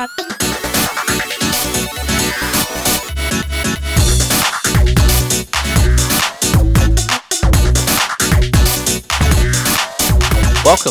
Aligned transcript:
Welcome 0.00 0.16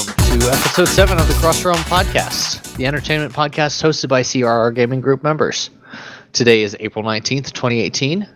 to 0.06 0.52
episode 0.52 0.88
7 0.90 1.18
of 1.18 1.28
the 1.28 1.36
Cross 1.40 1.66
Realm 1.66 1.78
Podcast, 1.78 2.76
the 2.78 2.86
entertainment 2.86 3.34
podcast 3.34 3.82
hosted 3.82 4.10
by 4.10 4.22
CRR 4.22 4.76
Gaming 4.76 5.02
Group 5.02 5.24
members. 5.24 5.72
Today 6.34 6.62
is 6.62 6.78
April 6.80 7.04
19th, 7.04 7.52
2018. 7.52 8.30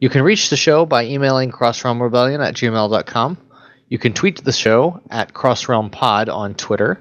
You 0.00 0.08
can 0.08 0.22
reach 0.22 0.50
the 0.50 0.56
show 0.56 0.84
by 0.84 1.04
emailing 1.04 1.52
crossrealmrebellion 1.52 2.44
at 2.44 2.54
gmail.com. 2.54 3.38
You 3.90 3.98
can 3.98 4.12
tweet 4.12 4.42
the 4.42 4.50
show 4.50 5.00
at 5.08 5.34
crossrealmpod 5.34 6.34
on 6.34 6.56
Twitter. 6.56 7.00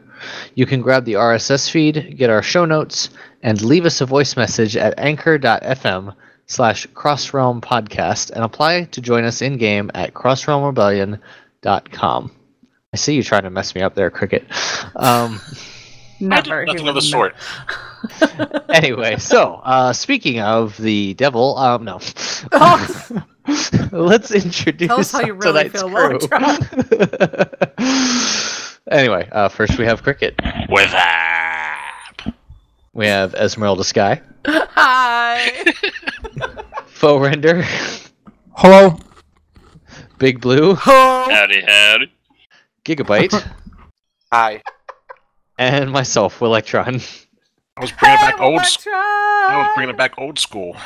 You 0.56 0.66
can 0.66 0.82
grab 0.82 1.06
the 1.06 1.14
RSS 1.14 1.70
feed, 1.70 2.16
get 2.18 2.30
our 2.30 2.42
show 2.44 2.66
notes, 2.66 3.10
and 3.44 3.62
leave 3.62 3.86
us 3.86 4.02
a 4.02 4.06
voice 4.06 4.36
message 4.36 4.76
at 4.78 4.94
anchor.fm 4.98 6.14
slash 6.48 6.86
crossrealm 6.88 7.62
podcast 7.62 8.32
and 8.32 8.44
apply 8.44 8.84
to 8.86 9.02
join 9.02 9.24
us 9.24 9.42
in-game 9.42 9.90
at 9.94 10.14
crossrealmrebellion.com. 10.14 12.32
I 12.94 12.98
see 12.98 13.16
you 13.16 13.24
trying 13.24 13.44
to 13.44 13.50
mess 13.50 13.76
me 13.76 13.82
up 13.82 13.96
there, 13.96 14.10
Cricket. 14.10 14.46
Um, 14.96 15.42
Never. 16.20 16.66
Nothing 16.66 16.84
he 16.84 16.90
of 16.90 16.96
the 16.96 17.02
sort. 17.02 17.36
anyway, 18.70 19.18
so 19.18 19.56
uh, 19.64 19.92
speaking 19.92 20.40
of 20.40 20.78
the 20.78 21.14
devil, 21.16 21.58
um, 21.58 21.84
no, 21.84 22.00
Oh. 22.54 23.10
let's 23.92 24.32
introduce 24.32 24.88
Tell 24.88 25.00
us 25.00 25.12
how 25.12 25.22
you 25.22 25.34
really 25.34 25.70
tonight's 25.70 25.82
feel, 25.82 25.90
crew. 25.90 26.20
anyway, 28.92 29.28
uh, 29.32 29.50
first 29.50 29.78
we 29.78 29.86
have 29.86 30.04
Cricket. 30.04 30.36
With 30.70 30.92
that. 30.92 32.34
We 32.94 33.08
have 33.08 33.34
Esmeralda 33.34 33.84
Sky, 33.84 34.22
Hi. 34.46 35.64
Faux 36.88 37.22
Render, 37.22 37.64
Hello. 38.54 38.98
Big 40.18 40.40
Blue, 40.40 40.76
Hello. 40.76 41.26
Howdy, 41.30 41.62
howdy. 41.68 42.12
Gigabyte, 42.86 43.52
Hi. 44.32 44.62
and 45.58 45.92
myself, 45.92 46.42
Electron. 46.42 47.02
I 47.78 47.82
was 47.82 47.92
bringing 47.92 48.18
Hey, 48.18 48.26
back 48.32 48.40
old. 48.40 48.62
s- 48.62 48.88
I 48.88 49.56
was 49.58 49.72
bringing 49.76 49.94
it 49.94 49.98
back 49.98 50.14
old 50.18 50.40
school. 50.40 50.78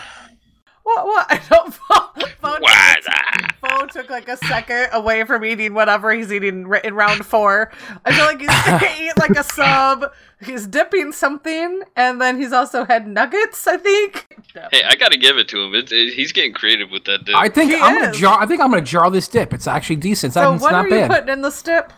What? 0.95 1.05
What? 1.05 1.25
I 1.31 1.41
don't. 1.49 1.73
Phone, 1.73 2.29
phone, 2.41 2.61
What's 2.61 3.05
that? 3.05 3.55
phone 3.61 3.89
took 3.89 4.09
like 4.09 4.27
a 4.29 4.37
second 4.37 4.89
away 4.93 5.23
from 5.25 5.43
eating 5.45 5.73
whatever 5.73 6.11
he's 6.13 6.31
eating 6.31 6.67
ri- 6.67 6.81
in 6.83 6.93
round 6.93 7.25
four. 7.25 7.71
I 8.05 8.13
feel 8.13 8.25
like 8.25 8.39
he's 8.39 8.91
eating 8.99 9.13
like 9.17 9.31
a 9.31 9.43
sub. 9.43 10.11
He's 10.41 10.65
dipping 10.67 11.11
something, 11.11 11.81
and 11.95 12.21
then 12.21 12.37
he's 12.39 12.53
also 12.53 12.85
had 12.85 13.07
nuggets. 13.07 13.67
I 13.67 13.77
think. 13.77 14.27
Hey, 14.71 14.83
I 14.83 14.95
gotta 14.95 15.17
give 15.17 15.37
it 15.37 15.47
to 15.49 15.61
him. 15.61 15.75
It's 15.75 15.91
it, 15.91 16.13
he's 16.13 16.31
getting 16.31 16.53
creative 16.53 16.89
with 16.91 17.03
that. 17.05 17.25
Dude. 17.25 17.35
I 17.35 17.49
think 17.49 17.71
He 17.71 17.77
I'm 17.79 17.99
gonna 17.99 18.13
jar. 18.13 18.41
I 18.41 18.45
think 18.45 18.61
I'm 18.61 18.69
gonna 18.71 18.81
jar 18.81 19.11
this 19.11 19.27
dip. 19.27 19.53
It's 19.53 19.67
actually 19.67 19.97
decent. 19.97 20.29
It's, 20.29 20.35
So 20.35 20.53
it's 20.53 20.63
what 20.63 20.71
not 20.71 20.85
are 20.85 20.89
bad. 20.89 21.01
you 21.11 21.15
putting 21.15 21.29
in 21.33 21.41
the 21.41 21.51
stip? 21.51 21.91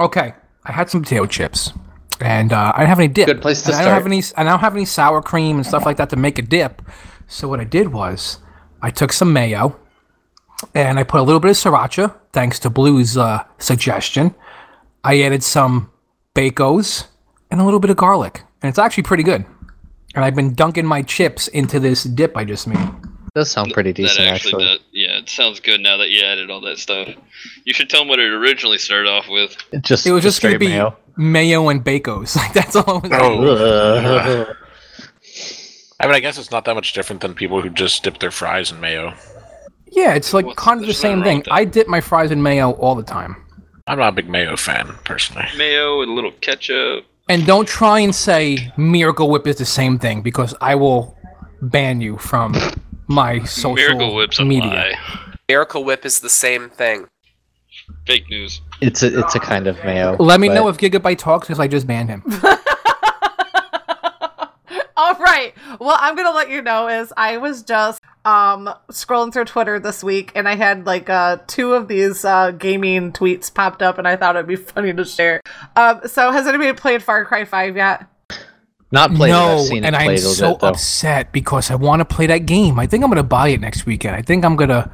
okay, 0.00 0.34
I 0.64 0.72
had 0.72 0.90
some 0.90 1.02
potato 1.02 1.26
chips, 1.26 1.72
and 2.20 2.52
uh, 2.52 2.72
I 2.74 2.78
do 2.78 2.82
not 2.82 2.88
have 2.88 2.98
any 2.98 3.08
dip. 3.08 3.26
Good 3.26 3.40
place 3.42 3.62
to 3.62 3.68
and 3.72 3.76
I 3.76 3.84
don't 3.84 3.94
have 3.94 4.06
any. 4.06 4.22
I 4.36 4.42
don't 4.42 4.58
have 4.60 4.74
any 4.74 4.84
sour 4.84 5.22
cream 5.22 5.56
and 5.56 5.64
stuff 5.66 5.86
like 5.86 5.96
that 5.98 6.10
to 6.10 6.16
make 6.16 6.38
a 6.38 6.42
dip. 6.42 6.82
So 7.26 7.48
what 7.48 7.60
I 7.60 7.64
did 7.64 7.92
was 7.92 8.38
I 8.82 8.90
took 8.90 9.12
some 9.12 9.32
mayo, 9.32 9.78
and 10.74 10.98
I 10.98 11.02
put 11.02 11.20
a 11.20 11.22
little 11.22 11.40
bit 11.40 11.50
of 11.50 11.56
sriracha, 11.56 12.14
thanks 12.32 12.58
to 12.60 12.70
Blue's 12.70 13.16
uh, 13.16 13.44
suggestion. 13.58 14.34
I 15.02 15.20
added 15.22 15.42
some 15.42 15.90
bacos 16.34 17.06
and 17.50 17.60
a 17.60 17.64
little 17.64 17.80
bit 17.80 17.90
of 17.90 17.96
garlic, 17.96 18.42
and 18.62 18.68
it's 18.68 18.78
actually 18.78 19.02
pretty 19.04 19.22
good. 19.22 19.44
And 20.14 20.24
I've 20.24 20.34
been 20.34 20.54
dunking 20.54 20.86
my 20.86 21.02
chips 21.02 21.48
into 21.48 21.80
this 21.80 22.04
dip 22.04 22.36
I 22.36 22.44
just 22.44 22.66
made. 22.68 22.78
Does 23.34 23.50
sound 23.50 23.72
pretty 23.72 23.90
that 23.90 23.96
decent, 23.96 24.28
actually, 24.28 24.62
actually. 24.62 24.64
does. 24.64 24.78
Yeah, 24.92 25.18
it 25.18 25.28
sounds 25.28 25.58
good 25.58 25.80
now 25.80 25.96
that 25.96 26.10
you 26.10 26.22
added 26.24 26.50
all 26.52 26.60
that 26.60 26.78
stuff. 26.78 27.08
You 27.64 27.74
should 27.74 27.90
tell 27.90 28.02
him 28.02 28.08
what 28.08 28.20
it 28.20 28.30
originally 28.30 28.78
started 28.78 29.08
off 29.10 29.28
with. 29.28 29.56
Just 29.82 30.06
It 30.06 30.12
was 30.12 30.22
just 30.22 30.40
gonna 30.40 30.52
straight 30.54 30.60
be 30.60 30.68
mayo. 30.68 30.96
mayo, 31.16 31.68
and 31.68 31.84
bacos. 31.84 32.36
Like 32.36 32.52
that's 32.52 32.76
all. 32.76 32.98
It 33.04 33.10
was 33.10 33.60
Oh. 33.60 34.54
Ugh. 36.00 36.04
I 36.04 36.06
mean, 36.06 36.14
I 36.16 36.20
guess 36.20 36.38
it's 36.38 36.50
not 36.50 36.64
that 36.64 36.74
much 36.74 36.92
different 36.92 37.22
than 37.22 37.34
people 37.34 37.60
who 37.62 37.70
just 37.70 38.02
dip 38.04 38.18
their 38.18 38.30
fries 38.30 38.70
in 38.72 38.80
mayo. 38.80 39.14
Yeah, 39.90 40.14
it's 40.14 40.32
like 40.34 40.46
What's- 40.46 40.58
kind 40.58 40.76
of 40.78 40.80
the 40.82 40.86
there's 40.86 40.98
same 40.98 41.18
wrong 41.18 41.24
thing. 41.24 41.36
with 41.38 41.44
that. 41.46 41.52
I 41.54 41.64
dip 41.64 41.86
my 41.88 42.00
fries 42.00 42.30
in 42.30 42.42
mayo 42.42 42.72
all 42.72 42.94
the 42.94 43.02
time. 43.02 43.36
I'm 43.86 43.98
not 43.98 44.08
a 44.08 44.12
big 44.12 44.28
mayo 44.28 44.56
fan, 44.56 44.94
personally. 45.04 45.46
Mayo 45.56 46.00
and 46.02 46.10
a 46.10 46.14
little 46.14 46.32
ketchup. 46.40 47.04
And 47.28 47.46
don't 47.46 47.68
try 47.68 48.00
and 48.00 48.14
say 48.14 48.72
Miracle 48.76 49.30
Whip 49.30 49.46
is 49.46 49.56
the 49.56 49.64
same 49.64 49.98
thing 49.98 50.20
because 50.22 50.54
I 50.60 50.74
will 50.74 51.16
ban 51.62 52.00
you 52.00 52.16
from 52.18 52.54
my 53.06 53.42
social 53.44 53.74
Miracle 53.76 54.14
Whip's 54.14 54.38
a 54.38 54.44
media. 54.44 54.70
lie. 54.70 54.94
Miracle 55.48 55.84
Whip 55.84 56.04
is 56.04 56.20
the 56.20 56.28
same 56.30 56.70
thing. 56.70 57.06
Fake 58.06 58.28
news. 58.30 58.60
It's 58.80 59.02
a 59.02 59.18
it's 59.18 59.34
a 59.34 59.40
kind 59.40 59.66
of 59.66 59.76
mayo. 59.84 60.16
Let 60.18 60.40
me 60.40 60.48
but- 60.48 60.54
know 60.54 60.68
if 60.68 60.78
Gigabyte 60.78 61.18
talks 61.18 61.46
because 61.46 61.60
I 61.60 61.68
just 61.68 61.86
banned 61.86 62.08
him. 62.08 62.22
All 65.04 65.14
right. 65.16 65.52
Well, 65.80 65.98
I'm 66.00 66.16
gonna 66.16 66.30
let 66.34 66.48
you 66.48 66.62
know 66.62 66.88
is 66.88 67.12
I 67.14 67.36
was 67.36 67.62
just 67.62 68.00
um 68.24 68.70
scrolling 68.90 69.34
through 69.34 69.44
Twitter 69.44 69.78
this 69.78 70.02
week 70.02 70.32
and 70.34 70.48
I 70.48 70.54
had 70.54 70.86
like 70.86 71.10
uh 71.10 71.38
two 71.46 71.74
of 71.74 71.88
these 71.88 72.24
uh 72.24 72.52
gaming 72.52 73.12
tweets 73.12 73.52
popped 73.52 73.82
up 73.82 73.98
and 73.98 74.08
I 74.08 74.16
thought 74.16 74.34
it'd 74.34 74.46
be 74.48 74.56
funny 74.72 74.94
to 74.94 75.04
share. 75.04 75.42
Um 75.76 76.00
so 76.06 76.30
has 76.30 76.46
anybody 76.46 76.72
played 76.72 77.02
Far 77.02 77.26
Cry 77.26 77.44
5 77.44 77.76
yet? 77.76 78.06
not 78.92 79.12
played 79.14 79.28
it. 79.28 79.32
no, 79.32 79.58
I've 79.58 79.66
seen 79.66 79.84
it 79.84 79.88
and 79.88 79.96
I'm 79.96 80.16
so 80.16 80.54
bit, 80.54 80.62
upset 80.62 81.32
because 81.32 81.70
I 81.70 81.74
want 81.74 82.00
to 82.00 82.06
play 82.06 82.26
that 82.28 82.46
game. 82.46 82.78
I 82.78 82.86
think 82.86 83.04
I'm 83.04 83.10
gonna 83.10 83.22
buy 83.24 83.48
it 83.48 83.60
next 83.60 83.84
weekend. 83.84 84.16
I 84.16 84.22
think 84.22 84.42
I'm 84.42 84.56
gonna. 84.56 84.90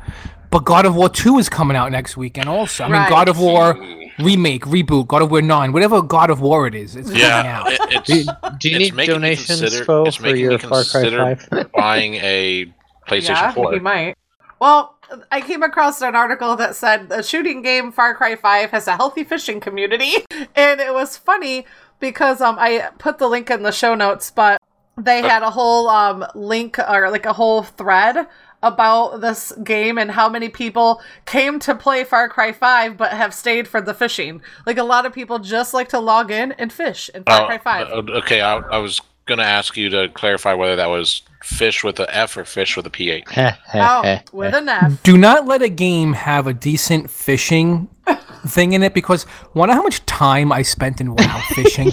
But 0.50 0.64
God 0.64 0.86
of 0.86 0.96
War 0.96 1.08
2 1.08 1.38
is 1.38 1.48
coming 1.48 1.76
out 1.76 1.92
next 1.92 2.16
weekend 2.16 2.48
also. 2.48 2.82
I 2.82 2.88
mean, 2.88 2.96
Right. 2.96 3.08
God 3.08 3.28
of 3.28 3.38
War 3.38 3.76
remake, 4.24 4.64
reboot, 4.64 5.06
God 5.08 5.22
of 5.22 5.30
War 5.30 5.42
9, 5.42 5.72
whatever 5.72 6.02
God 6.02 6.30
of 6.30 6.40
War 6.40 6.66
it 6.66 6.74
is. 6.74 6.96
It's 6.96 7.08
coming 7.08 7.22
Yeah, 7.22 7.62
out. 7.64 7.72
it, 7.72 8.04
Do 8.04 8.14
you, 8.16 8.24
it's 8.28 8.58
do 8.58 8.68
you 8.70 8.76
it's 8.76 8.84
need 8.86 8.94
making 8.94 9.14
me 9.14 9.28
donations, 9.28 9.60
consider- 9.60 9.84
Fo, 9.84 10.04
it's 10.04 10.16
for 10.16 10.34
your 10.34 10.58
Far 10.58 10.84
Cry 10.84 11.34
5? 11.34 11.72
buying 11.74 12.14
a 12.14 12.72
PlayStation 13.08 13.28
yeah, 13.28 13.52
4. 13.52 13.72
he 13.74 13.78
might. 13.80 14.16
Well, 14.60 14.96
I 15.32 15.40
came 15.40 15.62
across 15.62 16.00
an 16.02 16.14
article 16.14 16.54
that 16.56 16.76
said 16.76 17.08
the 17.08 17.22
shooting 17.22 17.62
game 17.62 17.90
Far 17.92 18.14
Cry 18.14 18.36
5 18.36 18.70
has 18.70 18.86
a 18.86 18.96
healthy 18.96 19.24
fishing 19.24 19.60
community. 19.60 20.12
And 20.56 20.80
it 20.80 20.92
was 20.92 21.16
funny 21.16 21.64
because 22.00 22.40
um 22.40 22.56
I 22.58 22.90
put 22.98 23.18
the 23.18 23.28
link 23.28 23.50
in 23.50 23.62
the 23.62 23.72
show 23.72 23.94
notes, 23.94 24.30
but 24.30 24.60
they 24.96 25.22
had 25.22 25.42
a 25.42 25.50
whole 25.50 25.88
um 25.88 26.24
link 26.34 26.78
or 26.78 27.10
like 27.10 27.24
a 27.26 27.32
whole 27.32 27.62
thread 27.62 28.26
about 28.62 29.20
this 29.20 29.52
game 29.64 29.96
and 29.98 30.10
how 30.10 30.28
many 30.28 30.48
people 30.48 31.00
came 31.26 31.58
to 31.60 31.74
play 31.74 32.04
Far 32.04 32.28
Cry 32.28 32.52
5 32.52 32.96
but 32.96 33.12
have 33.12 33.32
stayed 33.34 33.66
for 33.66 33.80
the 33.80 33.94
fishing. 33.94 34.42
Like 34.66 34.76
a 34.78 34.82
lot 34.84 35.06
of 35.06 35.12
people 35.12 35.38
just 35.38 35.72
like 35.72 35.88
to 35.90 35.98
log 35.98 36.30
in 36.30 36.52
and 36.52 36.72
fish 36.72 37.10
in 37.14 37.24
Far 37.24 37.42
Oh, 37.42 37.46
Cry 37.46 37.58
5. 37.58 37.88
uh, 37.88 38.12
okay, 38.18 38.40
I, 38.42 38.56
I 38.58 38.78
was 38.78 39.00
going 39.26 39.38
to 39.38 39.44
ask 39.44 39.76
you 39.76 39.88
to 39.90 40.08
clarify 40.10 40.52
whether 40.54 40.76
that 40.76 40.86
was 40.88 41.22
fish 41.42 41.82
with 41.84 41.98
an 42.00 42.06
F 42.10 42.36
or 42.36 42.44
fish 42.44 42.76
with 42.76 42.84
a 42.86 42.90
PH. 42.90 43.24
oh, 43.74 44.18
with 44.32 44.54
an 44.54 44.68
F. 44.68 45.02
Do 45.04 45.16
not 45.16 45.46
let 45.46 45.62
a 45.62 45.68
game 45.68 46.12
have 46.12 46.46
a 46.46 46.52
decent 46.52 47.08
fishing 47.10 47.88
thing 48.46 48.72
in 48.74 48.82
it 48.82 48.92
because 48.92 49.24
wonder 49.54 49.74
how 49.74 49.82
much 49.82 50.04
time 50.06 50.52
I 50.52 50.62
spent 50.62 51.00
in 51.00 51.14
WoW 51.14 51.40
fishing. 51.54 51.90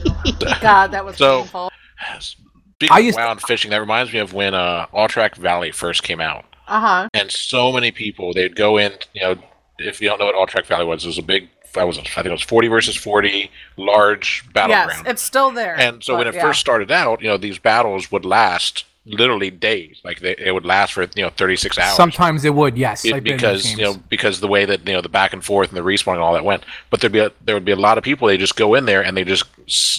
God, 0.62 0.88
that 0.92 1.04
was 1.04 1.16
So- 1.18 1.40
painful. 1.42 1.70
Speaking 2.78 2.94
I 2.94 2.98
of 3.00 3.04
used- 3.06 3.16
WoW 3.18 3.30
and 3.32 3.40
fishing, 3.40 3.70
that 3.70 3.80
reminds 3.80 4.12
me 4.12 4.18
of 4.18 4.32
when 4.34 4.54
uh, 4.54 4.86
Alterac 4.92 5.36
Valley 5.36 5.70
first 5.70 6.02
came 6.02 6.20
out. 6.20 6.44
Uh-huh. 6.68 7.08
and 7.14 7.30
so 7.30 7.70
many 7.70 7.92
people 7.92 8.32
they'd 8.32 8.56
go 8.56 8.76
in 8.76 8.92
you 9.14 9.20
know 9.20 9.36
if 9.78 10.00
you 10.00 10.08
don't 10.08 10.18
know 10.18 10.26
what 10.26 10.34
Alterac 10.34 10.66
Valley 10.66 10.84
was 10.84 11.04
it 11.04 11.06
was 11.06 11.16
a 11.16 11.22
big 11.22 11.48
that 11.74 11.86
was 11.86 11.96
I 11.96 12.02
think 12.02 12.26
it 12.26 12.30
was 12.32 12.42
40 12.42 12.66
versus 12.66 12.96
40 12.96 13.48
large 13.76 14.44
battleground. 14.52 15.02
Yes, 15.04 15.12
it's 15.12 15.22
still 15.22 15.52
there. 15.52 15.78
and 15.78 16.02
so 16.02 16.16
when 16.18 16.26
it 16.26 16.34
yeah. 16.34 16.42
first 16.42 16.58
started 16.58 16.90
out 16.90 17.22
you 17.22 17.28
know 17.28 17.36
these 17.36 17.60
battles 17.60 18.10
would 18.10 18.24
last 18.24 18.84
literally 19.06 19.50
days 19.50 20.00
like 20.04 20.18
they, 20.20 20.34
it 20.36 20.52
would 20.52 20.64
last 20.66 20.92
for 20.92 21.02
you 21.14 21.22
know 21.22 21.30
36 21.30 21.78
hours 21.78 21.94
Sometimes 21.96 22.44
it 22.44 22.54
would, 22.54 22.76
yes. 22.76 23.04
It- 23.04 23.14
I've 23.14 23.22
been 23.24 23.34
in 23.34 23.38
those 23.40 23.62
because 23.62 23.78
you 23.78 23.84
know 23.84 23.94
because 24.08 24.40
the 24.40 24.48
way 24.48 24.64
that 24.64 24.86
you 24.86 24.92
know 24.94 25.00
the 25.00 25.08
back 25.08 25.32
and 25.32 25.44
forth 25.44 25.68
and 25.68 25.76
the 25.76 25.82
respawn 25.82 26.14
and 26.14 26.22
all 26.22 26.34
that 26.34 26.44
went 26.44 26.64
but 26.90 27.00
there'd 27.00 27.12
be 27.12 27.20
a, 27.20 27.30
there 27.44 27.54
would 27.54 27.64
be 27.64 27.72
a 27.72 27.76
lot 27.76 27.98
of 27.98 28.04
people 28.04 28.26
they 28.28 28.36
just 28.36 28.56
go 28.56 28.74
in 28.74 28.84
there 28.86 29.02
and 29.04 29.16
they 29.16 29.24
just 29.24 29.44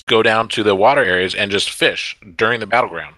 go 0.07 0.21
down 0.21 0.47
to 0.49 0.61
the 0.63 0.75
water 0.75 1.03
areas 1.03 1.33
and 1.33 1.51
just 1.51 1.69
fish 1.69 2.17
during 2.35 2.59
the 2.59 2.67
battleground 2.67 3.15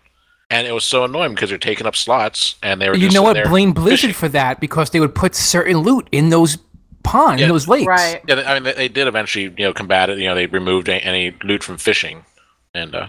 and 0.51 0.65
it 0.67 0.71
was 0.71 0.83
so 0.83 1.03
annoying 1.03 1.33
because 1.33 1.49
they're 1.49 1.57
taking 1.57 1.85
up 1.87 1.95
slots 1.95 2.55
and 2.63 2.79
they 2.81 2.89
were 2.89 2.95
you 2.95 3.01
just 3.07 3.15
know 3.15 3.23
what? 3.23 3.33
there 3.33 3.47
Blame 3.47 3.71
Blizzard 3.73 3.99
fishing. 3.99 4.13
for 4.13 4.29
that 4.29 4.59
because 4.59 4.91
they 4.91 4.99
would 4.99 5.15
put 5.15 5.33
certain 5.35 5.77
loot 5.77 6.07
in 6.11 6.29
those 6.29 6.57
ponds, 7.03 7.39
Yeah. 7.39 7.47
in 7.47 7.51
those 7.53 7.67
lakes. 7.67 7.87
Right. 7.87 8.21
Yeah, 8.27 8.43
I 8.45 8.55
mean, 8.55 8.63
they, 8.63 8.73
they 8.73 8.87
did 8.87 9.07
eventually, 9.07 9.45
you 9.57 9.65
know, 9.65 9.73
combat 9.73 10.09
it. 10.09 10.17
You 10.19 10.25
know, 10.27 10.35
they 10.35 10.45
removed 10.47 10.89
a- 10.89 11.03
any 11.03 11.35
loot 11.43 11.63
from 11.63 11.77
fishing, 11.77 12.25
and 12.73 12.93
uh, 12.93 13.07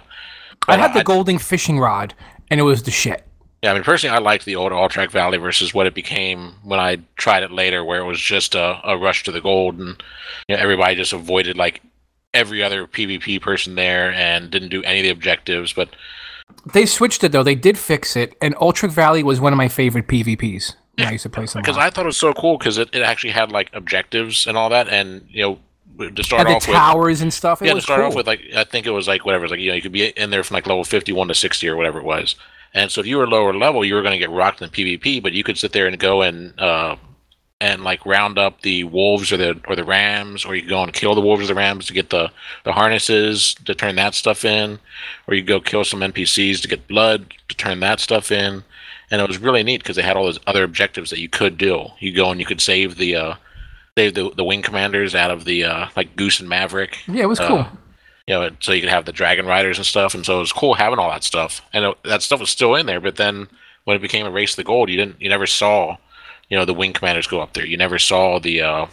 I 0.69 0.77
but 0.77 0.79
had 0.81 0.95
the 0.95 1.03
golden 1.03 1.39
fishing 1.39 1.79
rod, 1.79 2.15
and 2.51 2.61
it 2.61 2.65
was 2.65 2.83
the 2.83 2.91
shit. 2.91 3.25
Yeah, 3.63 3.73
I 3.73 3.75
mean, 3.75 3.83
personally, 3.83 4.17
I 4.17 4.21
liked 4.21 4.47
the 4.47 4.57
old 4.57 4.73
Alterac 4.73 5.11
Valley 5.11 5.37
versus 5.37 5.75
what 5.75 5.87
it 5.87 5.93
became 5.95 6.55
when 6.65 6.81
I 6.81 6.97
tried 7.17 7.43
it 7.43 7.51
later, 7.51 7.85
where 7.85 8.01
it 8.01 8.07
was 8.07 8.19
just 8.21 8.55
a, 8.55 8.81
a 8.85 8.97
rush 8.97 9.23
to 9.25 9.33
the 9.33 9.41
gold, 9.41 9.79
and 9.79 10.03
you 10.49 10.57
know, 10.57 10.63
everybody 10.63 10.95
just 10.95 11.13
avoided 11.13 11.59
like 11.59 11.83
every 12.33 12.63
other 12.63 12.87
PvP 12.87 13.41
person 13.43 13.75
there 13.75 14.13
and 14.13 14.51
didn't 14.51 14.71
do 14.71 14.83
any 14.85 15.01
of 15.01 15.03
the 15.03 15.11
objectives. 15.11 15.73
But 15.75 15.91
They 16.73 16.87
switched 16.87 17.23
it 17.23 17.33
though. 17.33 17.43
They 17.43 17.55
did 17.55 17.77
fix 17.77 18.17
it, 18.17 18.35
and 18.41 18.55
Alterac 18.57 18.93
Valley 18.93 19.23
was 19.23 19.41
one 19.41 19.53
of 19.53 19.57
my 19.59 19.69
favorite 19.69 20.07
PvPs. 20.07 20.75
Yeah, 20.97 21.09
I 21.09 21.13
used 21.13 21.23
to 21.25 21.31
play 21.31 21.47
some. 21.47 21.61
because 21.63 21.77
I 21.79 21.91
thought 21.91 22.05
it 22.05 22.07
was 22.07 22.17
so 22.17 22.33
cool 22.33 22.57
because 22.59 22.77
it, 22.79 22.89
it 22.95 23.03
actually 23.03 23.31
had 23.31 23.53
like 23.53 23.71
objectives 23.75 24.47
and 24.47 24.57
all 24.57 24.71
that, 24.71 24.89
and 24.89 25.25
you 25.29 25.43
know 25.43 25.59
to 26.09 26.25
start 26.25 26.47
the 26.47 26.55
off 26.55 26.67
with. 26.67 26.77
towers 26.77 27.21
and 27.21 27.33
stuff. 27.33 27.61
It 27.63 27.67
Yeah, 27.67 27.75
to 27.75 27.81
start 27.81 28.01
cool. 28.01 28.09
off 28.09 28.15
with, 28.15 28.27
like 28.27 28.41
I 28.57 28.65
think 28.65 28.87
it 28.87 28.91
was 28.91 29.07
like 29.07 29.25
whatever, 29.25 29.45
it's 29.45 29.51
like 29.51 29.61
you 29.61 29.71
know, 29.71 29.75
you 29.75 29.83
could 29.83 29.93
be 29.93 30.09
in 30.09 30.31
there 30.31 30.43
from 30.43 30.55
like 30.55 30.67
level 30.67 30.85
fifty-one 30.85 31.29
to 31.29 31.35
sixty 31.35 31.69
or 31.69 31.77
whatever 31.77 31.99
it 31.99 32.05
was. 32.05 32.37
And 32.73 32.91
so 32.91 33.01
if 33.01 33.07
you 33.07 33.19
were 33.19 33.27
lower 33.27 33.53
level, 33.53 33.85
you 33.85 33.95
were 33.95 34.03
going 34.03 34.13
to 34.13 34.19
get 34.19 34.31
rocked 34.31 34.63
in 34.63 34.71
PvP, 34.71 35.23
but 35.23 35.33
you 35.33 35.43
could 35.43 35.59
sit 35.59 35.73
there 35.73 35.87
and 35.87 35.99
go 35.99 36.23
and 36.23 36.59
uh, 36.61 36.97
and 37.61 37.83
like 37.83 38.05
round 38.07 38.39
up 38.39 38.63
the 38.63 38.85
wolves 38.85 39.33
or 39.33 39.37
the 39.37 39.61
or 39.69 39.77
the 39.77 39.85
rams, 39.85 40.45
or 40.45 40.55
you 40.55 40.69
go 40.69 40.83
and 40.83 40.93
kill 40.93 41.15
the 41.15 41.21
wolves 41.21 41.45
or 41.45 41.47
the 41.47 41.55
rams 41.55 41.87
to 41.87 41.93
get 41.93 42.11
the 42.11 42.31
the 42.65 42.73
harnesses 42.73 43.55
to 43.65 43.75
turn 43.75 43.97
that 43.97 44.15
stuff 44.15 44.45
in, 44.45 44.79
or 45.27 45.35
you 45.35 45.43
go 45.43 45.61
kill 45.61 45.85
some 45.85 46.01
NPCs 46.01 46.63
to 46.63 46.69
get 46.69 46.89
blood 46.89 47.35
to 47.49 47.57
turn 47.57 47.81
that 47.81 48.01
stuff 48.01 48.31
in. 48.31 48.65
And 49.11 49.21
it 49.21 49.27
was 49.27 49.39
really 49.39 49.65
neat 49.65 49.83
because 49.83 49.97
they 49.97 50.03
had 50.03 50.17
all 50.17 50.25
those 50.25 50.39
other 50.47 50.63
objectives 50.63 51.11
that 51.11 51.19
you 51.19 51.29
could 51.29 51.59
do. 51.59 51.89
You 51.99 52.15
go 52.15 52.31
and 52.31 52.39
you 52.39 52.47
could 52.47 52.61
save 52.61 52.97
the 52.97 53.17
uh, 53.17 53.35
save 53.97 54.15
the 54.15 54.31
the 54.37 54.45
wing 54.45 54.63
commanders 54.63 55.15
out 55.15 55.31
of 55.31 55.45
the 55.45 55.65
uh, 55.65 55.89
like 55.97 56.17
Goose 56.17 56.41
and 56.41 56.49
Maverick 56.49 56.99
yeah, 57.07 57.23
it 57.25 57.29
was 57.29 57.41
uh, 57.41 57.49
cool. 57.49 57.67
you 58.27 58.35
know, 58.35 58.51
so 58.61 58.73
you 58.73 58.81
could 58.81 58.91
have 58.91 59.05
the 59.05 59.13
dragon 59.13 59.47
riders 59.47 59.79
and 59.79 59.87
stuff, 59.87 60.15
and 60.15 60.25
so 60.25 60.37
it 60.37 60.41
was 60.41 60.53
cool 60.53 60.75
having 60.75 60.99
all 60.99 61.11
that 61.11 61.25
stuff, 61.25 61.61
and 61.73 61.85
it, 61.85 61.99
that 62.05 62.23
stuff 62.23 62.41
was 62.41 62.51
still 62.51 62.75
in 62.75 62.87
there. 62.87 63.01
But 63.01 63.17
then 63.17 63.49
when 63.85 63.97
it 63.97 64.03
became 64.03 64.27
a 64.27 64.31
race 64.31 64.53
to 64.53 64.57
the 64.57 64.65
gold, 64.65 64.89
you 64.89 64.97
didn't, 64.97 65.21
you 65.21 65.29
never 65.29 65.47
saw, 65.47 65.97
you 66.49 66.57
know, 66.57 66.65
the 66.65 66.75
wing 66.75 66.93
commanders 66.93 67.27
go 67.27 67.41
up 67.41 67.55
there. 67.55 67.67
You 67.67 67.77
never 67.77 67.99
saw 67.99 68.39
the 68.39 68.61
uh, 68.63 68.87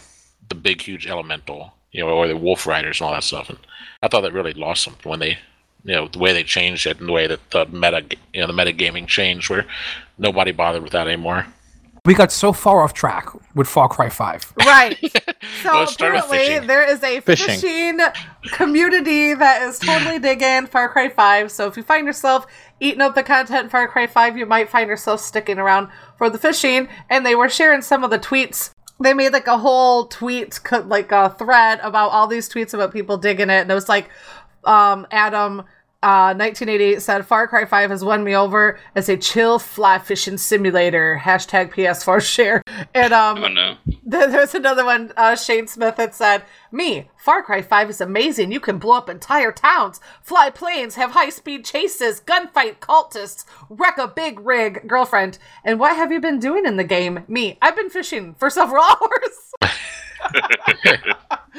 the 0.48 0.54
big 0.54 0.80
huge 0.80 1.06
elemental, 1.06 1.72
you 1.92 2.04
know, 2.04 2.10
or 2.10 2.26
the 2.26 2.36
wolf 2.36 2.66
riders 2.66 3.00
and 3.00 3.06
all 3.06 3.14
that 3.14 3.24
stuff. 3.24 3.48
And 3.48 3.58
I 4.02 4.08
thought 4.08 4.22
that 4.22 4.32
really 4.32 4.54
lost 4.54 4.84
something 4.84 5.08
when 5.08 5.20
they, 5.20 5.38
you 5.84 5.94
know, 5.94 6.08
the 6.08 6.18
way 6.18 6.32
they 6.32 6.44
changed 6.44 6.86
it 6.86 6.98
and 7.00 7.08
the 7.08 7.12
way 7.12 7.26
that 7.26 7.50
the 7.50 7.66
meta, 7.66 8.04
you 8.32 8.40
know, 8.40 8.46
the 8.46 8.52
meta 8.52 8.72
gaming 8.72 9.06
changed, 9.06 9.50
where 9.50 9.66
nobody 10.16 10.52
bothered 10.52 10.82
with 10.82 10.92
that 10.92 11.06
anymore. 11.06 11.46
We 12.04 12.14
got 12.14 12.32
so 12.32 12.52
far 12.52 12.82
off 12.82 12.94
track 12.94 13.28
with 13.54 13.68
Far 13.68 13.88
Cry 13.88 14.08
Five. 14.08 14.52
Right. 14.58 14.98
So 15.62 15.72
Well, 15.72 15.82
it 15.84 15.88
started 15.88 16.16
with 16.16 16.24
apparently 16.26 16.66
there 16.66 16.84
is 16.88 17.02
a 17.02 17.20
Fishing. 17.20 17.58
fishing. 17.60 17.98
community 18.52 19.34
that 19.34 19.62
is 19.62 19.78
totally 19.78 20.18
digging 20.18 20.66
Far 20.66 20.88
Cry 20.88 21.08
5. 21.08 21.50
So 21.50 21.66
if 21.66 21.76
you 21.76 21.82
find 21.82 22.06
yourself 22.06 22.46
eating 22.80 23.00
up 23.00 23.14
the 23.14 23.22
content 23.22 23.64
in 23.64 23.70
Far 23.70 23.88
Cry 23.88 24.06
5, 24.06 24.36
you 24.36 24.46
might 24.46 24.68
find 24.68 24.88
yourself 24.88 25.20
sticking 25.20 25.58
around 25.58 25.88
for 26.16 26.28
the 26.30 26.38
fishing. 26.38 26.88
And 27.08 27.24
they 27.24 27.34
were 27.34 27.48
sharing 27.48 27.82
some 27.82 28.04
of 28.04 28.10
the 28.10 28.18
tweets. 28.18 28.70
They 29.00 29.14
made 29.14 29.32
like 29.32 29.46
a 29.46 29.58
whole 29.58 30.06
tweet, 30.06 30.60
co- 30.62 30.80
like 30.86 31.10
a 31.12 31.30
thread 31.38 31.80
about 31.82 32.10
all 32.10 32.26
these 32.26 32.48
tweets 32.48 32.74
about 32.74 32.92
people 32.92 33.16
digging 33.16 33.50
it. 33.50 33.62
And 33.62 33.70
it 33.70 33.74
was 33.74 33.88
like, 33.88 34.10
um, 34.64 35.06
Adam, 35.10 35.64
uh, 36.02 36.30
1988 36.34 37.02
said 37.02 37.26
Far 37.26 37.48
Cry 37.48 37.64
5 37.64 37.90
has 37.90 38.04
won 38.04 38.22
me 38.22 38.36
over 38.36 38.78
as 38.94 39.08
a 39.08 39.16
chill 39.16 39.58
fly 39.58 39.98
fishing 39.98 40.38
simulator. 40.38 41.20
Hashtag 41.22 41.72
PS4 41.74 42.20
share. 42.34 42.62
And 42.94 43.12
um, 43.12 43.38
Oh 43.42 43.48
no. 43.48 43.76
there- 44.04 44.28
There's 44.30 44.54
another 44.54 44.84
one, 44.84 45.12
uh, 45.16 45.34
Shane 45.34 45.66
Smith 45.66 45.96
that 45.96 46.14
said, 46.14 46.44
Me, 46.70 47.08
Far 47.16 47.42
Cry 47.42 47.62
5 47.62 47.90
is 47.90 48.00
amazing. 48.00 48.52
You 48.52 48.60
can 48.60 48.78
blow 48.78 48.96
up 48.96 49.08
entire 49.10 49.50
towns, 49.52 50.00
fly 50.22 50.50
planes, 50.50 50.94
have 50.94 51.10
high 51.10 51.30
speed 51.30 51.64
chases, 51.64 52.20
gunfight 52.20 52.78
cultists, 52.78 53.44
wreck 53.68 53.98
a 53.98 54.06
big 54.06 54.38
rig, 54.40 54.86
girlfriend. 54.86 55.38
And 55.64 55.80
what 55.80 55.96
have 55.96 56.12
you 56.12 56.20
been 56.20 56.38
doing 56.38 56.64
in 56.64 56.76
the 56.76 56.84
game? 56.84 57.24
Me, 57.26 57.58
I've 57.60 57.74
been 57.76 57.90
fishing 57.90 58.34
for 58.34 58.50
several 58.50 58.84
hours. 58.88 59.72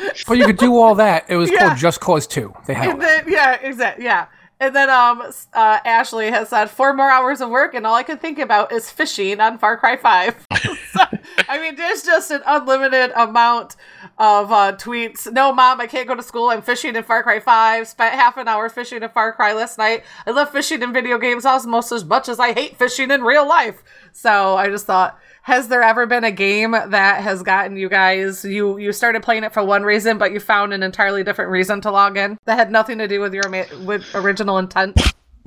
But 0.28 0.38
you 0.38 0.46
could 0.46 0.58
do 0.58 0.78
all 0.78 0.96
that. 0.96 1.26
It 1.30 1.36
was 1.36 1.52
Yeah. 1.52 1.68
called 1.70 1.78
Just 1.78 2.00
Cause 2.00 2.28
Two. 2.28 2.54
They 2.66 2.74
had 2.74 3.00
then, 3.00 3.24
yeah, 3.28 3.58
exactly, 3.62 4.06
yeah. 4.06 4.28
And 4.62 4.76
then 4.76 4.90
um, 4.90 5.22
uh, 5.54 5.80
Ashley 5.86 6.30
has 6.32 6.50
said 6.50 6.66
four 6.70 6.94
more 6.94 7.10
hours 7.10 7.40
of 7.40 7.50
work, 7.50 7.74
and 7.74 7.88
all 7.88 7.96
I 7.96 8.04
can 8.04 8.18
think 8.18 8.38
about 8.40 8.74
is 8.74 8.90
fishing 8.92 9.40
on 9.40 9.58
Far 9.58 9.78
Cry 9.78 9.96
Five. 9.98 10.46
So, 10.92 11.02
I 11.48 11.60
mean, 11.60 11.76
there's 11.76 12.02
just 12.02 12.32
an 12.32 12.42
unlimited 12.48 13.12
amount 13.16 13.76
of 14.18 14.52
uh, 14.52 14.76
tweets. 14.76 15.32
No, 15.32 15.54
mom, 15.54 15.80
I 15.80 15.86
can't 15.86 16.08
go 16.08 16.16
to 16.16 16.24
school. 16.24 16.50
I'm 16.50 16.64
fishing 16.64 16.96
in 16.96 17.04
Far 17.04 17.22
Cry 17.22 17.40
Five. 17.40 17.88
Spent 17.88 18.16
half 18.16 18.38
an 18.38 18.48
hour 18.48 18.70
fishing 18.70 19.04
in 19.04 19.10
Far 19.10 19.34
Cry 19.34 19.54
last 19.54 19.78
night. 19.78 20.04
I 20.26 20.32
love 20.32 20.50
fishing 20.52 20.82
in 20.82 20.92
video 20.92 21.20
games 21.20 21.46
almost 21.46 21.92
as 21.92 22.04
much 22.04 22.28
as 22.28 22.40
I 22.40 22.54
hate 22.54 22.78
fishing 22.78 23.12
in 23.12 23.22
real 23.22 23.48
life. 23.48 23.84
So 24.14 24.58
I 24.58 24.68
just 24.70 24.88
thought. 24.88 25.20
Has 25.50 25.68
there 25.68 25.82
ever 25.82 26.06
been 26.06 26.24
a 26.24 26.32
game 26.32 26.74
that 26.74 27.24
has 27.24 27.42
gotten 27.42 27.76
you 27.76 27.90
guys 27.90 28.46
you 28.46 28.78
you 28.78 28.94
started 28.94 29.24
playing 29.24 29.44
it 29.44 29.52
for 29.52 29.64
one 29.64 29.82
reason 29.82 30.20
but 30.20 30.32
you 30.32 30.40
found 30.40 30.74
an 30.74 30.84
entirely 30.84 31.24
different 31.24 31.50
reason 31.50 31.82
to 31.82 31.90
log 31.90 32.18
in 32.18 32.38
that 32.46 32.56
had 32.56 32.72
nothing 32.72 33.00
to 33.00 33.08
do 33.08 33.20
with 33.20 33.34
your 33.34 33.50
with 33.84 34.06
original 34.14 34.60
intent? 34.60 34.96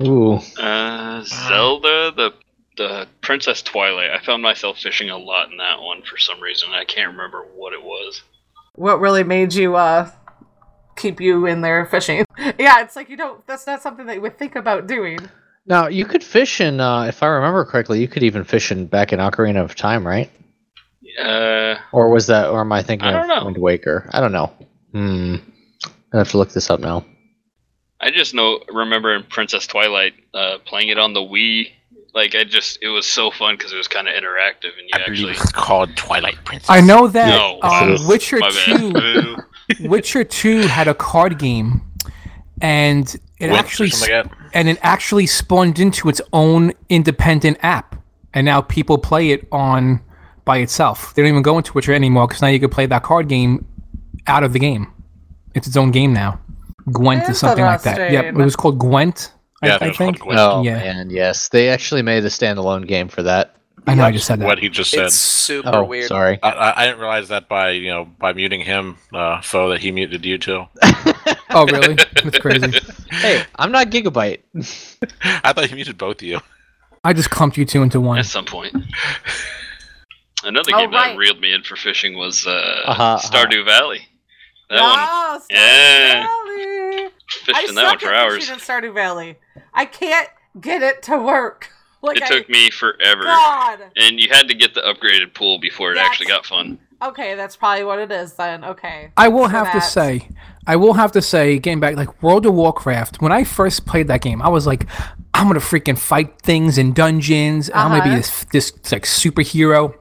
Ooh. 0.02 0.40
Uh, 0.58 1.22
Zelda, 1.22 2.10
the 2.16 2.34
the 2.76 3.06
Princess 3.20 3.62
Twilight. 3.62 4.10
I 4.10 4.18
found 4.24 4.42
myself 4.42 4.80
fishing 4.80 5.08
a 5.08 5.16
lot 5.16 5.52
in 5.52 5.58
that 5.58 5.80
one 5.80 6.02
for 6.02 6.18
some 6.18 6.40
reason. 6.40 6.70
I 6.72 6.84
can't 6.84 7.12
remember 7.12 7.42
what 7.54 7.72
it 7.72 7.84
was. 7.84 8.22
What 8.74 8.98
really 8.98 9.22
made 9.22 9.54
you 9.54 9.76
uh 9.76 10.10
keep 10.96 11.20
you 11.20 11.46
in 11.46 11.60
there 11.60 11.86
fishing? 11.86 12.24
yeah, 12.58 12.82
it's 12.82 12.96
like 12.96 13.08
you 13.08 13.16
don't 13.16 13.46
that's 13.46 13.68
not 13.68 13.80
something 13.80 14.06
that 14.06 14.16
you 14.16 14.20
would 14.22 14.36
think 14.36 14.56
about 14.56 14.88
doing. 14.88 15.20
Now 15.66 15.86
you 15.88 16.04
could 16.04 16.24
fish 16.24 16.60
in, 16.60 16.80
uh, 16.80 17.02
if 17.02 17.22
I 17.22 17.26
remember 17.26 17.64
correctly, 17.64 18.00
you 18.00 18.08
could 18.08 18.22
even 18.22 18.44
fish 18.44 18.72
in 18.72 18.86
back 18.86 19.12
in 19.12 19.18
Ocarina 19.20 19.62
of 19.62 19.74
Time, 19.76 20.06
right? 20.06 20.30
Uh, 21.20 21.76
Or 21.92 22.08
was 22.10 22.26
that, 22.28 22.48
or 22.48 22.60
am 22.60 22.72
I 22.72 22.82
thinking 22.82 23.06
I 23.08 23.12
of 23.12 23.26
don't 23.26 23.28
know. 23.38 23.44
Wind 23.44 23.58
Waker? 23.58 24.08
I 24.12 24.20
don't 24.20 24.32
know. 24.32 24.52
Hmm. 24.92 25.36
I 26.12 26.18
have 26.18 26.30
to 26.30 26.38
look 26.38 26.50
this 26.52 26.70
up 26.70 26.80
now. 26.80 27.04
I 28.00 28.10
just 28.10 28.34
know 28.34 28.60
remember 28.68 29.14
in 29.14 29.22
Princess 29.24 29.66
Twilight 29.66 30.14
uh, 30.34 30.58
playing 30.64 30.88
it 30.88 30.98
on 30.98 31.12
the 31.12 31.20
Wii. 31.20 31.70
Like 32.14 32.34
I 32.34 32.44
just 32.44 32.78
it 32.82 32.88
was 32.88 33.06
so 33.06 33.30
fun 33.30 33.56
because 33.56 33.72
it 33.72 33.76
was 33.76 33.88
kind 33.88 34.06
of 34.08 34.14
interactive 34.14 34.72
and 34.78 34.86
you 34.86 34.90
I 34.94 35.04
believe 35.06 35.28
actually. 35.28 35.32
it's 35.32 35.52
called 35.52 35.96
Twilight 35.96 36.36
Princess. 36.44 36.68
I 36.68 36.80
know 36.80 37.06
that 37.08 37.28
No, 37.28 37.58
um, 37.62 37.96
sis. 37.96 38.06
Witcher 38.08 38.38
My 38.40 38.50
Two, 38.50 38.92
bad. 38.92 39.44
Witcher 39.88 40.24
Two 40.24 40.60
had 40.62 40.88
a 40.88 40.94
card 40.94 41.38
game, 41.38 41.80
and 42.62 43.14
it 43.38 43.50
Winx 43.50 43.52
actually 43.58 43.90
like 43.90 44.26
and 44.54 44.68
it 44.68 44.78
actually 44.82 45.26
spawned 45.26 45.78
into 45.78 46.08
its 46.08 46.20
own 46.32 46.72
independent 46.88 47.58
app, 47.62 47.96
and 48.32 48.44
now 48.46 48.62
people 48.62 48.96
play 48.96 49.30
it 49.32 49.46
on 49.52 50.00
by 50.44 50.58
itself. 50.58 51.12
They 51.14 51.22
don't 51.22 51.28
even 51.30 51.42
go 51.42 51.58
into 51.58 51.72
Witcher 51.74 51.92
anymore 51.92 52.26
because 52.28 52.40
now 52.40 52.48
you 52.48 52.60
can 52.60 52.70
play 52.70 52.86
that 52.86 53.02
card 53.02 53.28
game 53.28 53.66
out 54.26 54.44
of 54.44 54.52
the 54.52 54.58
game. 54.58 54.86
It's 55.54 55.66
its 55.66 55.76
own 55.76 55.90
game 55.90 56.12
now. 56.14 56.40
Gwent 56.90 57.28
is 57.28 57.38
something 57.38 57.64
like 57.64 57.82
that. 57.82 58.10
Yep, 58.10 58.24
it 58.24 58.34
was 58.34 58.56
called 58.56 58.78
Gwent. 58.78 59.32
I, 59.62 59.66
Yeah, 59.68 59.78
I 59.80 59.84
it 59.84 59.88
was 59.88 59.96
think. 59.98 60.18
called 60.20 60.34
Gwent. 60.36 60.40
Oh 60.40 60.62
Yeah. 60.62 60.78
man, 60.78 61.10
yes, 61.10 61.48
they 61.48 61.68
actually 61.68 62.02
made 62.02 62.24
a 62.24 62.28
standalone 62.28 62.86
game 62.86 63.08
for 63.08 63.22
that. 63.22 63.54
I 63.86 63.94
know. 63.94 64.04
I 64.04 64.12
just 64.12 64.26
said 64.26 64.38
that. 64.40 64.46
What 64.46 64.58
he 64.60 64.68
just 64.68 64.90
said. 64.90 65.06
It's 65.06 65.14
super 65.16 65.70
Oh, 65.74 65.84
weird. 65.84 66.06
sorry. 66.08 66.38
I, 66.42 66.50
I, 66.50 66.82
I 66.82 66.86
didn't 66.86 67.00
realize 67.00 67.28
that 67.28 67.48
by 67.48 67.70
you 67.70 67.90
know 67.90 68.04
by 68.04 68.32
muting 68.32 68.60
him, 68.60 68.96
uh, 69.12 69.40
foe 69.40 69.70
that 69.70 69.80
he 69.80 69.90
muted 69.92 70.24
you 70.24 70.38
too. 70.38 70.66
Oh, 71.54 71.66
really? 71.66 71.96
That's 72.24 72.38
crazy. 72.38 72.72
Hey, 73.10 73.44
I'm 73.56 73.70
not 73.72 73.88
Gigabyte. 73.90 74.40
I 75.44 75.52
thought 75.52 75.66
he 75.66 75.74
muted 75.74 75.98
both 75.98 76.16
of 76.16 76.22
you. 76.22 76.40
I 77.04 77.12
just 77.12 77.28
clumped 77.28 77.58
you 77.58 77.66
two 77.66 77.82
into 77.82 78.00
one. 78.00 78.18
At 78.18 78.24
some 78.24 78.46
point. 78.46 78.74
Another 80.44 80.70
Oh, 80.74 80.78
game 80.78 80.90
right. 80.92 81.10
that 81.10 81.18
reeled 81.18 81.40
me 81.40 81.52
in 81.52 81.62
for 81.62 81.76
fishing 81.76 82.16
was 82.16 82.46
uh, 82.46 82.50
Uh-huh, 82.86 83.02
uh-huh. 83.02 83.18
Stardew 83.18 83.64
Valley. 83.66 84.00
That 84.70 84.80
one, 84.80 84.90
Ah, 84.98 85.38
Stardew 85.40 85.54
Yeah. 85.54 86.26
Valley. 86.26 87.10
fished 87.28 87.58
I 87.58 87.66
in 87.68 87.74
that 87.74 87.84
one 87.86 87.98
for 87.98 88.14
hours. 88.14 88.34
fishing 88.48 88.54
in 88.54 88.60
Stardew 88.60 88.94
Valley. 88.94 89.36
I 89.74 89.84
can't 89.84 90.28
get 90.58 90.82
it 90.82 91.02
to 91.02 91.18
work. 91.18 91.68
Like 92.02 92.18
It 92.18 92.26
took 92.26 92.48
me 92.48 92.68
forever. 92.70 93.22
God. 93.22 93.80
And 93.96 94.18
you 94.18 94.28
had 94.30 94.48
to 94.48 94.54
get 94.54 94.74
the 94.74 94.80
upgraded 94.80 95.34
pool 95.34 95.58
before 95.60 95.92
it 95.92 95.94
That's- 95.94 96.10
actually 96.10 96.26
got 96.26 96.44
fun. 96.46 96.78
Okay, 97.00 97.34
that's 97.34 97.56
probably 97.56 97.82
what 97.84 97.98
it 97.98 98.12
is 98.12 98.34
then. 98.34 98.62
Okay. 98.64 99.10
I 99.16 99.26
will 99.28 99.46
for 99.46 99.50
have 99.50 99.72
to 99.72 99.80
say, 99.80 100.28
I 100.68 100.76
will 100.76 100.92
have 100.94 101.10
to 101.12 101.22
say, 101.22 101.58
getting 101.58 101.80
back, 101.80 101.96
like 101.96 102.22
World 102.22 102.46
of 102.46 102.54
Warcraft, 102.54 103.20
when 103.20 103.32
I 103.32 103.42
first 103.42 103.86
played 103.86 104.06
that 104.06 104.20
game, 104.20 104.40
I 104.40 104.48
was 104.48 104.68
like, 104.68 104.86
I'm 105.34 105.48
gonna 105.48 105.58
freaking 105.58 105.98
fight 105.98 106.40
things 106.42 106.78
in 106.78 106.92
dungeons. 106.92 107.68
and 107.68 107.78
I'm 107.78 107.90
gonna 107.90 108.04
be 108.04 108.10
Uh-huh. 108.10 108.18
this 108.52 108.72
this 108.72 108.92
like 108.92 109.02
superhero. 109.04 109.94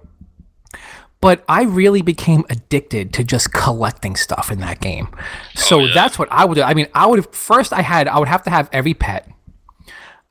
But 1.22 1.44
I 1.48 1.64
really 1.64 2.02
became 2.02 2.46
addicted 2.50 3.14
to 3.14 3.24
just 3.24 3.54
collecting 3.54 4.16
stuff 4.16 4.52
in 4.52 4.60
that 4.60 4.80
game. 4.80 5.08
So 5.56 5.80
yeah. 5.80 5.94
that's 5.94 6.18
what 6.20 6.28
I 6.32 6.46
would 6.46 6.56
do. 6.56 6.64
I 6.64 6.74
mean, 6.74 6.88
I 6.96 7.06
would 7.06 7.34
first 7.34 7.74
I 7.74 7.82
had 7.82 8.08
I 8.08 8.18
would 8.20 8.28
have 8.28 8.44
to 8.44 8.50
have 8.50 8.70
every 8.72 8.94
pet. 8.96 9.28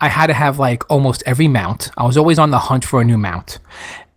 I 0.00 0.09
had 0.09 0.28
to 0.28 0.35
have 0.35 0.59
like 0.59 0.88
almost 0.90 1.23
every 1.26 1.49
mount. 1.49 1.90
I 1.97 2.07
was 2.07 2.16
always 2.16 2.38
on 2.38 2.50
the 2.50 2.59
hunt 2.59 2.85
for 2.85 3.00
a 3.00 3.04
new 3.04 3.19
mount. 3.19 3.59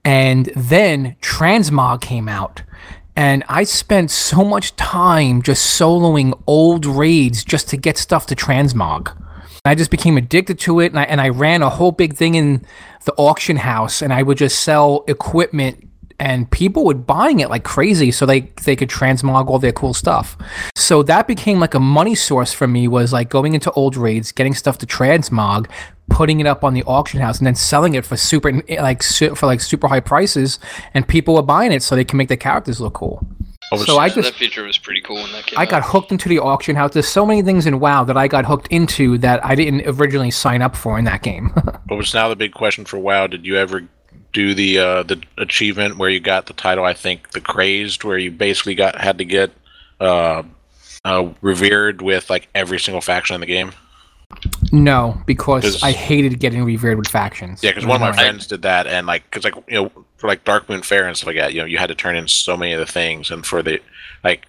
And 0.06 0.52
then 0.56 1.16
Transmog 1.22 2.02
came 2.02 2.28
out. 2.28 2.63
And 3.16 3.44
I 3.48 3.63
spent 3.63 4.10
so 4.10 4.44
much 4.44 4.75
time 4.75 5.42
just 5.42 5.80
soloing 5.80 6.42
old 6.48 6.86
raids 6.86 7.44
just 7.44 7.70
to 7.70 7.78
get 7.78 7.98
stuff 7.98 8.25
to 8.28 8.36
Transmog. 8.36 9.16
I 9.66 9.75
just 9.75 9.92
became 9.92 10.18
addicted 10.18 10.60
to 10.60 10.80
it. 10.80 10.88
And 10.88 11.00
I, 11.00 11.04
and 11.04 11.22
I 11.22 11.30
ran 11.30 11.62
a 11.62 11.70
whole 11.70 11.92
big 11.92 12.16
thing 12.16 12.36
in 12.36 12.66
the 13.06 13.13
auction 13.13 13.58
house. 13.58 14.02
And 14.02 14.12
I 14.12 14.24
would 14.24 14.38
just 14.38 14.62
sell 14.62 15.04
equipment 15.08 15.88
and 16.20 16.50
people 16.51 16.86
were 16.86 16.93
buying 16.93 17.39
it 17.39 17.50
like 17.50 17.63
crazy 17.63 18.12
so 18.12 18.25
they 18.25 18.41
they 18.65 18.75
could 18.75 18.89
transmog 18.89 19.48
all 19.48 19.60
their 19.60 19.72
cool 19.72 19.93
stuff. 19.93 20.38
So 20.75 21.03
that 21.03 21.27
became 21.27 21.60
like 21.60 21.74
a 21.74 21.79
money 21.79 22.15
source 22.15 22.53
for 22.53 22.67
me 22.67 22.88
was 22.88 23.12
like 23.13 23.29
going 23.29 23.53
into 23.53 23.72
old 23.72 23.96
raids, 23.96 24.32
getting 24.32 24.53
stuff 24.53 24.77
to 24.79 24.86
transmog, 24.86 25.70
putting 26.10 26.39
it 26.39 26.46
up 26.48 26.63
on 26.63 26.74
the 26.74 26.84
auction 26.84 27.20
house 27.20 27.38
and 27.39 27.48
then 27.48 27.55
selling 27.55 27.96
it 27.96 28.05
for 28.05 28.17
super 28.17 28.51
like 28.79 29.01
su- 29.03 29.36
for 29.36 29.46
like 29.46 29.62
super 29.62 29.88
high 29.88 30.00
prices 30.00 30.60
and 30.93 31.08
people 31.08 31.36
were 31.36 31.41
buying 31.41 31.72
it 31.72 31.82
so 31.84 31.96
they 31.96 32.05
can 32.05 32.17
make 32.17 32.27
their 32.27 32.38
characters 32.38 32.79
look 32.82 32.93
cool. 32.93 33.25
Oh, 33.72 33.77
what 33.77 33.88
So 33.88 33.98
I 33.98 34.10
just 34.10 34.22
that 34.34 34.36
feature 34.38 34.63
was 34.65 34.77
pretty 34.77 35.01
cool 35.01 35.15
when 35.15 35.32
that 35.32 35.46
came 35.46 35.58
I 35.58 35.63
out. 35.63 35.70
got 35.70 35.84
hooked 35.84 36.12
into 36.12 36.27
the 36.29 36.38
auction 36.39 36.75
house. 36.75 36.93
There's 36.93 37.08
so 37.08 37.25
many 37.25 37.41
things 37.41 37.65
in 37.65 37.79
WoW 37.79 38.03
that 38.03 38.17
I 38.17 38.27
got 38.27 38.46
hooked 38.46 38.67
into 38.67 39.17
that 39.20 39.43
I 39.43 39.55
didn't 39.55 39.84
originally 39.88 40.32
sign 40.32 40.62
up 40.62 40.75
for 40.75 41.00
in 41.00 41.05
that 41.05 41.24
game. 41.24 41.53
What 41.88 41.98
was 41.98 42.13
now 42.13 42.27
the 42.27 42.36
big 42.36 42.53
question 42.53 42.86
for 42.86 42.98
WoW? 42.98 43.27
Did 43.27 43.46
you 43.46 43.55
ever 43.55 43.84
do 44.34 44.54
the 44.54 44.80
uh, 44.80 45.04
the 45.04 45.22
achievement 45.38 45.98
where 45.98 46.10
you 46.10 46.20
got 46.20 46.48
the 46.48 46.54
title? 46.54 46.84
I 46.84 46.94
think 46.94 47.32
the 47.32 47.42
crazed, 47.42 48.04
where 48.04 48.18
you 48.18 48.32
basically 48.32 48.75
got 48.75 49.00
had 49.00 49.20
to 49.20 49.25
get 49.25 49.52
uh, 50.00 50.44
uh, 51.06 51.30
revered 51.42 52.02
with 52.02 52.30
like 52.30 52.50
every 52.54 52.80
single 52.80 53.02
faction 53.02 53.36
in 53.36 53.42
the 53.42 53.48
game. 53.48 53.72
no, 54.72 55.22
because 55.28 55.82
I 55.84 55.92
hated 55.92 56.40
getting 56.40 56.63
revered 56.63 56.98
with 56.98 57.08
factions. 57.08 57.63
Yeah, 57.63 57.72
because 57.72 57.86
one 57.86 58.02
of 58.02 58.02
my 58.02 58.12
friends 58.12 58.48
did 58.48 58.63
that, 58.63 58.88
and 58.88 59.06
like, 59.06 59.24
because 59.25 59.44
like 59.44 59.56
you 59.68 59.84
know, 59.84 59.92
for 60.18 60.28
like 60.28 60.44
Darkmoon 60.44 60.84
Faire 60.84 61.08
and 61.08 61.16
stuff 61.16 61.28
like 61.28 61.38
that, 61.38 61.54
you 61.54 61.62
know, 61.62 61.66
you 61.66 61.78
had 61.78 61.88
to 61.88 61.96
turn 61.96 62.16
in 62.16 62.28
so 62.28 62.58
many 62.58 62.74
of 62.74 62.80
the 62.80 62.92
things, 62.92 63.30
and 63.30 63.46
for 63.46 63.62
the 63.62 63.80
like, 64.24 64.48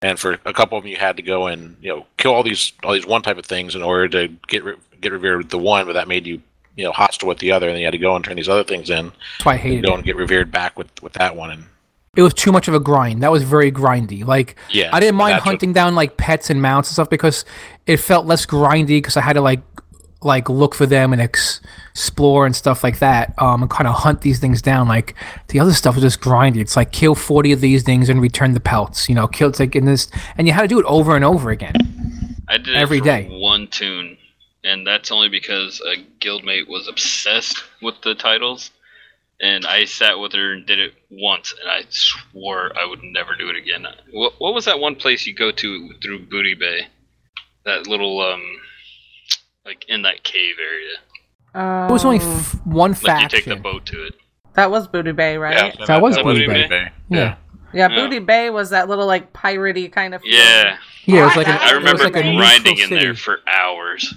and 0.00 0.18
for 0.18 0.38
a 0.46 0.52
couple 0.54 0.78
of 0.78 0.84
them, 0.84 0.90
you 0.90 0.96
had 0.96 1.16
to 1.16 1.22
go 1.22 1.46
and 1.46 1.76
you 1.82 1.90
know 1.90 2.06
kill 2.16 2.32
all 2.32 2.42
these 2.42 2.72
all 2.82 2.94
these 2.94 3.06
one 3.06 3.22
type 3.22 3.36
of 3.36 3.44
things 3.44 3.74
in 3.74 3.82
order 3.82 4.08
to 4.08 4.28
get 4.48 4.64
re- 4.64 4.76
get 5.02 5.12
revered 5.12 5.38
with 5.38 5.50
the 5.50 5.58
one, 5.58 5.84
but 5.84 5.92
that 5.92 6.08
made 6.08 6.26
you 6.26 6.40
you 6.76 6.84
know 6.84 6.92
hostile 6.92 7.28
with 7.28 7.38
the 7.38 7.50
other, 7.52 7.66
and 7.68 7.74
then 7.74 7.80
you 7.80 7.86
had 7.86 7.92
to 7.92 7.98
go 7.98 8.14
and 8.14 8.24
turn 8.24 8.36
these 8.36 8.48
other 8.48 8.64
things 8.64 8.90
in, 8.90 9.06
That's 9.06 9.44
why 9.44 9.54
I 9.54 9.56
hated 9.56 9.84
go 9.84 9.92
it. 9.92 9.96
and 9.96 10.04
get 10.04 10.16
revered 10.16 10.50
back 10.52 10.76
with 10.78 10.88
with 11.02 11.14
that 11.14 11.34
one, 11.34 11.50
and 11.50 11.64
It 12.16 12.22
was 12.22 12.34
too 12.34 12.52
much 12.52 12.68
of 12.68 12.74
a 12.74 12.80
grind. 12.80 13.22
That 13.22 13.32
was 13.32 13.42
very 13.42 13.72
grindy. 13.72 14.24
Like 14.26 14.56
yeah, 14.70 14.90
I 14.92 15.00
didn't 15.00 15.16
mind 15.16 15.34
that's 15.34 15.44
what- 15.46 15.50
hunting 15.52 15.72
down 15.72 15.94
like 15.94 16.16
pets 16.16 16.50
and 16.50 16.62
mounts 16.62 16.88
and 16.90 16.94
stuff 16.94 17.10
because 17.10 17.44
it 17.86 17.96
felt 17.98 18.26
less 18.26 18.46
grindy 18.46 18.98
because 18.98 19.16
I 19.16 19.20
had 19.22 19.34
to 19.34 19.40
like 19.40 19.60
like 20.22 20.48
look 20.48 20.74
for 20.74 20.86
them 20.86 21.12
and 21.12 21.20
ex- 21.22 21.60
explore 21.90 22.46
and 22.46 22.56
stuff 22.56 22.82
like 22.82 22.98
that. 23.00 23.34
Um, 23.38 23.62
and 23.62 23.70
kind 23.70 23.86
of 23.86 23.94
hunt 23.94 24.22
these 24.22 24.38
things 24.40 24.60
down. 24.62 24.88
Like 24.88 25.14
the 25.48 25.60
other 25.60 25.72
stuff 25.74 25.94
was 25.94 26.02
just 26.02 26.20
grindy. 26.20 26.56
It's 26.56 26.74
like 26.76 26.90
kill 26.90 27.14
forty 27.14 27.52
of 27.52 27.60
these 27.60 27.82
things 27.82 28.08
and 28.08 28.20
return 28.20 28.52
the 28.54 28.60
pelts. 28.60 29.08
You 29.08 29.14
know, 29.14 29.28
kill 29.28 29.52
take 29.52 29.76
in 29.76 29.84
this, 29.84 30.08
and 30.36 30.46
you 30.46 30.52
had 30.54 30.62
to 30.62 30.68
do 30.68 30.78
it 30.80 30.86
over 30.86 31.14
and 31.16 31.24
over 31.24 31.50
again. 31.50 31.74
I 32.48 32.56
did 32.58 32.74
every 32.76 32.96
it 32.98 33.00
for 33.00 33.04
day. 33.06 33.28
one 33.30 33.66
tune, 33.68 34.16
and 34.66 34.86
that's 34.86 35.10
only 35.12 35.28
because 35.28 35.80
a 35.80 35.94
guildmate 36.24 36.68
was 36.68 36.88
obsessed 36.88 37.62
with 37.82 37.94
the 38.02 38.14
titles, 38.14 38.70
and 39.40 39.64
I 39.66 39.84
sat 39.84 40.18
with 40.18 40.32
her 40.32 40.52
and 40.54 40.66
did 40.66 40.78
it 40.78 40.94
once, 41.10 41.54
and 41.60 41.70
I 41.70 41.82
swore 41.90 42.72
I 42.80 42.84
would 42.86 43.02
never 43.02 43.34
do 43.36 43.48
it 43.48 43.56
again. 43.56 43.86
What, 44.12 44.34
what 44.38 44.54
was 44.54 44.64
that 44.64 44.78
one 44.80 44.96
place 44.96 45.26
you 45.26 45.34
go 45.34 45.50
to 45.52 45.90
through 46.02 46.26
Booty 46.26 46.54
Bay? 46.54 46.88
That 47.64 47.86
little 47.86 48.20
um, 48.20 48.42
like 49.64 49.84
in 49.88 50.02
that 50.02 50.22
cave 50.22 50.54
area. 50.60 51.88
It 51.88 51.92
was 51.92 52.04
only 52.04 52.18
Um, 52.20 52.36
f- 52.38 52.66
one 52.66 52.90
Like 52.92 53.00
faction. 53.00 53.38
you 53.38 53.44
take 53.44 53.44
the 53.46 53.56
boat 53.56 53.86
to 53.86 54.04
it. 54.06 54.14
that 54.54 54.70
was 54.70 54.86
Booty 54.88 55.12
Bay, 55.12 55.36
right? 55.38 55.74
Yeah, 55.78 55.86
That 55.86 56.02
was 56.02 56.16
Booty 56.18 56.46
Booty 56.46 56.68
Bay. 56.68 56.68
yeah. 56.68 56.88
Yeah, 57.08 57.36
Yeah. 57.72 57.88
Booty 57.88 58.18
Bay 58.18 58.50
was 58.50 58.70
that 58.70 58.88
little 58.88 59.06
like 59.06 59.32
piratey 59.32 59.90
kind 59.90 60.14
of. 60.14 60.20
feeling. 60.22 60.38
Yeah, 60.38 60.76
Yeah, 61.06 61.22
it 61.22 61.24
was 61.24 61.36
like 61.36 61.46
a, 61.48 61.50
I 61.50 61.54
I 61.54 61.56
it 61.56 61.62
was 61.62 61.72
remember 61.72 62.04
like 62.04 62.16
a 62.16 62.22
neutral 62.22 62.36
grinding 62.36 62.78
in 62.78 62.90
there 62.90 63.14
for 63.14 63.40
hours, 63.46 64.14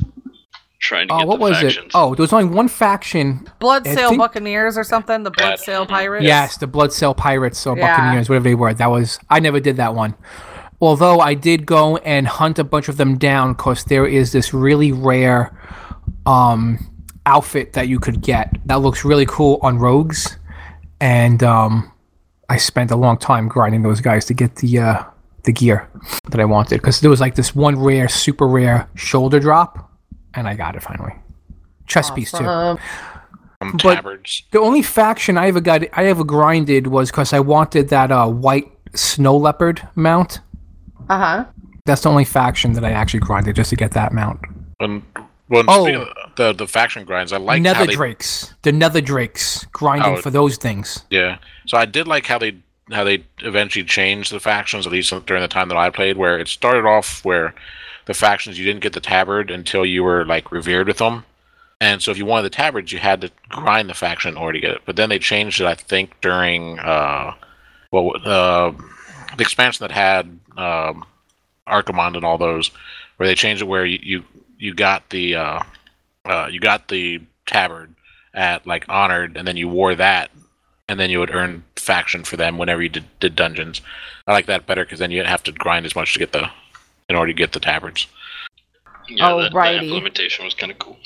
trying 0.79 1.07
to 1.09 1.13
Oh, 1.13 1.17
get 1.19 1.27
what 1.27 1.38
the 1.38 1.41
was 1.43 1.57
factions. 1.62 1.86
it? 1.88 1.91
Oh, 1.93 2.15
there 2.15 2.24
was 2.24 2.33
only 2.33 2.45
one 2.53 2.67
faction. 2.67 3.48
Blood 3.59 3.88
I 3.88 3.93
Sail 3.95 4.09
think- 4.09 4.19
Buccaneers 4.21 4.77
or 4.77 4.83
something. 4.83 5.24
The 5.24 5.31
Blood 5.31 5.50
Yeah. 5.51 5.55
Sail 5.65 5.86
Pirates. 5.86 6.25
Yes, 6.25 6.57
the 6.57 6.67
Blood 6.67 6.93
Sail 6.93 7.13
Pirates 7.13 7.65
or 7.67 7.77
Yeah. 7.77 7.95
Buccaneers, 7.98 8.29
whatever 8.29 8.43
they 8.43 8.55
were. 8.55 8.74
That 8.74 8.89
was 8.91 9.19
I 9.29 9.39
never 9.39 9.59
did 9.59 9.77
that 9.77 9.93
one. 9.95 10.15
Although 10.81 11.19
I 11.19 11.33
did 11.33 11.65
go 11.65 11.98
and 11.98 12.25
hunt 12.27 12.57
a 12.57 12.63
bunch 12.63 12.88
of 12.88 12.95
them 12.98 13.17
down 13.17 13.51
because 13.53 13.83
there 13.83 14.05
is 14.05 14.31
this 14.31 14.53
really 14.53 14.91
rare 14.93 15.51
um, 16.25 16.79
outfit 17.25 17.74
that 17.74 17.88
you 17.88 18.00
could 18.00 18.21
get 18.21 18.55
that 18.65 18.75
looks 18.81 19.03
really 19.03 19.25
cool 19.25 19.59
on 19.62 19.77
rogues, 19.77 20.38
and 21.01 21.43
um, 21.43 21.91
I 22.50 22.57
spent 22.57 22.91
a 22.91 22.95
long 22.95 23.17
time 23.17 23.48
grinding 23.48 23.81
those 23.83 24.00
guys 24.01 24.25
to 24.25 24.33
get 24.33 24.55
the 24.57 24.79
uh, 24.79 25.03
the 25.43 25.51
gear 25.51 25.89
that 26.31 26.39
I 26.39 26.45
wanted 26.45 26.77
because 26.81 27.01
there 27.01 27.09
was 27.09 27.19
like 27.19 27.36
this 27.36 27.53
one 27.55 27.77
rare, 27.79 28.07
super 28.07 28.48
rare 28.48 28.89
shoulder 28.95 29.39
drop, 29.39 29.88
and 30.33 30.48
I 30.48 30.55
got 30.55 30.75
it 30.75 30.83
finally. 30.83 31.13
Chest 31.88 32.15
piece 32.15 32.31
too. 32.31 32.38
From 32.43 32.79
But- 33.74 33.95
tabards. 33.95 34.43
The 34.51 34.59
only 34.59 34.81
faction 34.81 35.38
I 35.38 35.48
ever 35.48 35.59
got, 35.59 35.81
I 35.93 36.05
ever 36.05 36.24
grinded 36.24 36.88
was 36.88 37.12
because 37.12 37.33
I 37.33 37.39
wanted 37.39 37.89
that 37.89 38.12
uh, 38.12 38.27
white 38.27 38.71
snow 38.93 39.36
leopard 39.38 39.88
mount. 39.95 40.39
uh 41.09 41.17
huh. 41.19 41.45
That's 41.86 42.01
the 42.01 42.09
only 42.09 42.25
faction 42.25 42.74
that 42.74 42.86
I 42.86 42.91
actually 42.91 43.21
grinded 43.21 43.55
just 43.55 43.71
to 43.71 43.75
get 43.75 43.91
that 43.91 44.13
mount. 44.13 44.39
When, 44.77 45.03
when 45.48 45.65
Oh. 45.67 46.05
the 46.36 46.53
the 46.53 46.67
faction 46.67 47.03
grinds, 47.03 47.33
I 47.33 47.38
like 47.38 47.57
how 47.65 47.74
Nether 47.74 47.88
they 47.88 47.95
drakes, 47.95 48.53
the 48.62 48.71
nether 48.71 49.01
drakes, 49.01 49.65
grinding 49.74 50.17
Oh. 50.17 50.21
for 50.21 50.29
those 50.29 50.55
things. 50.57 51.03
Yeah. 51.09 51.39
So 51.65 51.77
I 51.77 51.86
did 51.86 52.07
like 52.07 52.27
how 52.27 52.38
they 52.38 52.55
how 52.91 53.03
they 53.03 53.24
eventually 53.39 53.83
changed 53.86 54.31
the 54.31 54.39
factions, 54.39 54.86
at 54.86 54.91
least 54.91 55.09
during 55.25 55.41
the 55.41 55.48
time 55.48 55.67
that 55.69 55.77
I 55.77 55.89
played, 55.89 56.15
where 56.17 56.38
it 56.39 56.48
started 56.48 56.86
off 56.86 57.25
where 57.25 57.53
the 58.09 58.15
factions 58.15 58.57
you 58.57 58.65
didn't 58.65 58.81
get 58.81 58.93
the 58.93 58.99
tabard 58.99 59.51
until 59.51 59.85
you 59.85 60.03
were 60.03 60.25
like 60.25 60.51
revered 60.51 60.87
with 60.87 60.97
them. 60.97 61.23
And 61.79 62.01
so 62.01 62.09
if 62.09 62.17
you 62.17 62.25
wanted 62.25 62.41
the 62.41 62.49
tabards, 62.49 62.91
you 62.91 62.97
had 62.97 63.21
to 63.21 63.29
grind 63.49 63.87
the 63.87 63.93
faction 63.93 64.31
in 64.31 64.37
order 64.37 64.53
to 64.53 64.59
get 64.59 64.75
it. 64.77 64.81
But 64.83 64.95
then 64.95 65.09
they 65.09 65.19
changed 65.19 65.61
it, 65.61 65.67
I 65.67 65.75
think, 65.75 66.19
during 66.19 66.79
uh, 66.79 67.35
well, 67.91 68.13
uh, 68.25 68.71
the 69.37 69.43
expansion 69.43 69.87
that 69.87 69.91
had 69.91 70.25
um, 70.57 71.05
Archimonde 71.67 72.15
and 72.15 72.25
all 72.25 72.39
those, 72.39 72.71
where 73.17 73.29
they 73.29 73.35
changed 73.35 73.61
it 73.61 73.65
where 73.65 73.85
you 73.85 73.99
you, 74.01 74.23
you 74.57 74.73
got 74.73 75.07
the 75.11 75.35
uh, 75.35 75.63
uh, 76.25 76.49
you 76.51 76.59
got 76.59 76.87
the 76.87 77.21
tabard 77.45 77.93
at 78.33 78.65
like 78.65 78.85
honored, 78.89 79.37
and 79.37 79.47
then 79.47 79.55
you 79.55 79.69
wore 79.69 79.93
that 79.93 80.31
and 80.87 80.99
then 80.99 81.11
you 81.11 81.19
would 81.19 81.35
earn 81.35 81.63
faction 81.75 82.23
for 82.23 82.37
them 82.37 82.57
whenever 82.57 82.81
you 82.81 82.89
did, 82.89 83.05
did 83.19 83.35
dungeons. 83.35 83.79
I 84.25 84.31
like 84.31 84.47
that 84.47 84.65
better 84.65 84.83
because 84.83 84.97
then 84.97 85.11
you 85.11 85.19
didn't 85.19 85.29
have 85.29 85.43
to 85.43 85.51
grind 85.51 85.85
as 85.85 85.95
much 85.95 86.13
to 86.13 86.19
get 86.19 86.31
the 86.31 86.49
in 87.09 87.15
order 87.15 87.31
to 87.31 87.37
get 87.37 87.51
the 87.51 87.59
tabards. 87.59 88.07
Yeah, 89.07 89.33
oh, 89.33 89.41
that, 89.41 89.51
that 89.51 89.57
Alrighty. 89.57 89.83
implementation 89.83 90.45
was 90.45 90.53
kind 90.53 90.71
of 90.71 90.79
cool. 90.79 90.97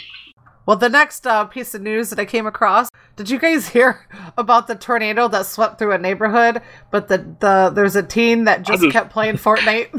Well, 0.65 0.77
the 0.77 0.88
next 0.89 1.27
uh, 1.27 1.43
piece 1.46 1.74
of 1.74 1.82
news 1.82 2.10
that 2.10 2.20
I 2.20 2.25
came 2.25 2.48
across. 2.48 2.89
Did 3.17 3.29
you 3.29 3.38
guys 3.38 3.67
hear 3.75 4.08
about 4.38 4.67
the 4.67 4.75
tornado 4.75 5.27
that 5.27 5.46
swept 5.46 5.77
through 5.77 5.91
a 5.91 5.98
neighborhood? 5.98 6.62
But 6.89 7.10
the 7.10 7.17
the 7.39 7.70
there's 7.74 7.96
a 7.98 8.03
teen 8.03 8.46
that 8.46 8.63
just 8.63 8.82
just- 8.82 8.93
kept 8.93 9.12
playing 9.12 9.36
Fortnite. 9.38 9.89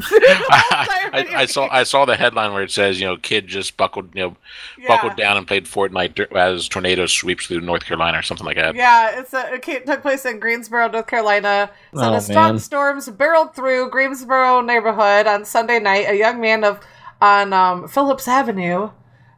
I, 0.49 1.09
I, 1.13 1.41
I 1.41 1.45
saw 1.45 1.67
I 1.71 1.83
saw 1.83 2.05
the 2.05 2.15
headline 2.15 2.53
where 2.53 2.63
it 2.63 2.71
says 2.71 2.99
you 2.99 3.05
know 3.05 3.15
kid 3.17 3.47
just 3.47 3.77
buckled 3.77 4.13
you 4.15 4.21
know 4.23 4.37
Yeah. 4.77 4.87
buckled 4.87 5.15
down 5.17 5.37
and 5.37 5.47
played 5.47 5.65
Fortnite 5.65 6.31
as 6.35 6.67
tornado 6.67 7.05
sweeps 7.05 7.47
through 7.47 7.61
North 7.61 7.85
Carolina 7.85 8.19
or 8.19 8.23
something 8.23 8.45
like 8.45 8.57
that. 8.57 8.75
Yeah, 8.75 9.19
it's 9.19 9.33
a, 9.33 9.53
it 9.53 9.85
took 9.85 10.01
place 10.01 10.25
in 10.25 10.39
Greensboro, 10.39 10.89
North 10.89 11.07
Carolina. 11.07 11.69
So 11.93 12.01
Oh, 12.01 12.11
the 12.11 12.19
strong 12.19 12.51
man. 12.53 12.59
storms 12.59 13.07
barreled 13.09 13.55
through 13.55 13.89
Greensboro 13.91 14.61
neighborhood 14.61 15.27
on 15.27 15.45
Sunday 15.45 15.79
night. 15.79 16.07
A 16.09 16.15
young 16.17 16.41
man 16.41 16.63
of 16.63 16.79
on 17.21 17.53
um, 17.53 17.87
Phillips 17.87 18.27
Avenue 18.27 18.89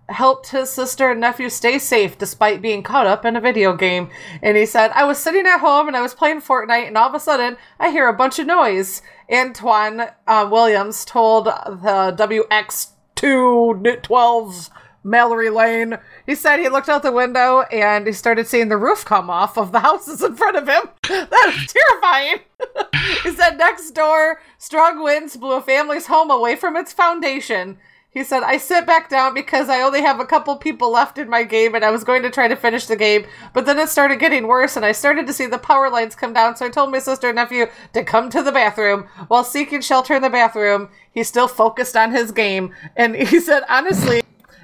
helped 0.09 0.49
his 0.49 0.69
sister 0.69 1.11
and 1.11 1.19
nephew 1.19 1.49
stay 1.49 1.79
safe 1.79 2.17
despite 2.17 2.61
being 2.61 2.83
caught 2.83 3.07
up 3.07 3.25
in 3.25 3.35
a 3.35 3.41
video 3.41 3.75
game. 3.75 4.09
And 4.41 4.57
he 4.57 4.65
said, 4.65 4.91
"I 4.91 5.03
was 5.03 5.17
sitting 5.17 5.45
at 5.45 5.59
home 5.59 5.87
and 5.87 5.97
I 5.97 6.01
was 6.01 6.13
playing 6.13 6.41
Fortnite, 6.41 6.87
and 6.87 6.97
all 6.97 7.09
of 7.09 7.15
a 7.15 7.19
sudden 7.19 7.57
I 7.79 7.91
hear 7.91 8.07
a 8.07 8.13
bunch 8.13 8.39
of 8.39 8.47
noise." 8.47 9.01
Antoine 9.31 10.07
uh, 10.25 10.47
Williams 10.49 11.03
told 11.03 11.47
the 11.47 12.15
WX212's 12.17 14.69
Mallory 15.07 15.49
Lane. 15.49 15.97
He 16.25 16.35
said 16.35 16.59
he 16.59 16.69
looked 16.69 16.89
out 16.89 17.01
the 17.01 17.11
window 17.11 17.61
and 17.71 18.05
he 18.05 18.13
started 18.13 18.45
seeing 18.45 18.67
the 18.67 18.77
roof 18.77 19.05
come 19.05 19.29
off 19.29 19.57
of 19.57 19.71
the 19.71 19.79
houses 19.87 20.21
in 20.21 20.35
front 20.35 20.57
of 20.57 20.67
him. 20.67 20.83
That 21.07 21.53
is 21.55 21.73
terrifying. 21.73 22.39
he 23.23 23.31
said 23.31 23.57
next 23.57 23.91
door, 23.91 24.41
strong 24.57 25.01
winds 25.01 25.37
blew 25.37 25.53
a 25.53 25.61
family's 25.61 26.07
home 26.07 26.29
away 26.29 26.55
from 26.55 26.75
its 26.75 26.91
foundation. 26.91 27.77
He 28.17 28.23
said, 28.23 28.41
I 28.41 28.57
sit 28.57 28.87
back 28.87 29.09
down 29.09 29.35
because 29.35 29.69
I 29.69 29.83
only 29.83 30.01
have 30.01 30.19
a 30.19 30.25
couple 30.25 30.55
people 30.55 30.91
left 30.91 31.19
in 31.19 31.29
my 31.29 31.43
game 31.43 31.75
and 31.75 31.85
I 31.85 31.91
was 31.91 32.03
going 32.03 32.23
to 32.23 32.31
try 32.31 32.47
to 32.47 32.55
finish 32.55 32.87
the 32.87 32.95
game, 32.95 33.27
but 33.53 33.67
then 33.67 33.77
it 33.77 33.89
started 33.89 34.19
getting 34.19 34.47
worse 34.47 34.75
and 34.75 34.83
I 34.83 34.91
started 34.91 35.27
to 35.27 35.33
see 35.33 35.45
the 35.45 35.59
power 35.59 35.87
lines 35.91 36.15
come 36.15 36.33
down, 36.33 36.55
so 36.55 36.65
I 36.65 36.69
told 36.69 36.91
my 36.91 36.97
sister 36.97 37.27
and 37.27 37.35
nephew 37.35 37.67
to 37.93 38.03
come 38.03 38.31
to 38.31 38.41
the 38.41 38.51
bathroom. 38.51 39.03
While 39.27 39.43
seeking 39.43 39.81
shelter 39.81 40.15
in 40.15 40.23
the 40.23 40.31
bathroom, 40.31 40.89
he 41.11 41.23
still 41.23 41.47
focused 41.47 41.95
on 41.95 42.11
his 42.11 42.31
game. 42.31 42.73
And 42.95 43.15
he 43.15 43.39
said, 43.49 43.61
honestly, 43.69 44.23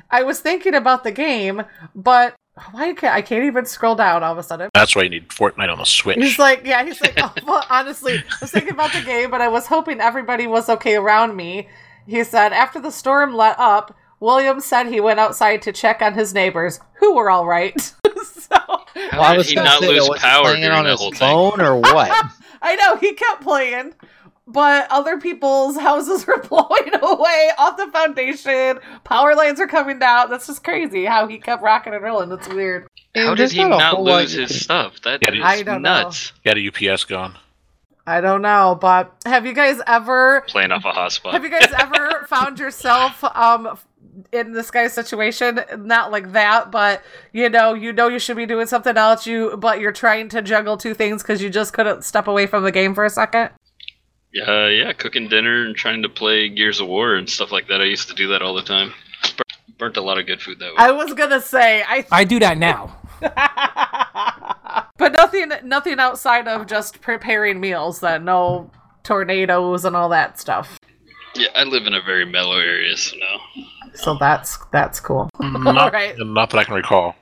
I 0.10 0.24
was 0.24 0.40
thinking 0.40 0.74
about 0.74 1.04
the 1.04 1.12
game, 1.12 1.62
but 1.94 2.34
why 2.72 2.94
can't 2.94 3.14
I 3.14 3.22
can't 3.22 3.46
even 3.46 3.68
scroll 3.68 3.94
down 3.94 4.24
all 4.24 4.32
of 4.32 4.40
a 4.40 4.44
sudden? 4.44 4.72
That's 4.74 4.96
why 4.96 5.04
you 5.04 5.10
need 5.10 5.30
Fortnite 5.30 5.72
on 5.72 5.78
the 5.78 5.86
Switch. 5.86 6.18
He's 6.18 6.40
like, 6.40 6.66
yeah, 6.66 6.84
he's 6.84 7.00
like, 7.02 7.14
oh, 7.18 7.32
well, 7.46 7.64
honestly, 7.70 8.16
I 8.16 8.38
was 8.42 8.50
thinking 8.50 8.74
about 8.74 8.94
the 8.94 9.02
game, 9.02 9.30
but 9.30 9.42
I 9.42 9.48
was 9.48 9.68
hoping 9.68 10.00
everybody 10.00 10.48
was 10.48 10.70
okay 10.70 10.96
around 10.96 11.36
me. 11.36 11.68
He 12.08 12.24
said, 12.24 12.54
after 12.54 12.80
the 12.80 12.92
storm 12.92 13.34
let 13.36 13.58
up, 13.60 13.96
Williams 14.20 14.66
said 14.66 14.88
he 14.88 15.00
went 15.02 15.20
outside 15.20 15.62
to 15.64 15.72
check 15.72 16.02
on 16.02 16.14
his 16.14 16.34
neighbors, 16.34 16.80
who 16.96 17.16
were 17.16 17.30
all 17.30 17.46
right. 17.46 17.80
so, 17.82 17.94
How 19.12 19.32
did 19.32 19.38
was 19.38 19.50
he 19.50 19.56
not 19.56 19.80
say, 19.82 19.88
lose 19.90 20.10
was 20.10 20.20
power 20.20 20.44
playing 20.44 20.62
during 20.62 20.78
on 20.78 20.84
that 20.86 20.92
his 20.92 21.00
whole 21.02 21.12
thing? 21.12 21.20
phone 21.20 21.62
or 21.62 21.78
what? 21.80 22.12
I 22.62 22.76
know 22.76 22.96
he 22.96 23.14
kept 23.14 23.42
playing, 23.42 23.94
but 24.48 24.88
other 24.90 25.20
people's 25.20 25.78
houses 25.78 26.26
were 26.28 26.42
blowing 26.42 26.94
away 27.02 27.50
off 27.58 27.76
the 27.78 27.88
foundation. 27.92 28.80
Power 29.04 29.36
lines 29.36 29.60
are 29.60 29.68
coming 29.68 30.00
down. 30.00 30.30
That's 30.30 30.48
just 30.48 30.64
crazy 30.64 31.04
how 31.06 31.28
he 31.28 31.38
kept 31.38 31.62
rocking 31.62 31.94
and 31.94 32.04
rolling. 32.04 32.30
That's 32.30 32.48
weird. 32.48 32.88
How 33.16 33.30
Dude, 33.36 33.38
did 33.50 33.52
he 33.52 33.62
a 33.62 33.68
not 33.68 34.02
lose 34.02 34.32
his 34.34 34.64
stuff? 34.64 35.02
That 35.02 35.22
is 35.24 35.40
Yeah. 35.40 35.46
I 35.46 35.64
don't 35.64 35.82
know. 35.82 36.04
nuts. 36.04 36.32
Got 36.46 36.58
a 36.58 36.68
UPS 36.94 37.04
going. 37.06 37.34
I 38.06 38.20
don't 38.22 38.42
know, 38.42 38.78
but 38.80 39.16
have 39.26 39.46
you 39.46 39.54
guys 39.54 39.80
ever 39.88 40.42
Playing 40.48 40.72
off 40.72 40.84
a 40.86 40.92
hotspot. 40.92 41.32
have 41.32 41.44
you 41.44 41.50
guys 41.50 41.72
ever 41.80 42.26
found 42.28 42.60
yourself 42.60 43.24
um 43.24 43.78
in 44.32 44.52
this 44.54 44.70
guy's 44.72 44.92
situation? 44.94 45.62
Not 45.78 46.12
like 46.12 46.34
that, 46.34 46.70
but 46.72 47.02
you 47.32 47.50
know, 47.50 47.74
you 47.74 47.94
know 47.94 48.10
you 48.10 48.20
should 48.20 48.36
be 48.38 48.46
doing 48.46 48.68
something 48.68 48.98
else. 48.98 49.26
You 49.26 49.56
but 49.58 49.80
you're 49.80 49.92
trying 49.94 50.28
to 50.30 50.42
juggle 50.42 50.76
two 50.78 50.94
things 50.94 51.24
because 51.24 51.42
you 51.42 51.50
just 51.50 51.74
couldn't 51.74 52.04
step 52.04 52.28
away 52.28 52.46
from 52.46 52.64
the 52.64 52.72
game 52.72 52.94
for 52.94 53.06
a 53.06 53.10
second. 53.10 53.52
Yeah, 54.34 54.68
yeah, 54.68 54.92
cooking 54.94 55.28
dinner 55.30 55.64
and 55.66 55.76
trying 55.76 56.02
to 56.02 56.10
play 56.10 56.50
Gears 56.50 56.80
of 56.82 56.88
War 56.88 57.16
and 57.16 57.30
stuff 57.30 57.52
like 57.52 57.68
that. 57.68 57.82
I 57.82 57.86
used 57.86 58.10
to 58.10 58.16
do 58.16 58.28
that 58.30 58.42
all 58.42 58.56
the 58.56 58.64
time. 58.64 58.92
Bur- 59.38 59.44
Burnt 59.78 59.98
a 59.98 60.02
lot 60.02 60.18
of 60.18 60.26
good 60.26 60.42
food 60.42 60.60
that 60.60 60.72
way. 60.72 60.76
I 60.78 60.92
was 60.92 61.14
gonna 61.14 61.40
say 61.40 61.84
I 61.88 62.06
I 62.12 62.24
do 62.26 62.40
that 62.40 62.58
now. 62.58 62.98
but 65.04 65.12
nothing 65.14 65.52
nothing 65.66 66.00
outside 66.00 66.48
of 66.48 66.66
just 66.66 67.02
preparing 67.02 67.60
meals 67.60 68.00
then 68.00 68.24
no 68.26 68.72
tornadoes 69.04 69.84
and 69.86 69.96
all 69.96 70.10
that 70.10 70.40
stuff 70.40 70.78
yeah, 71.36 71.48
I 71.56 71.64
live 71.64 71.88
in 71.88 71.96
a 71.96 72.02
very 72.02 72.26
mellow 72.26 72.60
area, 72.60 72.96
so 72.96 73.16
no. 73.18 73.64
so 73.96 74.16
that's 74.20 74.58
that's 74.72 75.00
cool 75.00 75.30
Not, 75.42 75.78
all 75.78 75.90
right 75.92 76.16
not 76.20 76.52
that 76.52 76.58
I 76.60 76.64
can 76.64 76.76
recall. 76.76 77.16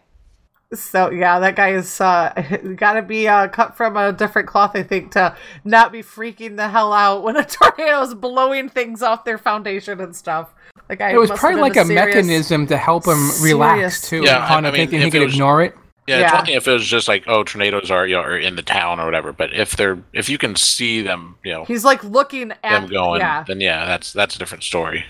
so 0.73 1.09
yeah 1.11 1.39
that 1.39 1.55
guy 1.55 1.69
is 1.73 1.99
uh 2.01 2.31
gotta 2.75 3.01
be 3.01 3.27
uh 3.27 3.47
cut 3.47 3.75
from 3.75 3.97
a 3.97 4.11
different 4.13 4.47
cloth 4.47 4.71
i 4.75 4.83
think 4.83 5.11
to 5.13 5.35
not 5.65 5.91
be 5.91 6.01
freaking 6.01 6.55
the 6.55 6.69
hell 6.69 6.93
out 6.93 7.23
when 7.23 7.35
a 7.35 7.43
tornado 7.55 8.01
is 8.03 8.13
blowing 8.13 8.69
things 8.69 9.01
off 9.01 9.25
their 9.25 9.37
foundation 9.37 9.99
and 9.99 10.15
stuff 10.15 10.53
the 10.87 10.95
guy 10.97 11.11
It 11.11 11.17
was 11.17 11.31
probably 11.31 11.61
like 11.61 11.77
a 11.77 11.85
serious- 11.85 12.05
mechanism 12.15 12.67
to 12.67 12.77
help 12.77 13.05
him 13.07 13.29
relax 13.41 14.09
too. 14.09 14.23
Yeah, 14.23 14.43
I- 14.43 14.47
kind 14.47 14.65
I 14.65 14.69
of 14.69 14.73
mean, 14.73 14.81
thinking 14.89 15.01
he 15.01 15.09
could 15.11 15.23
was- 15.23 15.33
ignore 15.33 15.61
it. 15.61 15.73
Yeah, 16.07 16.17
it's 16.17 16.31
Yeah. 16.31 16.35
one 16.37 16.45
thing 16.45 16.55
if 16.55 16.67
it 16.67 16.71
was 16.73 16.87
just 16.87 17.07
like, 17.07 17.23
oh, 17.27 17.43
tornadoes 17.43 17.91
are 17.91 18.07
you 18.07 18.15
know 18.15 18.21
are 18.21 18.37
in 18.37 18.55
the 18.55 18.63
town 18.63 18.99
or 18.99 19.05
whatever. 19.05 19.31
But 19.33 19.53
if 19.53 19.75
they're 19.75 19.99
if 20.13 20.29
you 20.29 20.37
can 20.37 20.55
see 20.55 21.01
them, 21.01 21.35
you 21.43 21.53
know, 21.53 21.65
he's 21.65 21.85
like 21.85 22.03
looking 22.03 22.51
at 22.51 22.61
them 22.81 22.87
going, 22.87 23.19
yeah 23.21 23.43
then 23.47 23.61
yeah, 23.61 23.85
that's 23.85 24.11
that's 24.13 24.35
a 24.35 24.39
different 24.39 24.63
story. 24.63 25.05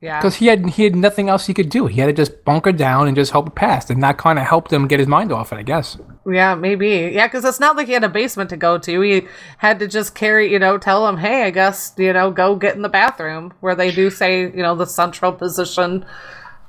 yeah 0.00 0.18
Because 0.18 0.36
he 0.36 0.46
had 0.46 0.70
he 0.70 0.84
had 0.84 0.94
nothing 0.96 1.28
else 1.28 1.46
he 1.46 1.52
could 1.54 1.68
do. 1.68 1.86
He 1.86 2.00
had 2.00 2.06
to 2.06 2.12
just 2.12 2.44
bunker 2.44 2.72
down 2.72 3.06
and 3.08 3.16
just 3.16 3.32
hope 3.32 3.48
it 3.48 3.54
passed, 3.54 3.90
and 3.90 4.02
that 4.02 4.18
kind 4.18 4.38
of 4.38 4.46
helped 4.46 4.72
him 4.72 4.86
get 4.88 4.98
his 5.00 5.08
mind 5.08 5.32
off 5.32 5.52
it, 5.52 5.56
I 5.56 5.62
guess. 5.62 5.98
Yeah, 6.26 6.54
maybe. 6.54 7.10
Yeah, 7.12 7.26
because 7.26 7.44
it's 7.44 7.58
not 7.60 7.76
like 7.76 7.86
he 7.88 7.92
had 7.94 8.04
a 8.04 8.08
basement 8.08 8.50
to 8.50 8.56
go 8.56 8.78
to. 8.78 9.00
He 9.00 9.26
had 9.58 9.78
to 9.80 9.88
just 9.88 10.14
carry, 10.14 10.52
you 10.52 10.58
know, 10.58 10.78
tell 10.78 11.08
him, 11.08 11.16
hey, 11.16 11.44
I 11.44 11.50
guess, 11.50 11.92
you 11.96 12.12
know, 12.12 12.30
go 12.30 12.54
get 12.56 12.76
in 12.76 12.82
the 12.82 12.88
bathroom, 12.90 13.52
where 13.60 13.74
they 13.74 13.90
do 13.90 14.10
say, 14.10 14.42
you 14.42 14.62
know, 14.62 14.74
the 14.76 14.86
central 14.86 15.32
position 15.32 16.04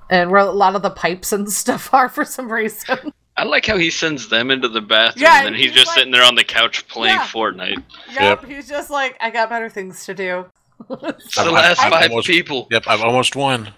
and 0.09 0.31
where 0.31 0.41
a 0.41 0.51
lot 0.51 0.75
of 0.75 0.81
the 0.81 0.89
pipes 0.89 1.31
and 1.31 1.49
stuff 1.61 1.93
are 1.93 2.09
for 2.09 2.25
some 2.25 2.51
reason. 2.51 3.13
I 3.37 3.43
like 3.45 3.65
how 3.65 3.77
he 3.77 3.89
sends 3.89 4.27
them 4.29 4.51
into 4.51 4.67
the 4.67 4.81
bathroom 4.81 5.23
Yeah, 5.23 5.37
and 5.39 5.47
then 5.47 5.53
he's, 5.53 5.67
he's 5.71 5.73
just 5.73 5.87
like- 5.87 5.97
sitting 5.97 6.11
there 6.11 6.23
on 6.23 6.35
the 6.35 6.43
couch 6.43 6.87
playing 6.87 7.15
Yeah. 7.15 7.25
Fortnite. 7.27 7.83
yep, 8.13 8.45
he's 8.45 8.67
just 8.67 8.89
like, 8.89 9.15
I 9.21 9.29
got 9.29 9.49
better 9.49 9.69
things 9.69 10.05
to 10.05 10.13
do. 10.13 10.45
It's 10.89 11.35
the 11.35 11.43
I- 11.43 11.49
last 11.49 11.79
I 11.79 11.89
five 11.89 12.09
almost- 12.11 12.27
people. 12.27 12.67
Yep, 12.71 12.83
I've 12.87 13.01
almost 13.01 13.35
won. 13.35 13.69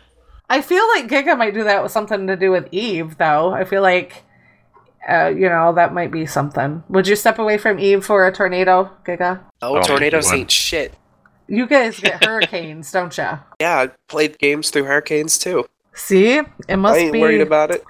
I 0.50 0.62
feel 0.62 0.86
like 0.90 1.08
Giga 1.08 1.38
might 1.38 1.54
do 1.54 1.64
that 1.64 1.82
with 1.84 1.92
something 1.92 2.28
to 2.28 2.36
do 2.36 2.52
with 2.52 2.68
Eve, 2.72 3.18
though. 3.18 3.52
I 3.54 3.64
feel 3.64 3.82
like, 3.82 4.24
uh, 5.10 5.28
you 5.36 5.50
know, 5.50 5.74
that 5.74 5.94
might 5.94 6.12
be 6.12 6.26
something. 6.26 6.84
Would 6.90 7.08
you 7.08 7.16
step 7.16 7.40
away 7.40 7.58
from 7.58 7.80
Eve 7.80 8.06
for 8.06 8.26
a 8.28 8.32
tornado, 8.34 8.90
Giga? 9.06 9.40
Oh, 9.62 9.78
Oh, 9.78 9.82
tornadoes 9.82 10.28
one. 10.28 10.36
ain't 10.40 10.52
shit. 10.52 10.94
You 11.48 11.68
guys 11.68 12.00
get 12.00 12.24
hurricanes, 12.26 12.92
don't 12.92 13.18
you? 13.18 13.28
Yeah, 13.60 13.80
I 13.80 13.90
played 14.08 14.38
games 14.40 14.70
through 14.70 14.86
hurricanes 14.86 15.38
too. 15.38 15.66
See, 15.94 16.42
it 16.68 16.78
must 16.78 16.96
I 17.00 17.04
ain't 17.04 17.14
be. 17.14 17.20
worried 17.20 17.42
about 17.42 17.72
it. 17.72 17.84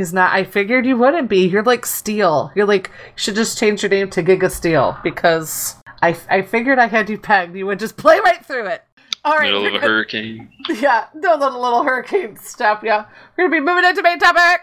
He's 0.00 0.14
not. 0.14 0.32
I 0.32 0.44
figured 0.44 0.86
you 0.86 0.96
wouldn't 0.96 1.28
be. 1.28 1.46
You're 1.46 1.62
like 1.62 1.84
Steel. 1.84 2.50
You're 2.54 2.64
like 2.64 2.88
you 2.88 3.12
should 3.16 3.34
just 3.34 3.58
change 3.58 3.82
your 3.82 3.90
name 3.90 4.08
to 4.12 4.22
Giga 4.22 4.50
Steel 4.50 4.96
because 5.02 5.74
I 6.00 6.16
I 6.30 6.40
figured 6.40 6.78
I 6.78 6.86
had 6.86 7.10
you 7.10 7.18
pegged. 7.18 7.54
You 7.54 7.66
would 7.66 7.78
just 7.78 7.98
play 7.98 8.18
right 8.18 8.42
through 8.42 8.68
it. 8.68 8.82
All 9.26 9.36
right. 9.36 9.52
Middle 9.52 9.66
of 9.66 9.74
a 9.74 9.76
gonna- 9.76 9.86
hurricane. 9.86 10.48
Yeah, 10.70 11.08
no 11.12 11.34
little 11.34 11.60
little 11.60 11.82
hurricane 11.82 12.38
stuff. 12.38 12.80
Yeah, 12.82 13.04
we're 13.36 13.44
gonna 13.50 13.56
be 13.56 13.60
moving 13.60 13.84
into 13.84 14.00
main 14.00 14.18
topic. 14.18 14.62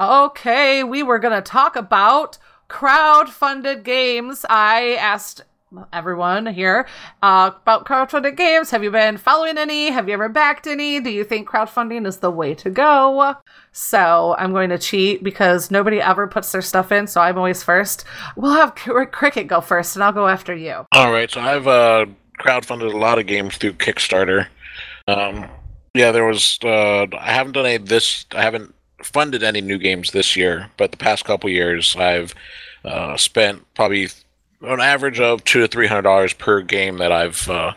Okay, 0.00 0.82
we 0.82 1.02
were 1.02 1.18
going 1.18 1.34
to 1.34 1.42
talk 1.42 1.76
about 1.76 2.38
crowd-funded 2.72 3.84
games. 3.84 4.46
I 4.48 4.94
asked 4.94 5.42
everyone 5.92 6.46
here 6.46 6.86
uh, 7.22 7.50
about 7.62 7.86
crowdfunded 7.86 8.36
games. 8.36 8.70
Have 8.70 8.82
you 8.82 8.90
been 8.90 9.18
following 9.18 9.58
any? 9.58 9.90
Have 9.90 10.08
you 10.08 10.14
ever 10.14 10.28
backed 10.28 10.66
any? 10.66 10.98
Do 10.98 11.10
you 11.10 11.22
think 11.22 11.48
crowdfunding 11.48 12.06
is 12.06 12.16
the 12.18 12.30
way 12.30 12.54
to 12.54 12.70
go? 12.70 13.36
So 13.72 14.34
I'm 14.38 14.52
going 14.52 14.70
to 14.70 14.78
cheat 14.78 15.22
because 15.22 15.70
nobody 15.70 16.00
ever 16.00 16.26
puts 16.26 16.50
their 16.50 16.62
stuff 16.62 16.90
in, 16.90 17.06
so 17.06 17.20
I'm 17.20 17.36
always 17.36 17.62
first. 17.62 18.04
We'll 18.36 18.54
have 18.54 18.74
Cr- 18.74 19.04
Cricket 19.04 19.46
go 19.46 19.60
first, 19.60 19.94
and 19.94 20.02
I'll 20.02 20.12
go 20.12 20.28
after 20.28 20.54
you. 20.54 20.86
All 20.92 21.12
right, 21.12 21.30
so 21.30 21.40
I've 21.40 21.68
uh, 21.68 22.06
crowdfunded 22.40 22.92
a 22.92 22.96
lot 22.96 23.18
of 23.18 23.26
games 23.26 23.58
through 23.58 23.74
Kickstarter. 23.74 24.48
Um, 25.06 25.46
yeah, 25.94 26.10
there 26.10 26.24
was. 26.24 26.58
Uh, 26.64 27.06
I 27.18 27.32
haven't 27.32 27.52
done 27.52 27.66
any 27.66 27.78
this. 27.78 28.24
I 28.34 28.42
haven't 28.42 28.74
funded 29.02 29.42
any 29.42 29.60
new 29.60 29.78
games 29.78 30.12
this 30.12 30.36
year, 30.36 30.70
but 30.76 30.90
the 30.90 30.96
past 30.96 31.24
couple 31.24 31.50
years, 31.50 31.96
I've 31.96 32.34
uh, 32.84 33.16
spent 33.16 33.62
probably 33.74 34.08
an 34.62 34.80
average 34.80 35.20
of 35.20 35.44
two 35.44 35.60
to 35.60 35.68
three 35.68 35.86
hundred 35.86 36.02
dollars 36.02 36.32
per 36.32 36.60
game 36.62 36.98
that 36.98 37.12
I've 37.12 37.48
uh, 37.48 37.72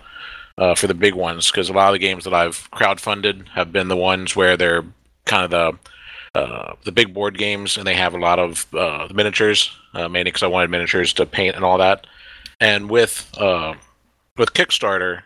uh, 0.58 0.76
for 0.76 0.88
the 0.88 0.94
big 0.94 1.16
ones. 1.16 1.52
Because 1.52 1.70
a 1.70 1.74
lot 1.74 1.88
of 1.88 1.94
the 1.94 2.00
games 2.00 2.24
that 2.24 2.34
I've 2.34 2.70
crowdfunded 2.72 3.48
have 3.50 3.72
been 3.72 3.88
the 3.88 3.98
ones 3.98 4.36
where 4.36 4.58
they're 4.58 4.84
kind 5.26 5.46
of 5.46 5.52
the 5.52 6.40
uh, 6.40 6.76
the 6.84 6.92
big 6.92 7.14
board 7.14 7.38
games, 7.38 7.78
and 7.78 7.88
they 7.88 7.96
have 7.96 8.14
a 8.14 8.20
lot 8.20 8.40
of 8.40 8.68
uh, 8.74 9.08
miniatures, 9.14 9.72
uh, 9.94 10.10
mainly 10.10 10.26
because 10.26 10.44
I 10.44 10.48
wanted 10.48 10.70
miniatures 10.70 11.14
to 11.14 11.26
paint 11.26 11.56
and 11.56 11.64
all 11.64 11.78
that. 11.78 12.06
And 12.60 12.90
with 12.90 13.30
uh, 13.38 13.76
with 14.38 14.54
Kickstarter, 14.54 15.22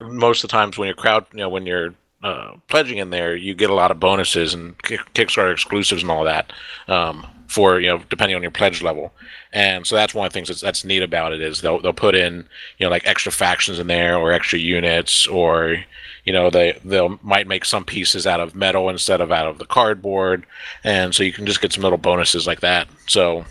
most 0.00 0.44
of 0.44 0.50
the 0.50 0.52
times 0.52 0.76
when 0.76 0.86
you're 0.86 0.94
crowd, 0.94 1.26
you 1.32 1.38
know, 1.38 1.48
when 1.48 1.66
you're 1.66 1.94
uh, 2.22 2.52
pledging 2.68 2.98
in 2.98 3.10
there, 3.10 3.34
you 3.34 3.54
get 3.54 3.70
a 3.70 3.74
lot 3.74 3.90
of 3.90 3.98
bonuses 3.98 4.54
and 4.54 4.78
Kickstarter 4.78 5.52
exclusives 5.52 6.02
and 6.02 6.10
all 6.10 6.24
that 6.24 6.52
um, 6.86 7.26
for 7.52 7.78
you 7.80 7.88
know 7.88 7.98
depending 8.08 8.34
on 8.36 8.42
your 8.42 8.50
pledge 8.50 8.82
level. 8.82 9.12
And 9.52 9.86
so 9.86 9.94
that's 9.94 10.14
one 10.14 10.26
of 10.26 10.32
the 10.32 10.34
things 10.34 10.48
that's, 10.48 10.62
that's 10.62 10.84
neat 10.84 11.02
about 11.02 11.32
it 11.32 11.40
is 11.42 11.60
they'll 11.60 11.80
they'll 11.80 11.92
put 11.92 12.14
in 12.14 12.46
you 12.78 12.86
know 12.86 12.90
like 12.90 13.06
extra 13.06 13.30
factions 13.30 13.78
in 13.78 13.86
there 13.86 14.16
or 14.16 14.32
extra 14.32 14.58
units 14.58 15.26
or 15.26 15.76
you 16.24 16.32
know 16.32 16.48
they 16.50 16.78
they'll 16.84 17.18
might 17.22 17.46
make 17.46 17.64
some 17.64 17.84
pieces 17.84 18.26
out 18.26 18.40
of 18.40 18.54
metal 18.54 18.88
instead 18.88 19.20
of 19.20 19.30
out 19.30 19.46
of 19.46 19.58
the 19.58 19.66
cardboard, 19.66 20.46
and 20.82 21.14
so 21.14 21.22
you 21.22 21.32
can 21.32 21.46
just 21.46 21.60
get 21.60 21.72
some 21.72 21.82
little 21.82 21.98
bonuses 21.98 22.46
like 22.46 22.60
that. 22.60 22.88
So. 23.06 23.44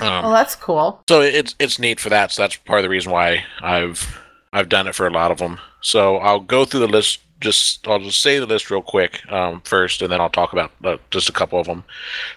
Um, 0.00 0.26
Oh, 0.26 0.32
that's 0.32 0.54
cool. 0.54 1.02
so 1.08 1.22
it's 1.22 1.56
it's 1.58 1.80
neat 1.80 1.98
for 1.98 2.08
that. 2.10 2.30
So 2.30 2.42
that's 2.42 2.54
part 2.54 2.78
of 2.78 2.84
the 2.84 2.88
reason 2.88 3.10
why 3.10 3.42
I've 3.60 4.16
I've 4.52 4.68
done 4.68 4.86
it 4.86 4.94
for 4.94 5.06
a 5.06 5.12
lot 5.12 5.30
of 5.30 5.38
them. 5.38 5.58
So 5.80 6.16
I'll 6.16 6.40
go 6.40 6.64
through 6.64 6.80
the 6.80 6.88
list. 6.88 7.20
Just 7.40 7.86
I'll 7.86 8.00
just 8.00 8.20
say 8.20 8.40
the 8.40 8.46
list 8.46 8.68
real 8.68 8.82
quick 8.82 9.20
um, 9.30 9.60
first, 9.60 10.02
and 10.02 10.10
then 10.10 10.20
I'll 10.20 10.28
talk 10.28 10.52
about 10.52 10.72
uh, 10.82 10.96
just 11.12 11.28
a 11.28 11.32
couple 11.32 11.60
of 11.60 11.68
them. 11.68 11.84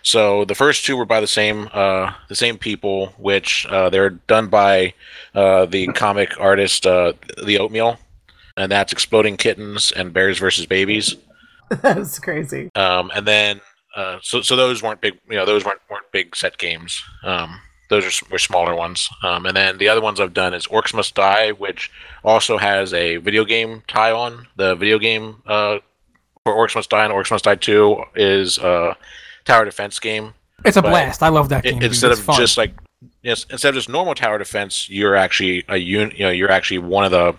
So 0.04 0.46
the 0.46 0.54
first 0.54 0.86
two 0.86 0.96
were 0.96 1.06
by 1.06 1.20
the 1.20 1.28
same 1.28 1.70
uh, 1.74 2.14
the 2.30 2.36
same 2.36 2.60
people, 2.60 3.08
which 3.18 3.66
uh, 3.68 3.90
they're 3.90 4.12
done 4.12 4.48
by 4.48 4.94
uh, 5.34 5.66
the 5.66 5.88
comic 5.88 6.40
artist 6.40 6.86
uh, 6.86 7.14
the 7.44 7.58
Oatmeal, 7.58 7.98
and 8.58 8.72
that's 8.72 8.94
Exploding 8.94 9.38
Kittens 9.38 9.92
and 9.92 10.14
Bears 10.14 10.38
versus 10.38 10.68
Babies. 10.68 11.16
That's 11.82 12.20
crazy. 12.20 12.70
Um, 12.76 13.12
and 13.16 13.26
then 13.26 13.62
uh, 13.96 14.20
so 14.22 14.42
so 14.42 14.56
those 14.56 14.84
weren't 14.84 15.02
big, 15.02 15.18
you 15.30 15.38
know, 15.38 15.46
those 15.46 15.66
weren't 15.66 15.82
weren't 15.90 16.12
big 16.12 16.36
set 16.36 16.58
games. 16.58 17.02
Um, 17.24 17.60
those 17.92 18.06
are 18.24 18.26
were 18.32 18.40
smaller 18.40 18.74
ones. 18.74 19.10
Um, 19.22 19.46
and 19.46 19.56
then 19.56 19.78
the 19.78 19.90
other 19.90 20.02
ones 20.02 20.20
I've 20.20 20.34
done 20.34 20.54
is 20.54 20.66
Orcs 20.68 20.94
Must 20.94 21.14
Die, 21.14 21.52
which 21.52 21.92
also 22.24 22.58
has 22.58 22.94
a 22.94 23.18
video 23.18 23.44
game 23.44 23.84
tie 23.88 24.12
on. 24.14 24.48
The 24.56 24.76
video 24.76 24.98
game 24.98 25.44
uh, 25.46 25.80
for 26.46 26.54
Orcs 26.56 26.74
Must 26.74 26.90
Die 26.90 27.04
and 27.04 27.14
Orcs 27.14 27.30
Must 27.30 27.44
Die 27.44 27.56
Two 27.56 28.04
is 28.16 28.58
a 28.58 28.96
tower 29.44 29.66
defense 29.66 30.00
game. 30.00 30.34
It's 30.64 30.78
a 30.78 30.82
But 30.82 30.92
blast. 30.92 31.22
I 31.22 31.28
love 31.28 31.50
that 31.50 31.64
game. 31.64 31.76
dude. 31.80 31.84
instead 31.84 32.12
of 32.12 32.20
fun. 32.20 32.38
just 32.38 32.58
like 32.58 32.74
yes, 33.24 33.46
instead 33.50 33.70
of 33.70 33.76
just 33.76 33.90
normal 33.90 34.16
tower 34.16 34.38
defense, 34.38 34.90
you're 34.90 35.16
actually 35.18 35.66
a 35.68 35.76
un, 35.76 36.12
you 36.16 36.24
know, 36.24 36.30
you're 36.32 36.52
actually 36.52 36.78
one 36.80 37.04
of 37.04 37.12
the 37.12 37.36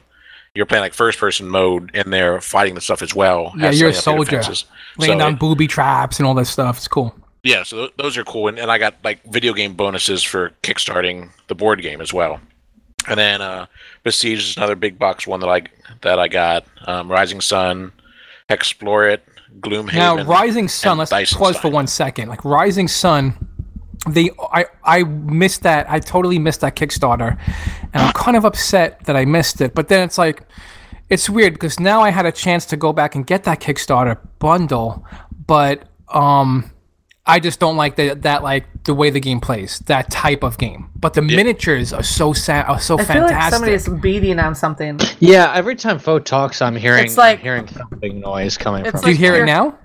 you're 0.55 0.67
playing 0.67 0.83
like 0.83 0.93
first 0.93 1.19
person 1.19 1.49
mode 1.49 1.91
in 1.95 2.11
there 2.11 2.38
fighting 2.43 2.75
the 2.75 2.83
stuff 2.83 3.01
as 3.01 3.15
well. 3.15 3.55
Yeah, 3.57 3.69
as 3.69 3.81
you're 3.81 3.88
a 3.88 3.95
setting 3.95 4.21
up 4.21 4.31
your 4.31 4.43
soldier. 4.43 4.67
laying 4.99 5.12
So 5.15 5.19
down 5.19 5.37
booby 5.37 5.67
traps 5.67 6.19
and 6.19 6.27
all 6.27 6.35
that 6.35 6.45
stuff. 6.45 6.77
It's 6.77 6.88
cool. 6.88 7.15
Yeah, 7.42 7.62
so 7.62 7.76
th- 7.76 7.92
those 7.96 8.16
are 8.16 8.24
cool, 8.24 8.48
and, 8.48 8.59
and 8.59 8.70
I 8.70 8.78
got 8.78 8.94
like 9.02 9.22
video 9.24 9.52
game 9.52 9.74
bonuses 9.74 10.22
for 10.22 10.52
kickstarting 10.62 11.31
the 11.48 11.55
board 11.55 11.83
game 11.83 12.00
as 12.00 12.12
well. 12.12 12.40
And 13.09 13.18
then 13.18 13.42
uh, 13.42 13.66
Besiege 14.05 14.38
is 14.38 14.57
another 14.57 14.76
big 14.76 14.98
box 14.98 15.26
one 15.26 15.40
that 15.40 15.48
I 15.48 15.62
that 16.02 16.18
I 16.18 16.28
got. 16.28 16.64
Um, 16.87 17.11
Rising 17.11 17.40
Sun, 17.40 17.92
Explore 18.48 19.09
It, 19.09 19.24
Gloomhaven. 19.59 19.94
Now, 19.94 20.22
Rising 20.22 20.68
Sun. 20.68 20.98
Let's 20.98 21.11
Dyson 21.11 21.38
pause 21.38 21.57
for 21.57 21.68
one 21.68 21.88
second. 21.88 22.28
Like 22.28 22.44
Rising 22.44 22.87
Sun, 22.87 23.35
the 24.09 24.33
I 24.52 24.66
I 24.85 25.02
missed 25.02 25.62
that. 25.64 25.90
I 25.90 25.98
totally 25.98 26.38
missed 26.38 26.61
that 26.61 26.76
Kickstarter, 26.76 27.38
and 27.92 28.02
I'm 28.02 28.12
kind 28.12 28.37
of 28.37 28.44
upset 28.44 29.05
that 29.07 29.16
I 29.16 29.24
missed 29.24 29.61
it. 29.61 29.74
But 29.74 29.88
then 29.88 30.05
it's 30.05 30.16
like, 30.16 30.44
it's 31.11 31.28
weird 31.28 31.55
because 31.55 31.81
now 31.81 32.02
I 32.02 32.11
had 32.11 32.24
a 32.24 32.33
chance 32.33 32.66
to 32.66 32.76
go 32.76 32.92
back 32.92 33.16
and 33.16 33.26
get 33.26 33.42
that 33.44 33.61
Kickstarter 33.61 34.18
bundle, 34.38 35.05
but 35.46 35.88
um, 36.09 36.70
I 37.24 37.38
just 37.38 37.61
don't 37.61 37.76
like 37.76 37.94
the, 37.96 38.14
that 38.22 38.42
like 38.42 38.64
the 38.85 38.94
way 38.94 39.11
the 39.11 39.20
game 39.20 39.38
plays, 39.40 39.78
that 39.87 40.11
type 40.11 40.42
of 40.42 40.58
game. 40.58 40.90
But 40.96 41.14
the 41.14 41.22
miniatures 41.22 41.92
are 41.92 42.02
so 42.02 42.32
sa- 42.32 42.62
are 42.62 42.80
so 42.80 42.98
I 42.98 43.04
feel 43.04 43.22
like 43.22 43.30
fantastic. 43.30 43.52
somebody's 43.80 43.88
beating 44.02 44.38
on 44.40 44.54
something. 44.56 44.98
Yeah, 45.20 45.52
every 45.54 45.76
time 45.76 46.00
Fo 46.00 46.18
talks, 46.18 46.61
I'm 46.61 46.74
hearing 46.74 47.04
It's 47.04 47.16
like- 47.16 47.38
I'm 47.38 47.42
hearing 47.44 47.66
thumping 47.66 48.20
noise 48.20 48.56
coming 48.58 48.82
It's 48.85 48.90
from. 48.90 49.00
Do 49.02 49.11
you 49.11 49.16
hear 49.16 49.37
it 49.37 49.44
now? 49.46 49.78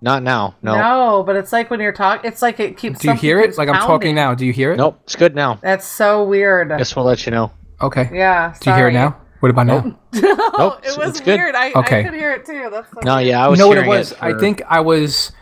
Not 0.00 0.22
now. 0.22 0.54
No. 0.62 0.76
No, 0.76 1.22
but 1.24 1.34
it's 1.34 1.50
like 1.52 1.70
when 1.70 1.80
you're 1.80 1.92
talking. 1.92 2.30
It's 2.30 2.42
like 2.42 2.60
it 2.60 2.76
keeps. 2.76 3.00
Do 3.00 3.08
you 3.08 3.14
hear 3.14 3.40
it? 3.40 3.46
keeps 3.46 3.58
Like 3.58 3.68
I'm 3.68 3.80
talking 3.80 4.14
now. 4.14 4.34
Do 4.34 4.44
you 4.46 4.52
hear 4.52 4.72
it? 4.72 4.76
Nope. 4.76 5.00
It's 5.04 5.16
good 5.16 5.34
now. 5.34 5.58
That's 5.62 5.86
so 5.86 6.22
weird. 6.24 6.68
Guess 6.68 6.94
we'll 6.94 7.06
let 7.06 7.24
you 7.26 7.32
know. 7.32 7.50
Okay. 7.80 8.10
Yeah. 8.12 8.52
Sorry. 8.52 8.60
Do 8.60 8.70
you 8.70 8.76
hear 8.76 8.88
it 8.88 8.92
now? 8.92 9.16
What 9.40 9.48
about 9.50 9.66
now? 9.66 9.80
Nope, 10.12 10.80
it 10.84 10.96
was 10.98 11.08
it's 11.10 11.20
good. 11.20 11.38
weird. 11.38 11.54
I, 11.54 11.72
Okay. 11.72 12.00
I 12.00 12.04
could 12.04 12.14
hear 12.14 12.32
it 12.32 12.46
too. 12.46 12.68
That's 12.70 12.88
so 12.92 13.00
No, 13.02 13.16
weird. 13.16 13.26
yeah, 13.28 13.40
I 13.42 13.44
You 13.46 13.50
was. 13.50 13.58
know 13.58 13.68
what 13.68 13.78
it 13.78 13.86
was? 13.86 14.12
I 14.20 14.32
for- 14.32 14.40
think 14.40 14.62
I 14.68 14.80
was, 14.80 15.32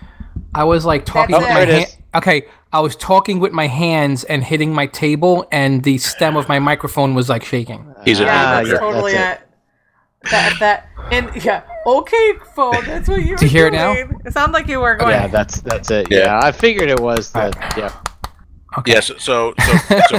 I 0.55 0.65
was 0.65 0.85
like 0.85 1.05
talking 1.05 1.33
That's 1.39 1.45
with 1.45 1.69
it. 1.69 1.73
my 1.73 1.79
hand. 1.79 1.97
Okay, 2.15 2.47
I 2.73 2.81
was 2.81 2.95
talking 2.97 3.41
with 3.41 3.53
my 3.53 3.67
hands 3.67 4.25
and 4.25 4.45
hitting 4.45 4.75
my 4.75 4.87
table, 4.87 5.47
and 5.51 5.83
the 5.83 5.99
stem 5.99 6.37
of 6.37 6.49
my 6.49 6.59
microphone 6.59 7.15
was 7.15 7.29
like 7.29 7.45
shaking. 7.45 7.95
He's 8.05 8.21
an 8.21 8.27
Yeah, 8.27 8.35
Ah, 8.35 8.63
that's 8.63 8.79
totally 8.79 9.13
that's 9.13 9.43
it. 9.43 9.49
That 10.31 10.57
that 10.61 10.89
and 11.11 11.45
yeah. 11.45 11.63
Okay, 11.87 12.33
phone. 12.55 12.85
That's 12.85 13.09
what 13.09 13.23
you. 13.23 13.37
Do 13.37 13.47
you 13.47 13.49
were 13.49 13.59
hear 13.59 13.67
it 13.67 13.73
now? 13.73 13.93
It 14.25 14.33
sounded 14.33 14.53
like 14.53 14.69
you 14.69 14.79
were 14.79 14.95
going. 14.97 15.11
Yeah, 15.11 15.27
that's 15.27 15.61
that's 15.63 15.91
it. 15.91 16.09
Yeah. 16.11 16.19
Yeah, 16.19 16.41
I 16.43 16.53
figured 16.53 16.89
it 16.91 17.01
was 17.01 17.33
that. 17.33 17.57
Yeah. 17.77 17.93
Okay. 18.79 18.93
Yes. 18.93 19.07
So 19.19 19.53
so 19.59 19.77
so, 20.11 20.19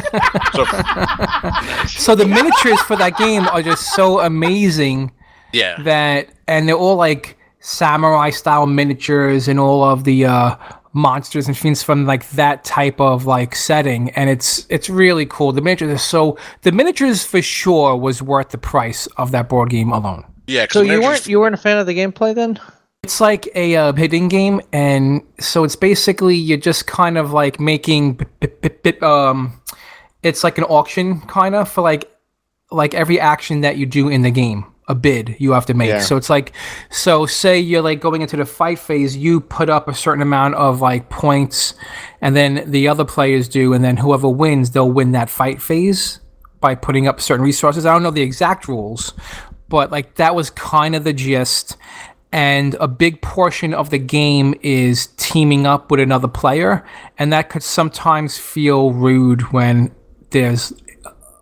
so 0.54 0.66
So 1.88 2.16
the 2.16 2.26
miniatures 2.28 2.80
for 2.82 2.96
that 2.98 3.16
game 3.18 3.48
are 3.48 3.62
just 3.62 3.96
so 3.96 4.20
amazing 4.20 5.12
yeah. 5.54 5.82
that, 5.84 6.30
and 6.48 6.68
they're 6.68 6.76
all 6.76 6.96
like 6.98 7.38
samurai 7.64 8.30
style 8.30 8.66
miniatures 8.68 9.48
and 9.48 9.58
all 9.58 9.84
of 9.84 10.04
the 10.04 10.26
uh, 10.26 10.56
monsters 10.92 11.48
and 11.48 11.58
things 11.58 11.82
from 11.82 12.06
like 12.06 12.30
that 12.32 12.64
type 12.66 13.00
of 13.00 13.26
like 13.26 13.56
setting, 13.56 14.10
and 14.12 14.30
it's 14.30 14.68
it's 14.70 14.90
really 14.90 15.26
cool. 15.26 15.54
The 15.54 15.62
miniatures 15.62 15.90
are 15.90 15.98
so 15.98 16.38
the 16.62 16.72
miniatures 16.74 17.26
for 17.26 17.42
sure 17.42 17.96
was 17.96 18.22
worth 18.22 18.50
the 18.50 18.58
price 18.58 19.08
of 19.18 19.32
that 19.32 19.48
board 19.48 19.70
game 19.70 19.92
alone. 19.94 20.26
yeah 20.48 20.68
So 20.70 20.82
you 20.82 21.02
weren't 21.02 21.26
you 21.26 21.40
weren't 21.40 21.56
a 21.56 21.58
fan 21.58 21.78
of 21.78 21.88
the 21.88 21.96
gameplay 21.98 22.36
then? 22.36 22.60
It's 23.04 23.20
like 23.20 23.50
a 23.56 23.76
uh, 23.76 23.92
bidding 23.94 24.28
game, 24.30 24.62
and 24.72 25.22
so 25.40 25.64
it's 25.64 25.76
basically 25.76 26.36
you're 26.36 26.58
just 26.58 26.86
kind 26.86 27.18
of 27.18 27.34
like 27.34 27.60
making 27.60 28.14
b- 28.14 28.26
b- 28.40 28.48
b- 28.62 28.70
b- 28.84 29.00
um, 29.02 29.60
it's 30.22 30.44
like 30.44 30.58
an 30.58 30.64
auction 30.66 31.22
kind 31.22 31.56
of 31.56 31.70
for 31.70 31.82
like 31.82 32.10
like 32.72 32.94
every 32.94 33.20
action 33.20 33.62
that 33.62 33.78
you 33.78 33.86
do 33.86 34.10
in 34.10 34.22
the 34.22 34.32
game, 34.32 34.66
a 34.88 34.96
bid 34.96 35.36
you 35.40 35.52
have 35.52 35.66
to 35.68 35.74
make. 35.74 35.90
Yeah. 35.90 36.00
So 36.02 36.18
it's 36.18 36.30
like 36.30 36.54
so 36.90 37.26
say 37.26 37.60
you're 37.60 37.82
like 37.82 38.00
going 38.00 38.22
into 38.22 38.38
the 38.38 38.46
fight 38.46 38.80
phase, 38.80 39.16
you 39.16 39.40
put 39.42 39.70
up 39.70 39.88
a 39.88 39.94
certain 39.94 40.22
amount 40.22 40.56
of 40.56 40.82
like 40.82 41.10
points, 41.10 41.74
and 42.22 42.36
then 42.36 42.70
the 42.70 42.88
other 42.88 43.06
players 43.06 43.48
do, 43.48 43.74
and 43.74 43.84
then 43.84 43.98
whoever 43.98 44.28
wins, 44.28 44.72
they'll 44.72 44.92
win 44.92 45.12
that 45.14 45.30
fight 45.30 45.62
phase 45.62 46.20
by 46.60 46.76
putting 46.76 47.08
up 47.08 47.22
certain 47.22 47.46
resources. 47.46 47.86
I 47.86 47.94
don't 47.94 48.04
know 48.04 48.12
the 48.12 48.22
exact 48.22 48.68
rules, 48.68 49.14
but 49.70 49.92
like 49.92 50.16
that 50.16 50.36
was 50.36 50.50
kind 50.50 50.96
of 50.96 51.04
the 51.04 51.14
gist. 51.14 51.78
And 52.32 52.76
a 52.80 52.88
big 52.88 53.22
portion 53.22 53.76
of 53.76 53.92
the 53.92 54.00
game 54.00 54.56
is 54.64 55.06
teaming 55.18 55.68
up 55.68 55.92
with 55.92 56.00
another 56.00 56.28
player, 56.28 56.84
and 57.20 57.32
that 57.32 57.50
could 57.50 57.62
sometimes 57.62 58.40
feel 58.40 58.92
rude 58.92 59.54
when 59.54 59.94
there's 60.32 60.74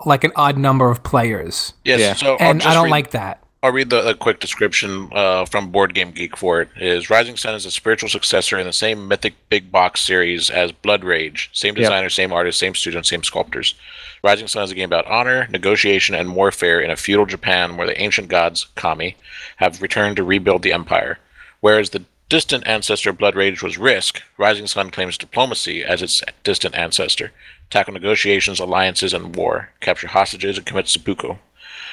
like 0.05 0.23
an 0.23 0.31
odd 0.35 0.57
number 0.57 0.89
of 0.89 1.03
players. 1.03 1.73
Yes. 1.85 1.99
Yeah. 1.99 2.13
So 2.13 2.37
And 2.39 2.61
I 2.63 2.73
don't 2.73 2.85
read- 2.85 2.91
like 2.91 3.11
that. 3.11 3.37
I'll 3.63 3.71
read 3.71 3.91
the 3.91 4.07
a 4.09 4.15
quick 4.15 4.39
description 4.39 5.07
uh, 5.11 5.45
from 5.45 5.69
Board 5.71 5.93
Game 5.93 6.09
Geek 6.09 6.35
for 6.35 6.61
it. 6.61 6.69
Is 6.77 7.11
Rising 7.11 7.37
Sun 7.37 7.53
is 7.53 7.63
a 7.63 7.69
spiritual 7.69 8.09
successor 8.09 8.57
in 8.57 8.65
the 8.65 8.73
same 8.73 9.07
mythic 9.07 9.35
big 9.49 9.71
box 9.71 10.01
series 10.01 10.49
as 10.49 10.71
Blood 10.71 11.03
Rage. 11.03 11.51
Same 11.53 11.75
Yep. 11.75 11.83
designer, 11.83 12.09
same 12.09 12.33
artist, 12.33 12.57
same 12.57 12.73
studio, 12.73 13.03
same 13.03 13.21
sculptors. 13.23 13.75
Rising 14.23 14.47
Sun 14.47 14.63
is 14.63 14.71
a 14.71 14.75
game 14.75 14.89
about 14.89 15.05
honor, 15.05 15.47
negotiation, 15.51 16.15
and 16.15 16.35
warfare 16.35 16.81
in 16.81 16.89
a 16.89 16.95
feudal 16.95 17.27
Japan 17.27 17.77
where 17.77 17.85
the 17.85 18.01
ancient 18.01 18.29
gods, 18.29 18.65
kami, 18.75 19.15
have 19.57 19.79
returned 19.79 20.15
to 20.15 20.23
rebuild 20.23 20.63
the 20.63 20.73
empire. 20.73 21.19
Whereas 21.59 21.91
the 21.91 22.03
distant 22.31 22.65
ancestor 22.65 23.09
of 23.09 23.17
Blood 23.17 23.35
Rage 23.35 23.61
was 23.61 23.77
Risk, 23.77 24.21
Rising 24.37 24.65
Sun 24.65 24.91
claims 24.91 25.17
diplomacy 25.17 25.83
as 25.83 26.01
its 26.01 26.23
distant 26.45 26.73
ancestor. 26.75 27.33
Tackle 27.69 27.93
negotiations, 27.93 28.57
alliances, 28.57 29.13
and 29.13 29.35
war. 29.35 29.69
Capture 29.81 30.07
hostages 30.07 30.57
and 30.57 30.65
commit 30.65 30.87
seppuku. 30.87 31.35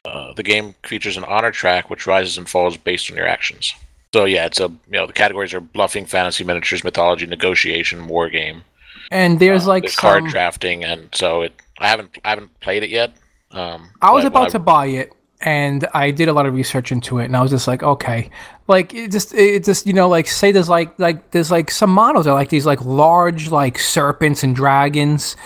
Uh, 0.04 0.32
the 0.34 0.44
game 0.44 0.76
features 0.84 1.16
an 1.16 1.24
honor 1.24 1.50
track 1.50 1.90
which 1.90 2.06
rises 2.06 2.38
and 2.38 2.48
falls 2.48 2.76
based 2.76 3.10
on 3.10 3.16
your 3.16 3.26
actions. 3.26 3.74
So 4.14 4.26
yeah, 4.26 4.46
it's 4.46 4.60
a 4.60 4.68
you 4.68 4.92
know 4.92 5.08
the 5.08 5.12
categories 5.12 5.52
are 5.54 5.60
bluffing, 5.60 6.06
fantasy, 6.06 6.44
miniatures, 6.44 6.84
mythology, 6.84 7.26
negotiation, 7.26 8.06
war 8.06 8.30
game. 8.30 8.62
And 9.10 9.40
there's 9.40 9.66
like 9.66 9.82
There's 9.82 9.96
card 9.96 10.26
drafting, 10.26 10.84
and 10.84 11.08
so 11.12 11.42
it. 11.42 11.52
I 11.80 11.88
haven't 11.88 12.16
I 12.24 12.30
haven't 12.30 12.60
played 12.60 12.84
it 12.84 12.90
yet. 12.90 13.12
Um, 13.50 13.90
I 14.00 14.12
was 14.12 14.24
about 14.24 14.50
to 14.50 14.60
buy 14.60 14.86
it, 14.86 15.12
and 15.40 15.86
I 15.94 16.10
did 16.10 16.28
a 16.28 16.32
lot 16.32 16.46
of 16.46 16.54
research 16.54 16.90
into 16.90 17.18
it, 17.18 17.26
and 17.26 17.36
I 17.36 17.42
was 17.42 17.50
just 17.50 17.68
like, 17.68 17.82
okay, 17.82 18.30
like 18.66 18.92
it 18.94 19.10
just 19.12 19.34
it 19.34 19.64
just 19.64 19.86
you 19.86 19.92
know 19.92 20.08
like 20.08 20.26
say 20.26 20.52
there's 20.52 20.68
like 20.68 20.98
like 20.98 21.30
there's 21.30 21.50
like 21.50 21.70
some 21.70 21.90
models 21.90 22.24
that 22.24 22.32
are 22.32 22.34
like 22.34 22.48
these 22.50 22.66
like 22.66 22.84
large 22.84 23.50
like 23.50 23.78
serpents 23.78 24.42
and 24.42 24.54
dragons, 24.56 25.36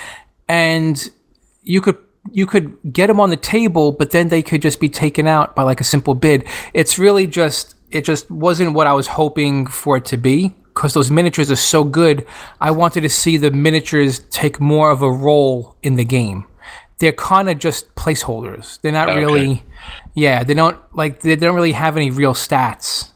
and 0.48 1.10
you 1.62 1.80
could 1.80 1.98
you 2.30 2.46
could 2.46 2.76
get 2.92 3.08
them 3.08 3.20
on 3.20 3.30
the 3.30 3.36
table, 3.36 3.92
but 3.92 4.10
then 4.10 4.28
they 4.28 4.42
could 4.42 4.62
just 4.62 4.80
be 4.80 4.88
taken 4.88 5.26
out 5.26 5.54
by 5.56 5.62
like 5.62 5.80
a 5.80 5.84
simple 5.84 6.14
bid. 6.14 6.46
It's 6.72 6.98
really 6.98 7.26
just 7.26 7.74
it 7.90 8.04
just 8.04 8.30
wasn't 8.30 8.72
what 8.74 8.86
I 8.86 8.92
was 8.94 9.06
hoping 9.06 9.66
for 9.66 9.96
it 9.98 10.04
to 10.06 10.16
be 10.16 10.54
because 10.74 10.94
those 10.94 11.10
miniatures 11.10 11.50
are 11.50 11.56
so 11.56 11.84
good. 11.84 12.26
I 12.60 12.70
wanted 12.70 13.02
to 13.02 13.08
see 13.10 13.36
the 13.36 13.50
miniatures 13.50 14.20
take 14.30 14.58
more 14.60 14.90
of 14.90 15.02
a 15.02 15.10
role 15.10 15.76
in 15.82 15.96
the 15.96 16.04
game. 16.04 16.46
They're 16.98 17.12
kind 17.12 17.50
of 17.50 17.58
just 17.58 17.94
placeholders. 17.96 18.80
They're 18.80 18.92
not 18.92 19.10
Okay. 19.10 19.18
really, 19.18 19.62
yeah. 20.14 20.44
They 20.44 20.54
don't 20.54 20.78
like 20.94 21.20
they 21.20 21.36
don't 21.36 21.54
really 21.54 21.72
have 21.72 21.96
any 21.96 22.10
real 22.10 22.34
stats 22.34 23.10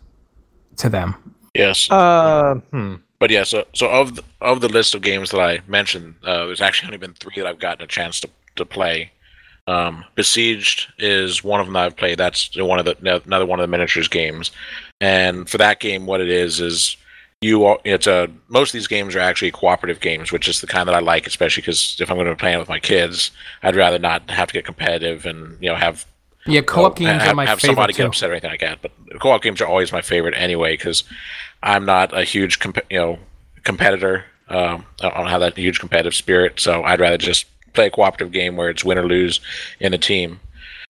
to 0.77 0.89
them. 0.89 1.15
yes, 1.55 1.91
Uh, 1.91 2.55
hmm. 2.71 2.95
but 3.19 3.31
yeah. 3.31 3.45
So 3.45 3.67
so 3.75 3.89
of 3.89 4.17
the, 4.17 4.25
of 4.41 4.61
the 4.61 4.69
list 4.69 4.95
of 4.95 5.03
games 5.03 5.31
that 5.31 5.41
I 5.41 5.61
mentioned, 5.67 6.15
uh, 6.25 6.47
there's 6.47 6.61
actually 6.61 6.89
only 6.89 6.99
been 6.99 7.15
three 7.15 7.35
that 7.37 7.47
I've 7.47 7.59
gotten 7.59 7.85
a 7.85 7.87
chance 7.89 8.21
to 8.21 8.29
to 8.57 8.65
play. 8.65 9.11
Um, 9.69 10.05
Besieged 10.15 10.93
is 10.99 11.43
one 11.43 11.61
of 11.61 11.67
them 11.67 11.75
that 11.75 11.87
I've 11.87 11.97
played. 11.97 12.19
That's 12.19 12.57
one 12.57 12.79
of 12.79 12.85
the 12.85 12.97
another 13.25 13.47
one 13.47 13.59
of 13.59 13.65
the 13.65 13.69
miniatures 13.71 14.09
games, 14.09 14.53
and 15.01 15.49
for 15.49 15.59
that 15.59 15.81
game, 15.81 16.07
what 16.07 16.21
it 16.21 16.31
is 16.31 16.61
is 16.61 16.97
you 17.41 17.65
are, 17.65 17.79
it's 17.85 18.07
a 18.07 18.29
most 18.49 18.71
of 18.71 18.73
these 18.75 18.87
games 18.87 19.15
are 19.17 19.21
actually 19.21 19.51
cooperative 19.51 20.01
games, 20.01 20.33
which 20.33 20.49
is 20.49 20.61
the 20.61 20.67
kind 20.67 20.89
that 20.89 20.95
I 20.95 21.01
like, 21.01 21.27
especially 21.27 21.63
because 21.63 21.97
if 22.01 22.11
I'm 22.11 22.17
going 22.17 22.27
to 22.27 22.35
be 22.35 22.39
playing 22.39 22.59
with 22.59 22.69
my 22.69 22.79
kids, 22.79 23.31
I'd 23.63 23.77
rather 23.77 23.99
not 23.99 24.31
have 24.31 24.49
to 24.49 24.55
get 24.55 24.65
competitive 24.65 25.27
and 25.27 25.57
you 25.61 25.69
know 25.69 25.75
have 25.77 26.07
Yeah, 26.47 26.63
co-op 26.63 26.93
oh, 26.93 26.95
games 26.95 27.23
have, 27.23 27.33
are 27.33 27.35
my 27.35 27.47
have 27.47 27.61
favorite 27.61 27.75
somebody 27.75 27.93
too. 27.93 27.99
get 27.99 28.07
upset 28.07 28.31
or 28.31 28.33
anything 28.33 28.51
like 28.51 28.61
that. 28.61 28.83
But 28.83 28.93
co-op 29.21 29.43
games 29.43 29.61
are 29.61 29.67
always 29.67 29.93
my 29.93 30.03
favorite 30.03 30.35
anyway 30.37 30.77
because 30.77 31.05
I'm 31.63 31.85
not 31.85 32.17
a 32.17 32.25
huge 32.25 32.59
comp- 32.59 32.91
you 32.91 32.99
know 32.99 33.19
competitor. 33.65 34.25
Um, 34.49 34.87
I 35.03 35.11
don't 35.11 35.29
have 35.29 35.41
that 35.41 35.57
huge 35.57 35.81
competitive 35.81 36.15
spirit, 36.15 36.61
so 36.61 36.85
I'd 36.85 37.01
rather 37.01 37.19
just 37.19 37.47
play 37.73 37.87
a 37.87 37.91
cooperative 37.91 38.33
game 38.33 38.57
where 38.57 38.71
it's 38.71 38.85
win 38.85 38.99
or 38.99 39.07
lose 39.07 39.41
in 39.81 39.93
a 39.93 39.99
team. 39.99 40.41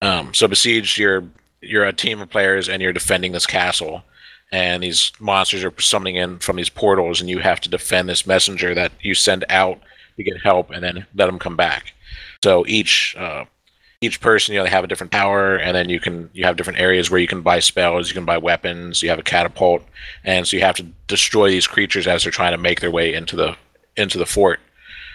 Um, 0.01 0.33
so 0.33 0.47
besiege, 0.47 0.97
you're 0.97 1.23
you're 1.61 1.85
a 1.85 1.93
team 1.93 2.21
of 2.21 2.29
players 2.29 2.69
and 2.69 2.81
you're 2.81 2.93
defending 2.93 3.31
this 3.31 3.45
castle, 3.45 4.03
and 4.51 4.83
these 4.83 5.11
monsters 5.19 5.63
are 5.63 5.73
summoning 5.79 6.15
in 6.15 6.39
from 6.39 6.55
these 6.55 6.69
portals, 6.69 7.19
and 7.19 7.29
you 7.29 7.39
have 7.39 7.59
to 7.61 7.69
defend 7.69 8.07
this 8.07 8.27
messenger 8.27 8.73
that 8.75 8.91
you 9.01 9.15
send 9.15 9.43
out 9.49 9.79
to 10.17 10.23
get 10.23 10.41
help, 10.41 10.71
and 10.71 10.83
then 10.83 11.05
let 11.15 11.27
them 11.27 11.39
come 11.39 11.55
back. 11.55 11.93
So 12.43 12.65
each 12.67 13.15
uh, 13.17 13.45
each 14.01 14.21
person 14.21 14.53
you 14.53 14.59
know 14.59 14.63
they 14.63 14.69
have 14.69 14.83
a 14.83 14.87
different 14.87 15.11
power 15.11 15.55
and 15.55 15.75
then 15.75 15.89
you 15.89 15.99
can 15.99 16.29
you 16.33 16.45
have 16.45 16.55
different 16.55 16.79
areas 16.79 17.09
where 17.09 17.19
you 17.19 17.27
can 17.27 17.41
buy 17.41 17.59
spells 17.59 18.07
you 18.07 18.13
can 18.13 18.25
buy 18.25 18.37
weapons 18.37 19.01
you 19.01 19.09
have 19.09 19.17
a 19.17 19.23
catapult 19.23 19.83
and 20.23 20.47
so 20.47 20.55
you 20.55 20.61
have 20.61 20.75
to 20.75 20.83
destroy 21.07 21.49
these 21.49 21.65
creatures 21.65 22.05
as 22.05 22.23
they're 22.23 22.31
trying 22.31 22.51
to 22.51 22.57
make 22.57 22.79
their 22.79 22.91
way 22.91 23.13
into 23.13 23.35
the 23.35 23.55
into 23.95 24.17
the 24.17 24.25
fort. 24.25 24.59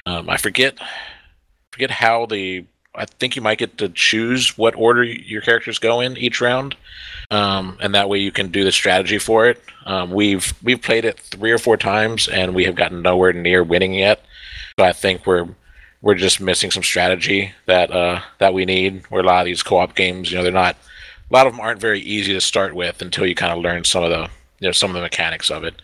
Um, 0.07 0.29
i 0.29 0.37
forget 0.37 0.77
forget 1.71 1.93
how 1.93 2.27
the 2.27 2.65
i 2.95 3.05
think 3.05 3.37
you 3.37 3.43
might 3.43 3.59
get 3.59 3.79
to 3.79 3.89
choose 3.89 4.59
what 4.59 4.75
order 4.75 5.05
your 5.05 5.43
characters 5.43 5.79
go 5.79 6.01
in 6.01 6.17
each 6.17 6.41
round 6.41 6.77
um, 7.31 7.79
and 7.81 7.95
that 7.95 8.09
way 8.09 8.19
you 8.19 8.31
can 8.31 8.51
do 8.51 8.63
the 8.63 8.73
strategy 8.73 9.19
for 9.19 9.49
it. 9.49 9.63
Um, 9.87 10.11
we've 10.11 10.53
we've 10.63 10.83
played 10.83 11.07
it 11.07 11.19
three 11.19 11.51
or 11.51 11.59
four 11.59 11.79
times 11.79 12.29
and 12.29 12.55
we 12.55 12.65
have 12.65 12.75
gotten 12.75 13.01
nowhere 13.01 13.33
near 13.33 13.65
winning 13.65 13.95
yet 13.95 14.25
so 14.79 14.85
i 14.85 14.93
think 14.93 15.27
we're 15.27 15.49
we're 16.03 16.17
just 16.17 16.41
missing 16.41 16.71
some 16.71 16.83
strategy 16.83 17.53
that 17.67 17.91
uh, 17.91 18.21
that 18.39 18.53
we 18.53 18.65
need. 18.65 19.05
Where 19.09 19.23
a 19.23 19.27
lot 19.27 19.41
of 19.41 19.47
these 19.47 19.63
co-op 19.63 19.95
games, 19.95 20.31
you 20.31 20.37
know, 20.37 20.43
they're 20.43 20.53
not 20.53 20.77
a 21.31 21.33
lot 21.33 21.47
of 21.47 21.55
them 21.55 21.61
aren't 21.61 21.81
very 21.81 22.01
easy 22.01 22.35
to 22.35 22.41
start 22.41 22.75
with 22.75 23.01
until 23.01 23.27
you 23.27 23.35
kind 23.35 23.53
of 23.53 23.63
learn 23.63 23.85
some 23.85 24.05
of 24.05 24.11
the 24.11 24.29
you 24.59 24.69
know 24.69 24.73
some 24.73 24.91
of 24.91 24.95
the 24.95 25.01
mechanics 25.01 25.51
of 25.51 25.65
it. 25.65 25.81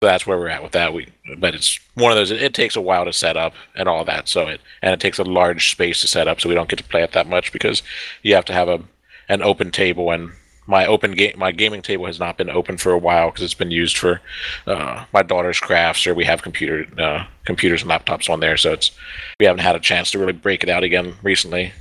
So 0.00 0.06
that's 0.06 0.26
where 0.26 0.38
we're 0.38 0.48
at 0.48 0.62
with 0.62 0.72
that. 0.72 0.92
We 0.92 1.08
but 1.38 1.54
it's 1.54 1.80
one 1.94 2.12
of 2.12 2.16
those. 2.16 2.30
It, 2.30 2.42
it 2.42 2.54
takes 2.54 2.76
a 2.76 2.80
while 2.80 3.04
to 3.06 3.12
set 3.12 3.36
up 3.36 3.54
and 3.74 3.88
all 3.88 4.04
that. 4.04 4.28
So 4.28 4.46
it 4.46 4.60
and 4.82 4.92
it 4.92 5.00
takes 5.00 5.18
a 5.18 5.24
large 5.24 5.70
space 5.70 6.00
to 6.02 6.06
set 6.06 6.28
up. 6.28 6.40
So 6.40 6.48
we 6.48 6.54
don't 6.54 6.68
get 6.68 6.78
to 6.78 6.84
play 6.84 7.02
it 7.02 7.12
that 7.12 7.28
much 7.28 7.52
because 7.52 7.82
you 8.22 8.34
have 8.34 8.44
to 8.46 8.52
have 8.52 8.68
a 8.68 8.80
an 9.28 9.42
open 9.42 9.70
table 9.70 10.10
and 10.10 10.32
my 10.66 10.86
open 10.86 11.12
game 11.12 11.34
my 11.36 11.52
gaming 11.52 11.82
table 11.82 12.06
has 12.06 12.18
not 12.18 12.36
been 12.36 12.50
open 12.50 12.76
for 12.76 12.92
a 12.92 12.98
while 12.98 13.30
because 13.30 13.42
it's 13.42 13.54
been 13.54 13.70
used 13.70 13.96
for 13.98 14.20
uh, 14.66 15.04
my 15.12 15.22
daughter's 15.22 15.58
crafts 15.58 16.06
or 16.06 16.14
we 16.14 16.24
have 16.24 16.42
computer 16.42 16.86
uh, 16.98 17.24
computers 17.44 17.82
and 17.82 17.90
laptops 17.90 18.30
on 18.30 18.40
there 18.40 18.56
so 18.56 18.72
it's 18.72 18.92
we 19.40 19.46
haven't 19.46 19.62
had 19.62 19.76
a 19.76 19.80
chance 19.80 20.10
to 20.10 20.18
really 20.18 20.32
break 20.32 20.62
it 20.62 20.70
out 20.70 20.84
again 20.84 21.14
recently. 21.22 21.72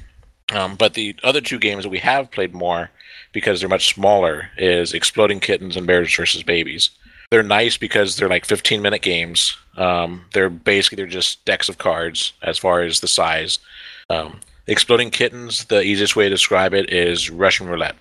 Um, 0.52 0.76
but 0.76 0.96
the 0.96 1.16
other 1.24 1.42
two 1.42 1.60
games 1.60 1.84
that 1.84 1.90
we 1.90 2.00
have 2.00 2.32
played 2.32 2.54
more 2.54 2.90
because 3.32 3.60
they're 3.60 3.70
much 3.70 3.94
smaller 3.94 4.50
is 4.58 4.94
exploding 4.94 5.40
kittens 5.40 5.78
and 5.78 5.88
bears 5.88 6.14
versus 6.16 6.44
babies. 6.44 6.90
They're 7.30 7.44
nice 7.44 7.78
because 7.78 8.18
they're 8.18 8.28
like 8.28 8.46
15 8.46 8.82
minute 8.82 9.02
games. 9.02 9.58
Um, 9.78 10.26
they're 10.34 10.50
basically 10.50 10.98
they're 10.98 11.06
just 11.06 11.46
decks 11.46 11.70
of 11.70 11.78
cards 11.78 12.34
as 12.42 12.58
far 12.58 12.82
as 12.82 13.00
the 13.00 13.08
size. 13.08 13.60
Um, 14.10 14.42
exploding 14.68 15.12
kittens 15.12 15.66
the 15.66 15.82
easiest 15.82 16.16
way 16.16 16.26
to 16.26 16.30
describe 16.30 16.74
it 16.74 16.92
is 16.94 17.30
russian 17.30 17.68
roulette 17.68 17.96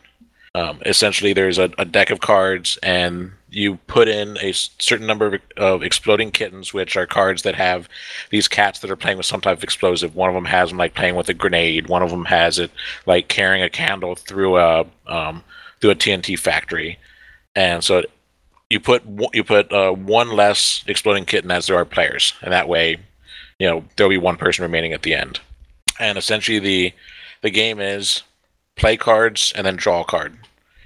um, 0.54 0.80
essentially, 0.84 1.32
there's 1.32 1.58
a, 1.58 1.70
a, 1.78 1.84
deck 1.84 2.10
of 2.10 2.18
cards, 2.18 2.76
and 2.82 3.30
you 3.50 3.76
put 3.86 4.08
in 4.08 4.36
a 4.38 4.52
certain 4.52 5.06
number 5.06 5.26
of, 5.26 5.40
of, 5.56 5.82
exploding 5.84 6.32
kittens, 6.32 6.74
which 6.74 6.96
are 6.96 7.06
cards 7.06 7.42
that 7.42 7.54
have 7.54 7.88
these 8.30 8.48
cats 8.48 8.80
that 8.80 8.90
are 8.90 8.96
playing 8.96 9.16
with 9.16 9.26
some 9.26 9.40
type 9.40 9.58
of 9.58 9.62
explosive. 9.62 10.16
One 10.16 10.28
of 10.28 10.34
them 10.34 10.46
has 10.46 10.70
them 10.70 10.78
like 10.78 10.94
playing 10.94 11.14
with 11.14 11.28
a 11.28 11.34
grenade. 11.34 11.88
One 11.88 12.02
of 12.02 12.10
them 12.10 12.24
has 12.24 12.58
it 12.58 12.72
like 13.06 13.28
carrying 13.28 13.62
a 13.62 13.70
candle 13.70 14.16
through 14.16 14.56
a 14.56 14.86
um, 15.06 15.44
through 15.80 15.90
a 15.90 15.96
TNT 15.96 16.36
factory, 16.36 16.98
and 17.54 17.84
so 17.84 18.02
you 18.70 18.80
put 18.80 19.04
you 19.32 19.44
put 19.44 19.72
uh, 19.72 19.92
one 19.92 20.30
less 20.30 20.82
exploding 20.88 21.26
kitten 21.26 21.52
as 21.52 21.68
there 21.68 21.76
are 21.76 21.84
players, 21.84 22.34
and 22.42 22.52
that 22.52 22.68
way, 22.68 22.96
you 23.60 23.68
know 23.68 23.84
there'll 23.94 24.10
be 24.10 24.18
one 24.18 24.36
person 24.36 24.64
remaining 24.64 24.92
at 24.92 25.02
the 25.02 25.14
end. 25.14 25.38
And 26.00 26.18
essentially, 26.18 26.58
the 26.58 26.92
the 27.42 27.50
game 27.50 27.78
is 27.78 28.24
play 28.80 28.96
cards 28.96 29.52
and 29.54 29.66
then 29.66 29.76
draw 29.76 30.00
a 30.00 30.04
card. 30.04 30.36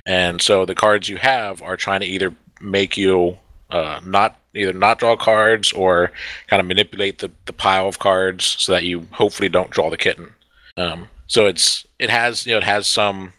And 0.06 0.40
so 0.40 0.64
the 0.64 0.74
cards 0.74 1.08
you 1.08 1.16
have 1.16 1.62
are 1.62 1.76
trying 1.76 2.00
to 2.00 2.06
either 2.06 2.34
make 2.60 2.96
you 2.96 3.38
uh, 3.70 4.00
not 4.04 4.38
either 4.54 4.72
not 4.72 4.98
draw 4.98 5.16
cards 5.16 5.72
or 5.72 6.12
kind 6.46 6.60
of 6.60 6.66
manipulate 6.66 7.18
the, 7.18 7.30
the 7.46 7.52
pile 7.52 7.88
of 7.88 7.98
cards 7.98 8.44
so 8.44 8.72
that 8.72 8.84
you 8.84 9.06
hopefully 9.12 9.48
don't 9.48 9.70
draw 9.70 9.90
the 9.90 9.96
kitten. 9.96 10.32
Um, 10.76 11.08
so 11.26 11.46
it's 11.46 11.86
it 11.98 12.10
has 12.10 12.46
you 12.46 12.52
know 12.52 12.58
it 12.58 12.64
has 12.64 12.86
some 12.86 13.32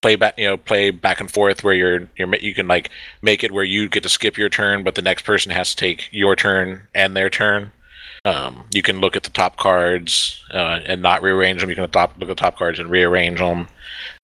play 0.00 0.16
back 0.16 0.38
you 0.38 0.46
know 0.46 0.56
play 0.56 0.90
back 0.90 1.20
and 1.20 1.30
forth 1.30 1.62
where 1.62 1.74
you're 1.74 2.08
you're 2.16 2.34
you 2.36 2.54
can 2.54 2.68
like 2.68 2.90
make 3.22 3.44
it 3.44 3.52
where 3.52 3.64
you 3.64 3.88
get 3.88 4.02
to 4.02 4.08
skip 4.08 4.38
your 4.38 4.48
turn 4.48 4.82
but 4.84 4.94
the 4.94 5.02
next 5.02 5.22
person 5.22 5.52
has 5.52 5.70
to 5.70 5.76
take 5.76 6.08
your 6.12 6.36
turn 6.36 6.86
and 6.94 7.16
their 7.16 7.30
turn 7.30 7.72
um, 8.26 8.64
you 8.74 8.82
can 8.82 9.00
look 9.00 9.14
at 9.14 9.22
the 9.22 9.30
top 9.30 9.56
cards 9.56 10.44
uh, 10.52 10.80
and 10.84 11.00
not 11.00 11.22
rearrange 11.22 11.60
them. 11.60 11.70
You 11.70 11.76
can 11.76 11.88
top, 11.90 12.14
look 12.18 12.28
at 12.28 12.36
the 12.36 12.42
top 12.42 12.58
cards 12.58 12.80
and 12.80 12.90
rearrange 12.90 13.38
them. 13.38 13.68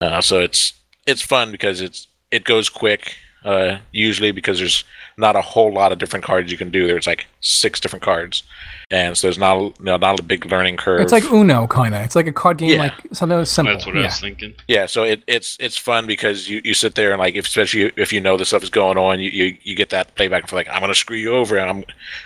Uh, 0.01 0.21
so 0.21 0.41
it's 0.41 0.73
it's 1.07 1.23
fun 1.23 1.51
because 1.53 1.81
it's 1.81 2.07
it 2.31 2.45
goes 2.45 2.69
quick. 2.69 3.15
Uh, 3.45 3.79
usually 3.91 4.31
because 4.31 4.61
there's 4.61 4.85
not 5.17 5.35
a 5.35 5.41
whole 5.43 5.73
lot 5.73 5.91
of 5.91 5.99
different 5.99 6.25
cards 6.25 6.53
you 6.53 6.57
can 6.57 6.71
do. 6.71 6.87
There's 6.87 7.09
like 7.09 7.27
six 7.41 7.81
different 7.81 8.05
cards, 8.05 8.45
and 8.89 9.19
so 9.19 9.27
there's 9.27 9.37
not 9.37 9.57
a, 9.57 9.61
you 9.63 9.75
know, 9.81 9.97
not 9.97 10.21
a 10.21 10.23
big 10.23 10.47
learning 10.47 10.77
curve. 10.77 11.01
It's 11.01 11.11
like 11.11 11.25
Uno 11.25 11.67
kind 11.67 11.93
of. 11.93 12.03
It's 12.03 12.15
like 12.15 12.29
a 12.29 12.33
card 12.33 12.59
game, 12.59 12.71
Yeah. 12.71 12.83
like 12.83 12.95
something 13.13 13.37
that's 13.37 13.51
simple. 13.51 13.75
That's 13.75 13.85
what 13.85 13.97
yeah. 13.97 14.03
I 14.03 14.05
was 14.05 14.21
thinking. 14.21 14.55
Yeah, 14.69 14.87
so 14.87 15.03
it, 15.03 15.25
it's 15.27 15.57
it's 15.59 15.77
fun 15.77 16.07
because 16.07 16.49
you, 16.49 16.61
you 16.63 16.73
sit 16.73 16.95
there 16.95 17.11
and 17.11 17.19
like 17.19 17.35
if, 17.35 17.47
especially 17.47 17.91
if 17.97 18.13
you 18.13 18.21
know 18.21 18.37
the 18.37 18.45
stuff 18.45 18.63
is 18.63 18.71
going 18.71 18.97
on, 18.97 19.19
you, 19.19 19.31
you, 19.31 19.57
you 19.65 19.75
get 19.75 19.91
that 19.91 20.15
playback 20.15 20.47
for 20.47 20.55
like 20.55 20.69
I'm 20.69 20.81
gonna 20.81 20.95
screw 20.95 21.17
you 21.17 21.35
over 21.35 21.57
and 21.59 21.69
I'm 21.69 21.85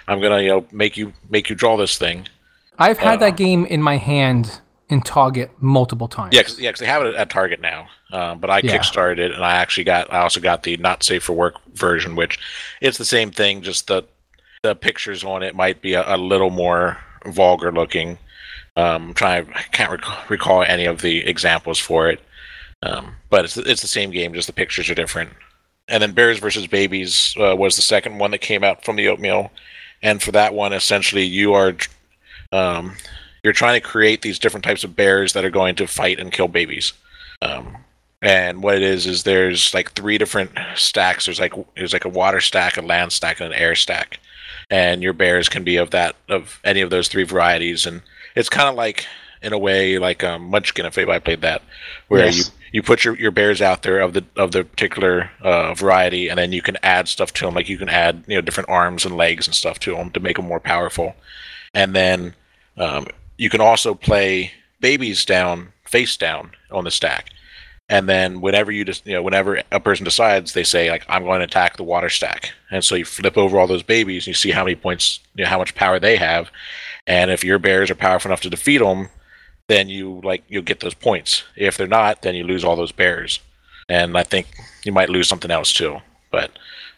I'm 0.08 0.20
gonna 0.20 0.42
you 0.42 0.48
know 0.50 0.66
make 0.70 0.98
you 0.98 1.14
make 1.30 1.48
you 1.48 1.56
draw 1.56 1.78
this 1.78 1.96
thing. 1.96 2.28
I've 2.78 2.98
had 2.98 3.14
Uh, 3.22 3.30
that 3.30 3.38
game 3.38 3.64
in 3.64 3.80
my 3.80 3.96
hand 3.96 4.60
in 4.88 5.00
Target 5.02 5.50
multiple 5.60 6.08
times. 6.08 6.34
Yeah, 6.34 6.42
cause, 6.42 6.58
yeah, 6.60 6.70
'cause 6.70 6.80
they 6.80 6.86
have 6.86 7.02
it 7.04 7.14
at 7.14 7.28
Target 7.30 7.60
now. 7.60 7.88
Um, 8.12 8.38
but 8.38 8.50
I 8.50 8.60
Yeah. 8.62 8.76
kickstarted 8.78 9.18
it, 9.18 9.32
and 9.32 9.44
I 9.44 9.54
actually 9.56 9.84
got. 9.84 10.12
I 10.12 10.20
also 10.20 10.40
got 10.40 10.62
the 10.62 10.76
not 10.76 11.02
safe 11.02 11.24
for 11.24 11.32
work 11.32 11.54
version, 11.74 12.14
which 12.16 12.38
it's 12.80 12.98
the 12.98 13.04
same 13.04 13.30
thing. 13.30 13.62
Just 13.62 13.86
the 13.88 14.04
the 14.62 14.74
pictures 14.74 15.22
on 15.24 15.42
it 15.42 15.54
might 15.54 15.80
be 15.82 15.94
a, 15.94 16.14
a 16.14 16.16
little 16.16 16.50
more 16.50 16.98
vulgar 17.26 17.72
looking. 17.72 18.18
Um, 18.76 19.08
I'm 19.08 19.14
trying. 19.14 19.52
I 19.54 19.62
can't 19.72 19.90
rec- 19.90 20.30
recall 20.30 20.62
any 20.62 20.84
of 20.84 21.00
the 21.02 21.26
examples 21.26 21.78
for 21.78 22.08
it. 22.10 22.20
Um, 22.82 23.16
but 23.30 23.44
it's 23.44 23.56
it's 23.56 23.80
the 23.82 23.88
same 23.88 24.10
game. 24.10 24.34
Just 24.34 24.46
the 24.46 24.52
pictures 24.52 24.88
are 24.90 24.94
different. 24.94 25.30
And 25.88 26.02
then 26.02 26.12
Bears 26.12 26.38
versus 26.40 26.66
Babies 26.66 27.34
uh, 27.38 27.54
was 27.56 27.76
the 27.76 27.82
second 27.82 28.18
one 28.18 28.32
that 28.32 28.38
came 28.40 28.62
out 28.64 28.84
from 28.84 28.96
the 28.96 29.08
oatmeal. 29.08 29.50
And 30.02 30.22
for 30.22 30.30
that 30.32 30.52
one, 30.52 30.72
essentially, 30.72 31.24
you 31.24 31.54
are 31.54 31.74
um, 32.52 32.96
you're 33.46 33.52
trying 33.52 33.80
to 33.80 33.88
create 33.88 34.22
these 34.22 34.40
different 34.40 34.64
types 34.64 34.82
of 34.82 34.96
bears 34.96 35.32
that 35.34 35.44
are 35.44 35.50
going 35.50 35.76
to 35.76 35.86
fight 35.86 36.18
and 36.18 36.32
kill 36.32 36.48
babies. 36.48 36.92
Um, 37.40 37.76
and 38.20 38.60
what 38.60 38.74
it 38.74 38.82
is 38.82 39.06
is 39.06 39.22
there's 39.22 39.72
like 39.72 39.92
three 39.92 40.18
different 40.18 40.50
stacks. 40.74 41.26
There's 41.26 41.38
like 41.38 41.52
there's 41.76 41.92
like 41.92 42.04
a 42.04 42.08
water 42.08 42.40
stack, 42.40 42.76
a 42.76 42.82
land 42.82 43.12
stack, 43.12 43.38
and 43.38 43.52
an 43.52 43.58
air 43.58 43.76
stack. 43.76 44.18
And 44.68 45.00
your 45.00 45.12
bears 45.12 45.48
can 45.48 45.62
be 45.62 45.76
of 45.76 45.90
that 45.90 46.16
of 46.28 46.58
any 46.64 46.80
of 46.80 46.90
those 46.90 47.06
three 47.06 47.22
varieties. 47.22 47.86
And 47.86 48.02
it's 48.34 48.48
kind 48.48 48.68
of 48.68 48.74
like 48.74 49.06
in 49.42 49.52
a 49.52 49.58
way 49.58 49.96
like 49.98 50.24
um, 50.24 50.50
Munchkin 50.50 50.84
if 50.86 50.98
anybody 50.98 51.20
played 51.20 51.42
that, 51.42 51.62
where 52.08 52.24
Yes. 52.26 52.36
you 52.36 52.44
you 52.72 52.82
put 52.82 53.04
your, 53.04 53.14
your 53.14 53.30
bears 53.30 53.62
out 53.62 53.84
there 53.84 54.00
of 54.00 54.12
the 54.12 54.24
of 54.34 54.50
the 54.50 54.64
particular 54.64 55.30
uh, 55.40 55.72
variety, 55.74 56.28
and 56.28 56.36
then 56.36 56.50
you 56.50 56.62
can 56.62 56.76
add 56.82 57.06
stuff 57.06 57.32
to 57.34 57.44
them. 57.46 57.54
Like 57.54 57.68
you 57.68 57.78
can 57.78 57.88
add 57.88 58.24
you 58.26 58.34
know 58.34 58.40
different 58.40 58.68
arms 58.68 59.04
and 59.04 59.16
legs 59.16 59.46
and 59.46 59.54
stuff 59.54 59.78
to 59.80 59.94
them 59.94 60.10
to 60.10 60.18
make 60.20 60.34
them 60.34 60.48
more 60.48 60.58
powerful. 60.58 61.14
And 61.74 61.94
then 61.94 62.34
um, 62.76 63.06
you 63.36 63.50
can 63.50 63.60
also 63.60 63.94
play 63.94 64.52
babies 64.80 65.24
down 65.24 65.72
face 65.84 66.16
down 66.16 66.50
on 66.70 66.84
the 66.84 66.90
stack. 66.90 67.30
And 67.88 68.08
then 68.08 68.40
whenever 68.40 68.72
you 68.72 68.84
just 68.84 69.06
you 69.06 69.12
know 69.12 69.22
whenever 69.22 69.62
a 69.70 69.78
person 69.78 70.04
decides, 70.04 70.52
they 70.52 70.64
say 70.64 70.90
like 70.90 71.04
I'm 71.08 71.24
going 71.24 71.38
to 71.38 71.44
attack 71.44 71.76
the 71.76 71.84
water 71.84 72.08
stack, 72.08 72.52
and 72.70 72.82
so 72.82 72.96
you 72.96 73.04
flip 73.04 73.38
over 73.38 73.58
all 73.58 73.68
those 73.68 73.84
babies 73.84 74.24
and 74.24 74.28
you 74.28 74.34
see 74.34 74.50
how 74.50 74.64
many 74.64 74.74
points, 74.74 75.20
you 75.36 75.44
know, 75.44 75.50
how 75.50 75.58
much 75.58 75.76
power 75.76 76.00
they 76.00 76.16
have, 76.16 76.50
and 77.06 77.30
if 77.30 77.44
your 77.44 77.60
bears 77.60 77.88
are 77.88 77.94
powerful 77.94 78.28
enough 78.28 78.40
to 78.40 78.50
defeat 78.50 78.78
them, 78.78 79.08
then 79.68 79.88
you 79.88 80.20
like 80.24 80.42
you'll 80.48 80.62
get 80.62 80.80
those 80.80 80.94
points. 80.94 81.44
If 81.54 81.76
they're 81.76 81.86
not, 81.86 82.22
then 82.22 82.34
you 82.34 82.42
lose 82.42 82.64
all 82.64 82.74
those 82.74 82.90
bears, 82.90 83.38
and 83.88 84.18
I 84.18 84.24
think 84.24 84.48
you 84.84 84.90
might 84.90 85.08
lose 85.08 85.28
something 85.28 85.52
else 85.52 85.72
too. 85.72 85.98
But 86.32 86.50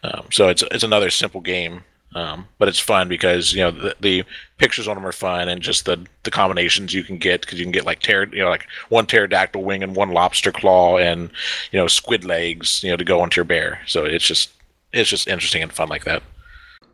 um, 0.03 0.29
so 0.33 0.49
it's 0.49 0.63
it's 0.71 0.85
another 0.85 1.11
simple 1.11 1.43
game, 1.43 1.85
um, 2.15 2.47
but 2.59 2.69
it's 2.69 2.79
fun 2.79 3.09
because 3.09 3.53
you 3.53 3.61
know 3.61 3.71
the, 3.71 3.95
the 4.01 4.25
pictures 4.57 4.89
on 4.89 4.97
them 4.97 5.07
are 5.07 5.13
fun, 5.13 5.49
and 5.49 5.61
just 5.61 5.85
the 5.85 6.05
the 6.25 6.31
combinations 6.31 6.93
you 6.95 7.05
can 7.05 7.19
get 7.19 7.41
because 7.43 7.59
you 7.59 7.65
can 7.65 7.73
get 7.73 7.85
like 7.87 8.01
pter- 8.01 8.33
you 8.33 8.41
know 8.43 8.49
like 8.51 8.67
one 8.89 9.07
pterodactyl 9.07 9.63
wing 9.63 9.83
and 9.83 9.95
one 9.95 10.11
lobster 10.13 10.51
claw 10.53 10.97
and 10.99 11.31
you 11.73 11.79
know 11.79 11.87
squid 11.87 12.25
legs 12.25 12.83
you 12.83 12.91
know 12.91 12.97
to 12.97 13.05
go 13.05 13.21
onto 13.21 13.37
your 13.39 13.45
bear. 13.45 13.81
So 13.87 14.05
it's 14.05 14.25
just 14.25 14.51
it's 14.93 15.11
just 15.11 15.29
interesting 15.29 15.63
and 15.63 15.73
fun 15.73 15.89
like 15.89 16.05
that. 16.05 16.23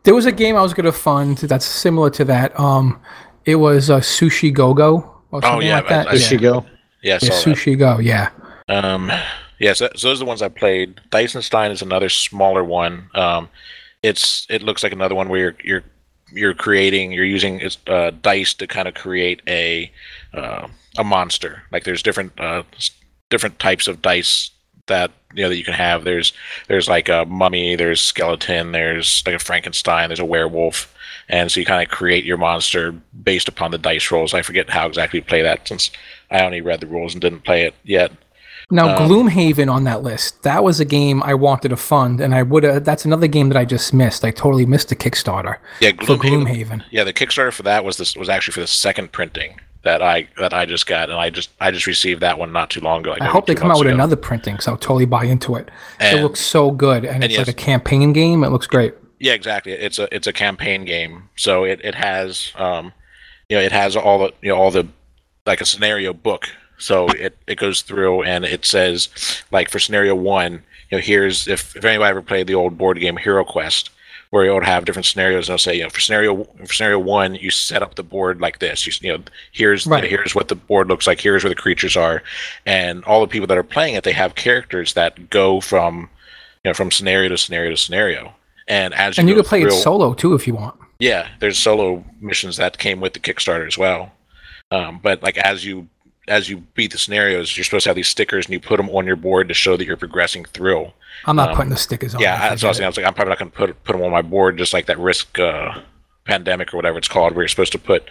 There 0.03 0.13
was 0.13 0.25
a 0.25 0.31
game 0.31 0.55
I 0.55 0.61
was 0.61 0.73
going 0.73 0.85
to 0.85 0.91
fund 0.91 1.37
that's 1.39 1.65
similar 1.65 2.09
to 2.11 2.25
that. 2.25 2.57
Um, 2.59 2.99
it 3.45 3.55
was 3.55 3.89
uh, 3.89 3.99
Sushi 4.01 4.53
Go 4.53 4.73
Go 4.73 4.97
or 5.31 5.41
something 5.41 5.57
Oh, 5.59 5.61
yeah, 5.61 5.75
like 5.77 5.89
that. 5.89 6.07
I- 6.07 6.11
I- 6.11 6.17
There 6.17 6.33
yeah. 6.33 6.37
go. 6.39 6.65
Yeah, 7.01 7.13
Yeah, 7.13 7.17
saw 7.19 7.25
that. 7.27 7.43
Sushi 7.57 7.77
Go. 7.79 7.97
Yeah. 7.99 8.29
Um, 8.67 9.11
yeah, 9.59 9.73
so, 9.73 9.89
so 9.95 10.09
those 10.09 10.19
are 10.19 10.25
the 10.25 10.27
ones 10.27 10.41
I 10.41 10.49
played. 10.49 10.99
Dicenstein 11.11 11.71
is 11.71 11.81
another 11.81 12.09
smaller 12.09 12.63
one. 12.63 13.09
Um, 13.15 13.49
it's 14.05 14.45
it 14.49 14.61
looks 14.61 14.83
like 14.83 14.93
another 14.93 15.15
one 15.15 15.29
where 15.29 15.39
you're 15.39 15.55
you're 15.63 15.83
you're 16.31 16.53
creating 16.53 17.11
you're 17.11 17.25
using 17.25 17.61
uh, 17.87 18.11
dice 18.21 18.53
to 18.55 18.67
kind 18.67 18.87
of 18.87 18.93
create 18.93 19.41
a 19.47 19.91
uh, 20.33 20.67
a 20.97 21.03
monster. 21.03 21.63
Like 21.71 21.83
there's 21.83 22.03
different 22.03 22.39
uh, 22.39 22.63
different 23.29 23.59
types 23.59 23.87
of 23.87 24.01
dice 24.01 24.51
that 24.87 25.11
you 25.33 25.43
know 25.43 25.49
that 25.49 25.57
you 25.57 25.63
can 25.63 25.73
have. 25.73 26.03
There's 26.03 26.33
there's 26.67 26.87
like 26.87 27.09
a 27.09 27.25
mummy, 27.25 27.75
there's 27.75 28.01
skeleton, 28.01 28.71
there's 28.71 29.23
like 29.25 29.35
a 29.35 29.39
Frankenstein, 29.39 30.09
there's 30.09 30.19
a 30.19 30.25
werewolf, 30.25 30.93
and 31.27 31.51
so 31.51 31.59
you 31.59 31.65
kind 31.65 31.83
of 31.83 31.89
create 31.89 32.25
your 32.25 32.37
monster 32.37 32.91
based 33.23 33.47
upon 33.47 33.71
the 33.71 33.77
dice 33.77 34.11
rolls. 34.11 34.33
I 34.33 34.43
forget 34.43 34.69
how 34.69 34.85
exactly 34.87 35.19
you 35.19 35.25
play 35.25 35.41
that 35.41 35.67
since 35.67 35.89
I 36.29 36.45
only 36.45 36.61
read 36.61 36.79
the 36.79 36.87
rules 36.87 37.13
and 37.13 37.21
didn't 37.21 37.43
play 37.43 37.63
it 37.63 37.73
yet. 37.83 38.11
Now, 38.75 38.95
Um, 38.97 39.09
Gloomhaven 39.09 39.71
on 39.71 39.83
that 39.85 40.03
list. 40.03 40.43
That 40.43 40.63
was 40.63 40.79
a 40.79 40.85
game 40.85 41.23
I 41.23 41.33
wanted 41.33 41.69
to 41.69 41.77
fund, 41.77 42.19
and 42.21 42.35
I 42.35 42.43
would 42.43 42.63
have. 42.63 42.83
That's 42.83 43.05
another 43.05 43.27
game 43.27 43.49
that 43.49 43.57
I 43.57 43.65
just 43.65 43.93
missed. 43.93 44.23
I 44.25 44.31
totally 44.31 44.65
missed 44.65 44.89
the 44.89 44.95
Kickstarter 44.95 45.57
Yeah, 45.79 45.91
for 45.91 46.15
Gloomhaven. 46.17 46.45
Gloomhaven. 46.47 46.83
Yeah, 46.91 47.03
the 47.03 47.13
Kickstarter 47.13 47.51
for 47.53 47.63
that 47.63 47.83
was 47.85 47.97
this 47.97 48.15
was 48.15 48.29
actually 48.29 48.53
for 48.53 48.61
the 48.61 48.67
second 48.67 49.11
printing 49.11 49.59
that 49.83 50.01
I 50.01 50.27
that 50.39 50.53
I 50.53 50.65
just 50.65 50.87
got, 50.87 51.09
and 51.09 51.17
I 51.19 51.29
just 51.29 51.49
I 51.61 51.71
just 51.71 51.87
received 51.87 52.21
that 52.21 52.37
one 52.37 52.51
not 52.51 52.69
too 52.69 52.81
long 52.81 53.01
ago. 53.01 53.11
like 53.11 53.21
I 53.21 53.25
hope 53.27 53.45
they 53.45 53.55
come 53.55 53.71
out 53.71 53.77
with 53.77 53.87
ago. 53.87 53.93
another 53.95 54.15
printing, 54.15 54.59
so 54.59 54.71
I'll 54.73 54.77
totally 54.77 55.05
buy 55.05 55.23
into 55.25 55.55
it. 55.55 55.69
it 55.99 56.21
looks 56.21 56.39
so 56.41 56.71
good, 56.71 57.05
and, 57.05 57.23
it's 57.23 57.33
yes. 57.33 57.47
like 57.47 57.55
a 57.55 57.63
campaign 57.71 58.11
game. 58.11 58.43
It 58.43 58.49
looks 58.49 58.67
great. 58.67 58.93
Yeah, 59.19 59.33
exactly. 59.33 59.71
It's 59.71 59.99
a 59.99 60.13
it's 60.13 60.27
a 60.27 60.33
campaign 60.33 60.85
game, 60.85 61.29
so 61.35 61.63
it 61.63 61.79
it 61.83 61.95
has 61.95 62.51
um, 62.55 62.91
you 63.47 63.55
know 63.55 63.63
it 63.63 63.71
has 63.71 63.95
all 63.95 64.19
the 64.19 64.33
you 64.41 64.49
know 64.49 64.57
all 64.57 64.71
the 64.71 64.87
like 65.45 65.61
a 65.61 65.65
scenario 65.65 66.11
book. 66.13 66.49
So 66.77 67.07
it, 67.09 67.37
it 67.47 67.55
goes 67.57 67.81
through 67.81 68.23
and 68.23 68.45
it 68.45 68.65
says 68.65 69.09
like 69.51 69.69
for 69.69 69.79
scenario 69.79 70.15
one, 70.15 70.63
you 70.91 70.97
know, 70.97 71.01
here's 71.01 71.47
if, 71.47 71.75
if 71.75 71.83
anybody 71.85 72.09
ever 72.09 72.21
played 72.21 72.47
the 72.47 72.55
old 72.55 72.77
board 72.77 72.99
game 72.99 73.17
Hero 73.17 73.43
Quest, 73.43 73.89
where 74.31 74.43
you 74.43 74.53
would 74.53 74.65
have 74.65 74.83
different 74.85 75.05
scenarios. 75.05 75.47
They'll 75.47 75.57
say, 75.57 75.77
you 75.77 75.83
know, 75.83 75.89
for 75.89 75.99
scenario 76.01 76.43
for 76.43 76.73
scenario 76.73 76.99
one, 76.99 77.35
you 77.35 77.49
set 77.51 77.81
up 77.81 77.95
the 77.95 78.03
board 78.03 78.41
like 78.41 78.59
this. 78.59 78.85
You, 78.85 78.93
you 79.01 79.17
know, 79.17 79.23
here's 79.51 79.87
Right. 79.87 80.03
here's 80.03 80.35
what 80.35 80.47
the 80.49 80.55
board 80.55 80.87
looks 80.89 81.07
like. 81.07 81.21
Here's 81.21 81.43
where 81.43 81.49
the 81.49 81.55
creatures 81.55 81.95
are, 81.95 82.21
and 82.65 83.03
all 83.05 83.21
the 83.21 83.27
people 83.27 83.47
that 83.47 83.57
are 83.57 83.63
playing 83.63 83.95
it, 83.95 84.03
they 84.03 84.11
have 84.13 84.35
characters 84.35 84.93
that 84.93 85.29
go 85.29 85.61
from 85.61 86.09
you 86.63 86.69
know 86.69 86.73
from 86.73 86.91
scenario 86.91 87.29
to 87.29 87.37
scenario 87.37 87.69
to 87.71 87.77
scenario. 87.77 88.33
And 88.67 88.93
as 88.95 89.17
And 89.19 89.29
you 89.29 89.35
can 89.35 89.43
play 89.45 89.61
it 89.61 89.71
solo 89.71 90.13
too 90.13 90.33
if 90.33 90.47
you 90.47 90.55
want. 90.55 90.75
yeah, 90.99 91.29
there's 91.39 91.57
solo 91.57 92.03
missions 92.19 92.57
that 92.57 92.77
came 92.79 92.99
with 92.99 93.13
the 93.13 93.19
Kickstarter 93.19 93.67
as 93.67 93.77
well. 93.77 94.11
Um, 94.71 94.99
but 95.01 95.21
like 95.23 95.37
as 95.37 95.63
you 95.63 95.87
as 96.27 96.49
you 96.49 96.57
beat 96.73 96.91
the 96.91 96.97
scenarios, 96.97 97.55
you're 97.55 97.63
supposed 97.63 97.83
to 97.83 97.89
have 97.89 97.95
these 97.95 98.07
stickers 98.07 98.45
and 98.45 98.53
you 98.53 98.59
put 98.59 98.77
them 98.77 98.89
on 98.89 99.05
your 99.05 99.15
board 99.15 99.47
to 99.47 99.53
show 99.53 99.77
that 99.77 99.85
you're 99.85 99.97
progressing 99.97 100.43
through. 100.45 100.91
I'm 101.25 101.35
not 101.35 101.49
Um, 101.51 101.55
putting 101.55 101.69
the 101.69 101.77
stickers 101.77 102.15
on. 102.15 102.21
yeah, 102.21 102.37
that's 102.49 102.63
I 102.63 102.67
what 102.67 102.67
I 102.67 102.69
was 102.69 102.77
saying. 102.77 102.85
I 102.85 102.89
was 102.89 102.97
like, 102.97 103.05
I'm 103.05 103.13
probably 103.13 103.29
not 103.29 103.39
going 103.39 103.51
to 103.51 103.57
put 103.57 103.83
put 103.83 103.93
them 103.93 104.01
on 104.01 104.11
my 104.11 104.21
board 104.21 104.57
just 104.57 104.73
like 104.73 104.85
that 104.87 104.97
Risk 104.99 105.37
uh, 105.39 105.79
Pandemic 106.25 106.73
or 106.73 106.77
whatever 106.77 106.97
it's 106.97 107.07
called, 107.07 107.33
where 107.35 107.43
you're 107.43 107.47
supposed 107.49 107.71
to 107.73 107.79
put, 107.79 108.09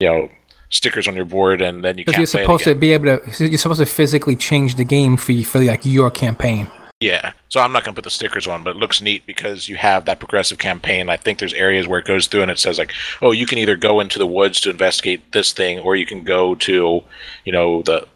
you 0.00 0.08
know, 0.08 0.28
stickers 0.70 1.06
on 1.06 1.14
your 1.14 1.24
board 1.24 1.60
and 1.60 1.84
then 1.84 1.98
you 1.98 2.04
Because 2.04 2.14
can't 2.14 2.20
you're 2.32 2.42
supposed 2.44 2.64
to 2.64 2.74
be 2.74 2.92
able 2.92 3.18
to, 3.18 3.48
you're 3.48 3.58
supposed 3.58 3.80
to 3.80 3.86
physically 3.86 4.34
change 4.36 4.74
the 4.76 4.84
game 4.84 5.16
for 5.16 5.32
you, 5.32 5.44
for 5.44 5.60
like 5.60 5.84
your 5.84 6.10
campaign. 6.10 6.68
Yeah, 7.02 7.32
so 7.48 7.60
I'm 7.60 7.72
not 7.72 7.84
going 7.84 7.94
to 7.94 7.98
put 7.98 8.04
the 8.04 8.10
stickers 8.10 8.46
on, 8.46 8.62
but 8.62 8.76
it 8.76 8.78
looks 8.78 9.02
neat 9.02 9.26
because 9.26 9.68
you 9.68 9.74
have 9.76 10.04
that 10.04 10.20
progressive 10.20 10.58
campaign. 10.58 11.08
I 11.08 11.16
think 11.16 11.38
there's 11.38 11.52
areas 11.54 11.88
where 11.88 11.98
it 11.98 12.06
goes 12.06 12.28
through 12.28 12.42
and 12.42 12.50
it 12.50 12.60
says 12.60 12.78
like, 12.78 12.92
oh, 13.20 13.32
you 13.32 13.44
can 13.44 13.58
either 13.58 13.74
go 13.74 13.98
into 13.98 14.20
the 14.20 14.26
woods 14.26 14.60
to 14.60 14.70
investigate 14.70 15.32
this 15.32 15.52
thing, 15.52 15.80
or 15.80 15.96
you 15.96 16.06
can 16.06 16.22
go 16.22 16.54
to, 16.54 17.02
you 17.44 17.52
know, 17.52 17.82
the 17.82 18.06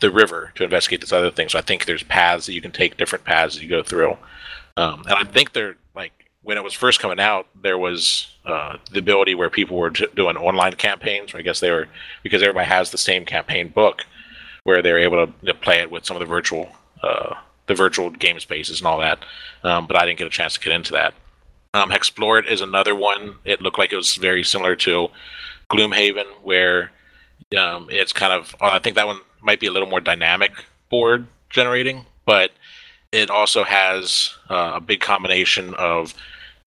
the 0.00 0.10
river 0.10 0.52
to 0.56 0.64
investigate 0.64 1.00
this 1.00 1.12
other 1.12 1.30
thing. 1.30 1.48
So 1.48 1.58
I 1.58 1.62
think 1.62 1.86
there's 1.86 2.02
paths 2.02 2.44
that 2.44 2.52
you 2.52 2.60
can 2.60 2.72
take, 2.72 2.98
different 2.98 3.24
paths 3.24 3.56
as 3.56 3.62
you 3.62 3.68
go 3.68 3.82
through. 3.82 4.18
Um, 4.76 5.04
and 5.08 5.14
I 5.14 5.24
think 5.24 5.54
they're 5.54 5.76
like 5.94 6.12
when 6.42 6.58
it 6.58 6.64
was 6.64 6.74
first 6.74 7.00
coming 7.00 7.20
out, 7.20 7.46
there 7.62 7.78
was 7.78 8.28
uh, 8.44 8.76
the 8.92 8.98
ability 8.98 9.34
where 9.34 9.48
people 9.48 9.78
were 9.78 9.90
t- 9.90 10.06
doing 10.14 10.36
online 10.36 10.74
campaigns. 10.74 11.34
I 11.34 11.40
guess 11.40 11.60
they 11.60 11.70
were 11.70 11.88
because 12.22 12.42
everybody 12.42 12.66
has 12.66 12.90
the 12.90 12.98
same 12.98 13.24
campaign 13.24 13.68
book, 13.68 14.04
where 14.64 14.82
they're 14.82 14.98
able 14.98 15.26
to, 15.26 15.32
to 15.46 15.54
play 15.54 15.80
it 15.80 15.90
with 15.90 16.04
some 16.04 16.16
of 16.16 16.20
the 16.20 16.26
virtual 16.26 16.68
uh, 17.02 17.36
the 17.66 17.74
virtual 17.74 18.10
game 18.10 18.38
spaces 18.40 18.80
and 18.80 18.86
all 18.86 19.00
that. 19.00 19.24
Um, 19.62 19.86
but 19.86 19.96
I 19.96 20.04
didn't 20.04 20.18
get 20.18 20.26
a 20.26 20.30
chance 20.30 20.54
to 20.54 20.60
get 20.60 20.72
into 20.72 20.92
that. 20.92 21.14
Um, 21.72 21.90
It 21.90 22.46
is 22.48 22.60
another 22.60 22.94
one. 22.94 23.36
It 23.44 23.60
looked 23.60 23.78
like 23.78 23.92
it 23.92 23.96
was 23.96 24.14
very 24.14 24.44
similar 24.44 24.76
to 24.76 25.08
Gloomhaven, 25.70 26.26
where 26.42 26.92
um, 27.58 27.88
it's 27.90 28.12
kind 28.12 28.32
of. 28.32 28.54
I 28.60 28.78
think 28.78 28.96
that 28.96 29.06
one 29.06 29.20
might 29.42 29.60
be 29.60 29.66
a 29.66 29.72
little 29.72 29.88
more 29.88 30.00
dynamic 30.00 30.52
board 30.88 31.26
generating, 31.50 32.06
but 32.26 32.52
it 33.12 33.30
also 33.30 33.64
has 33.64 34.34
uh, 34.50 34.72
a 34.74 34.80
big 34.80 35.00
combination 35.00 35.74
of. 35.74 36.14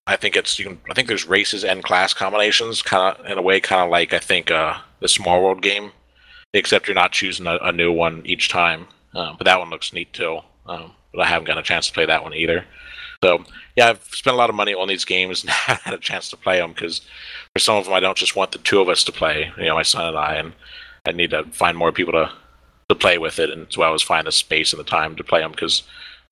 I 0.06 0.16
think 0.16 0.36
it's 0.36 0.58
you 0.58 0.64
can. 0.66 0.80
I 0.90 0.94
think 0.94 1.08
there's 1.08 1.26
races 1.26 1.64
and 1.64 1.82
class 1.82 2.14
combinations, 2.14 2.82
kind 2.82 3.16
of 3.16 3.26
in 3.26 3.38
a 3.38 3.42
way, 3.42 3.60
kind 3.60 3.82
of 3.82 3.90
like 3.90 4.12
I 4.12 4.18
think 4.18 4.50
uh, 4.50 4.76
the 5.00 5.08
Small 5.08 5.42
World 5.42 5.62
game, 5.62 5.92
except 6.52 6.86
you're 6.86 6.94
not 6.94 7.12
choosing 7.12 7.46
a, 7.46 7.56
a 7.62 7.72
new 7.72 7.92
one 7.92 8.22
each 8.24 8.48
time. 8.48 8.88
Um, 9.14 9.36
but 9.38 9.44
that 9.44 9.58
one 9.58 9.70
looks 9.70 9.92
neat 9.92 10.12
too. 10.12 10.40
Um, 10.68 10.92
but 11.12 11.22
I 11.22 11.26
haven't 11.26 11.46
gotten 11.46 11.60
a 11.60 11.64
chance 11.64 11.86
to 11.88 11.92
play 11.92 12.06
that 12.06 12.22
one 12.22 12.34
either. 12.34 12.64
So 13.22 13.44
yeah, 13.76 13.88
I've 13.88 14.04
spent 14.04 14.34
a 14.34 14.36
lot 14.36 14.50
of 14.50 14.56
money 14.56 14.74
on 14.74 14.88
these 14.88 15.04
games 15.04 15.42
and 15.42 15.50
haven't 15.50 15.82
had 15.82 15.94
a 15.94 15.98
chance 15.98 16.30
to 16.30 16.36
play 16.36 16.58
them 16.58 16.72
because 16.72 17.00
for 17.52 17.58
some 17.58 17.76
of 17.76 17.84
them 17.84 17.94
I 17.94 18.00
don't 18.00 18.16
just 18.16 18.36
want 18.36 18.52
the 18.52 18.58
two 18.58 18.80
of 18.80 18.88
us 18.88 19.04
to 19.04 19.12
play. 19.12 19.50
You 19.56 19.64
know, 19.64 19.74
my 19.74 19.82
son 19.82 20.06
and 20.06 20.18
I, 20.18 20.34
and 20.34 20.52
I 21.06 21.12
need 21.12 21.30
to 21.30 21.44
find 21.52 21.76
more 21.76 21.92
people 21.92 22.12
to 22.12 22.30
to 22.88 22.94
play 22.94 23.18
with 23.18 23.38
it, 23.38 23.50
and 23.50 23.66
as 23.68 23.76
well 23.76 23.92
as 23.92 24.02
find 24.02 24.26
the 24.26 24.32
space 24.32 24.72
and 24.72 24.80
the 24.80 24.84
time 24.84 25.14
to 25.16 25.24
play 25.24 25.40
them 25.40 25.50
because 25.50 25.82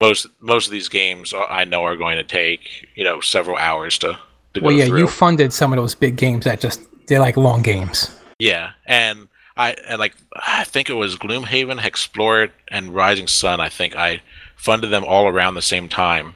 most 0.00 0.26
most 0.40 0.66
of 0.66 0.72
these 0.72 0.88
games 0.88 1.34
I 1.50 1.64
know 1.64 1.84
are 1.84 1.96
going 1.96 2.16
to 2.16 2.24
take 2.24 2.88
you 2.94 3.04
know 3.04 3.20
several 3.20 3.56
hours 3.56 3.98
to 3.98 4.18
to 4.54 4.60
Well, 4.60 4.72
yeah, 4.72 4.86
through. 4.86 5.00
you 5.00 5.08
funded 5.08 5.52
some 5.52 5.72
of 5.72 5.76
those 5.76 5.94
big 5.94 6.16
games 6.16 6.44
that 6.44 6.60
just 6.60 6.80
they're 7.08 7.20
like 7.20 7.36
long 7.36 7.62
games. 7.62 8.10
Yeah, 8.38 8.70
and 8.86 9.28
I 9.56 9.72
and 9.88 9.98
like 9.98 10.14
I 10.34 10.64
think 10.64 10.90
it 10.90 10.94
was 10.94 11.16
Gloomhaven, 11.16 11.82
Explore 11.84 12.48
and 12.68 12.94
Rising 12.94 13.26
Sun. 13.26 13.60
I 13.60 13.68
think 13.68 13.96
I 13.96 14.20
funded 14.56 14.90
them 14.90 15.04
all 15.04 15.26
around 15.28 15.54
the 15.54 15.62
same 15.62 15.88
time, 15.88 16.34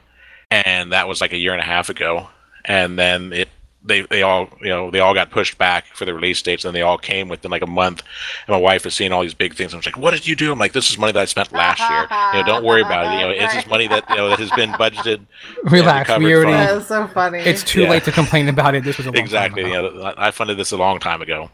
and 0.49 0.91
that 0.91 1.07
was 1.07 1.21
like 1.21 1.33
a 1.33 1.37
year 1.37 1.51
and 1.53 1.61
a 1.61 1.65
half 1.65 1.89
ago. 1.89 2.29
And 2.65 2.97
then 2.97 3.31
it 3.33 3.49
they 3.83 4.01
they 4.01 4.21
all 4.21 4.47
you 4.61 4.69
know 4.69 4.89
they 4.91 4.99
all 4.99 5.13
got 5.13 5.29
pushed 5.31 5.57
back 5.57 5.85
for 5.95 6.05
the 6.05 6.13
release 6.13 6.41
dates, 6.41 6.65
and 6.65 6.75
they 6.75 6.81
all 6.81 6.97
came 6.97 7.27
within 7.29 7.49
like 7.51 7.61
a 7.63 7.67
month. 7.67 8.01
And 8.47 8.53
my 8.53 8.59
wife 8.59 8.85
was 8.85 8.93
seeing 8.95 9.11
all 9.11 9.21
these 9.21 9.33
big 9.35 9.53
things. 9.55 9.73
I 9.73 9.77
was 9.77 9.85
like, 9.85 9.97
"What 9.97 10.11
did 10.11 10.27
you 10.27 10.35
do?" 10.35 10.51
I'm 10.51 10.59
like, 10.59 10.73
"This 10.73 10.89
is 10.89 10.97
money 10.97 11.11
that 11.11 11.19
I 11.19 11.25
spent 11.25 11.51
last 11.51 11.79
year. 11.79 12.07
You 12.33 12.39
know, 12.41 12.45
don't 12.53 12.63
worry 12.65 12.81
about 12.81 13.13
it. 13.13 13.19
You 13.19 13.25
know, 13.25 13.29
it's 13.31 13.53
just 13.53 13.67
money 13.67 13.87
that 13.87 14.03
you 14.09 14.15
know 14.15 14.29
that 14.29 14.39
has 14.39 14.51
been 14.51 14.71
budgeted." 14.71 15.25
Relax, 15.63 16.09
recovered 16.09 16.25
we 16.25 16.33
already. 16.35 16.51
from- 16.51 16.59
That 16.75 16.77
is 16.77 16.87
so 16.87 17.07
funny. 17.07 17.39
It's 17.39 17.63
too 17.63 17.81
Yeah. 17.83 17.89
late 17.89 18.03
to 18.05 18.11
complain 18.11 18.47
about 18.49 18.73
it. 18.75 18.83
This 18.83 18.97
was 18.97 19.05
a 19.07 19.11
long 19.11 19.17
exactly. 19.23 19.63
Time 19.63 19.71
You 19.71 19.81
know, 19.81 20.13
I 20.17 20.27
I 20.27 20.31
funded 20.31 20.57
this 20.57 20.71
a 20.71 20.77
long 20.77 20.99
time 20.99 21.21
ago. 21.21 21.49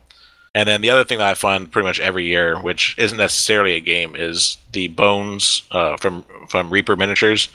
And 0.58 0.68
then 0.68 0.82
the 0.82 0.90
other 0.90 1.04
thing 1.04 1.20
that 1.20 1.28
I 1.28 1.36
find 1.36 1.72
pretty 1.72 1.86
much 1.86 2.00
every 2.00 2.26
year, 2.26 2.60
which 2.60 2.96
isn't 2.98 3.20
necessarily 3.20 3.76
a 3.76 3.80
game, 3.80 4.16
is 4.16 4.58
the 4.72 4.88
bones 4.88 5.62
uh, 5.70 5.98
from 5.98 6.26
from 6.50 6.72
Reaper 6.72 6.96
Miniatures. 6.96 7.50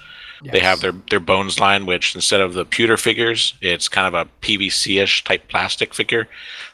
They 0.45 0.61
have 0.61 0.81
their 0.81 0.93
their 1.11 1.19
bones 1.19 1.59
line, 1.59 1.85
which 1.85 2.15
instead 2.15 2.41
of 2.41 2.55
the 2.55 2.65
pewter 2.65 2.97
figures, 2.97 3.55
it's 3.61 3.89
kind 3.89 4.07
of 4.07 4.15
a 4.15 4.31
PVC-ish 4.41 5.25
type 5.25 5.49
plastic 5.49 5.95
figure 5.95 6.29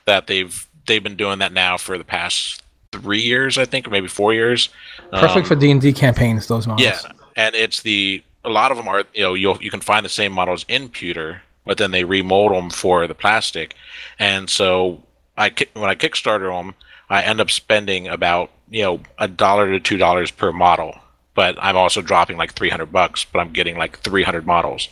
that 0.04 0.26
they've 0.26 0.66
they've 0.86 1.02
been 1.02 1.16
doing 1.16 1.38
that 1.38 1.54
now 1.54 1.78
for 1.78 1.96
the 1.96 2.04
past 2.04 2.62
three 2.92 3.22
years, 3.22 3.56
I 3.56 3.64
think, 3.64 3.86
or 3.86 3.90
maybe 3.90 4.08
four 4.08 4.34
years. 4.34 4.68
perfect 5.10 5.36
Um, 5.36 5.44
for 5.44 5.54
D 5.54 5.70
and 5.70 5.80
D 5.80 5.94
campaigns. 5.94 6.46
Those 6.46 6.66
models. 6.66 6.86
yeah, 6.86 7.00
and 7.36 7.54
it's 7.54 7.80
the 7.80 8.22
a 8.44 8.50
lot 8.50 8.70
of 8.70 8.76
them 8.76 8.86
are 8.86 9.04
you 9.14 9.22
know 9.22 9.32
you 9.32 9.56
you 9.62 9.70
can 9.70 9.80
find 9.80 10.04
the 10.04 10.10
same 10.10 10.32
models 10.32 10.66
in 10.68 10.90
pewter, 10.90 11.40
but 11.64 11.78
then 11.78 11.90
they 11.90 12.04
remold 12.04 12.52
them 12.52 12.68
for 12.68 13.06
the 13.06 13.14
plastic, 13.14 13.74
and 14.18 14.50
so 14.50 15.02
I 15.38 15.50
when 15.74 15.88
I 15.88 15.94
Kickstarter 15.94 16.50
them, 16.54 16.74
I 17.08 17.22
end 17.22 17.40
up 17.40 17.50
spending 17.50 18.08
about 18.08 18.50
you 18.68 18.82
know 18.82 19.00
a 19.18 19.28
dollar 19.28 19.70
to 19.70 19.80
two 19.80 19.96
dollars 19.96 20.30
per 20.30 20.52
model, 20.52 20.94
but 21.34 21.56
I'm 21.60 21.76
also 21.76 22.02
dropping 22.02 22.36
like 22.36 22.52
three 22.52 22.68
hundred 22.68 22.92
bucks, 22.92 23.24
but 23.24 23.38
I'm 23.38 23.52
getting 23.52 23.78
like 23.78 24.00
three 24.00 24.24
hundred 24.24 24.44
models, 24.46 24.88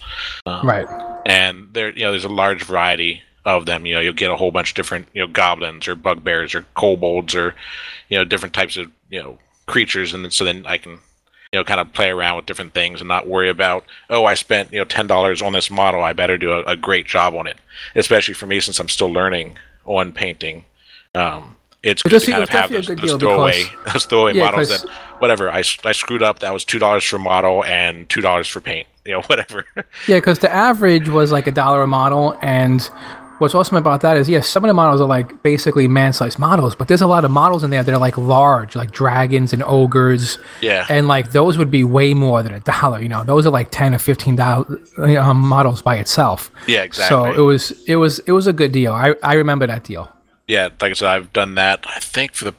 um, 0.46 0.66
Right. 0.66 0.86
and 1.26 1.68
there 1.74 1.90
you 1.92 2.04
know 2.04 2.12
there's 2.12 2.24
a 2.24 2.28
large 2.30 2.62
variety 2.62 3.22
of 3.44 3.66
them. 3.66 3.84
You 3.86 3.94
know 3.94 4.00
you'll 4.00 4.12
get 4.14 4.30
a 4.30 4.36
whole 4.36 4.50
bunch 4.52 4.70
of 4.70 4.76
different 4.76 5.08
you 5.12 5.20
know 5.20 5.28
goblins 5.28 5.86
or 5.88 5.94
bugbears 5.96 6.54
or 6.54 6.64
kobolds 6.74 7.34
or 7.34 7.54
you 8.08 8.16
know 8.16 8.24
different 8.24 8.54
types 8.54 8.76
of 8.76 8.90
you 9.10 9.22
know 9.22 9.38
creatures, 9.66 10.14
and 10.14 10.24
then, 10.24 10.30
so 10.30 10.44
then 10.44 10.64
I 10.66 10.78
can 10.78 10.92
you 11.52 11.60
know 11.60 11.64
kind 11.64 11.80
of 11.80 11.92
play 11.92 12.10
around 12.10 12.36
with 12.36 12.46
different 12.46 12.72
things 12.74 13.00
and 13.00 13.08
not 13.08 13.26
worry 13.28 13.48
about 13.48 13.84
oh 14.10 14.24
I 14.24 14.34
spent 14.34 14.72
you 14.72 14.78
know 14.78 14.84
ten 14.84 15.06
dollars 15.06 15.42
on 15.42 15.52
this 15.52 15.70
model 15.70 16.02
I 16.02 16.12
better 16.12 16.38
do 16.38 16.52
a, 16.52 16.62
a 16.62 16.76
great 16.76 17.06
job 17.06 17.34
on 17.34 17.46
it. 17.46 17.56
Especially 17.94 18.34
for 18.34 18.46
me 18.46 18.60
since 18.60 18.78
I'm 18.80 18.88
still 18.88 19.12
learning 19.12 19.56
on 19.86 20.12
painting. 20.12 20.64
Um, 21.14 21.56
it's 21.82 22.02
good 22.02 22.10
just 22.10 22.26
to 22.26 22.32
kind 22.32 22.42
of 22.42 22.48
have 22.50 22.70
those, 22.70 22.86
good 22.88 22.98
those 22.98 23.10
deal 23.10 23.18
throwaway 23.18 23.62
because- 23.64 23.92
those 23.92 24.04
throwaway 24.06 24.34
Yeah, 24.34 24.44
models 24.46 24.68
that 24.68 24.90
whatever. 25.18 25.50
I, 25.50 25.58
I 25.84 25.92
screwed 25.92 26.22
up. 26.22 26.40
That 26.40 26.52
was 26.52 26.64
two 26.64 26.78
dollars 26.78 27.04
for 27.04 27.18
model 27.18 27.64
and 27.64 28.08
two 28.08 28.20
dollars 28.20 28.48
for 28.48 28.60
paint 28.60 28.86
you 29.04 29.12
know 29.12 29.22
whatever. 29.26 29.64
Yeah, 30.08 30.16
because 30.18 30.40
the 30.40 30.52
average 30.52 31.08
was 31.08 31.30
like 31.32 31.46
a 31.46 31.52
dollar 31.52 31.82
a 31.82 31.86
model, 31.86 32.36
and 32.42 32.88
what's 33.38 33.54
awesome 33.54 33.76
about 33.76 34.00
that 34.00 34.16
is, 34.16 34.28
yes, 34.28 34.48
some 34.48 34.64
of 34.64 34.68
the 34.68 34.74
models 34.74 35.00
are 35.00 35.06
like 35.08 35.42
basically 35.42 35.88
man-sized 35.88 36.38
models, 36.38 36.74
but 36.74 36.88
there's 36.88 37.02
a 37.02 37.06
lot 37.06 37.24
of 37.24 37.30
models 37.30 37.62
in 37.64 37.70
there 37.70 37.82
that 37.82 37.92
are 37.94 37.98
like 37.98 38.16
large, 38.16 38.76
like 38.76 38.90
dragons 38.90 39.52
and 39.52 39.62
ogres, 39.64 40.38
yeah 40.60 40.86
and 40.88 41.08
like 41.08 41.32
those 41.32 41.58
would 41.58 41.70
be 41.70 41.84
way 41.84 42.14
more 42.14 42.42
than 42.42 42.54
a 42.54 42.60
dollar. 42.60 43.00
You 43.00 43.08
know, 43.08 43.24
those 43.24 43.46
are 43.46 43.50
like 43.50 43.70
ten 43.70 43.94
or 43.94 43.98
fifteen 43.98 44.36
dollar 44.36 44.64
um, 45.18 45.38
models 45.40 45.82
by 45.82 45.96
itself. 45.96 46.50
yeah 46.66 46.82
exactly 46.82 47.14
So 47.14 47.32
it 47.32 47.44
was 47.44 47.70
it 47.86 47.96
was 47.96 48.18
it 48.20 48.32
was 48.32 48.46
a 48.46 48.52
good 48.52 48.72
deal. 48.72 48.92
I 48.92 49.14
I 49.22 49.34
remember 49.34 49.66
that 49.66 49.84
deal. 49.84 50.10
yeah, 50.48 50.68
like 50.80 50.90
I 50.90 50.94
said, 50.94 51.08
I've 51.08 51.32
done 51.32 51.54
that. 51.56 51.84
I 51.88 51.98
think 52.00 52.32
for 52.34 52.44
the, 52.46 52.54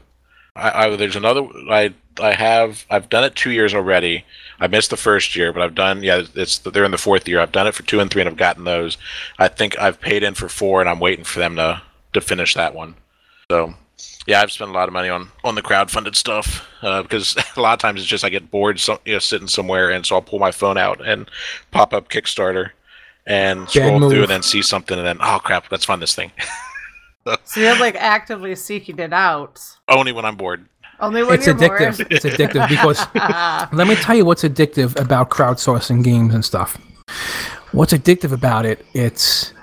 I, 0.56 0.86
I 0.88 0.96
there's 0.96 1.16
another. 1.16 1.48
I 1.70 1.94
I 2.20 2.34
have 2.34 2.86
I've 2.90 3.10
done 3.10 3.24
it 3.24 3.36
two 3.36 3.52
years 3.52 3.74
already. 3.74 4.26
I 4.60 4.68
missed 4.68 4.90
the 4.90 4.98
first 4.98 5.36
year, 5.36 5.54
but 5.54 5.62
I've 5.62 5.76
done 5.76 6.04
yeah. 6.04 6.24
It's 6.36 6.58
they're 6.60 6.84
in 6.84 6.92
the 6.92 6.98
fourth 6.98 7.28
year. 7.28 7.40
I've 7.40 7.52
done 7.52 7.68
it 7.68 7.76
for 7.76 7.84
two 7.84 8.00
and 8.00 8.10
three, 8.10 8.22
and 8.22 8.30
I've 8.30 8.38
gotten 8.38 8.64
those. 8.64 8.98
I 9.38 9.48
think 9.48 9.78
I've 9.80 10.02
paid 10.02 10.24
in 10.24 10.34
for 10.34 10.50
four, 10.50 10.82
and 10.82 10.90
I'm 10.90 11.00
waiting 11.00 11.26
for 11.26 11.40
them 11.40 11.56
to 11.58 11.82
to 12.14 12.22
finish 12.22 12.54
that 12.56 12.74
one. 12.74 12.96
So 13.52 13.76
yeah, 14.28 14.42
I've 14.42 14.52
spent 14.52 14.70
a 14.70 14.74
lot 14.74 14.90
of 14.90 14.94
money 14.94 15.10
on 15.10 15.30
on 15.44 15.56
the 15.56 15.62
crowdfunded 15.62 16.16
stuff 16.16 16.68
uh, 16.82 17.02
because 17.02 17.36
a 17.58 17.62
lot 17.62 17.74
of 17.74 17.80
times 17.80 18.02
it's 18.02 18.10
just 18.10 18.26
I 18.26 18.30
get 18.30 18.52
bored, 18.52 18.80
so, 18.80 19.00
you 19.06 19.14
know, 19.14 19.20
sitting 19.20 19.48
somewhere, 19.48 19.90
and 19.90 20.06
so 20.06 20.16
I'll 20.16 20.22
pull 20.22 20.40
my 20.40 20.52
phone 20.52 20.78
out 20.78 21.06
and 21.06 21.30
pop 21.72 21.94
up 21.94 22.10
Kickstarter 22.10 22.72
and 23.26 23.70
scroll 23.70 24.00
move. 24.00 24.12
through, 24.12 24.22
and 24.24 24.30
then 24.30 24.44
see 24.44 24.62
something, 24.62 24.98
and 24.98 25.08
then 25.08 25.18
oh 25.22 25.40
crap, 25.42 25.72
let's 25.72 25.86
find 25.86 26.02
this 26.02 26.14
thing. 26.14 26.32
so 27.46 27.60
you're 27.60 27.80
like 27.80 27.96
actively 27.96 28.56
seeking 28.56 29.00
it 29.00 29.14
out. 29.14 29.62
Only 29.88 30.12
when 30.12 30.26
I'm 30.26 30.36
bored. 30.36 30.66
Only 31.00 31.24
when 31.24 31.36
It's 31.36 31.46
you're 31.48 31.56
addictive. 31.56 31.98
bored. 31.98 32.12
It's 32.12 32.26
addictive 32.26 32.68
because 32.70 33.06
let 33.74 33.88
me 33.88 33.96
tell 33.96 34.16
you 34.16 34.26
what's 34.26 34.44
addictive 34.44 35.00
about 35.00 35.30
crowdsourcing 35.30 36.04
games 36.04 36.34
and 36.34 36.44
stuff. 36.44 36.78
What's 37.72 37.94
addictive 37.94 38.32
about 38.32 38.66
it? 38.66 38.86
It's 38.94 39.54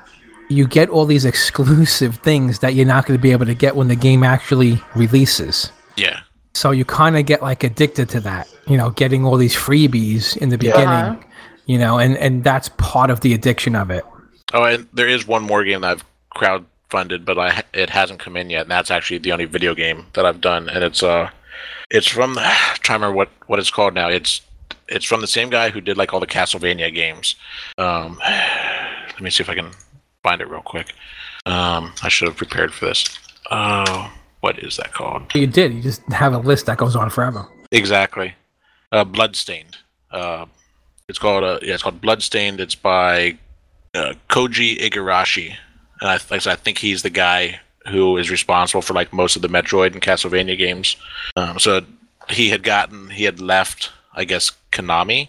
you 0.48 0.66
get 0.68 0.88
all 0.90 1.06
these 1.06 1.24
exclusive 1.24 2.16
things 2.16 2.58
that 2.60 2.74
you're 2.74 2.86
not 2.86 3.06
going 3.06 3.18
to 3.18 3.22
be 3.22 3.32
able 3.32 3.46
to 3.46 3.54
get 3.54 3.74
when 3.76 3.88
the 3.88 3.96
game 3.96 4.22
actually 4.22 4.80
releases. 4.94 5.72
Yeah. 5.96 6.20
So 6.54 6.70
you 6.70 6.84
kind 6.84 7.16
of 7.16 7.26
get 7.26 7.42
like 7.42 7.64
addicted 7.64 8.08
to 8.10 8.20
that, 8.20 8.46
you 8.68 8.76
know, 8.76 8.90
getting 8.90 9.24
all 9.24 9.36
these 9.36 9.56
freebies 9.56 10.36
in 10.36 10.50
the 10.50 10.58
beginning, 10.58 10.86
Uh-huh. 10.88 11.16
you 11.66 11.78
know, 11.78 11.98
and 11.98 12.16
and 12.18 12.44
that's 12.44 12.68
part 12.76 13.10
of 13.10 13.20
the 13.22 13.34
addiction 13.34 13.74
of 13.74 13.90
it. 13.90 14.04
Oh, 14.52 14.62
and 14.62 14.86
there 14.92 15.08
is 15.08 15.26
one 15.26 15.42
more 15.42 15.64
game 15.64 15.80
that 15.80 15.90
I've 15.96 16.04
crowdfunded, 16.90 17.24
but 17.24 17.38
I 17.38 17.62
it 17.72 17.90
hasn't 17.90 18.20
come 18.20 18.36
in 18.36 18.50
yet, 18.50 18.62
and 18.62 18.70
that's 18.70 18.90
actually 18.90 19.18
the 19.18 19.32
only 19.32 19.44
video 19.44 19.74
game 19.74 20.06
that 20.14 20.26
I've 20.26 20.40
done, 20.40 20.68
and 20.68 20.84
it's 20.84 21.02
uh, 21.02 21.30
it's 21.90 22.08
from 22.08 22.34
the 22.34 22.40
I'm 22.44 22.76
trying 22.80 23.00
to 23.00 23.06
remember 23.06 23.16
what 23.16 23.30
what 23.46 23.58
it's 23.58 23.70
called 23.70 23.94
now. 23.94 24.08
It's 24.08 24.40
it's 24.88 25.04
from 25.04 25.20
the 25.20 25.26
same 25.26 25.50
guy 25.50 25.70
who 25.70 25.80
did 25.80 25.96
like 25.96 26.12
all 26.12 26.20
the 26.20 26.26
Castlevania 26.26 26.92
games. 26.94 27.36
Um, 27.78 28.18
let 28.26 29.20
me 29.20 29.30
see 29.30 29.42
if 29.42 29.50
I 29.50 29.54
can 29.54 29.70
find 30.22 30.40
it 30.40 30.48
real 30.48 30.62
quick. 30.62 30.94
Um, 31.46 31.92
I 32.02 32.08
should 32.08 32.28
have 32.28 32.36
prepared 32.36 32.72
for 32.72 32.86
this. 32.86 33.18
Oh, 33.50 34.12
what 34.40 34.58
is 34.58 34.76
that 34.78 34.92
called? 34.92 35.34
You 35.34 35.46
did. 35.46 35.74
You 35.74 35.82
just 35.82 36.02
have 36.12 36.32
a 36.32 36.38
list 36.38 36.66
that 36.66 36.78
goes 36.78 36.96
on 36.96 37.10
forever. 37.10 37.46
Exactly. 37.70 38.34
Uh, 38.92 39.04
Bloodstained. 39.04 39.76
Uh, 40.10 40.46
it's 41.08 41.18
called 41.18 41.44
uh, 41.44 41.58
yeah, 41.62 41.74
it's 41.74 41.82
called 41.82 42.00
Bloodstained. 42.00 42.60
It's 42.60 42.74
by 42.74 43.38
uh, 43.94 44.14
Koji 44.28 44.78
Igarashi, 44.78 45.56
and 46.00 46.10
I, 46.10 46.14
like 46.14 46.32
I, 46.32 46.38
said, 46.38 46.52
I 46.52 46.56
think 46.56 46.78
he's 46.78 47.02
the 47.02 47.10
guy 47.10 47.60
who 47.88 48.16
is 48.16 48.30
responsible 48.30 48.82
for 48.82 48.94
like 48.94 49.12
most 49.12 49.36
of 49.36 49.42
the 49.42 49.48
Metroid 49.48 49.92
and 49.92 50.02
Castlevania 50.02 50.56
games. 50.56 50.96
Um, 51.36 51.58
so 51.58 51.82
he 52.30 52.48
had 52.48 52.62
gotten 52.62 53.10
he 53.10 53.24
had 53.24 53.40
left, 53.40 53.90
I 54.14 54.24
guess 54.24 54.52
Konami, 54.72 55.28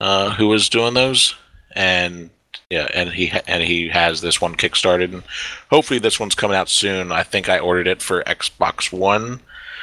uh, 0.00 0.34
who 0.34 0.48
was 0.48 0.68
doing 0.68 0.94
those, 0.94 1.34
and 1.72 2.30
yeah, 2.70 2.88
and 2.94 3.10
he 3.10 3.32
and 3.46 3.62
he 3.62 3.88
has 3.88 4.20
this 4.20 4.40
one 4.40 4.54
kickstarted, 4.54 5.12
and 5.12 5.22
hopefully 5.70 5.98
this 5.98 6.20
one's 6.20 6.34
coming 6.34 6.56
out 6.56 6.68
soon. 6.68 7.12
I 7.12 7.22
think 7.22 7.48
I 7.48 7.58
ordered 7.58 7.86
it 7.86 8.02
for 8.02 8.22
Xbox 8.24 8.92
One. 8.92 9.40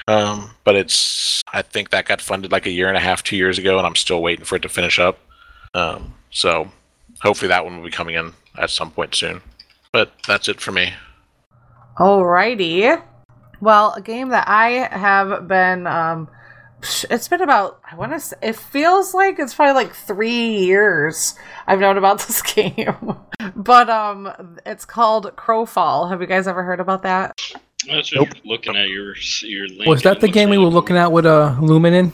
Um, 0.08 0.52
but 0.64 0.76
it's 0.76 1.42
I 1.52 1.64
think 1.64 1.90
that 1.90 2.06
got 2.06 2.22
funded 2.22 2.52
like 2.52 2.68
a 2.68 2.72
year 2.72 2.88
and 2.88 2.98
a 2.98 3.02
half, 3.02 3.24
two 3.24 3.38
years 3.38 3.58
ago, 3.58 3.78
and 3.78 3.88
I'm 3.88 3.96
still 3.96 4.22
waiting 4.22 4.46
for 4.46 4.56
it 4.56 4.62
to 4.62 4.70
finish 4.70 5.00
up. 5.00 5.20
Um, 5.74 6.14
so 6.30 6.72
hopefully 7.22 7.50
that 7.50 7.66
one 7.66 7.78
will 7.78 7.86
be 7.86 7.92
coming 7.92 8.16
in 8.16 8.34
at 8.58 8.70
some 8.70 8.92
point 8.92 9.16
soon. 9.16 9.42
But 9.96 10.12
that's 10.28 10.50
it 10.50 10.60
for 10.60 10.74
me. 10.74 10.92
Alrighty. 11.98 13.02
Well, 13.62 13.94
a 13.94 14.02
game 14.02 14.28
that 14.28 14.44
I 14.46 14.90
have 14.92 15.48
been 15.48 15.88
um 15.88 16.28
it's 17.10 17.30
been 17.30 17.40
about 17.40 17.80
I 17.90 17.96
want 17.96 18.12
to 18.12 18.20
say 18.20 18.36
it 18.42 18.58
feels 18.58 19.14
like 19.14 19.40
it's 19.40 19.54
probably 19.54 19.86
like 19.86 19.94
3 19.96 20.30
years 20.58 21.36
I've 21.66 21.80
known 21.80 21.98
about 21.98 22.20
this 22.28 22.42
game. 22.42 23.16
but 23.56 23.90
um 23.90 24.58
it's 24.66 24.84
called 24.84 25.34
Crowfall. 25.38 26.10
Have 26.10 26.20
you 26.20 26.28
guys 26.28 26.46
ever 26.46 26.64
heard 26.64 26.82
about 26.82 27.04
that? 27.04 27.40
I 27.90 27.96
was 27.96 28.10
just 28.10 28.46
looking 28.46 28.76
at 28.76 28.90
your 28.90 29.16
your 29.44 29.70
link. 29.70 29.86
Was 29.86 30.02
that 30.02 30.20
the 30.20 30.28
game 30.28 30.50
we 30.50 30.58
were 30.58 30.66
looking 30.66 30.98
at 30.98 31.14
with 31.14 31.26
uh, 31.26 31.56
Luminen, 31.62 32.12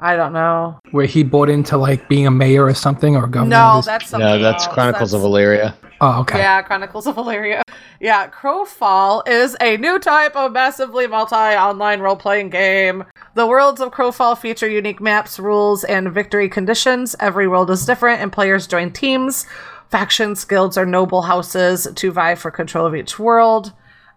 I 0.00 0.16
don't 0.16 0.32
know. 0.32 0.78
where 0.92 1.06
he 1.06 1.22
bought 1.22 1.48
into 1.50 1.76
like 1.76 2.08
being 2.08 2.26
a 2.26 2.30
mayor 2.30 2.64
or 2.64 2.74
something 2.74 3.16
or 3.16 3.26
governor? 3.26 3.50
No, 3.50 3.82
that's 3.84 4.08
something 4.08 4.26
No, 4.26 4.38
that's 4.38 4.64
else. 4.64 4.74
Chronicles 4.74 5.12
of 5.12 5.20
That's- 5.22 5.34
Elyria. 5.44 5.74
Oh, 6.02 6.20
okay. 6.20 6.38
Yeah, 6.38 6.62
Chronicles 6.62 7.06
of 7.06 7.16
Elyria. 7.16 7.60
Yeah, 8.00 8.28
Crowfall 8.30 9.28
is 9.28 9.54
a 9.60 9.76
new 9.76 9.98
type 9.98 10.34
of 10.34 10.52
massively 10.52 11.06
multi 11.06 11.34
online 11.34 12.00
role 12.00 12.16
playing 12.16 12.48
game. 12.48 13.04
The 13.34 13.46
worlds 13.46 13.82
of 13.82 13.90
Crowfall 13.90 14.38
feature 14.38 14.66
unique 14.68 15.00
maps, 15.02 15.38
rules, 15.38 15.84
and 15.84 16.10
victory 16.10 16.48
conditions. 16.48 17.14
Every 17.20 17.46
world 17.46 17.70
is 17.70 17.84
different, 17.84 18.22
and 18.22 18.32
players 18.32 18.66
join 18.66 18.92
teams, 18.92 19.46
factions, 19.90 20.44
guilds, 20.46 20.78
or 20.78 20.86
noble 20.86 21.22
houses 21.22 21.86
to 21.94 22.10
vie 22.10 22.34
for 22.34 22.50
control 22.50 22.86
of 22.86 22.94
each 22.94 23.18
world. 23.18 23.72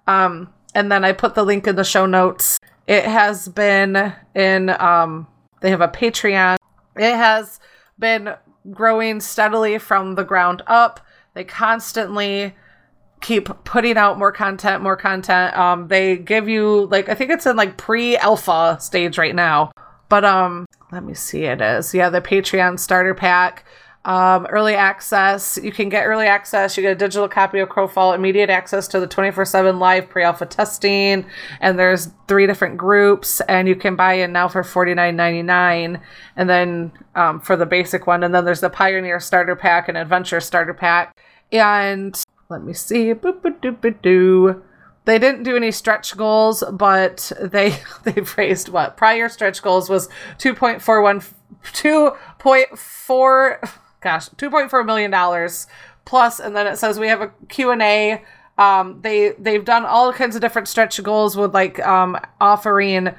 Um, 0.07 0.47
and 0.73 0.89
then 0.89 1.03
I 1.03 1.11
put 1.11 1.35
the 1.35 1.43
link 1.43 1.67
in 1.67 1.75
the 1.75 1.83
show 1.83 2.05
notes. 2.05 2.57
It 2.87 3.03
has 3.03 3.49
been 3.49 4.13
in, 4.33 4.69
um, 4.69 5.27
they 5.63 5.69
have 5.69 5.81
a 5.81 5.87
Patreon. 5.87 6.57
It 6.97 7.15
has 7.15 7.61
been 7.97 8.35
growing 8.69 9.21
steadily 9.21 9.79
from 9.79 10.15
the 10.15 10.25
ground 10.25 10.61
up. 10.67 10.99
They 11.35 11.45
constantly 11.45 12.53
keep 13.21 13.47
putting 13.63 13.95
out 13.95 14.19
more 14.19 14.33
content, 14.33 14.83
more 14.83 14.97
content. 14.97 15.57
Um, 15.57 15.87
they 15.87 16.17
give 16.17 16.49
you 16.49 16.87
like 16.91 17.07
I 17.07 17.15
think 17.15 17.31
it's 17.31 17.45
in 17.45 17.55
like 17.55 17.77
pre-alpha 17.77 18.77
stage 18.81 19.17
right 19.17 19.33
now. 19.33 19.71
But 20.09 20.25
um, 20.25 20.65
let 20.91 21.05
me 21.05 21.13
see. 21.13 21.45
It 21.45 21.61
is 21.61 21.93
yeah 21.93 22.09
the 22.09 22.21
Patreon 22.21 22.77
starter 22.77 23.15
pack. 23.15 23.65
Um, 24.05 24.45
early 24.47 24.75
access. 24.75 25.57
You 25.61 25.71
can 25.71 25.87
get 25.87 26.03
early 26.03 26.25
access. 26.25 26.75
You 26.75 26.83
get 26.83 26.91
a 26.91 26.95
digital 26.95 27.29
copy 27.29 27.59
of 27.59 27.69
Crowfall, 27.69 28.13
immediate 28.13 28.49
access 28.49 28.85
to 28.89 28.99
the 28.99 29.07
24 29.07 29.45
7 29.45 29.79
live 29.79 30.09
pre 30.09 30.23
alpha 30.23 30.45
testing. 30.45 31.25
And 31.61 31.79
there's 31.79 32.09
three 32.27 32.45
different 32.45 32.75
groups, 32.75 33.39
and 33.41 33.67
you 33.67 33.75
can 33.75 33.95
buy 33.95 34.15
in 34.15 34.33
now 34.33 34.49
for 34.49 34.61
$49.99. 34.61 36.01
And 36.35 36.49
then 36.49 36.91
um, 37.15 37.39
for 37.39 37.55
the 37.55 37.65
basic 37.65 38.05
one. 38.05 38.23
And 38.23 38.35
then 38.35 38.43
there's 38.43 38.59
the 38.59 38.69
Pioneer 38.69 39.21
starter 39.21 39.55
pack 39.55 39.87
and 39.87 39.97
Adventure 39.97 40.41
starter 40.41 40.73
pack. 40.73 41.17
And 41.53 42.21
let 42.49 42.63
me 42.63 42.73
see. 42.73 43.13
Boop, 43.13 43.39
boop, 43.39 43.61
doop, 43.61 43.79
boop, 43.79 44.01
doo. 44.01 44.61
They 45.05 45.17
didn't 45.17 45.43
do 45.43 45.55
any 45.55 45.71
stretch 45.71 46.17
goals, 46.17 46.61
but 46.73 47.31
they 47.41 47.77
they've 48.03 48.37
raised 48.37 48.67
what 48.67 48.97
prior 48.97 49.29
stretch 49.29 49.61
goals 49.61 49.89
was 49.89 50.09
2.41 50.39 51.31
2.4 51.63 53.69
gosh 54.03 54.29
2.4 54.29 54.85
million 54.85 55.11
dollars 55.11 55.67
plus 56.05 56.39
and 56.39 56.55
then 56.55 56.67
it 56.67 56.77
says 56.77 56.99
we 56.99 57.07
have 57.07 57.21
a 57.21 57.31
q&a 57.49 58.21
um, 58.55 58.99
they 59.01 59.31
they've 59.39 59.65
done 59.65 59.83
all 59.83 60.13
kinds 60.13 60.35
of 60.35 60.41
different 60.41 60.67
stretch 60.67 61.01
goals 61.01 61.35
with 61.35 61.55
like 61.55 61.79
um, 61.79 62.17
offering 62.39 63.09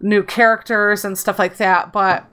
new 0.00 0.22
characters 0.22 1.04
and 1.04 1.16
stuff 1.16 1.38
like 1.38 1.56
that 1.56 1.92
but 1.92 2.28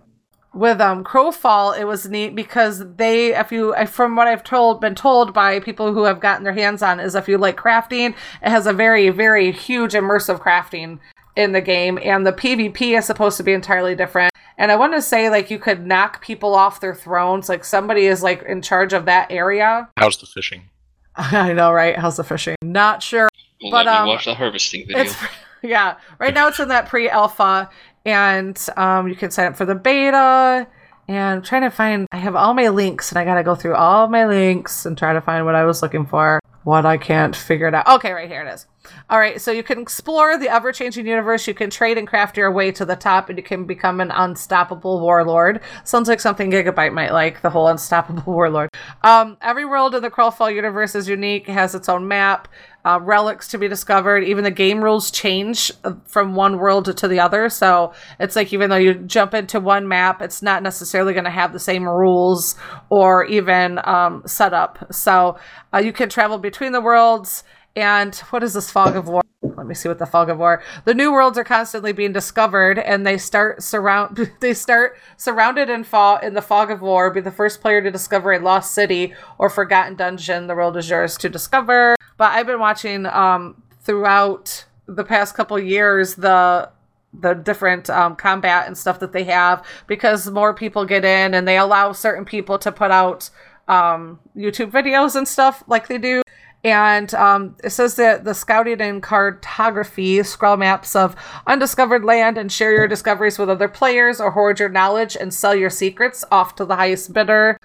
with 0.53 0.81
um 0.81 1.03
Crowfall, 1.03 1.77
it 1.77 1.85
was 1.85 2.09
neat 2.09 2.35
because 2.35 2.83
they, 2.95 3.35
if 3.35 3.51
you, 3.51 3.73
from 3.85 4.15
what 4.15 4.27
I've 4.27 4.43
told, 4.43 4.81
been 4.81 4.95
told 4.95 5.33
by 5.33 5.59
people 5.59 5.93
who 5.93 6.03
have 6.03 6.19
gotten 6.19 6.43
their 6.43 6.53
hands 6.53 6.83
on, 6.83 6.99
is 6.99 7.15
if 7.15 7.27
you 7.27 7.37
like 7.37 7.57
crafting, 7.57 8.15
it 8.41 8.49
has 8.49 8.67
a 8.67 8.73
very, 8.73 9.09
very 9.09 9.51
huge 9.51 9.93
immersive 9.93 10.41
crafting 10.41 10.99
in 11.35 11.53
the 11.53 11.61
game, 11.61 11.97
and 12.03 12.27
the 12.27 12.33
PvP 12.33 12.97
is 12.97 13.05
supposed 13.05 13.37
to 13.37 13.43
be 13.43 13.53
entirely 13.53 13.95
different. 13.95 14.30
And 14.61 14.71
I 14.71 14.75
want 14.75 14.93
to 14.93 15.01
say, 15.01 15.31
like, 15.31 15.49
you 15.49 15.57
could 15.57 15.87
knock 15.87 16.21
people 16.21 16.53
off 16.53 16.81
their 16.81 16.93
thrones, 16.93 17.49
like 17.49 17.65
somebody 17.65 18.05
is 18.05 18.21
like 18.21 18.43
in 18.43 18.61
charge 18.61 18.93
of 18.93 19.05
that 19.05 19.31
area. 19.31 19.89
How's 19.97 20.17
the 20.17 20.27
fishing? 20.27 20.69
I 21.15 21.51
know, 21.53 21.71
right? 21.73 21.97
How's 21.97 22.17
the 22.17 22.23
fishing? 22.23 22.55
Not 22.61 23.01
sure. 23.01 23.27
Well, 23.63 23.71
but, 23.71 23.87
let 23.87 23.93
me 23.93 23.97
um, 23.97 24.07
watch 24.09 24.25
the 24.25 24.35
harvesting 24.35 24.85
video. 24.85 25.01
It's 25.01 25.15
yeah. 25.63 25.97
Right 26.19 26.31
now 26.31 26.47
it's 26.47 26.59
in 26.59 26.67
that 26.67 26.87
pre-alpha, 26.87 27.71
and 28.05 28.67
um, 28.77 29.07
you 29.07 29.15
can 29.15 29.31
sign 29.31 29.47
up 29.47 29.55
for 29.55 29.65
the 29.65 29.73
beta. 29.73 30.67
And 31.07 31.37
I'm 31.37 31.41
trying 31.41 31.63
to 31.63 31.71
find. 31.71 32.05
I 32.11 32.17
have 32.17 32.35
all 32.35 32.53
my 32.53 32.69
links, 32.69 33.11
and 33.11 33.17
I 33.17 33.25
gotta 33.25 33.41
go 33.41 33.55
through 33.55 33.73
all 33.73 34.09
my 34.09 34.27
links 34.27 34.85
and 34.85 34.95
try 34.95 35.11
to 35.11 35.21
find 35.21 35.43
what 35.43 35.55
I 35.55 35.65
was 35.65 35.81
looking 35.81 36.05
for. 36.05 36.39
What 36.63 36.85
I 36.85 36.97
can't 36.97 37.35
figure 37.35 37.67
it 37.67 37.73
out. 37.73 37.87
Okay, 37.87 38.11
right 38.11 38.29
here 38.29 38.43
it 38.43 38.53
is. 38.53 38.67
All 39.09 39.19
right, 39.19 39.39
so 39.39 39.51
you 39.51 39.63
can 39.63 39.79
explore 39.79 40.37
the 40.37 40.49
ever-changing 40.49 41.05
universe. 41.05 41.47
You 41.47 41.53
can 41.53 41.69
trade 41.69 41.97
and 41.97 42.07
craft 42.07 42.37
your 42.37 42.51
way 42.51 42.71
to 42.71 42.85
the 42.85 42.95
top, 42.95 43.29
and 43.29 43.37
you 43.37 43.43
can 43.43 43.65
become 43.65 43.99
an 43.99 44.11
unstoppable 44.11 44.99
warlord. 44.99 45.61
Sounds 45.83 46.07
like 46.07 46.19
something 46.19 46.51
Gigabyte 46.51 46.93
might 46.93 47.13
like. 47.13 47.41
The 47.41 47.49
whole 47.49 47.67
unstoppable 47.67 48.31
warlord. 48.31 48.69
Um, 49.03 49.37
every 49.41 49.65
world 49.65 49.95
in 49.95 50.01
the 50.01 50.11
Crowfall 50.11 50.53
universe 50.53 50.95
is 50.95 51.07
unique. 51.07 51.47
Has 51.47 51.75
its 51.75 51.89
own 51.89 52.07
map 52.07 52.47
uh, 52.83 52.99
relics 53.01 53.47
to 53.49 53.57
be 53.57 53.67
discovered. 53.67 54.23
Even 54.23 54.43
the 54.43 54.51
game 54.51 54.83
rules 54.83 55.11
change 55.11 55.71
uh, 55.83 55.93
from 56.05 56.35
one 56.35 56.57
world 56.57 56.95
to 56.97 57.07
the 57.07 57.19
other. 57.19 57.49
So 57.49 57.93
it's 58.19 58.35
like 58.35 58.51
even 58.53 58.69
though 58.69 58.77
you 58.77 58.95
jump 58.95 59.33
into 59.33 59.59
one 59.59 59.87
map, 59.87 60.21
it's 60.21 60.41
not 60.41 60.63
necessarily 60.63 61.13
going 61.13 61.25
to 61.25 61.29
have 61.29 61.53
the 61.53 61.59
same 61.59 61.87
rules 61.87 62.55
or 62.89 63.25
even 63.25 63.79
um, 63.83 64.23
setup. 64.25 64.93
So 64.93 65.37
uh, 65.73 65.77
you 65.77 65.93
can 65.93 66.09
travel 66.09 66.37
between 66.37 66.50
the 66.51 66.81
worlds. 66.81 67.43
And 67.75 68.15
what 68.31 68.43
is 68.43 68.53
this 68.53 68.69
fog 68.69 68.95
of 68.95 69.07
war? 69.07 69.21
Let 69.41 69.65
me 69.65 69.73
see 69.73 69.89
what 69.89 69.97
the 69.97 70.05
fog 70.05 70.29
of 70.29 70.37
war. 70.37 70.61
The 70.85 70.93
new 70.93 71.11
worlds 71.11 71.37
are 71.37 71.43
constantly 71.43 71.93
being 71.93 72.13
discovered, 72.13 72.77
and 72.77 73.07
they 73.07 73.17
start 73.17 73.63
surround. 73.63 74.31
They 74.39 74.53
start 74.53 74.97
surrounded 75.17 75.69
in 75.69 75.83
fog 75.83 76.23
in 76.23 76.33
the 76.33 76.41
fog 76.41 76.69
of 76.69 76.81
war. 76.81 77.09
Be 77.09 77.21
the 77.21 77.31
first 77.31 77.61
player 77.61 77.81
to 77.81 77.89
discover 77.89 78.33
a 78.33 78.39
lost 78.39 78.73
city 78.73 79.13
or 79.37 79.49
forgotten 79.49 79.95
dungeon. 79.95 80.47
The 80.47 80.55
world 80.55 80.77
is 80.77 80.89
yours 80.89 81.17
to 81.17 81.29
discover. 81.29 81.95
But 82.17 82.31
I've 82.33 82.45
been 82.45 82.59
watching 82.59 83.05
um, 83.07 83.63
throughout 83.81 84.65
the 84.87 85.03
past 85.03 85.35
couple 85.35 85.57
years 85.57 86.15
the 86.15 86.69
the 87.13 87.33
different 87.33 87.89
um, 87.89 88.15
combat 88.15 88.67
and 88.67 88.77
stuff 88.77 88.99
that 88.99 89.11
they 89.11 89.25
have 89.25 89.65
because 89.85 90.29
more 90.29 90.53
people 90.53 90.85
get 90.85 91.03
in 91.03 91.33
and 91.33 91.45
they 91.45 91.57
allow 91.57 91.91
certain 91.91 92.23
people 92.23 92.57
to 92.57 92.71
put 92.71 92.89
out 92.89 93.29
um, 93.71 94.19
YouTube 94.35 94.71
videos 94.71 95.15
and 95.15 95.27
stuff 95.27 95.63
like 95.67 95.87
they 95.87 95.97
do. 95.97 96.21
And 96.63 97.11
um, 97.15 97.55
it 97.63 97.71
says 97.71 97.95
that 97.95 98.23
the 98.23 98.35
scouting 98.35 98.81
and 98.81 99.01
cartography 99.01 100.21
scroll 100.21 100.57
maps 100.57 100.95
of 100.95 101.15
undiscovered 101.47 102.03
land 102.03 102.37
and 102.37 102.51
share 102.51 102.71
your 102.71 102.87
discoveries 102.87 103.39
with 103.39 103.49
other 103.49 103.67
players 103.67 104.21
or 104.21 104.31
hoard 104.31 104.59
your 104.59 104.69
knowledge 104.69 105.17
and 105.19 105.33
sell 105.33 105.55
your 105.55 105.71
secrets 105.71 106.23
off 106.31 106.53
to 106.55 106.65
the 106.65 106.75
highest 106.75 107.13
bidder. 107.13 107.57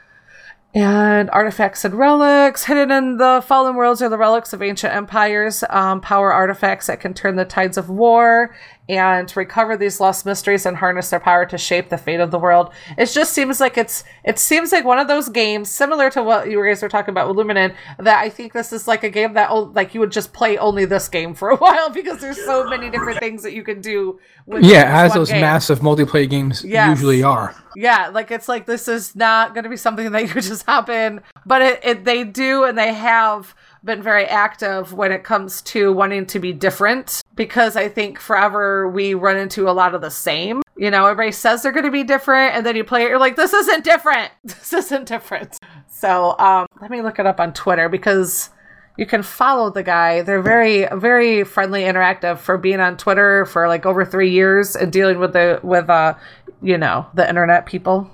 And 0.73 1.31
artifacts 1.31 1.85
and 1.85 1.95
relics. 1.95 2.65
Hidden 2.65 2.91
in 2.91 3.17
the 3.17 3.43
fallen 3.47 3.77
worlds 3.77 4.03
are 4.03 4.11
the 4.11 4.19
relics 4.19 4.53
of 4.53 4.63
ancient 4.63 4.95
empires, 4.95 5.65
um, 5.71 6.01
power 6.01 6.33
artifacts 6.33 6.87
that 6.87 7.01
can 7.01 7.15
turn 7.15 7.37
the 7.37 7.47
tides 7.47 7.79
of 7.79 7.89
war 7.89 8.55
and 8.89 9.37
recover 9.37 9.77
these 9.77 9.99
lost 10.01 10.25
mysteries 10.25 10.65
and 10.65 10.77
harness 10.77 11.11
their 11.11 11.19
power 11.21 11.45
to 11.47 11.59
shape 11.59 11.89
the 11.89 11.99
fate 11.99 12.21
of 12.21 12.31
the 12.31 12.39
world. 12.39 12.73
It 12.97 13.07
just 13.07 13.33
seems 13.33 13.59
like 13.61 13.77
it's 13.77 14.05
it 14.25 14.39
seems 14.39 14.71
like 14.71 14.85
one 14.85 14.99
of 14.99 15.09
those 15.09 15.29
games 15.29 15.69
similar 15.71 16.09
to 16.11 16.23
what 16.23 16.49
you 16.51 16.65
guys 16.65 16.83
were 16.83 16.89
talking 16.89 17.11
about 17.11 17.29
with 17.29 17.37
Luminen 17.37 17.75
that 17.99 18.21
I 18.21 18.29
think 18.29 18.53
this 18.53 18.73
is 18.73 18.87
like 18.87 19.03
a 19.03 19.11
game 19.11 19.35
that 19.35 19.51
oh, 19.51 19.73
like 19.75 19.93
you 19.95 20.01
would 20.01 20.13
just 20.13 20.33
play 20.33 20.57
only 20.59 20.85
this 20.85 21.09
game 21.09 21.35
for 21.35 21.51
a 21.51 21.57
while 21.65 21.91
because 21.91 22.21
there's 22.21 22.43
so 22.45 22.65
many 22.69 22.89
different 22.91 23.19
things 23.19 23.43
that 23.43 23.53
you 23.55 23.65
can 23.65 23.81
do 23.81 24.21
with 24.47 24.65
Yeah, 24.65 25.03
as 25.05 25.15
those 25.15 25.31
game. 25.31 25.41
massive 25.41 25.81
multiplayer 25.81 26.29
games 26.31 26.65
Yes. 26.65 26.89
usually 26.91 27.23
are. 27.23 27.55
Yeah, 27.75 28.09
like 28.09 28.31
it's 28.31 28.49
like 28.49 28.67
this 28.67 28.89
is 28.89 29.15
not 29.17 29.53
going 29.53 29.65
to 29.65 29.71
be 29.71 29.77
something 29.77 30.11
that 30.13 30.23
you 30.35 30.41
just 30.41 30.65
hop 30.65 30.89
in, 30.89 31.21
but 31.45 31.61
it, 31.61 31.81
it 31.85 32.05
they 32.05 32.25
do 32.25 32.65
and 32.65 32.79
they 32.79 32.95
have 32.95 33.55
been 33.87 34.03
very 34.03 34.27
active 34.27 34.93
when 34.93 35.13
it 35.13 35.25
comes 35.25 35.63
to 35.63 35.93
wanting 35.93 36.27
to 36.27 36.39
be 36.39 36.53
different 36.53 37.23
because 37.35 37.77
I 37.77 37.89
think 37.89 38.19
forever 38.19 38.89
we 38.91 39.15
run 39.15 39.37
into 39.37 39.69
a 39.69 39.73
lot 39.73 39.95
of 39.95 40.01
the 40.01 40.11
same. 40.11 40.63
You 40.77 40.91
know, 40.91 41.07
everybody 41.07 41.33
says 41.33 41.63
they're 41.63 41.73
going 41.73 41.87
to 41.87 41.91
be 41.91 42.05
different 42.05 42.55
and 42.55 42.67
then 42.67 42.77
you 42.77 42.85
play 42.85 43.05
it 43.05 43.09
you're 43.09 43.19
like 43.19 43.37
this 43.37 43.53
isn't 43.53 43.85
different. 43.85 44.33
This 44.43 44.73
isn't 44.73 45.07
different. 45.07 45.59
So, 45.89 46.37
um 46.39 46.67
let 46.83 46.91
me 46.91 47.01
look 47.01 47.19
it 47.19 47.27
up 47.27 47.41
on 47.41 47.53
Twitter 47.53 47.89
because 47.89 48.51
you 48.97 49.07
can 49.07 49.23
follow 49.23 49.71
the 49.71 49.83
guy. 49.83 50.23
They're 50.23 50.43
very, 50.43 50.89
very 50.93 51.45
friendly, 51.45 51.83
interactive 51.83 52.39
for 52.39 52.57
being 52.57 52.81
on 52.81 52.97
Twitter 52.97 53.45
for 53.45 53.69
like 53.69 53.85
over 53.85 54.05
three 54.05 54.31
years 54.31 54.75
and 54.75 54.93
dealing 54.93 55.19
with 55.19 55.35
the 55.35 55.61
with 55.63 55.89
uh, 55.91 56.15
you 56.63 56.79
know, 56.79 57.07
the 57.15 57.29
internet 57.29 57.67
people. 57.67 58.11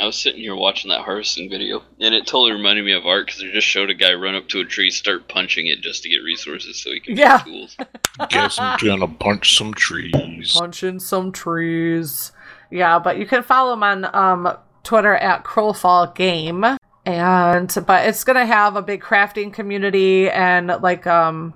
I 0.00 0.06
was 0.06 0.16
sitting 0.16 0.40
here 0.40 0.54
watching 0.54 0.90
that 0.90 1.00
harvesting 1.02 1.50
video, 1.50 1.82
and 2.00 2.14
it 2.14 2.26
totally 2.26 2.52
reminded 2.52 2.84
me 2.84 2.92
of 2.92 3.04
art 3.06 3.26
because 3.26 3.40
they 3.40 3.50
just 3.50 3.66
showed 3.66 3.90
a 3.90 3.94
guy 3.94 4.14
run 4.14 4.34
up 4.34 4.48
to 4.48 4.60
a 4.60 4.64
tree, 4.64 4.90
start 4.90 5.28
punching 5.28 5.66
it 5.66 5.80
just 5.80 6.02
to 6.04 6.08
get 6.08 6.18
resources 6.18 6.80
so 6.82 6.90
he 6.90 7.00
can 7.00 7.16
Yeah. 7.16 7.38
get 7.38 7.46
tools. 7.46 7.76
Guess 8.28 8.58
I'm 8.60 8.78
gonna 8.78 9.08
punch 9.08 9.56
some 9.56 9.74
trees. 9.74 10.52
Punching 10.52 11.00
some 11.00 11.32
trees. 11.32 12.32
Yeah, 12.70 12.98
but 12.98 13.18
you 13.18 13.26
can 13.26 13.42
follow 13.42 13.72
him 13.72 13.82
on 13.82 14.04
um 14.14 14.56
Twitter 14.84 15.14
at 15.16 15.44
Crowfall 15.44 16.14
Game. 16.14 16.64
And 17.06 17.74
but 17.86 18.06
it's 18.06 18.22
gonna 18.24 18.46
have 18.46 18.76
a 18.76 18.82
big 18.82 19.02
crafting 19.02 19.52
community 19.52 20.30
and 20.30 20.68
like 20.82 21.06
um 21.06 21.54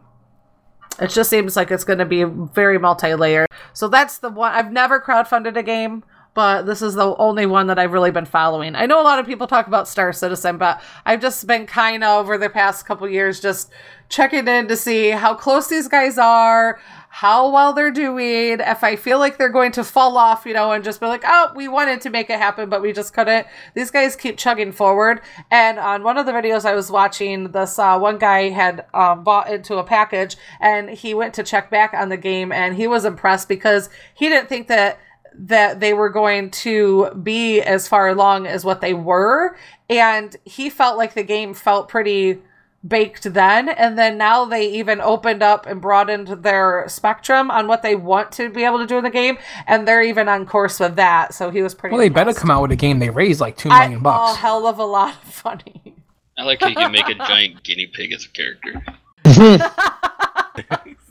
it 1.01 1.09
just 1.11 1.31
seems 1.31 1.57
like 1.57 1.71
it's 1.71 1.85
gonna 1.85 2.05
be 2.07 2.25
very 2.25 2.79
multi-layered. 2.79 3.47
So 3.73 3.89
that's 3.89 4.19
the 4.19 4.31
one 4.31 4.53
I've 4.53 4.73
never 4.73 5.01
crowdfunded 5.01 5.57
a 5.57 5.63
game, 5.63 6.05
but 6.35 6.63
this 6.63 6.81
is 6.81 6.95
the 6.95 7.15
only 7.17 7.47
one 7.47 7.67
that 7.67 7.79
I've 7.79 7.93
really 7.93 8.11
been 8.11 8.25
following. 8.25 8.75
I 8.75 8.87
know 8.87 9.01
a 9.01 9.05
lot 9.05 9.19
of 9.19 9.27
people 9.27 9.47
talk 9.47 9.67
about 9.67 9.89
Star 9.89 10.13
Citizen, 10.13 10.57
but 10.57 10.81
I've 11.05 11.21
just 11.21 11.47
been 11.47 11.67
kind 11.67 12.03
of 12.03 12.25
over 12.25 12.39
the 12.39 12.49
past 12.49 12.87
couple 12.87 13.09
years 13.09 13.41
just 13.41 13.71
checking 14.09 14.47
in 14.47 14.69
to 14.69 14.77
see 14.77 15.09
how 15.09 15.35
close 15.35 15.69
these 15.69 15.89
guys 15.89 16.19
are, 16.19 16.79
how 17.09 17.51
well 17.51 17.73
they're 17.73 17.91
doing, 17.91 18.59
if 18.61 18.85
I 18.85 18.97
feel 18.97 19.19
like 19.19 19.37
they're 19.37 19.49
going 19.49 19.73
to 19.73 19.85
fall 19.85 20.17
off, 20.17 20.45
you 20.47 20.55
know, 20.55 20.73
and 20.73 20.85
just 20.85 21.01
be 21.01 21.07
like, 21.07 21.23
oh, 21.27 21.53
we 21.55 21.69
wanted 21.69 22.01
to 22.03 22.11
make 22.11 22.31
it 22.31 22.39
happen, 22.39 22.69
but 22.69 22.83
we 22.83 22.93
just 22.93 23.15
couldn't. 23.15 23.47
These 23.75 23.91
guys 23.91 24.17
keep 24.17 24.39
chugging 24.39 24.73
forward. 24.73 25.21
And 25.51 25.79
on 25.79 26.03
one 26.03 26.19
of 26.19 26.27
the 26.27 26.33
videos 26.33 26.65
I 26.65 26.75
was 26.75 26.91
watching, 26.91 27.53
this 27.53 27.79
uh, 27.79 27.99
one 27.99 28.19
guy 28.19 28.51
had 28.51 28.87
um, 28.95 29.25
bought 29.25 29.51
into 29.51 29.77
a 29.77 29.85
package 29.85 30.37
and 30.61 30.91
he 30.91 31.15
went 31.15 31.35
to 31.35 31.43
check 31.43 31.71
back 31.71 31.93
on 31.95 32.09
the 32.11 32.17
game 32.17 32.53
and 32.53 32.77
he 32.77 32.87
was 32.87 33.05
impressed 33.05 33.49
because 33.49 33.91
he 34.15 34.29
didn't 34.29 34.49
think 34.49 34.69
that 34.69 34.99
that 35.39 35.81
they 35.81 35.95
were 35.95 36.09
going 36.11 36.51
to 36.51 37.11
be 37.23 37.61
as 37.61 37.89
far 37.89 38.09
along 38.09 38.47
as 38.47 38.65
what 38.65 38.81
they 38.81 38.95
were. 38.95 39.57
And 39.89 40.37
he 40.45 40.71
felt 40.71 40.97
like 40.99 41.15
the 41.15 41.23
game 41.23 41.55
felt 41.55 41.89
pretty 41.89 42.39
baked 42.87 43.33
then. 43.33 43.69
And 43.69 43.97
then 43.97 44.19
now 44.19 44.45
they 44.45 44.69
even 44.71 45.01
opened 45.01 45.43
up 45.43 45.67
and 45.67 45.81
broadened 45.81 46.29
their 46.43 46.85
spectrum 46.89 47.51
on 47.51 47.69
what 47.69 47.83
they 47.83 47.95
want 47.95 48.33
to 48.33 48.51
be 48.51 48.65
able 48.65 48.79
to 48.79 48.87
do 48.87 48.99
in 48.99 49.05
the 49.05 49.11
game. 49.11 49.39
And 49.67 49.87
they're 49.87 50.03
even 50.03 50.29
on 50.29 50.47
course 50.47 50.81
with 50.81 50.97
that. 50.97 51.33
So 51.35 51.51
he 51.51 51.63
was 51.63 51.75
pretty 51.75 51.93
Well, 51.95 52.01
they 52.03 52.09
better 52.09 52.33
come 52.33 52.51
out 52.51 52.63
with 52.63 52.73
a 52.73 52.77
game 52.77 52.99
they 52.99 53.11
raised 53.11 53.41
like 53.41 53.57
two 53.57 53.69
million 53.69 53.83
I- 53.83 53.87
million 53.89 54.01
a 54.01 54.05
bucks. 54.05 54.39
hell 54.39 54.67
of 54.67 54.79
a 54.79 54.85
lot 54.85 55.15
of 55.15 55.33
funny 55.33 55.95
I 56.37 56.45
like 56.45 56.61
how 56.61 56.69
you 56.69 56.75
can 56.75 56.91
make 56.93 57.09
a 57.09 57.15
giant 57.15 57.63
guinea 57.63 57.87
pig 57.87 58.13
as 58.13 58.25
a 58.25 58.29
character. 58.31 58.83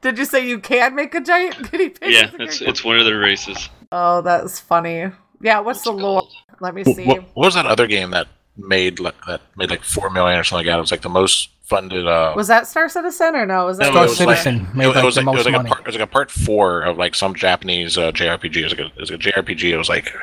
did 0.00 0.18
you 0.18 0.24
say 0.24 0.46
you 0.46 0.58
can 0.58 0.94
make 0.94 1.14
a 1.14 1.20
giant 1.20 1.56
guinea 1.70 1.88
pig 1.90 2.12
Yeah, 2.12 2.30
it's 2.38 2.60
it's 2.60 2.84
one 2.84 2.98
of 2.98 3.04
their 3.04 3.18
races. 3.18 3.68
oh 3.92 4.20
that's 4.22 4.58
funny 4.60 5.10
yeah 5.40 5.60
what's 5.60 5.82
the 5.82 5.92
It's 5.92 6.02
lore 6.02 6.22
let 6.60 6.74
me 6.74 6.84
see 6.84 7.04
what 7.06 7.24
was 7.36 7.54
that 7.54 7.66
other 7.66 7.86
game 7.86 8.10
that 8.10 8.28
made 8.56 9.00
like, 9.00 9.14
that 9.26 9.40
made 9.56 9.70
like 9.70 9.82
four 9.82 10.10
million 10.10 10.38
or 10.38 10.44
something 10.44 10.66
like 10.66 10.72
that? 10.72 10.76
It 10.78 10.80
was 10.82 10.90
like 10.90 11.00
the 11.00 11.08
most 11.08 11.48
funded. 11.62 12.06
Uh, 12.06 12.34
was 12.36 12.48
that 12.48 12.66
star 12.66 12.88
citizen 12.90 13.34
or 13.34 13.46
no 13.46 13.64
was 13.66 13.78
that 13.78 13.94
no, 13.94 14.06
Star 14.08 14.24
it 14.26 14.28
like- 14.28 14.36
Citizen 14.38 14.66
it, 14.66 14.74
made, 14.76 14.84
it 14.96 15.04
was 15.04 15.14
the 15.14 15.22
like, 15.22 15.34
it 15.34 15.36
was 15.38 15.44
most 15.44 15.46
like 15.46 15.54
a 15.54 15.58
money. 15.58 15.68
part, 15.70 15.80
it 15.80 15.86
was 15.86 15.94
like 15.94 16.04
a 16.04 16.06
part 16.12 16.30
four 16.30 16.82
of 16.82 16.98
like 16.98 17.14
some 17.14 17.34
Japanese 17.34 17.96
uh, 17.96 18.12
JRPG. 18.12 18.56
It 18.56 18.64
was 18.64 18.72
like 18.72 18.80
a, 18.80 18.86
it 18.86 19.00
was 19.00 19.10
like 19.10 19.20
a 19.20 19.22
JRPG. 19.42 19.62
It 19.72 19.78
was 19.78 19.88
like 19.88 20.14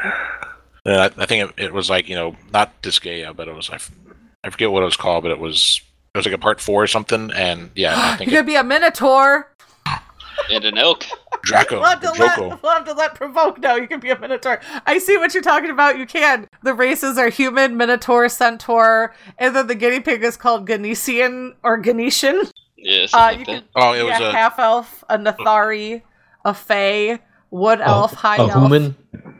uh, 0.86 1.10
I, 1.18 1.24
I 1.24 1.26
think 1.26 1.50
it, 1.58 1.64
it 1.66 1.74
was 1.74 1.90
like 1.90 2.08
you 2.08 2.16
know 2.16 2.36
not 2.54 2.80
Disgaea, 2.84 3.36
but 3.36 3.48
it 3.48 3.56
was 3.56 3.70
I, 3.72 3.76
f- 3.76 3.92
I 4.44 4.50
forget 4.52 4.72
what 4.72 4.84
it 4.84 4.86
was 4.86 4.98
called, 4.98 5.24
but 5.24 5.32
it 5.32 5.40
was 5.40 5.82
it 6.18 6.20
was 6.20 6.26
like 6.26 6.36
a 6.36 6.40
part 6.40 6.60
four 6.60 6.84
or 6.84 6.88
something. 6.88 7.32
And 7.34 7.70
yeah, 7.76 7.94
I 7.96 8.12
you 8.12 8.18
think 8.18 8.30
could 8.32 8.40
it, 8.40 8.46
be 8.46 8.56
a 8.56 8.64
minotaur 8.64 9.50
And 10.52 10.64
an 10.66 10.78
elk. 10.78 11.06
Draco, 11.44 11.80
We'll 11.80 11.90
have, 11.90 12.02
to 12.02 12.08
Joko. 12.18 12.48
let, 12.50 12.64
we'll 12.64 12.72
have 12.74 12.86
to 12.86 12.94
let 12.94 13.16
provoke 13.16 13.60
know 13.60 13.76
you 13.76 13.88
can 13.88 14.00
be 14.02 14.10
a 14.10 14.20
minotaur. 14.20 14.60
I 14.86 14.98
see 14.98 15.16
what 15.18 15.34
you're 15.34 15.44
talking 15.44 15.70
about. 15.70 15.98
You 15.98 16.06
can. 16.06 16.48
The 16.64 16.74
races 16.74 17.18
are 17.18 17.30
human, 17.30 17.78
minotaur, 17.78 18.28
centaur, 18.28 19.14
and 19.38 19.56
then 19.56 19.68
the 19.68 19.76
guinea 19.76 20.00
pig 20.02 20.24
is 20.24 20.36
called 20.36 20.68
Ganesian 20.68 21.54
or 21.64 21.82
Ganetian. 21.82 22.52
Yeah, 22.76 23.06
Uh, 23.14 23.30
you 23.32 23.38
like 23.40 23.46
can. 23.46 23.64
Oh, 23.76 23.94
it 23.94 24.04
was 24.04 24.20
yeah, 24.20 24.30
a 24.30 24.32
half 24.32 24.60
elf, 24.60 25.04
a 25.10 25.18
Nethari, 25.18 26.02
a 26.44 26.54
fae, 26.54 27.20
wood 27.50 27.80
elf, 27.82 28.14
high 28.14 28.38
a 28.38 28.42
elf, 28.42 28.54
human. 28.54 28.96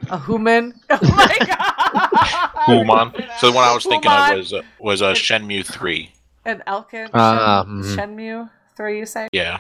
a 0.10 0.20
human. 0.26 0.74
Oh 0.90 1.00
my 1.02 1.38
god! 1.46 2.66
Human. 2.68 3.28
So 3.40 3.48
the 3.48 3.54
one 3.54 3.66
I 3.68 3.74
was 3.74 3.84
thinking 3.86 4.10
Human. 4.12 4.32
of 4.32 4.38
was 4.38 4.54
uh, 4.54 4.62
was 4.80 5.02
uh, 5.02 5.14
Shenmue 5.14 5.66
three. 5.66 6.12
An 6.48 6.64
elkin. 6.66 7.08
Shen- 7.08 7.14
mhm. 7.14 7.96
Shenmue 7.96 8.50
three. 8.76 9.00
You 9.00 9.06
say? 9.06 9.28
Yeah. 9.32 9.60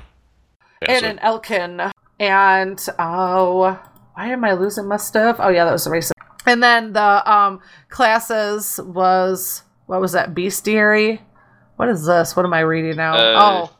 Yeah, 0.81 0.91
and 0.91 1.01
so- 1.01 1.09
an 1.09 1.19
elkin 1.19 1.91
and 2.19 2.87
oh 2.99 3.79
why 4.15 4.27
am 4.27 4.43
i 4.43 4.53
losing 4.53 4.87
my 4.87 4.97
stuff 4.97 5.35
oh 5.39 5.49
yeah 5.49 5.65
that 5.65 5.71
was 5.71 5.83
the 5.85 5.89
race 5.91 6.11
and 6.47 6.61
then 6.63 6.93
the 6.93 7.31
um 7.31 7.59
classes 7.89 8.79
was 8.83 9.61
what 9.87 9.99
was 10.01 10.11
that 10.13 10.33
bestiary 10.33 11.19
what 11.77 11.89
is 11.89 12.05
this 12.05 12.35
what 12.35 12.43
am 12.45 12.53
i 12.53 12.59
reading 12.61 12.95
now 12.95 13.15
Uh, 13.15 13.35
oh 13.69 13.73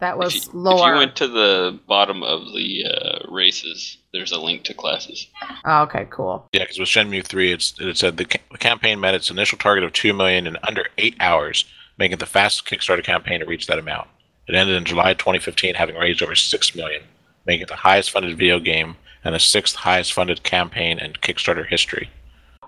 that 0.00 0.18
was 0.18 0.34
If 0.34 0.52
you, 0.52 0.60
lower 0.60 0.88
if 0.90 0.94
you 0.94 0.98
went 0.98 1.16
to 1.16 1.28
the 1.28 1.78
bottom 1.88 2.22
of 2.24 2.40
the 2.52 2.84
uh, 2.84 3.32
races, 3.32 3.98
there's 4.12 4.32
a 4.32 4.38
link 4.40 4.64
to 4.64 4.74
classes. 4.74 5.28
oh, 5.64 5.82
okay 5.82 6.06
cool 6.10 6.46
Yeah, 6.52 6.62
because 6.64 6.78
with 6.80 6.88
Shenmue 6.88 7.24
3, 7.24 7.52
it's, 7.52 7.74
it 7.80 7.96
said 7.96 8.16
the, 8.16 8.24
ca- 8.26 8.42
the 8.50 8.58
campaign 8.58 8.98
met 9.00 9.14
its 9.14 9.30
initial 9.30 9.56
target 9.56 9.84
of 9.84 9.92
2 9.92 10.12
million 10.12 10.46
in 10.48 10.56
under 10.66 10.86
8 10.98 11.14
hours, 11.20 11.64
making 11.98 12.14
it 12.14 12.20
the 12.20 12.26
fastest 12.26 12.66
Kickstarter 12.66 13.04
campaign 13.04 13.40
to 13.40 13.46
reach 13.46 13.66
that 13.66 13.78
amount. 13.78 14.08
It 14.48 14.54
ended 14.54 14.76
in 14.76 14.84
July 14.84 15.14
2015, 15.14 15.74
having 15.74 15.96
raised 15.96 16.22
over 16.22 16.34
6 16.34 16.74
million, 16.74 17.02
making 17.46 17.62
it 17.62 17.68
the 17.68 17.76
highest 17.76 18.10
funded 18.10 18.36
video 18.36 18.58
game 18.60 18.96
and 19.24 19.34
the 19.34 19.38
sixth 19.40 19.74
highest 19.76 20.12
funded 20.12 20.42
campaign 20.42 20.98
in 20.98 21.14
Kickstarter 21.14 21.66
history. 21.66 22.10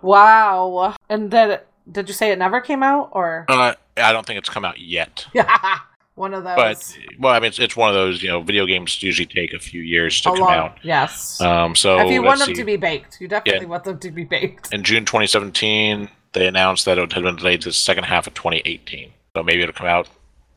wow 0.03 0.95
and 1.11 1.31
then 1.31 1.59
did 1.91 2.09
you 2.09 2.15
say 2.15 2.31
it 2.33 2.39
never 2.39 2.61
came 2.61 2.83
out 2.83 3.11
or 3.13 3.45
Uh, 3.49 3.75
I 3.97 4.13
don't 4.13 4.27
think 4.27 4.39
it's 4.39 4.49
come 4.49 4.65
out 4.65 4.79
yet. 4.79 5.27
one 6.15 6.33
of 6.35 6.45
those 6.45 6.57
But, 6.57 6.99
well, 7.19 7.33
I 7.35 7.41
mean, 7.41 7.49
it's, 7.49 7.59
it's 7.59 7.77
one 7.77 7.89
of 7.91 7.95
those, 7.95 8.23
you 8.23 8.29
know, 8.31 8.41
video 8.43 8.65
games 8.67 9.03
usually 9.03 9.27
take 9.27 9.53
a 9.53 9.59
few 9.59 9.83
years 9.83 10.21
to 10.23 10.31
a 10.31 10.33
come 10.33 10.41
long- 10.41 10.53
out. 10.59 10.79
yes 10.83 11.41
Um, 11.41 11.75
so 11.75 12.01
if 12.01 12.11
you 12.11 12.23
want 12.23 12.39
them 12.41 12.49
see. 12.49 12.55
to 12.55 12.65
be 12.65 12.77
baked 12.77 13.21
you 13.21 13.29
definitely 13.29 13.63
Yeah. 13.67 13.69
want 13.71 13.85
them 13.85 13.99
to 13.99 14.11
be 14.11 14.25
baked 14.25 14.73
in 14.73 14.83
June 14.83 15.05
2017, 15.05 16.09
they 16.37 16.47
announced 16.47 16.85
that 16.85 16.99
it 16.99 17.13
had 17.15 17.23
been 17.23 17.37
delayed 17.37 17.63
to 17.63 17.71
the 17.71 17.73
second 17.73 18.05
half 18.05 18.27
of 18.27 18.35
2018. 18.35 19.11
So 19.35 19.43
maybe 19.43 19.63
it'll 19.63 19.73
come 19.75 19.87
out 19.87 20.07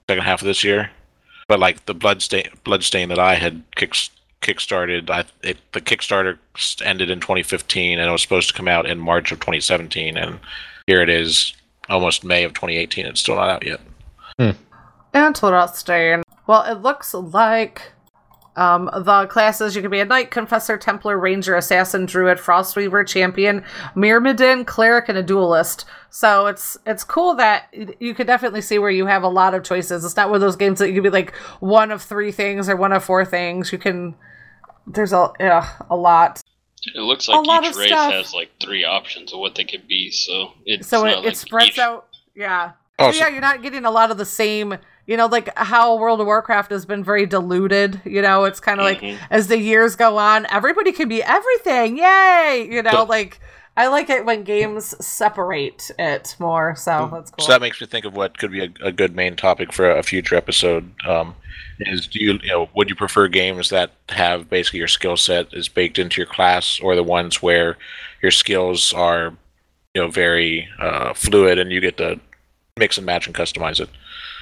second 0.10 0.24
half 0.26 0.42
of 0.42 0.46
this 0.46 0.62
year. 0.64 0.92
But 1.48 1.60
like 1.60 1.86
the 1.86 1.94
bloodstain, 1.94 2.50
bloodstain 2.66 3.08
that 3.10 3.18
I 3.18 3.36
had 3.36 3.64
kick 3.76 3.94
kickstarted, 4.42 5.10
I 5.10 5.24
it, 5.42 5.58
the 5.72 5.82
Kickstarter 5.82 6.38
s- 6.56 6.78
ended 6.84 7.10
in 7.10 7.20
2015, 7.20 7.98
and 7.98 8.08
it 8.08 8.12
was 8.12 8.22
supposed 8.22 8.50
to 8.50 8.54
come 8.54 8.68
out 8.68 8.86
in 8.86 9.00
March 9.00 9.32
of 9.32 9.40
2017, 9.40 10.18
and 10.18 10.40
here 10.86 11.02
it 11.02 11.10
is, 11.10 11.54
almost 11.90 12.24
May 12.24 12.44
of 12.44 12.54
2018. 12.54 13.06
It's 13.06 13.20
still 13.22 13.36
not 13.36 13.50
out 13.50 13.66
yet. 13.66 13.80
Hmm. 14.38 14.52
Interesting. 15.14 16.24
Well, 16.48 16.64
it 16.64 16.82
looks 16.82 17.14
like 17.14 17.92
um, 18.56 18.90
the 18.94 19.28
classes 19.30 19.76
you 19.76 19.82
can 19.82 19.92
be 19.92 20.00
a 20.00 20.06
knight, 20.06 20.32
confessor, 20.32 20.78
templar, 20.78 21.18
ranger, 21.18 21.56
assassin, 21.56 22.06
druid, 22.06 22.38
frostweaver, 22.38 23.08
champion, 23.08 23.64
myrmidon, 23.96 24.66
cleric, 24.66 25.08
and 25.10 25.18
a 25.18 25.24
duelist. 25.24 25.86
So 26.10 26.48
it's 26.48 26.78
it's 26.86 27.04
cool 27.04 27.36
that 27.36 27.74
you 28.00 28.14
could 28.14 28.28
definitely 28.28 28.62
see 28.62 28.80
where 28.80 28.90
you 28.92 29.06
have 29.06 29.24
a 29.24 29.30
lot 29.30 29.54
of 29.54 29.64
choices. 29.64 30.04
It's 30.04 30.16
not 30.16 30.30
one 30.30 30.36
of 30.36 30.42
those 30.42 30.56
games 30.56 30.80
that 30.80 30.88
you 30.90 30.96
can 30.96 31.04
be 31.04 31.10
like 31.10 31.36
one 31.60 31.92
of 31.92 32.02
three 32.02 32.32
things 32.32 32.68
or 32.68 32.76
one 32.76 32.92
of 32.92 33.04
four 33.04 33.24
things. 33.26 33.72
You 33.72 33.78
can. 33.78 34.16
There's 34.88 35.14
a 35.14 35.32
yeah, 35.40 35.70
a 35.90 35.96
lot. 35.96 36.42
It 36.96 37.00
looks 37.02 37.28
A 37.28 37.32
like 37.32 37.46
lot 37.46 37.64
each 37.64 37.72
of 37.72 37.78
race 37.78 37.90
stuff. 37.90 38.12
has 38.12 38.34
like 38.34 38.52
three 38.60 38.84
options 38.86 39.34
of 39.34 39.40
what 39.40 39.54
they 39.56 39.66
could 39.66 39.88
be, 39.88 40.10
so 40.12 40.54
it's 40.66 40.88
so 40.88 41.04
not 41.04 41.14
it, 41.14 41.18
like 41.18 41.26
it 41.34 41.38
spreads 41.38 41.70
each- 41.72 41.80
out. 41.80 42.08
Yeah. 42.36 42.72
Oh, 42.98 43.12
So, 43.12 43.20
so- 43.20 43.26
yeah, 43.26 43.32
you're 43.32 43.42
not 43.42 43.62
getting 43.62 43.86
a 43.86 43.92
lot 43.92 44.12
of 44.12 44.18
the 44.18 44.26
same, 44.26 44.76
you 45.10 45.18
know, 45.18 45.26
like 45.26 45.50
how 45.58 45.96
World 45.98 46.22
of 46.22 46.28
Warcraft 46.28 46.70
has 46.70 46.86
been 46.86 47.04
very 47.04 47.26
diluted. 47.26 48.00
You 48.06 48.22
know, 48.22 48.44
it's 48.44 48.60
kind 48.60 48.80
of 48.80 48.86
Mhm. 48.86 49.12
like 49.14 49.20
as 49.32 49.48
the 49.48 49.58
years 49.58 49.96
go 49.96 50.20
on, 50.20 50.46
everybody 50.52 50.92
can 50.92 51.10
be 51.10 51.24
everything. 51.24 51.98
Yay! 51.98 52.68
You 52.70 52.84
know, 52.84 53.06
like 53.10 53.40
I 53.76 53.88
like 53.88 54.12
it 54.12 54.24
when 54.24 54.44
games 54.44 54.94
separate 55.04 55.90
it 55.98 56.36
more. 56.38 56.76
So 56.76 57.10
that's 57.12 57.32
cool. 57.32 57.44
So 57.44 57.52
that 57.54 57.60
makes 57.62 57.82
me 57.82 57.88
think 57.88 58.06
of 58.06 58.16
what 58.16 58.38
could 58.38 58.52
be 58.52 58.66
a, 58.66 58.70
a 58.84 58.92
good 58.92 59.16
main 59.16 59.36
topic 59.36 59.74
for 59.74 59.90
a 59.90 60.04
future 60.04 60.36
episode. 60.36 60.92
Um, 61.08 61.36
is 61.80 62.06
do 62.06 62.24
you, 62.24 62.34
you 62.44 62.50
know 62.50 62.70
would 62.76 62.90
you 62.90 62.96
prefer 62.96 63.28
games 63.28 63.70
that 63.70 63.90
have 64.10 64.48
basically 64.48 64.78
your 64.80 64.88
skill 64.90 65.18
set 65.18 65.48
is 65.54 65.70
baked 65.70 65.98
into 65.98 66.22
your 66.22 66.28
class, 66.28 66.80
or 66.84 66.96
the 66.96 67.02
ones 67.04 67.42
where 67.42 67.78
your 68.22 68.32
skills 68.32 68.94
are 68.94 69.34
you 69.96 70.02
know 70.04 70.10
very 70.10 70.68
uh, 70.80 71.14
fluid 71.16 71.58
and 71.58 71.72
you 71.72 71.82
get 71.82 71.98
to 71.98 72.20
mix 72.80 72.98
and 72.98 73.06
match 73.06 73.28
and 73.28 73.36
customize 73.36 73.80
it? 73.80 73.90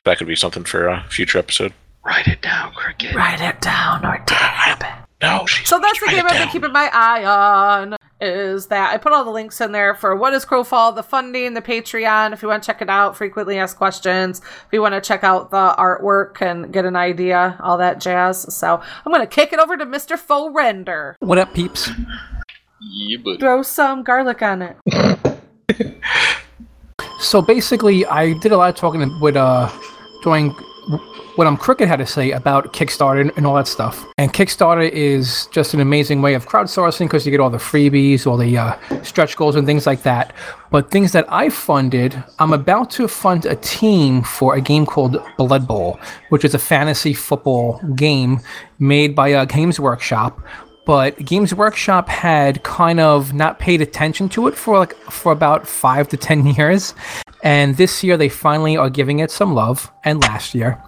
That 0.06 0.18
could 0.18 0.28
be 0.28 0.36
something 0.36 0.64
for 0.64 0.88
a 0.88 1.04
future 1.10 1.38
episode. 1.38 1.74
Write 2.06 2.28
it 2.28 2.42
down, 2.42 2.72
Cricket. 2.74 3.14
Write 3.14 3.42
it 3.42 3.60
down 3.60 4.06
or 4.06 4.24
did? 4.26 4.88
No, 5.22 5.46
she's 5.48 5.68
So 5.68 5.80
that's 5.80 6.00
the 6.00 6.06
write 6.06 6.16
game 6.16 6.26
I've 6.26 6.38
been 6.38 6.50
keeping 6.50 6.72
my 6.72 6.90
eye 6.94 7.26
on. 7.26 7.96
Is 8.22 8.68
that 8.68 8.94
I 8.94 8.98
put 8.98 9.14
all 9.14 9.24
the 9.26 9.32
links 9.32 9.60
in 9.62 9.72
there 9.72 9.94
for 9.94 10.16
what 10.16 10.34
is 10.34 10.46
Crowfall, 10.46 10.96
the 10.96 11.04
funding, 11.04 11.54
the 11.54 11.62
Patreon. 11.62 12.34
If 12.34 12.42
you 12.42 12.48
want 12.48 12.64
to 12.64 12.68
check 12.68 12.82
it 12.82 12.90
out, 12.90 13.16
frequently 13.18 13.58
asked 13.60 13.78
questions. 13.78 14.40
If 14.40 14.68
you 14.72 14.82
want 14.82 14.96
to 14.96 15.02
check 15.02 15.24
out 15.24 15.52
the 15.52 15.76
artwork 15.78 16.42
and 16.42 16.72
get 16.72 16.86
an 16.86 16.96
idea, 16.96 17.58
all 17.62 17.78
that 17.78 18.00
jazz. 18.00 18.56
So 18.56 18.82
I'm 19.06 19.12
gonna 19.12 19.28
kick 19.28 19.54
it 19.54 19.60
over 19.60 19.78
to 19.78 19.86
Mr. 19.86 20.18
Faux 20.18 20.54
Render. 20.56 21.16
What 21.20 21.38
up, 21.38 21.54
peeps? 21.54 21.90
Yeah, 22.80 23.18
but 23.24 23.40
Throw 23.40 23.64
some 23.64 24.04
garlic 24.04 24.42
on 24.42 24.62
it. 24.62 24.78
So 27.20 27.42
basically, 27.42 28.06
I 28.06 28.34
did 28.34 28.52
a 28.52 28.58
lot 28.58 28.70
of 28.70 28.76
talking 28.76 29.20
with 29.20 29.36
uh 29.36 29.70
doing 30.24 30.56
what 31.38 31.46
I'm 31.46 31.56
Crooked 31.56 31.88
had 31.88 31.98
to 31.98 32.06
say 32.06 32.32
about 32.32 32.74
Kickstarter 32.74 33.36
and 33.38 33.46
all 33.46 33.56
that 33.56 33.68
stuff. 33.68 34.06
And 34.18 34.34
Kickstarter 34.34 34.90
is 34.90 35.48
just 35.52 35.76
an 35.76 35.80
amazing 35.80 36.24
way 36.24 36.34
of 36.34 36.48
crowdsourcing 36.48 37.06
because 37.06 37.26
you 37.26 37.32
get 37.32 37.40
all 37.40 37.52
the 37.52 37.60
freebies, 37.60 38.26
all 38.26 38.38
the 38.38 38.58
uh, 38.58 39.04
stretch 39.04 39.36
goals, 39.36 39.56
and 39.56 39.68
things 39.68 39.86
like 39.86 40.02
that. 40.02 40.34
But 40.72 40.90
things 40.90 41.12
that 41.12 41.32
I 41.32 41.50
funded, 41.50 42.24
I'm 42.40 42.54
about 42.54 42.90
to 42.92 43.08
fund 43.08 43.46
a 43.46 43.56
team 43.56 44.24
for 44.24 44.56
a 44.56 44.62
game 44.62 44.88
called 44.88 45.18
Blood 45.38 45.68
Bowl, 45.68 46.00
which 46.30 46.44
is 46.44 46.56
a 46.56 46.60
fantasy 46.60 47.14
football 47.14 47.80
game 47.96 48.40
made 48.80 49.16
by 49.16 49.28
a 49.30 49.46
Games 49.46 49.80
Workshop 49.80 50.42
but 50.88 51.18
Games 51.26 51.54
Workshop 51.54 52.08
had 52.08 52.64
kind 52.64 53.02
of 53.02 53.34
not 53.34 53.60
paid 53.60 53.82
attention 53.82 54.30
to 54.30 54.48
it 54.48 54.56
for 54.56 54.80
like 54.80 54.96
for 55.12 55.34
about 55.34 55.68
five 55.68 56.08
to 56.08 56.18
ten 56.18 56.48
years, 56.56 56.96
and 57.44 57.76
this 57.76 58.04
year 58.06 58.16
they 58.16 58.30
finally 58.30 58.78
are 58.78 58.90
giving 58.90 59.20
it 59.20 59.30
some 59.30 59.54
love. 59.54 59.92
And 60.06 60.22
last 60.22 60.56
year, 60.56 60.82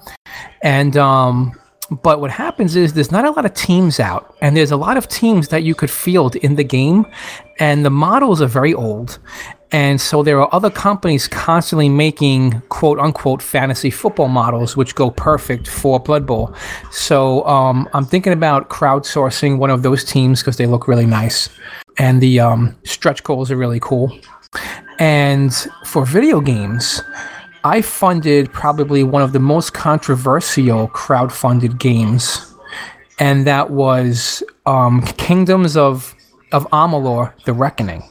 and 0.63 0.95
um, 0.95 1.59
but 2.01 2.21
what 2.21 2.31
happens 2.31 2.77
is 2.77 2.93
there's 2.93 3.11
not 3.11 3.25
a 3.25 3.31
lot 3.31 3.45
of 3.45 3.53
teams 3.53 3.99
out, 3.99 4.37
and 4.41 4.55
there's 4.55 4.71
a 4.71 4.77
lot 4.77 4.95
of 4.95 5.09
teams 5.09 5.49
that 5.49 5.63
you 5.63 5.75
could 5.75 5.91
field 5.91 6.37
in 6.37 6.55
the 6.55 6.63
game, 6.63 7.05
and 7.59 7.83
the 7.83 7.89
models 7.89 8.41
are 8.41 8.47
very 8.47 8.73
old. 8.73 9.19
And 9.71 10.01
so 10.01 10.23
there 10.23 10.41
are 10.41 10.49
other 10.51 10.71
companies 10.71 11.27
constantly 11.27 11.89
making 11.89 12.61
quote 12.69 12.97
unquote 12.97 13.41
fantasy 13.41 13.91
football 13.91 14.27
models, 14.27 14.75
which 14.75 14.95
go 14.95 15.11
perfect 15.11 15.67
for 15.67 15.99
Blood 15.99 16.25
Bowl. 16.25 16.53
So 16.91 17.45
um, 17.45 17.87
I'm 17.93 18.05
thinking 18.05 18.33
about 18.33 18.69
crowdsourcing 18.69 19.59
one 19.59 19.69
of 19.69 19.83
those 19.83 20.03
teams 20.03 20.41
because 20.41 20.57
they 20.57 20.65
look 20.65 20.87
really 20.87 21.05
nice. 21.05 21.49
And 21.97 22.21
the 22.21 22.39
um, 22.39 22.75
stretch 22.83 23.23
goals 23.23 23.51
are 23.51 23.57
really 23.57 23.79
cool. 23.79 24.17
And 24.97 25.53
for 25.85 26.05
video 26.05 26.41
games, 26.41 27.03
I 27.63 27.81
funded 27.81 28.51
probably 28.51 29.03
one 29.03 29.21
of 29.21 29.33
the 29.33 29.39
most 29.39 29.73
controversial 29.73 30.87
crowd-funded 30.87 31.77
games, 31.77 32.55
and 33.19 33.45
that 33.45 33.69
was 33.69 34.41
um, 34.65 35.01
Kingdoms 35.17 35.75
of 35.75 36.15
of 36.51 36.67
Amalur: 36.71 37.33
The 37.43 37.53
Reckoning. 37.53 38.03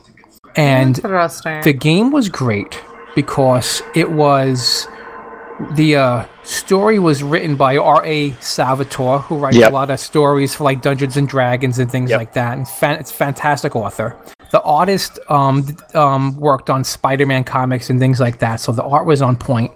And 0.59 0.97
the 0.97 1.77
game 1.79 2.11
was 2.11 2.29
great 2.29 2.81
because 3.15 3.83
it 3.95 4.11
was 4.11 4.89
the 5.73 5.97
uh, 5.97 6.25
story 6.45 6.99
was 6.99 7.23
written 7.23 7.57
by 7.57 7.77
R.A. 7.77 8.33
Salvatore, 8.41 9.21
who 9.21 9.39
writes 9.39 9.57
Yep. 9.57 9.71
a 9.71 9.75
lot 9.75 9.91
of 9.91 9.99
stories 10.01 10.55
for 10.55 10.65
like 10.65 10.83
Dungeons 10.83 11.17
and 11.17 11.29
Dragons 11.29 11.79
and 11.79 11.91
things 11.91 12.11
Yep. 12.11 12.19
like 12.19 12.33
that. 12.35 12.57
And 12.59 12.69
fan- 12.69 12.99
it's 13.01 13.11
a 13.11 13.15
fantastic 13.15 13.75
author. 13.75 14.17
The 14.51 14.63
artist 14.63 15.19
um, 15.29 15.65
um, 15.95 16.37
worked 16.37 16.71
on 16.71 16.85
Spider-Man 16.85 17.45
comics 17.45 17.91
and 17.91 18.01
things 18.01 18.19
like 18.21 18.39
that, 18.39 18.61
so 18.61 18.73
the 18.73 18.85
art 18.85 19.07
was 19.07 19.21
on 19.23 19.37
point. 19.37 19.73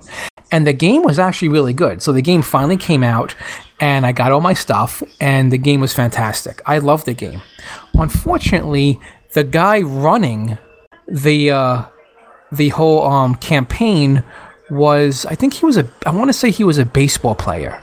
And 0.51 0.67
the 0.67 0.73
game 0.73 1.03
was 1.03 1.19
actually 1.19 1.49
really 1.49 1.73
good. 1.75 2.03
So 2.03 2.13
the 2.13 2.23
game 2.23 2.43
finally 2.43 2.77
came 2.77 3.03
out, 3.03 3.35
and 3.81 4.05
I 4.07 4.13
got 4.13 4.33
all 4.33 4.41
my 4.41 4.55
stuff, 4.55 5.03
and 5.21 5.51
the 5.53 5.59
game 5.59 5.81
was 5.81 5.93
fantastic. 5.93 6.61
I 6.67 6.79
loved 6.79 7.07
the 7.07 7.15
game. 7.15 7.41
Unfortunately, 7.95 9.01
the 9.33 9.45
guy 9.45 9.81
running 9.81 10.59
the 11.09 11.51
uh, 11.51 11.85
the 12.51 12.71
whole 12.71 13.07
um, 13.07 13.35
campaign 13.37 14.25
was 14.71 15.27
I 15.27 15.35
think 15.35 15.55
he 15.55 15.67
was 15.67 15.77
a 15.77 15.89
I 16.07 16.11
want 16.11 16.29
to 16.29 16.33
say 16.33 16.51
he 16.51 16.65
was 16.65 16.79
a 16.79 16.87
baseball 16.87 17.35
player. 17.35 17.81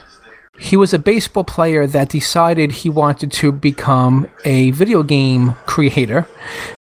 He 0.59 0.75
was 0.75 0.93
a 0.93 0.99
baseball 0.99 1.45
player 1.45 1.87
that 1.87 2.09
decided 2.09 2.71
he 2.71 2.89
wanted 2.89 3.31
to 3.31 3.53
become 3.53 4.27
a 4.43 4.71
video 4.71 5.03
game 5.03 5.55
creator. 5.65 6.27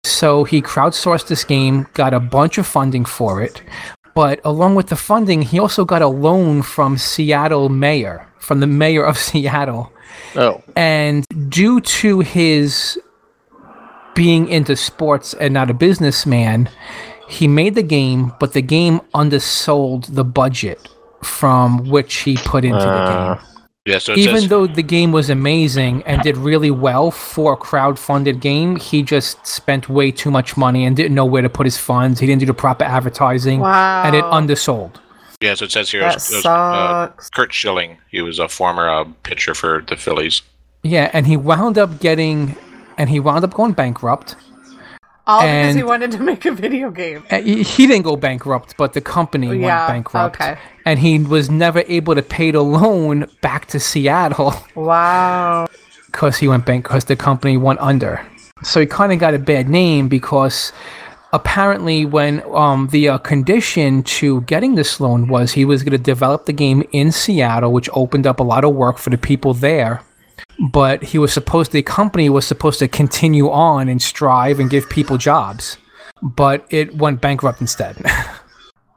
So 0.02 0.42
he 0.42 0.60
crowdsourced 0.60 1.28
this 1.28 1.44
game, 1.44 1.86
got 1.94 2.12
a 2.12 2.18
bunch 2.18 2.58
of 2.58 2.66
funding 2.66 3.04
for 3.04 3.40
it. 3.40 3.62
But 4.16 4.40
along 4.44 4.74
with 4.74 4.88
the 4.88 4.96
funding, 4.96 5.42
he 5.42 5.60
also 5.60 5.84
got 5.84 6.02
a 6.02 6.08
loan 6.08 6.62
from 6.62 6.98
Seattle 6.98 7.68
mayor, 7.68 8.26
from 8.40 8.58
the 8.58 8.66
mayor 8.66 9.04
of 9.04 9.16
Seattle. 9.28 9.92
Oh, 10.34 10.60
And 10.74 11.24
due 11.48 11.80
to 11.80 12.18
his 12.20 13.00
being 14.18 14.48
into 14.48 14.74
sports 14.74 15.32
and 15.34 15.54
not 15.54 15.70
a 15.70 15.74
businessman, 15.74 16.68
he 17.28 17.46
made 17.46 17.74
the 17.76 17.82
game, 17.84 18.32
but 18.40 18.52
the 18.52 18.62
game 18.62 19.00
undersold 19.14 20.04
the 20.04 20.24
budget 20.24 20.80
from 21.22 21.88
which 21.88 22.14
he 22.26 22.36
put 22.38 22.64
into 22.64 22.78
the 22.78 22.88
Uh, 22.88 23.34
game. 23.34 23.44
Yeah, 23.86 23.98
so 23.98 24.12
Even 24.14 24.40
says, 24.40 24.48
though 24.48 24.66
the 24.66 24.82
game 24.82 25.12
was 25.12 25.30
amazing 25.30 26.02
and 26.04 26.20
did 26.20 26.36
really 26.36 26.70
well 26.70 27.10
for 27.10 27.54
a 27.54 27.56
crowd-funded 27.56 28.40
game, 28.40 28.76
he 28.76 29.02
just 29.02 29.46
spent 29.46 29.88
way 29.88 30.10
too 30.10 30.30
much 30.30 30.56
money 30.58 30.84
and 30.84 30.94
didn't 30.94 31.14
know 31.14 31.24
where 31.24 31.40
to 31.40 31.48
put 31.48 31.64
his 31.64 31.78
funds. 31.78 32.20
He 32.20 32.26
didn't 32.26 32.40
do 32.40 32.46
the 32.46 32.54
proper 32.66 32.84
advertising, 32.84 33.62
and 33.62 34.14
it 34.14 34.24
undersold. 34.24 35.00
yeah, 35.40 35.54
so 35.54 35.64
it 35.64 35.72
says 35.72 35.90
here 35.90 36.00
it 36.02 36.04
That 36.04 36.14
was, 36.14 36.30
it 36.32 36.36
was, 36.36 36.46
uh. 36.46 37.08
Curt 37.34 37.52
Schilling. 37.54 37.96
He 38.10 38.20
was 38.20 38.38
a 38.38 38.48
former 38.48 38.88
uh, 38.90 39.04
pitcher 39.22 39.54
for 39.54 39.82
the 39.88 39.96
Phillies. 39.96 40.42
Yeah, 40.82 41.10
and 41.14 41.26
he 41.26 41.36
wound 41.38 41.78
up 41.78 42.00
getting, 42.00 42.56
and 42.98 43.08
he 43.08 43.20
wound 43.20 43.44
up 43.44 43.54
going 43.54 43.72
bankrupt. 43.72 44.36
All 45.26 45.42
because 45.42 45.74
he 45.74 45.82
wanted 45.82 46.10
to 46.12 46.20
make 46.20 46.46
a 46.46 46.52
video 46.52 46.90
game. 46.90 47.22
Uh, 47.30 47.40
He 47.42 47.62
he 47.62 47.86
didn't 47.86 48.04
go 48.04 48.16
bankrupt, 48.16 48.76
but 48.78 48.94
the 48.94 49.00
company 49.02 49.46
Yeah, 49.48 49.52
went 49.86 49.88
bankrupt. 49.88 50.36
okay. 50.40 50.58
And 50.86 50.98
he 50.98 51.18
was 51.18 51.50
never 51.50 51.82
able 51.86 52.14
to 52.14 52.22
pay 52.22 52.50
the 52.50 52.62
loan 52.62 53.26
back 53.42 53.66
to 53.66 53.78
Seattle 53.78 54.54
Wow. 54.74 55.66
because 56.06 56.38
he 56.38 56.48
went 56.48 56.64
bankrupt, 56.64 56.88
because 56.88 57.04
the 57.04 57.16
company 57.16 57.56
went 57.58 57.78
under. 57.80 58.20
So 58.62 58.80
he 58.80 58.86
kind 58.86 59.12
of 59.12 59.18
got 59.18 59.34
a 59.34 59.38
bad 59.38 59.68
name 59.68 60.08
because 60.08 60.72
apparently 61.34 62.06
when 62.06 62.42
um, 62.54 62.88
the 62.90 63.10
uh, 63.10 63.18
condition 63.18 64.02
to 64.04 64.40
getting 64.42 64.76
this 64.76 64.98
loan 64.98 65.28
was 65.28 65.52
he 65.52 65.64
was 65.66 65.82
going 65.82 65.92
to 65.92 65.98
develop 65.98 66.46
the 66.46 66.54
game 66.54 66.82
in 66.92 67.12
Seattle, 67.12 67.70
which 67.70 67.90
opened 67.92 68.26
up 68.26 68.40
a 68.40 68.42
lot 68.42 68.64
of 68.64 68.74
work 68.74 68.96
for 68.98 69.10
the 69.10 69.18
people 69.18 69.52
there. 69.52 70.00
But 70.70 71.02
he 71.02 71.18
was 71.18 71.32
supposed 71.32 71.72
the 71.72 71.82
company 71.82 72.28
was 72.28 72.46
supposed 72.46 72.78
to 72.80 72.88
continue 72.88 73.50
on 73.50 73.88
and 73.88 74.02
strive 74.02 74.58
and 74.58 74.68
give 74.68 74.88
people 74.90 75.16
jobs, 75.16 75.78
but 76.20 76.66
it 76.70 76.96
went 76.96 77.20
bankrupt 77.20 77.60
instead. 77.60 77.96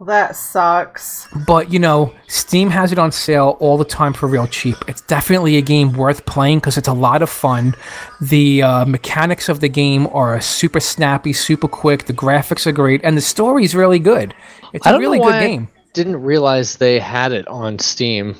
Well, 0.02 0.08
that 0.08 0.36
sucks. 0.36 1.28
But 1.46 1.72
you 1.72 1.78
know, 1.78 2.12
Steam 2.28 2.72
has 2.72 2.92
it 2.92 2.98
on 2.98 3.12
sale 3.12 3.56
all 3.60 3.78
the 3.78 3.86
time 3.86 4.14
for 4.14 4.26
real 4.26 4.48
cheap. 4.48 4.76
It's 4.88 5.02
definitely 5.02 5.58
a 5.58 5.62
game 5.62 5.94
worth 5.94 6.26
playing 6.26 6.58
because 6.58 6.76
it's 6.76 6.88
a 6.88 6.94
lot 6.94 7.22
of 7.22 7.30
fun. 7.30 7.76
The 8.20 8.64
uh, 8.64 8.86
mechanics 8.86 9.48
of 9.48 9.60
the 9.60 9.70
game 9.70 10.08
are 10.08 10.42
super 10.42 10.80
snappy, 10.80 11.34
super 11.34 11.68
quick. 11.68 12.06
The 12.06 12.14
graphics 12.14 12.66
are 12.66 12.72
great, 12.72 13.02
and 13.04 13.16
the 13.16 13.22
story 13.22 13.64
is 13.64 13.76
really 13.76 14.00
good. 14.00 14.34
It's 14.74 14.88
I 14.88 14.90
a 14.90 14.94
don't 14.94 15.02
really 15.02 15.20
good 15.20 15.40
game. 15.40 15.68
Didn't 15.94 16.20
realize 16.20 16.78
they 16.78 16.98
had 16.98 17.32
it 17.32 17.48
on 17.48 17.78
Steam. 17.78 18.36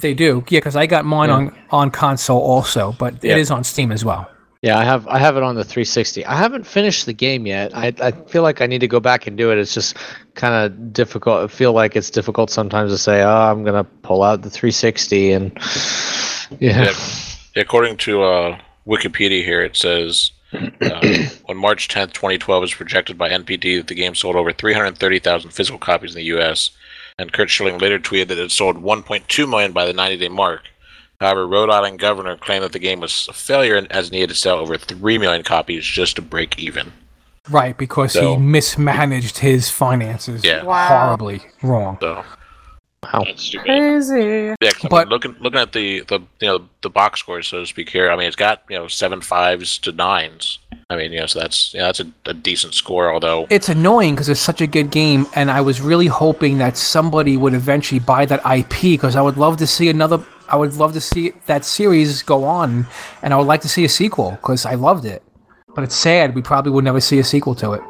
They 0.00 0.14
do, 0.14 0.44
yeah, 0.48 0.58
because 0.58 0.76
I 0.76 0.86
got 0.86 1.04
mine 1.04 1.28
Yeah. 1.28 1.34
on 1.36 1.54
on 1.70 1.90
console 1.90 2.40
also, 2.40 2.94
but 2.98 3.14
Yeah. 3.22 3.32
it 3.32 3.38
is 3.38 3.50
on 3.50 3.64
Steam 3.64 3.90
as 3.92 4.04
well. 4.04 4.28
Yeah, 4.62 4.76
I 4.78 4.84
have 4.84 5.06
I 5.08 5.18
have 5.18 5.36
it 5.36 5.42
on 5.42 5.54
the 5.54 5.64
360. 5.64 6.24
I 6.26 6.36
haven't 6.36 6.66
finished 6.66 7.06
the 7.06 7.12
game 7.12 7.46
yet. 7.46 7.70
I 7.76 7.92
I 8.00 8.10
feel 8.12 8.42
like 8.42 8.60
I 8.60 8.66
need 8.66 8.80
to 8.80 8.88
go 8.88 9.00
back 9.00 9.26
and 9.26 9.36
do 9.36 9.50
it. 9.52 9.58
It's 9.58 9.74
just 9.74 9.96
kind 10.34 10.54
of 10.54 10.92
difficult. 10.92 11.44
I 11.44 11.46
feel 11.48 11.72
like 11.72 11.94
it's 11.96 12.10
difficult 12.10 12.50
sometimes 12.50 12.90
to 12.92 12.98
say, 12.98 13.22
"Oh, 13.22 13.28
I'm 13.50 13.64
gonna 13.64 13.84
pull 14.02 14.22
out 14.22 14.42
the 14.42 14.50
360," 14.50 15.32
and 15.32 15.52
yeah, 16.60 16.84
Yeah. 16.84 16.94
According 17.56 17.96
to 17.98 18.22
uh, 18.22 18.58
Wikipedia 18.86 19.44
here, 19.44 19.62
it 19.62 19.76
says 19.76 20.32
Uh, 20.80 21.26
on 21.50 21.56
March 21.58 21.88
10th, 21.88 22.12
2012, 22.14 22.60
it 22.60 22.60
was 22.62 22.72
projected 22.74 23.18
by 23.18 23.28
NPD 23.28 23.76
that 23.76 23.86
the 23.88 23.94
game 23.94 24.14
sold 24.14 24.34
over 24.34 24.50
330,000 24.50 25.50
physical 25.50 25.78
copies 25.78 26.12
in 26.14 26.18
the 26.20 26.24
U.S. 26.36 26.70
And 27.18 27.32
Curt 27.32 27.50
Schilling 27.50 27.78
later 27.78 27.98
tweeted 27.98 28.28
that 28.28 28.38
it 28.38 28.50
sold 28.52 28.82
1.2 28.82 29.48
million 29.48 29.72
by 29.72 29.84
the 29.86 29.92
90-day 29.92 30.28
mark. 30.28 30.62
However, 31.20 31.48
Rhode 31.48 31.68
Island 31.70 31.98
governor 31.98 32.36
claimed 32.36 32.62
that 32.62 32.70
the 32.72 32.78
game 32.78 33.00
was 33.00 33.26
a 33.28 33.32
failure 33.32 33.74
and 33.74 33.90
as 33.90 34.12
needed 34.12 34.28
to 34.28 34.34
sell 34.36 34.58
over 34.58 34.78
3 34.78 35.18
million 35.18 35.42
copies 35.42 35.84
just 35.84 36.14
to 36.16 36.22
break 36.22 36.58
even. 36.60 36.92
Right, 37.50 37.76
because 37.76 38.12
So- 38.12 38.34
he 38.34 38.40
mismanaged 38.40 39.38
his 39.38 39.68
finances 39.68 40.44
Yeah. 40.44 40.62
Wow. 40.62 40.86
horribly 41.06 41.40
wrong. 41.62 41.98
So 42.00 42.24
Wow. 43.04 43.22
That's 43.24 43.42
stupid. 43.42 43.66
Crazy. 43.66 44.54
yeah, 44.60 44.70
'cause 44.72 44.84
I 44.84 44.86
mean, 44.86 44.90
But- 44.90 45.08
looking 45.08 45.36
looking 45.40 45.60
at 45.60 45.72
the, 45.72 46.00
the 46.08 46.18
you 46.40 46.48
know 46.48 46.68
the 46.82 46.90
box 46.90 47.20
score 47.20 47.42
so 47.42 47.60
to 47.60 47.66
speak 47.66 47.88
here. 47.90 48.10
I 48.10 48.16
mean, 48.16 48.26
it's 48.26 48.36
got 48.36 48.62
you 48.68 48.76
know 48.76 48.88
seven 48.88 49.20
fives 49.20 49.78
to 49.78 49.92
nines. 49.92 50.58
I 50.90 50.96
mean, 50.96 51.12
you 51.12 51.20
know, 51.20 51.26
so 51.26 51.38
that's 51.38 51.72
yeah, 51.74 51.84
that's 51.84 52.00
a, 52.00 52.06
a 52.26 52.34
decent 52.34 52.74
score. 52.74 53.12
Although 53.12 53.46
It's 53.50 53.68
annoying 53.68 54.14
because 54.14 54.28
it's 54.28 54.40
such 54.40 54.60
a 54.60 54.66
good 54.66 54.90
game, 54.90 55.26
and 55.34 55.50
I 55.50 55.60
was 55.60 55.80
really 55.80 56.06
hoping 56.08 56.58
that 56.58 56.76
somebody 56.76 57.36
would 57.36 57.54
eventually 57.54 58.00
buy 58.00 58.26
that 58.26 58.40
IP 58.44 58.82
because 58.98 59.14
I 59.14 59.20
would 59.22 59.36
love 59.36 59.58
to 59.58 59.66
see 59.66 59.88
another. 59.88 60.18
I 60.48 60.56
would 60.56 60.74
love 60.74 60.92
to 60.94 61.00
see 61.00 61.32
that 61.46 61.64
series 61.64 62.22
go 62.22 62.44
on, 62.44 62.86
and 63.22 63.32
I 63.32 63.36
would 63.36 63.46
like 63.46 63.60
to 63.60 63.68
see 63.68 63.84
a 63.84 63.88
sequel 63.88 64.32
because 64.32 64.66
I 64.66 64.74
loved 64.74 65.04
it. 65.04 65.22
But 65.74 65.84
it's 65.84 65.94
sad 65.94 66.34
we 66.34 66.42
probably 66.42 66.72
will 66.72 66.82
never 66.82 67.00
see 67.00 67.18
a 67.20 67.24
sequel 67.24 67.54
to 67.56 67.74
it. 67.74 67.82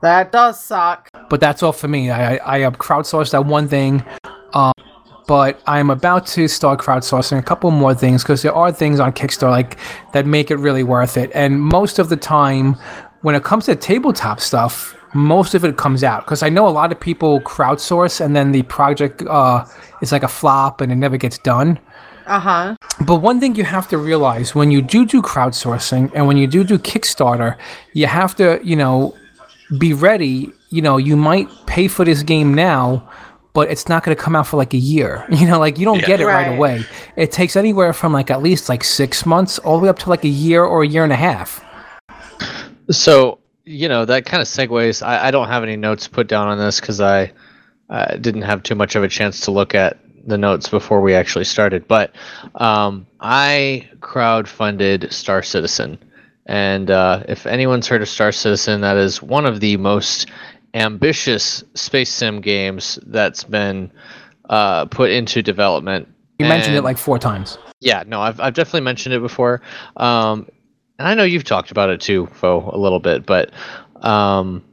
That 0.00 0.32
does 0.32 0.62
suck. 0.62 1.08
But 1.28 1.40
that's 1.40 1.62
all 1.62 1.72
for 1.72 1.88
me. 1.88 2.10
I 2.10 2.36
I, 2.36 2.56
I 2.56 2.58
have 2.60 2.78
crowdsourced 2.78 3.32
that 3.32 3.46
one 3.46 3.68
thing, 3.68 4.04
um, 4.54 4.72
but 5.26 5.60
I'm 5.66 5.90
about 5.90 6.26
to 6.28 6.48
start 6.48 6.80
crowdsourcing 6.80 7.38
a 7.38 7.42
couple 7.42 7.70
more 7.70 7.94
things 7.94 8.22
because 8.22 8.42
there 8.42 8.54
are 8.54 8.72
things 8.72 9.00
on 9.00 9.12
Kickstarter 9.12 9.50
like 9.50 9.78
that 10.12 10.26
make 10.26 10.50
it 10.50 10.56
really 10.56 10.82
worth 10.82 11.16
it. 11.16 11.30
And 11.34 11.60
most 11.60 11.98
of 11.98 12.08
the 12.08 12.16
time, 12.16 12.76
when 13.22 13.34
it 13.34 13.44
comes 13.44 13.66
to 13.66 13.76
tabletop 13.76 14.40
stuff, 14.40 14.96
most 15.14 15.54
of 15.54 15.64
it 15.64 15.76
comes 15.76 16.04
out 16.04 16.24
because 16.24 16.42
I 16.42 16.48
know 16.48 16.68
a 16.68 16.70
lot 16.70 16.92
of 16.92 17.00
people 17.00 17.40
crowdsource 17.40 18.20
and 18.20 18.36
then 18.36 18.52
the 18.52 18.62
project 18.62 19.22
uh, 19.22 19.64
is 20.00 20.12
like 20.12 20.22
a 20.22 20.28
flop 20.28 20.80
and 20.80 20.92
it 20.92 20.96
never 20.96 21.16
gets 21.16 21.38
done. 21.38 21.78
Uh 22.26 22.38
huh. 22.38 22.76
But 23.06 23.16
one 23.16 23.40
thing 23.40 23.54
you 23.54 23.64
have 23.64 23.88
to 23.88 23.98
realize 23.98 24.54
when 24.54 24.70
you 24.70 24.82
do 24.82 25.06
do 25.06 25.22
crowdsourcing 25.22 26.12
and 26.14 26.26
when 26.26 26.36
you 26.36 26.46
do 26.46 26.62
do 26.62 26.78
Kickstarter, 26.78 27.56
you 27.94 28.06
have 28.06 28.36
to, 28.36 28.60
you 28.62 28.76
know, 28.76 29.14
be 29.76 29.92
ready. 29.92 30.52
You 30.70 30.82
know, 30.82 30.96
you 30.96 31.16
might 31.16 31.48
pay 31.66 31.88
for 31.88 32.04
this 32.04 32.22
game 32.22 32.54
now, 32.54 33.08
but 33.54 33.70
it's 33.70 33.88
not 33.88 34.04
going 34.04 34.16
to 34.16 34.22
come 34.22 34.36
out 34.36 34.46
for 34.46 34.56
like 34.56 34.72
a 34.74 34.78
year. 34.78 35.26
You 35.30 35.46
know, 35.46 35.58
like 35.58 35.78
you 35.78 35.84
don't 35.84 36.00
Yeah. 36.00 36.06
get 36.06 36.20
it 36.20 36.26
right. 36.26 36.46
Right. 36.48 36.56
away. 36.56 36.84
It 37.16 37.32
takes 37.32 37.56
anywhere 37.56 37.92
from 37.92 38.12
like 38.12 38.30
at 38.30 38.42
least 38.42 38.68
like 38.68 38.84
six 38.84 39.26
months 39.26 39.58
all 39.58 39.78
the 39.78 39.84
way 39.84 39.88
up 39.88 39.98
to 40.00 40.08
like 40.10 40.24
a 40.24 40.28
year 40.28 40.64
or 40.64 40.82
a 40.82 40.86
year 40.86 41.04
and 41.04 41.12
a 41.12 41.16
half. 41.16 41.64
So 42.90 43.38
you 43.64 43.88
know 43.88 44.04
that 44.06 44.24
kind 44.24 44.40
of 44.40 44.48
segues. 44.48 45.04
I, 45.06 45.28
I 45.28 45.30
don't 45.30 45.48
have 45.48 45.62
any 45.62 45.76
notes 45.76 46.08
put 46.08 46.26
down 46.26 46.48
on 46.48 46.58
this 46.58 46.80
because 46.80 47.00
I 47.00 47.32
uh, 47.90 48.16
didn't 48.16 48.42
have 48.42 48.62
too 48.62 48.74
much 48.74 48.96
of 48.96 49.02
a 49.02 49.08
chance 49.08 49.40
to 49.42 49.50
look 49.50 49.74
at 49.74 49.98
the 50.26 50.38
notes 50.38 50.68
before 50.68 51.00
we 51.00 51.14
actually 51.14 51.44
started. 51.44 51.86
But 51.88 52.12
um, 52.54 53.06
I 53.20 53.88
crowdfunded 54.00 55.12
Star 55.12 55.42
Citizen, 55.42 55.98
and 56.48 56.90
uh, 56.90 57.22
if 57.28 57.46
anyone's 57.46 57.86
heard 57.86 58.00
of 58.00 58.08
Star 58.08 58.32
Citizen, 58.32 58.80
that 58.80 58.96
is 58.96 59.22
one 59.22 59.44
of 59.44 59.60
the 59.60 59.76
most 59.76 60.30
ambitious 60.74 61.62
space 61.74 62.10
sim 62.10 62.40
games 62.40 62.98
that's 63.06 63.44
been 63.44 63.92
uh, 64.48 64.86
put 64.86 65.10
into 65.10 65.42
development. 65.42 66.08
You 66.38 66.46
mentioned 66.46 66.76
it 66.76 66.82
like 66.82 66.96
four 66.96 67.18
times. 67.18 67.58
yeah, 67.80 68.02
no, 68.06 68.20
I've 68.20 68.40
I've 68.40 68.54
definitely 68.54 68.80
mentioned 68.80 69.14
it 69.14 69.20
before. 69.20 69.60
Um, 69.98 70.48
and 70.98 71.06
I 71.06 71.14
know 71.14 71.24
you've 71.24 71.44
talked 71.44 71.70
about 71.70 71.90
it 71.90 72.00
too, 72.00 72.26
Fo, 72.32 72.70
a 72.72 72.78
little 72.78 73.00
bit, 73.00 73.26
but 73.26 73.52
um, 73.96 74.64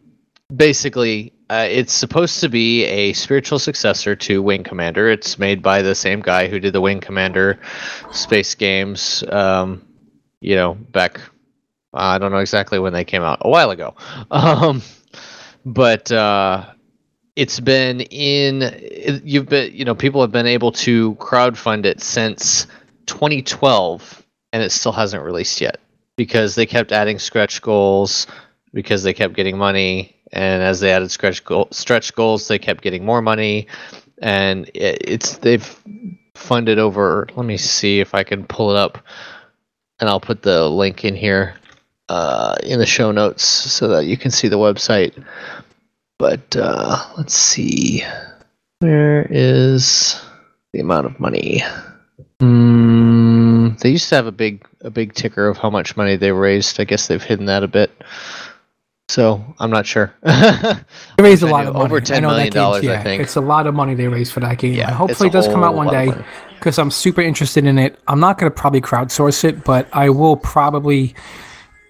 basically, 0.55 1.33
uh, 1.49 1.67
it's 1.69 1.93
supposed 1.93 2.39
to 2.39 2.49
be 2.49 2.85
a 2.85 3.13
spiritual 3.13 3.59
successor 3.59 4.15
to 4.15 4.41
Wing 4.41 4.63
Commander. 4.63 5.09
It's 5.09 5.37
made 5.37 5.61
by 5.61 5.81
the 5.81 5.93
same 5.93 6.21
guy 6.21 6.47
who 6.47 6.59
did 6.59 6.73
the 6.73 6.81
Wing 6.81 7.01
Commander 7.01 7.59
space 8.11 8.55
games. 8.55 9.23
Um, 9.29 9.85
you 10.41 10.55
know, 10.55 10.75
back 10.75 11.19
I 11.95 12.17
don't 12.17 12.31
know 12.31 12.37
exactly 12.37 12.79
when 12.79 12.93
they 12.93 13.05
came 13.05 13.23
out, 13.23 13.39
a 13.41 13.49
while 13.49 13.71
ago. 13.71 13.95
Um, 14.31 14.81
but 15.65 16.11
uh, 16.11 16.65
it's 17.35 17.59
been 17.59 18.01
in 18.01 19.21
you've 19.23 19.49
been 19.49 19.73
you 19.73 19.83
know 19.83 19.95
people 19.95 20.21
have 20.21 20.31
been 20.31 20.45
able 20.45 20.71
to 20.71 21.15
crowdfund 21.15 21.85
it 21.85 22.01
since 22.01 22.67
2012 23.07 24.25
and 24.53 24.63
it 24.63 24.71
still 24.71 24.91
hasn't 24.91 25.23
released 25.23 25.59
yet 25.59 25.79
because 26.15 26.55
they 26.55 26.65
kept 26.65 26.91
adding 26.91 27.19
stretch 27.19 27.61
goals 27.61 28.27
because 28.73 29.03
they 29.03 29.13
kept 29.13 29.35
getting 29.35 29.57
money 29.57 30.15
and 30.31 30.63
as 30.63 30.79
they 30.79 30.91
added 30.91 31.11
stretch 31.11 31.43
goal, 31.43 31.67
stretch 31.71 32.13
goals 32.15 32.47
they 32.47 32.59
kept 32.59 32.81
getting 32.81 33.03
more 33.03 33.21
money 33.21 33.67
and 34.21 34.69
it, 34.73 35.01
it's 35.01 35.37
they've 35.37 35.83
funded 36.35 36.79
over 36.79 37.27
let 37.35 37.45
me 37.45 37.57
see 37.57 37.99
if 37.99 38.13
I 38.13 38.23
can 38.23 38.45
pull 38.45 38.71
it 38.71 38.77
up 38.77 38.97
and 39.99 40.09
I'll 40.09 40.19
put 40.19 40.41
the 40.41 40.69
link 40.69 41.03
in 41.03 41.15
here 41.15 41.55
uh, 42.09 42.55
in 42.63 42.79
the 42.79 42.85
show 42.85 43.11
notes 43.11 43.43
so 43.43 43.87
that 43.87 44.05
you 44.05 44.17
can 44.17 44.31
see 44.31 44.47
the 44.47 44.57
website 44.57 45.13
but 46.17 46.55
uh, 46.55 46.97
let's 47.17 47.33
see. 47.33 48.01
Where 48.79 49.27
is 49.29 50.17
the 50.73 50.79
amount 50.79 51.07
of 51.07 51.19
money? 51.19 51.61
Mm, 52.41 53.77
they 53.79 53.89
used 53.89 54.09
to 54.09 54.15
have 54.15 54.27
a 54.27 54.31
big 54.31 54.65
a 54.81 54.89
big 54.89 55.13
ticker 55.13 55.47
of 55.47 55.57
how 55.57 55.69
much 55.69 55.97
money 55.97 56.15
they 56.15 56.31
raised. 56.31 56.79
I 56.79 56.83
guess 56.83 57.07
they've 57.07 57.21
hidden 57.21 57.45
that 57.47 57.63
a 57.63 57.67
bit. 57.67 57.91
So 59.09 59.43
I'm 59.59 59.69
not 59.69 59.85
sure. 59.85 60.13
They 61.17 61.23
raised 61.23 61.43
a 61.43 61.47
lot 61.47 61.65
of 61.67 61.73
money. 61.73 61.85
over 61.85 61.97
I 61.97 61.99
$10 61.99 62.21
know 62.21 62.33
that 62.35 62.53
million 62.53 62.81
game's- 62.81 62.87
I 62.97 63.03
think. 63.03 63.21
It's 63.23 63.35
a 63.35 63.41
lot 63.41 63.67
of 63.67 63.73
money 63.75 63.93
they 63.95 64.07
raised 64.07 64.33
for 64.33 64.39
that 64.41 64.57
game. 64.57 64.73
Yeah, 64.73 64.91
hopefully 64.91 65.29
it 65.29 65.33
does 65.33 65.47
come 65.47 65.63
out 65.63 65.75
one 65.75 65.87
day 65.87 66.11
because 66.55 66.77
I'm 66.79 66.91
super 66.91 67.21
interested 67.21 67.65
in 67.65 67.77
it. 67.77 67.99
I'm 68.07 68.19
not 68.19 68.37
going 68.37 68.51
to 68.51 68.55
probably 68.55 68.81
crowdsource 68.81 69.43
it, 69.43 69.63
but 69.63 69.87
I 69.93 70.09
will 70.09 70.35
probably, 70.35 71.13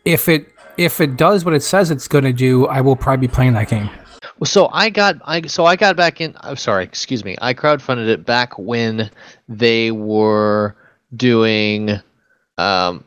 if 0.06 0.30
it 0.30 0.52
if 0.78 1.02
it 1.02 1.18
does 1.18 1.46
what 1.46 1.54
it 1.54 1.64
says 1.64 1.92
it's 1.92 2.08
going 2.08 2.24
to 2.24 2.34
do, 2.34 2.68
I 2.68 2.82
will 2.82 2.96
probably 2.96 3.28
be 3.28 3.34
playing 3.34 3.54
that 3.54 3.70
game. 3.70 3.90
Well, 4.40 4.48
so 4.48 4.70
I 4.72 4.90
got 4.90 5.18
I 5.24 5.42
so 5.48 5.66
I 5.66 5.76
got 5.76 5.96
back 5.96 6.22
in. 6.22 6.36
I'm 6.42 6.58
sorry, 6.58 6.84
excuse 6.84 7.24
me. 7.24 7.36
I 7.42 7.54
crowdfunded 7.54 8.08
it 8.08 8.26
back 8.26 8.58
when 8.58 9.10
they 9.48 9.92
were 9.92 10.76
doing 11.16 12.00
um 12.58 13.04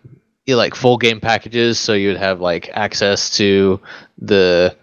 like 0.46 0.74
full 0.74 0.96
game 0.96 1.20
packages. 1.20 1.78
So 1.78 1.92
you'd 1.92 2.16
have 2.16 2.40
like 2.40 2.70
access 2.72 3.36
to 3.36 3.80
the 4.16 4.74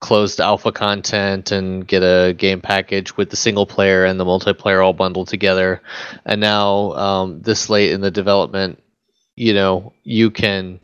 closed 0.00 0.40
alpha 0.40 0.70
content 0.70 1.50
and 1.50 1.88
get 1.88 2.02
a 2.02 2.34
game 2.34 2.60
package 2.60 3.16
with 3.16 3.30
the 3.30 3.36
single 3.36 3.66
player 3.66 4.04
and 4.04 4.20
the 4.20 4.24
multiplayer 4.26 4.84
all 4.84 4.92
bundled 4.92 5.28
together. 5.28 5.80
And 6.26 6.40
now 6.40 6.92
um, 6.92 7.40
this 7.40 7.70
late 7.70 7.92
in 7.92 8.02
the 8.02 8.10
development, 8.10 8.82
you 9.36 9.54
know, 9.54 9.94
you 10.04 10.30
can 10.30 10.80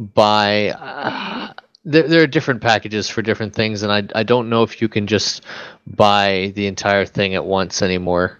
buy. 0.00 0.70
Uh, 0.70 1.52
there, 1.84 2.08
there 2.08 2.22
are 2.22 2.26
different 2.26 2.60
packages 2.60 3.08
for 3.08 3.22
different 3.22 3.54
things, 3.54 3.82
and 3.82 3.92
I, 3.92 4.02
I 4.18 4.22
don't 4.22 4.48
know 4.48 4.62
if 4.62 4.82
you 4.82 4.88
can 4.88 5.06
just 5.06 5.42
buy 5.86 6.52
the 6.56 6.66
entire 6.66 7.06
thing 7.06 7.34
at 7.34 7.44
once 7.44 7.82
anymore. 7.82 8.38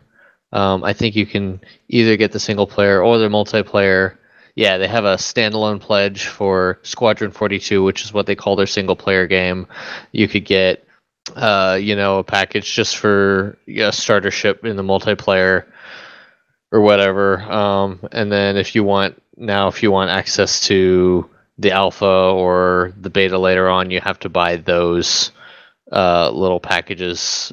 Um, 0.52 0.82
I 0.82 0.92
think 0.92 1.14
you 1.14 1.26
can 1.26 1.60
either 1.88 2.16
get 2.16 2.32
the 2.32 2.40
single 2.40 2.66
player 2.66 3.02
or 3.02 3.18
the 3.18 3.28
multiplayer. 3.28 4.16
Yeah, 4.56 4.78
they 4.78 4.88
have 4.88 5.04
a 5.04 5.14
standalone 5.14 5.80
pledge 5.80 6.26
for 6.26 6.80
Squadron 6.82 7.30
42, 7.30 7.82
which 7.84 8.04
is 8.04 8.12
what 8.12 8.26
they 8.26 8.34
call 8.34 8.56
their 8.56 8.66
single 8.66 8.96
player 8.96 9.26
game. 9.26 9.66
You 10.12 10.26
could 10.26 10.44
get, 10.44 10.84
uh, 11.36 11.78
you 11.80 11.94
know, 11.94 12.18
a 12.18 12.24
package 12.24 12.74
just 12.74 12.96
for 12.96 13.58
a 13.68 13.92
starter 13.92 14.32
ship 14.32 14.64
in 14.64 14.76
the 14.76 14.82
multiplayer 14.82 15.66
or 16.72 16.80
whatever. 16.80 17.40
Um, 17.42 18.00
and 18.10 18.30
then 18.30 18.56
if 18.56 18.74
you 18.74 18.82
want 18.82 19.22
now, 19.36 19.68
if 19.68 19.82
you 19.82 19.92
want 19.92 20.10
access 20.10 20.60
to 20.66 21.30
the 21.60 21.72
alpha 21.72 22.06
or 22.06 22.92
the 22.98 23.10
beta 23.10 23.38
later 23.38 23.68
on, 23.68 23.90
you 23.90 24.00
have 24.00 24.18
to 24.20 24.28
buy 24.28 24.56
those 24.56 25.30
uh, 25.92 26.30
little 26.30 26.60
packages 26.60 27.52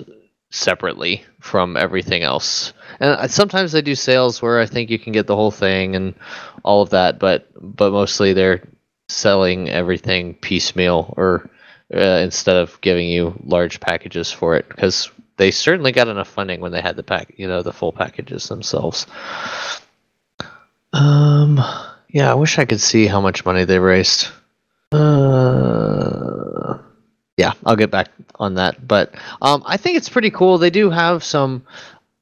separately 0.50 1.26
from 1.42 1.76
everything 1.76 2.24
else. 2.24 2.72
And 3.02 3.30
sometimes 3.30 3.74
they 3.74 3.82
do 3.82 3.96
sales 3.96 4.42
where 4.42 4.60
I 4.62 4.66
think 4.66 4.90
you 4.90 4.98
can 4.98 5.12
get 5.12 5.28
the 5.28 5.36
whole 5.36 5.52
thing 5.52 5.96
and 5.96 6.16
all 6.64 6.82
of 6.82 6.92
that, 6.92 7.20
but 7.20 7.48
but 7.60 7.92
mostly 7.92 8.34
they're 8.34 8.64
selling 9.10 9.70
everything 9.70 10.36
piecemeal 10.36 11.14
or 11.18 11.50
uh, 11.94 12.00
instead 12.00 12.56
of 12.56 12.80
giving 12.82 13.10
you 13.10 13.40
large 13.44 13.80
packages 13.80 14.32
for 14.32 14.56
it 14.56 14.68
because 14.70 15.10
they 15.36 15.52
certainly 15.52 15.92
got 15.92 16.08
enough 16.08 16.30
funding 16.30 16.62
when 16.62 16.72
they 16.72 16.82
had 16.82 16.96
the 16.96 17.04
pack, 17.04 17.34
you 17.38 17.48
know, 17.48 17.62
the 17.62 17.74
full 17.74 17.92
packages 17.92 18.48
themselves. 18.48 19.06
Um, 20.94 21.62
yeah, 22.10 22.32
I 22.32 22.36
wish 22.36 22.58
I 22.58 22.66
could 22.66 22.82
see 22.82 23.08
how 23.08 23.22
much 23.22 23.46
money 23.46 23.66
they 23.66 23.80
raised. 23.80 24.28
Uh, 24.92 26.78
yeah, 27.38 27.54
I'll 27.66 27.76
get 27.76 27.92
back 27.92 28.10
on 28.36 28.56
that. 28.56 28.88
But 28.88 29.16
um, 29.42 29.64
I 29.66 29.78
think 29.78 29.98
it's 29.98 30.10
pretty 30.10 30.32
cool. 30.32 30.58
They 30.58 30.70
do 30.70 30.90
have 30.90 31.24
some 31.24 31.64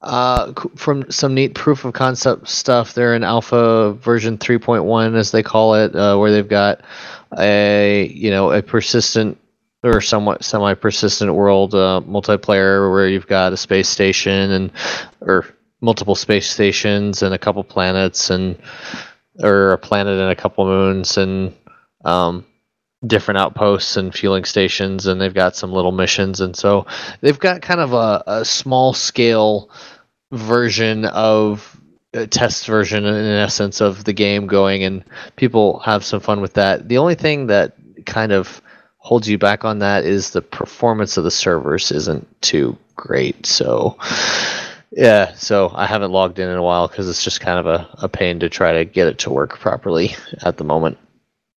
uh, 0.01 0.53
from 0.75 1.09
some 1.11 1.33
neat 1.33 1.55
proof 1.55 1.85
of 1.85 1.93
concept 1.93 2.47
stuff. 2.47 2.93
They're 2.93 3.15
in 3.15 3.23
alpha 3.23 3.93
version 3.93 4.37
3.1, 4.37 5.15
as 5.15 5.31
they 5.31 5.43
call 5.43 5.75
it, 5.75 5.95
uh, 5.95 6.17
where 6.17 6.31
they've 6.31 6.47
got 6.47 6.81
a 7.37 8.07
you 8.13 8.29
know 8.29 8.51
a 8.51 8.61
persistent 8.61 9.37
or 9.83 10.01
somewhat 10.01 10.43
semi-persistent 10.43 11.33
world 11.33 11.75
uh, 11.75 12.01
multiplayer 12.07 12.91
where 12.91 13.07
you've 13.07 13.27
got 13.27 13.53
a 13.53 13.57
space 13.57 13.87
station 13.87 14.51
and 14.51 14.71
or 15.21 15.45
multiple 15.81 16.15
space 16.15 16.49
stations 16.49 17.21
and 17.21 17.35
a 17.35 17.37
couple 17.37 17.63
planets 17.63 18.31
and 18.31 18.57
or 19.41 19.71
a 19.71 19.77
planet 19.77 20.19
and 20.19 20.31
a 20.31 20.35
couple 20.35 20.65
moons 20.65 21.17
and 21.17 21.53
um, 22.03 22.45
different 23.05 23.37
outposts 23.37 23.97
and 23.97 24.13
fueling 24.13 24.45
stations 24.45 25.05
and 25.05 25.19
they've 25.19 25.33
got 25.33 25.55
some 25.55 25.71
little 25.71 25.91
missions. 25.91 26.39
And 26.39 26.55
so 26.55 26.85
they've 27.21 27.39
got 27.39 27.61
kind 27.61 27.79
of 27.79 27.93
a, 27.93 28.23
a 28.27 28.45
small 28.45 28.93
scale 28.93 29.69
version 30.31 31.05
of 31.05 31.79
a 32.13 32.25
test 32.25 32.65
version 32.65 33.05
in 33.05 33.25
essence 33.25 33.81
of 33.81 34.05
the 34.05 34.13
game 34.13 34.47
going 34.47 34.83
and 34.83 35.03
people 35.35 35.79
have 35.79 36.03
some 36.03 36.19
fun 36.19 36.41
with 36.41 36.53
that. 36.53 36.87
The 36.87 36.97
only 36.97 37.15
thing 37.15 37.47
that 37.47 37.75
kind 38.05 38.31
of 38.31 38.61
holds 38.97 39.29
you 39.29 39.37
back 39.37 39.65
on 39.65 39.79
that 39.79 40.05
is 40.05 40.31
the 40.31 40.41
performance 40.41 41.17
of 41.17 41.23
the 41.23 41.31
servers 41.31 41.91
isn't 41.91 42.41
too 42.41 42.77
great. 42.95 43.45
So 43.45 43.97
yeah 44.95 45.33
so 45.35 45.71
i 45.75 45.85
haven't 45.85 46.11
logged 46.11 46.39
in 46.39 46.49
in 46.49 46.57
a 46.57 46.63
while 46.63 46.87
because 46.87 47.07
it's 47.07 47.23
just 47.23 47.41
kind 47.41 47.59
of 47.59 47.67
a, 47.67 47.87
a 48.01 48.09
pain 48.09 48.39
to 48.39 48.49
try 48.49 48.73
to 48.73 48.83
get 48.85 49.07
it 49.07 49.19
to 49.19 49.29
work 49.29 49.59
properly 49.59 50.15
at 50.43 50.57
the 50.57 50.63
moment 50.63 50.97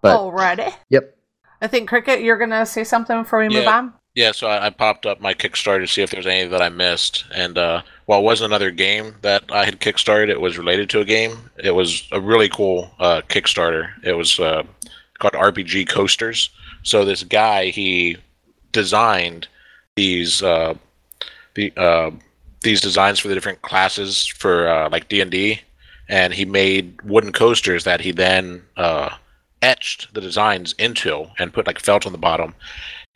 but 0.02 0.18
Alrighty. 0.18 0.72
yep 0.90 1.14
I 1.60 1.66
think 1.66 1.88
Cricket, 1.88 2.22
you're 2.22 2.38
gonna 2.38 2.64
say 2.66 2.84
something 2.84 3.22
before 3.22 3.40
we 3.40 3.48
move 3.48 3.66
on. 3.66 3.92
Yeah, 4.14 4.32
so 4.32 4.46
I, 4.46 4.66
I 4.66 4.70
popped 4.70 5.06
up 5.06 5.20
my 5.20 5.34
Kickstarter 5.34 5.80
to 5.80 5.86
see 5.86 6.02
if 6.02 6.10
there 6.10 6.18
was 6.18 6.26
any 6.26 6.48
that 6.48 6.62
I 6.62 6.68
missed, 6.68 7.24
and 7.34 7.58
uh, 7.58 7.82
while 8.06 8.20
it 8.20 8.24
wasn't 8.24 8.50
another 8.50 8.70
game 8.70 9.16
that 9.22 9.44
I 9.50 9.64
had 9.64 9.80
kickstarted, 9.80 10.28
it 10.28 10.40
was 10.40 10.56
related 10.56 10.88
to 10.90 11.00
a 11.00 11.04
game. 11.04 11.50
It 11.58 11.72
was 11.72 12.08
a 12.12 12.20
really 12.20 12.48
cool 12.48 12.90
uh, 12.98 13.22
Kickstarter. 13.28 13.90
It 14.02 14.14
was 14.14 14.40
uh, 14.40 14.62
called 15.18 15.34
RPG 15.34 15.88
Coasters. 15.88 16.50
So 16.84 17.04
this 17.04 17.22
guy 17.22 17.66
he 17.66 18.16
designed 18.72 19.48
these 19.96 20.42
uh, 20.42 20.74
the 21.54 21.72
uh, 21.76 22.12
these 22.62 22.80
designs 22.80 23.18
for 23.18 23.28
the 23.28 23.34
different 23.34 23.62
classes 23.62 24.26
for 24.26 24.68
uh, 24.68 24.88
like 24.90 25.08
D 25.08 25.20
and 25.20 25.30
D, 25.30 25.60
and 26.08 26.34
he 26.34 26.44
made 26.44 27.00
wooden 27.02 27.32
coasters 27.32 27.84
that 27.84 28.00
he 28.00 28.12
then 28.12 28.62
uh, 28.76 29.10
etched 29.62 30.12
the 30.14 30.20
designs 30.20 30.74
into 30.78 31.26
and 31.38 31.52
put 31.52 31.66
like 31.66 31.78
felt 31.78 32.06
on 32.06 32.12
the 32.12 32.18
bottom 32.18 32.54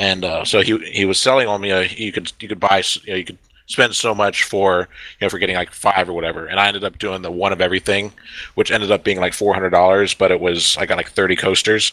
and 0.02 0.24
uh, 0.24 0.44
so 0.44 0.60
he 0.62 0.78
he 0.78 1.04
was 1.04 1.18
selling 1.18 1.46
on 1.46 1.60
me. 1.60 1.70
Uh, 1.70 1.80
you 1.80 2.12
could 2.12 2.32
you 2.40 2.48
could 2.48 2.60
buy 2.60 2.82
you 3.04 3.12
know 3.12 3.16
you 3.16 3.24
could 3.24 3.38
spend 3.66 3.94
so 3.94 4.14
much 4.14 4.42
for 4.42 4.88
you 5.20 5.24
know 5.24 5.28
for 5.28 5.38
getting 5.38 5.56
like 5.56 5.70
five 5.70 6.08
or 6.08 6.12
whatever. 6.12 6.46
And 6.46 6.58
I 6.58 6.66
ended 6.66 6.84
up 6.84 6.98
doing 6.98 7.22
the 7.22 7.30
one 7.30 7.52
of 7.52 7.60
everything, 7.60 8.12
which 8.54 8.70
ended 8.70 8.90
up 8.90 9.04
being 9.04 9.20
like 9.20 9.32
four 9.32 9.54
hundred 9.54 9.70
dollars. 9.70 10.14
But 10.14 10.32
it 10.32 10.40
was 10.40 10.76
I 10.76 10.86
got 10.86 10.96
like 10.96 11.10
thirty 11.10 11.36
coasters, 11.36 11.92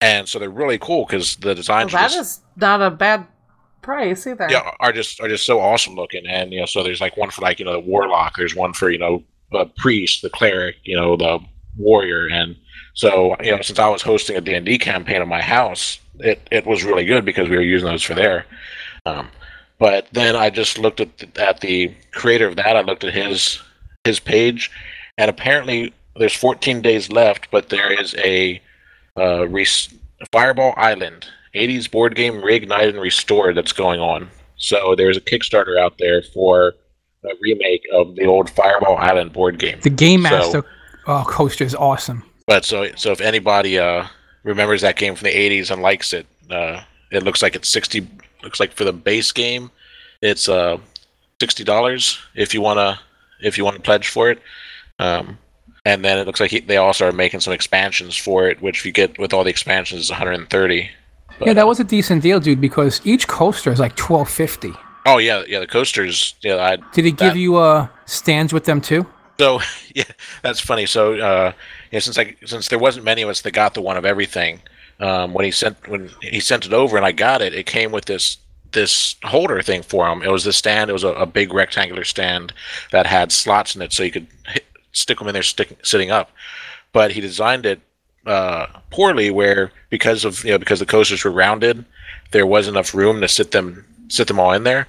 and 0.00 0.28
so 0.28 0.38
they're 0.38 0.48
really 0.48 0.78
cool 0.78 1.04
because 1.04 1.36
the 1.36 1.54
designs 1.54 1.92
are 1.92 1.98
that 1.98 2.10
just, 2.12 2.38
is 2.38 2.40
not 2.56 2.80
a 2.80 2.90
bad 2.90 3.26
price 3.82 4.26
either. 4.26 4.48
yeah 4.50 4.70
are 4.80 4.92
just 4.92 5.20
are 5.20 5.28
just 5.28 5.46
so 5.46 5.60
awesome 5.60 5.94
looking. 5.94 6.26
And 6.26 6.52
you 6.52 6.60
know 6.60 6.66
so 6.66 6.82
there's 6.82 7.00
like 7.00 7.16
one 7.16 7.30
for 7.30 7.42
like 7.42 7.58
you 7.58 7.64
know 7.64 7.72
the 7.72 7.80
warlock. 7.80 8.36
There's 8.36 8.54
one 8.54 8.72
for 8.72 8.90
you 8.90 8.98
know 8.98 9.22
the 9.52 9.66
priest, 9.76 10.22
the 10.22 10.30
cleric, 10.30 10.76
you 10.84 10.96
know 10.96 11.16
the 11.16 11.38
warrior, 11.76 12.28
and 12.28 12.56
so 12.94 13.36
you 13.42 13.54
know 13.54 13.62
since 13.62 13.78
I 13.78 13.88
was 13.88 14.02
hosting 14.02 14.36
a 14.36 14.40
D 14.40 14.54
and 14.54 14.66
D 14.66 14.78
campaign 14.78 15.22
in 15.22 15.28
my 15.28 15.42
house, 15.42 15.98
it 16.18 16.46
it 16.50 16.66
was 16.66 16.84
really 16.84 17.04
good 17.04 17.24
because 17.24 17.48
we 17.48 17.56
were 17.56 17.62
using 17.62 17.88
those 17.88 18.02
for 18.02 18.14
there. 18.14 18.46
Um, 19.06 19.28
but 19.78 20.08
then 20.12 20.36
I 20.36 20.50
just 20.50 20.78
looked 20.78 21.00
at 21.00 21.16
the, 21.18 21.42
at 21.42 21.60
the 21.60 21.94
creator 22.12 22.46
of 22.46 22.56
that. 22.56 22.76
I 22.76 22.82
looked 22.82 23.04
at 23.04 23.14
his 23.14 23.60
his 24.04 24.20
page, 24.20 24.70
and 25.16 25.30
apparently 25.30 25.92
there's 26.16 26.34
14 26.34 26.82
days 26.82 27.10
left. 27.10 27.50
But 27.50 27.70
there 27.70 27.90
is 27.90 28.14
a 28.16 28.60
uh, 29.16 29.46
Fireball 30.32 30.74
Island 30.76 31.26
80s 31.54 31.90
board 31.90 32.14
game 32.14 32.34
reignited 32.34 32.90
and 32.90 33.00
restored 33.00 33.56
that's 33.56 33.72
going 33.72 34.00
on. 34.00 34.28
So 34.56 34.94
there's 34.96 35.16
a 35.16 35.20
Kickstarter 35.20 35.78
out 35.78 35.98
there 35.98 36.22
for 36.22 36.74
a 37.24 37.28
remake 37.40 37.82
of 37.92 38.14
the 38.16 38.26
old 38.26 38.50
Fireball 38.50 38.96
Island 38.96 39.32
board 39.32 39.58
game. 39.58 39.78
The 39.82 39.90
Game 39.90 40.22
So- 40.24 40.30
Master 40.30 40.64
uh, 41.06 41.24
coaster 41.24 41.64
is 41.64 41.74
awesome. 41.74 42.24
But 42.46 42.64
so 42.64 42.88
so 42.96 43.12
if 43.12 43.20
anybody 43.20 43.78
uh, 43.78 44.06
remembers 44.42 44.80
that 44.82 44.96
game 44.96 45.14
from 45.14 45.26
the 45.26 45.34
'80s 45.34 45.70
and 45.70 45.82
likes 45.82 46.12
it, 46.12 46.26
uh, 46.50 46.82
it 47.12 47.22
looks 47.22 47.42
like 47.42 47.54
it's 47.54 47.68
sixty. 47.68 48.06
Looks 48.42 48.58
like 48.58 48.72
for 48.72 48.84
the 48.84 48.92
base 48.92 49.30
game, 49.32 49.70
it's 50.20 50.48
uh, 50.48 50.78
sixty 51.40 51.62
dollars 51.62 52.18
if 52.34 52.52
you 52.52 52.60
wanna 52.60 52.98
if 53.40 53.56
you 53.56 53.64
want 53.64 53.76
to 53.76 53.82
pledge 53.82 54.08
for 54.08 54.30
it. 54.30 54.40
Um, 54.98 55.38
and 55.84 56.04
then 56.04 56.18
it 56.18 56.26
looks 56.26 56.40
like 56.40 56.50
he, 56.50 56.60
they 56.60 56.76
also 56.76 57.06
are 57.08 57.12
making 57.12 57.40
some 57.40 57.52
expansions 57.54 58.16
for 58.16 58.48
it, 58.48 58.60
which 58.60 58.80
if 58.80 58.86
you 58.86 58.92
get 58.92 59.18
with 59.18 59.32
all 59.32 59.44
the 59.44 59.50
expansions 59.50 60.02
is 60.02 60.10
130. 60.10 60.90
But, 61.40 61.48
yeah, 61.48 61.54
that 61.54 61.66
was 61.66 61.80
a 61.80 61.84
decent 61.84 62.22
deal, 62.22 62.38
dude. 62.38 62.60
Because 62.60 63.00
each 63.04 63.26
coaster 63.26 63.72
is 63.72 63.80
like 63.80 63.96
twelve 63.96 64.30
fifty. 64.30 64.72
Oh 65.06 65.18
yeah, 65.18 65.42
yeah. 65.48 65.58
The 65.58 65.66
coasters. 65.66 66.34
Yeah, 66.42 66.56
I 66.56 66.76
Did 66.92 67.04
he 67.06 67.10
give 67.10 67.32
That- 67.34 67.36
you 67.38 67.56
uh 67.56 67.88
stands 68.06 68.52
with 68.52 68.64
them 68.66 68.80
too? 68.80 69.06
So 69.38 69.60
yeah, 69.94 70.04
that's 70.42 70.60
funny. 70.60 70.86
So 70.86 71.14
uh, 71.14 71.52
yeah, 71.90 71.98
since 72.00 72.18
I 72.18 72.36
since 72.44 72.68
there 72.68 72.78
wasn't 72.78 73.04
many 73.04 73.22
of 73.22 73.28
us 73.28 73.40
that 73.40 73.50
got 73.52 73.74
the 73.74 73.80
one 73.80 73.96
of 73.96 74.04
everything, 74.04 74.60
um, 75.00 75.32
when 75.32 75.44
he 75.44 75.50
sent 75.50 75.88
when 75.88 76.10
he 76.20 76.38
sent 76.40 76.66
it 76.66 76.72
over 76.72 76.96
and 76.96 77.06
I 77.06 77.12
got 77.12 77.40
it, 77.42 77.54
it 77.54 77.64
came 77.66 77.90
with 77.90 78.04
this 78.04 78.36
this 78.72 79.16
holder 79.24 79.62
thing 79.62 79.82
for 79.82 80.06
him. 80.08 80.22
It 80.22 80.30
was 80.30 80.44
the 80.44 80.52
stand. 80.52 80.90
It 80.90 80.92
was 80.92 81.04
a, 81.04 81.08
a 81.14 81.26
big 81.26 81.52
rectangular 81.52 82.04
stand 82.04 82.52
that 82.92 83.06
had 83.06 83.32
slots 83.32 83.74
in 83.74 83.82
it, 83.82 83.92
so 83.92 84.02
you 84.04 84.12
could 84.12 84.28
hit, 84.46 84.64
stick 84.92 85.18
them 85.18 85.26
in 85.26 85.32
there, 85.32 85.42
stick, 85.42 85.76
sitting 85.82 86.10
up. 86.12 86.30
But 86.92 87.10
he 87.12 87.20
designed 87.20 87.66
it 87.66 87.80
uh, 88.26 88.66
poorly, 88.90 89.30
where 89.30 89.72
because 89.88 90.24
of 90.24 90.44
you 90.44 90.52
know 90.52 90.58
because 90.58 90.78
the 90.78 90.86
coasters 90.86 91.24
were 91.24 91.30
rounded, 91.30 91.84
there 92.32 92.46
wasn't 92.46 92.76
enough 92.76 92.94
room 92.94 93.20
to 93.20 93.28
sit 93.28 93.50
them 93.50 93.84
sit 94.08 94.28
them 94.28 94.40
all 94.40 94.52
in 94.52 94.64
there. 94.64 94.86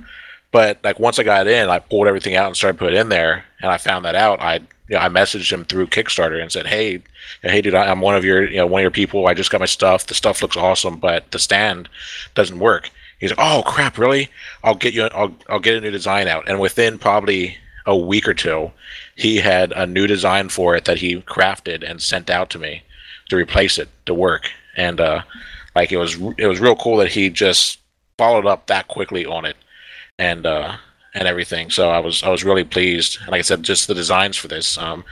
But 0.52 0.80
like 0.84 1.00
once 1.00 1.18
I 1.18 1.24
got 1.24 1.48
in, 1.48 1.70
I 1.70 1.80
pulled 1.80 2.08
everything 2.08 2.36
out 2.36 2.48
and 2.48 2.58
started 2.58 2.78
putting 2.78 2.98
it 2.98 3.02
in 3.02 3.10
there, 3.10 3.46
and 3.62 3.72
I 3.72 3.78
found 3.78 4.06
that 4.06 4.16
out. 4.16 4.42
I 4.42 4.56
you 4.56 4.98
know, 4.98 5.00
I 5.00 5.08
messaged 5.08 5.52
him 5.52 5.64
through 5.64 5.88
Kickstarter 5.88 6.42
and 6.42 6.52
said, 6.52 6.68
"Hey, 6.68 7.02
hey, 7.42 7.62
dude, 7.62 7.74
I'm 7.74 8.02
one 8.02 8.16
of 8.16 8.26
your 8.26 8.50
you 8.50 8.58
know 8.58 8.68
one 8.68 8.82
of 8.82 8.84
your 8.84 8.92
people. 8.92 9.28
I 9.28 9.34
just 9.34 9.50
got 9.50 9.62
my 9.62 9.66
stuff. 9.66 10.08
The 10.08 10.14
stuff 10.14 10.42
looks 10.42 10.58
awesome, 10.58 10.98
but 10.98 11.32
the 11.32 11.40
stand 11.40 11.88
doesn't 12.36 12.60
work." 12.60 12.90
He's 13.20 13.30
like, 13.30 13.40
"Oh 13.40 13.64
crap, 13.66 13.98
really? 13.98 14.30
I'll 14.64 14.76
get 14.76 14.94
you. 14.94 15.04
I'll 15.04 15.34
I'll 15.48 15.60
get 15.60 15.78
a 15.78 15.82
new 15.82 15.92
design 15.92 16.28
out." 16.28 16.50
And 16.50 16.60
within 16.60 16.98
probably 17.00 17.58
a 17.86 17.96
week 17.96 18.28
or 18.28 18.34
two, 18.34 18.72
he 19.16 19.38
had 19.38 19.72
a 19.72 19.88
new 19.88 20.08
design 20.08 20.50
for 20.50 20.76
it 20.76 20.86
that 20.86 20.98
he 20.98 21.22
crafted 21.22 21.90
and 21.90 22.02
sent 22.02 22.30
out 22.30 22.50
to 22.50 22.60
me 22.60 22.84
to 23.32 23.36
replace 23.38 23.80
it 23.80 23.90
to 24.06 24.14
work. 24.14 24.50
And 24.78 25.02
uh, 25.02 25.24
like 25.76 25.92
it 25.92 25.98
was 25.98 26.16
it 26.38 26.46
was 26.48 26.60
real 26.60 26.76
cool 26.76 26.98
that 26.98 27.10
he 27.12 27.30
just 27.30 27.80
followed 28.18 28.46
up 28.46 28.68
that 28.68 28.88
quickly 28.88 29.26
on 29.26 29.46
it 29.46 29.58
and 30.20 30.46
uh, 30.46 30.78
and 31.16 31.28
everything. 31.28 31.70
So 31.72 31.90
I 31.90 32.00
was 32.00 32.24
I 32.24 32.30
was 32.30 32.44
really 32.44 32.64
pleased. 32.64 33.18
And 33.22 33.30
like 33.30 33.40
I 33.40 33.42
said, 33.42 33.64
just 33.64 33.88
the 33.88 33.96
designs 33.96 34.38
for 34.38 34.48
this. 34.48 34.78
Um, 34.78 35.04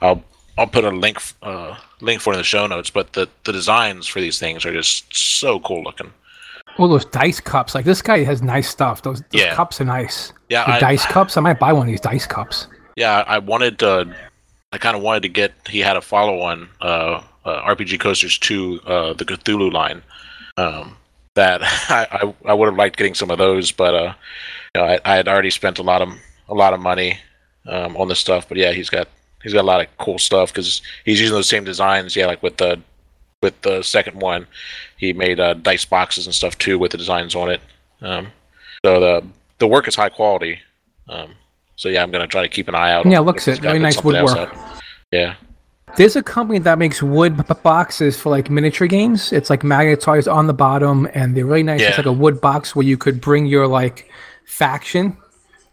I'll 0.00 0.22
I'll 0.58 0.66
put 0.66 0.84
a 0.84 0.90
link 0.90 1.18
uh, 1.42 1.76
link 2.00 2.20
for 2.20 2.32
in 2.32 2.38
the 2.38 2.44
show 2.44 2.66
notes. 2.66 2.90
But 2.90 3.12
the 3.14 3.28
the 3.44 3.52
designs 3.52 4.06
for 4.06 4.20
these 4.20 4.38
things 4.38 4.64
are 4.66 4.72
just 4.72 5.12
so 5.14 5.60
cool 5.60 5.82
looking. 5.82 6.12
All 6.78 6.86
those 6.88 7.06
dice 7.06 7.40
cups. 7.40 7.74
Like 7.74 7.84
this 7.84 8.02
guy 8.02 8.22
has 8.22 8.40
nice 8.40 8.68
stuff. 8.68 9.02
Those, 9.02 9.20
those 9.32 9.40
Yeah. 9.42 9.54
cups 9.56 9.80
are 9.80 9.84
nice. 9.84 10.32
Yeah, 10.48 10.62
I, 10.64 10.78
dice 10.78 11.04
cups. 11.06 11.36
I 11.36 11.40
might 11.40 11.58
buy 11.58 11.72
one 11.72 11.82
of 11.82 11.88
these 11.88 12.00
dice 12.00 12.24
cups. 12.26 12.68
yeah. 12.96 13.24
I 13.26 13.38
wanted 13.38 13.78
to. 13.80 14.14
I 14.72 14.78
kind 14.78 14.94
of 14.96 15.02
wanted 15.02 15.22
to 15.22 15.28
get. 15.28 15.52
He 15.68 15.80
had 15.80 15.96
a 15.96 16.00
follow 16.00 16.40
on 16.40 16.68
uh, 16.80 17.22
uh, 17.44 17.62
RPG 17.62 18.00
Coasters 18.00 18.38
to 18.38 18.80
uh, 18.86 19.12
the 19.12 19.24
Cthulhu 19.24 19.72
line. 19.72 20.02
Um, 20.56 20.96
that 21.34 21.60
I, 21.62 22.06
I, 22.10 22.50
I 22.50 22.54
would 22.54 22.66
have 22.66 22.76
liked 22.76 22.96
getting 22.96 23.14
some 23.14 23.30
of 23.30 23.38
those, 23.38 23.72
but 23.72 23.94
uh, 23.94 24.14
you 24.74 24.80
know, 24.80 24.86
I, 24.86 25.00
I 25.04 25.16
had 25.16 25.28
already 25.28 25.50
spent 25.50 25.78
a 25.78 25.82
lot 25.82 26.02
of 26.02 26.10
a 26.48 26.54
lot 26.54 26.74
of 26.74 26.80
money 26.80 27.18
um, 27.66 27.96
on 27.96 28.08
this 28.08 28.18
stuff. 28.18 28.48
But 28.48 28.58
yeah, 28.58 28.72
he's 28.72 28.90
got 28.90 29.08
he's 29.42 29.52
got 29.52 29.62
a 29.62 29.66
lot 29.66 29.80
of 29.80 29.86
cool 29.98 30.18
stuff 30.18 30.52
because 30.52 30.82
he's 31.04 31.20
using 31.20 31.34
those 31.34 31.48
same 31.48 31.64
designs. 31.64 32.16
Yeah, 32.16 32.26
like 32.26 32.42
with 32.42 32.56
the 32.56 32.80
with 33.42 33.60
the 33.62 33.82
second 33.82 34.20
one, 34.20 34.46
he 34.96 35.12
made 35.12 35.40
uh, 35.40 35.54
dice 35.54 35.84
boxes 35.84 36.26
and 36.26 36.34
stuff 36.34 36.58
too 36.58 36.78
with 36.78 36.92
the 36.92 36.98
designs 36.98 37.34
on 37.34 37.50
it. 37.50 37.60
Um, 38.02 38.28
so 38.84 39.00
the 39.00 39.26
the 39.58 39.66
work 39.66 39.88
is 39.88 39.94
high 39.94 40.08
quality. 40.08 40.60
Um, 41.08 41.34
so 41.76 41.88
yeah, 41.88 42.02
I'm 42.02 42.10
gonna 42.10 42.26
try 42.26 42.42
to 42.42 42.48
keep 42.48 42.68
an 42.68 42.74
eye 42.74 42.92
out. 42.92 43.06
Yeah, 43.06 43.20
looks 43.20 43.46
it. 43.48 43.60
Very 43.60 43.78
nice 43.78 44.02
woodwork. 44.02 44.54
Yeah. 45.12 45.36
There's 45.98 46.16
a 46.16 46.22
company 46.22 46.58
that 46.60 46.78
makes 46.78 47.02
wood 47.02 47.36
b- 47.36 47.42
boxes 47.62 48.18
for 48.18 48.30
like 48.30 48.48
miniature 48.50 48.86
games. 48.86 49.32
It's 49.32 49.50
like 49.50 49.62
magnetized 49.64 50.28
on 50.28 50.46
the 50.46 50.54
bottom, 50.54 51.08
and 51.12 51.36
they're 51.36 51.44
really 51.44 51.62
nice. 51.64 51.82
It's 51.82 51.98
like 51.98 52.06
a 52.06 52.12
wood 52.12 52.40
box 52.40 52.74
where 52.76 52.86
you 52.86 52.96
could 52.96 53.20
bring 53.20 53.46
your 53.46 53.66
like 53.66 54.08
faction 54.46 55.16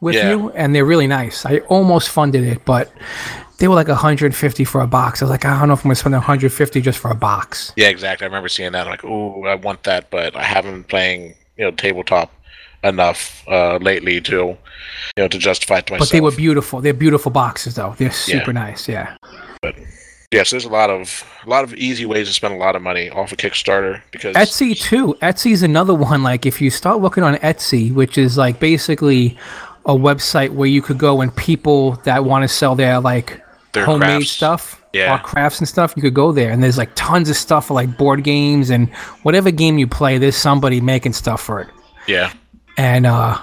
with 0.01 0.15
Yeah. 0.15 0.31
you, 0.31 0.49
and 0.51 0.73
they're 0.75 0.83
really 0.85 1.07
nice. 1.07 1.45
I 1.45 1.59
almost 1.69 2.09
funded 2.09 2.43
it, 2.43 2.65
but 2.65 2.91
they 3.59 3.67
were 3.67 3.75
like 3.75 3.87
150 3.87 4.65
for 4.65 4.81
a 4.81 4.87
box. 4.87 5.21
I 5.21 5.25
was 5.25 5.29
like, 5.29 5.45
I 5.45 5.57
don't 5.59 5.67
know 5.69 5.75
if 5.75 5.79
I'm 5.79 5.89
gonna 5.89 5.95
spend 5.95 6.13
150 6.13 6.81
just 6.81 6.97
for 6.99 7.09
a 7.11 7.15
box. 7.15 7.71
Yeah, 7.75 7.87
exactly. 7.87 8.25
I 8.25 8.27
remember 8.27 8.49
seeing 8.49 8.71
that. 8.73 8.85
I'm 8.87 8.91
like, 8.91 9.05
ooh, 9.05 9.45
I 9.45 9.55
want 9.55 9.83
that, 9.83 10.09
but 10.09 10.35
I 10.35 10.43
haven't 10.43 10.71
been 10.73 10.83
playing, 10.85 11.35
you 11.57 11.65
know, 11.65 11.71
tabletop 11.71 12.31
enough 12.83 13.43
uh, 13.47 13.77
lately 13.77 14.21
to 14.21 14.35
you 14.35 14.57
know 15.17 15.27
to 15.27 15.37
justify 15.37 15.77
it 15.77 15.85
to 15.87 15.93
myself. 15.93 16.09
But 16.09 16.13
they 16.13 16.21
were 16.21 16.31
beautiful. 16.31 16.81
They're 16.81 16.93
beautiful 16.93 17.31
boxes, 17.31 17.75
though. 17.75 17.95
They're 17.97 18.11
super 18.11 18.51
nice. 18.53 18.89
Yeah. 18.89 19.15
Yes, 20.35 20.51
there's 20.51 20.65
a 20.65 20.69
lot 20.69 20.89
of 20.89 21.23
a 21.45 21.49
lot 21.49 21.63
of 21.63 21.73
easy 21.75 22.05
ways 22.05 22.27
to 22.27 22.33
spend 22.33 22.53
a 22.53 22.57
lot 22.57 22.75
of 22.75 22.81
money 22.81 23.09
off 23.09 23.31
of 23.31 23.37
Kickstarter 23.37 24.01
because 24.11 24.35
Etsy 24.35 24.79
too. 24.79 25.15
Etsy's 25.21 25.63
another 25.63 25.93
one. 25.95 26.23
Like 26.23 26.45
if 26.45 26.61
you 26.61 26.69
start 26.69 27.01
looking 27.01 27.23
on 27.23 27.35
Etsy, 27.37 27.93
which 27.93 28.17
is 28.17 28.37
like 28.37 28.59
basically 28.59 29.37
a 29.85 29.93
website 29.93 30.49
where 30.51 30.67
you 30.67 30.81
could 30.81 30.97
go 30.97 31.21
and 31.21 31.35
people 31.35 31.91
that 32.05 32.25
want 32.25 32.43
to 32.43 32.47
sell 32.47 32.75
their 32.75 32.99
like 32.99 33.41
Their 33.73 33.85
homemade 33.85 34.09
crafts. 34.17 34.31
stuff 34.31 34.81
Yeah. 34.93 35.15
or 35.15 35.19
crafts 35.19 35.59
and 35.59 35.67
stuff, 35.67 35.93
you 35.95 36.01
could 36.01 36.15
go 36.15 36.31
there 36.31 36.51
and 36.51 36.63
there's 36.63 36.77
like 36.77 36.91
tons 36.95 37.29
of 37.29 37.35
stuff 37.35 37.67
for 37.67 37.73
like 37.75 37.95
board 37.97 38.23
games 38.23 38.69
and 38.71 38.89
whatever 39.23 39.51
game 39.51 39.77
you 39.77 39.85
play, 39.87 40.17
there's 40.17 40.35
somebody 40.37 40.81
making 40.81 41.13
stuff 41.13 41.41
for 41.41 41.61
it. 41.61 41.67
yeah, 42.07 42.31
and 42.77 43.05
uh, 43.05 43.37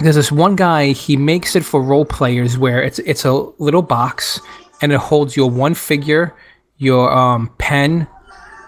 there's 0.00 0.16
this 0.16 0.30
one 0.30 0.54
guy. 0.56 0.92
He 0.92 1.16
makes 1.16 1.56
it 1.56 1.64
for 1.64 1.82
role 1.82 2.04
players 2.04 2.56
where 2.58 2.82
it's 2.82 2.98
it's 3.00 3.24
a 3.24 3.32
little 3.58 3.82
box 3.82 4.40
and 4.82 4.92
it 4.92 4.98
holds 4.98 5.36
your 5.36 5.50
one 5.50 5.74
figure, 5.74 6.34
your 6.78 7.10
um, 7.12 7.50
pen, 7.58 8.06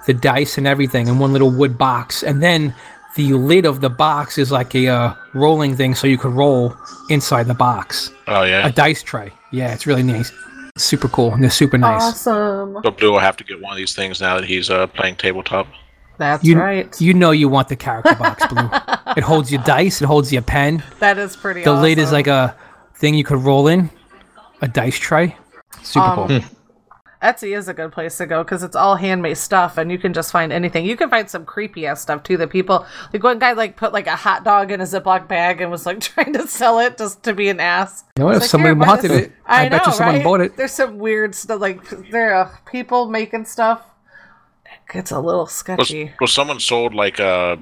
the 0.07 0.15
dice, 0.15 0.59
and 0.59 0.67
everything 0.67 1.09
in 1.09 1.19
one 1.19 1.33
little 1.33 1.51
wood 1.51 1.79
box, 1.79 2.23
and 2.23 2.43
then 2.43 2.75
the 3.17 3.33
lid 3.35 3.67
of 3.67 3.81
the 3.81 3.91
box 3.91 4.39
is 4.39 4.51
like 4.51 4.75
a 4.75 4.89
uh, 4.89 5.15
rolling 5.35 5.77
thing, 5.77 5.95
so 5.95 6.07
you 6.07 6.17
could 6.19 6.33
roll 6.33 6.75
inside 7.11 7.47
the 7.47 7.55
box. 7.55 8.11
oh 8.29 8.43
yeah. 8.43 8.67
A 8.67 8.73
dice 8.73 9.03
tray. 9.03 9.31
Yeah, 9.53 9.73
it's 9.75 9.87
really 9.87 10.03
nice. 10.03 10.33
Super 10.79 11.09
cool. 11.09 11.35
And 11.35 11.43
they're 11.43 11.51
super 11.51 11.77
nice. 11.77 12.01
Awesome. 12.03 12.79
So 12.83 12.91
Blue 12.91 13.13
will 13.13 13.19
have 13.19 13.37
to 13.37 13.45
get 13.45 13.61
one 13.61 13.71
of 13.73 13.77
these 13.77 13.95
things 13.95 14.23
now 14.23 14.37
that 14.41 14.45
he's 14.49 14.71
uh, 14.71 14.87
playing 14.87 15.17
tabletop. 15.17 15.67
That's 16.17 16.43
You, 16.43 16.59
right. 16.59 16.99
you 17.01 17.13
know 17.13 17.31
you 17.33 17.51
want 17.51 17.69
the 17.69 17.77
character 17.77 18.15
box, 18.15 18.47
Blue. 18.47 18.71
it 19.17 19.23
holds 19.23 19.53
your 19.53 19.63
dice. 19.65 20.01
It 20.01 20.07
holds 20.07 20.33
your 20.33 20.41
pen. 20.41 20.83
that 21.01 21.19
is 21.19 21.37
pretty. 21.37 21.61
Awesome. 21.61 21.77
The 21.77 21.83
lid 21.83 21.99
is 21.99 22.13
like 22.13 22.27
a 22.29 22.57
thing 22.95 23.15
you 23.15 23.25
could 23.25 23.41
roll 23.43 23.69
in, 23.69 23.91
a 24.63 24.69
dice 24.69 24.99
tray. 24.99 25.37
Super 25.83 26.05
Um, 26.07 26.29
cool. 26.29 26.41
Etsy 27.23 27.57
is 27.57 27.69
a 27.69 27.75
good 27.75 27.93
place 27.93 28.17
to 28.19 28.27
go 28.27 28.43
because 28.43 28.65
it's 28.65 28.75
all 28.75 28.97
handmade 28.97 29.39
stuff, 29.39 29.79
and 29.79 29.93
you 29.93 29.99
can 29.99 30.13
just 30.13 30.33
find 30.33 30.53
anything. 30.53 30.85
You 30.85 30.97
can 30.97 31.09
find 31.09 31.31
some 31.31 31.45
creepy 31.45 31.87
ass 31.87 32.03
stuff 32.03 32.25
too. 32.25 32.37
That 32.37 32.51
people 32.51 32.85
like 33.13 33.23
one 33.23 33.39
guy 33.39 33.53
like 33.53 33.77
put 33.77 33.93
like 33.93 34.09
a 34.09 34.17
hot 34.17 34.43
dog 34.43 34.73
in 34.73 34.81
a 34.81 34.85
Ziploc 34.85 35.29
bag 35.29 35.61
and 35.61 35.71
was 35.71 35.87
like 35.87 36.01
trying 36.01 36.33
to 36.33 36.49
sell 36.49 36.81
it 36.81 36.99
just 36.99 37.23
to 37.23 37.33
be 37.33 37.49
an 37.49 37.61
ass. 37.61 38.03
You 38.17 38.23
know 38.23 38.27
what? 38.27 38.35
If 38.37 38.41
like, 38.43 38.51
somebody 38.51 38.75
"Here, 38.75 38.87
wanted 38.89 39.11
this." 39.13 39.23
it, 39.27 39.33
I, 39.47 39.69
bet 39.69 39.87
you 39.87 39.93
someone 39.93 40.15
right? 40.17 40.25
bought 40.25 40.41
it. 40.41 40.57
There's 40.57 40.73
some 40.73 40.99
weird 40.99 41.37
stuff 41.37 41.61
like 41.61 41.89
there 42.11 42.35
are 42.35 42.59
people 42.71 43.09
making 43.09 43.45
stuff. 43.45 43.83
It's 44.93 45.13
a 45.13 45.21
little 45.21 45.43
Was, 45.43 45.53
sketchy. 45.53 46.13
was 46.21 46.33
someone 46.33 46.59
sold 46.59 46.93
like 46.93 47.21
a 47.21 47.57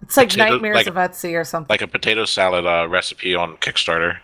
It's 0.00 0.16
like 0.16 0.30
potato- 0.30 0.52
nightmares 0.52 0.76
like- 0.76 0.86
of 0.86 0.94
Etsy 0.94 1.38
or 1.38 1.44
something. 1.44 1.68
like 1.68 1.82
a 1.82 1.86
potato 1.86 2.24
salad 2.24 2.64
uh, 2.64 2.88
recipe 2.88 3.34
on 3.34 3.58
Kickstarter? 3.58 4.20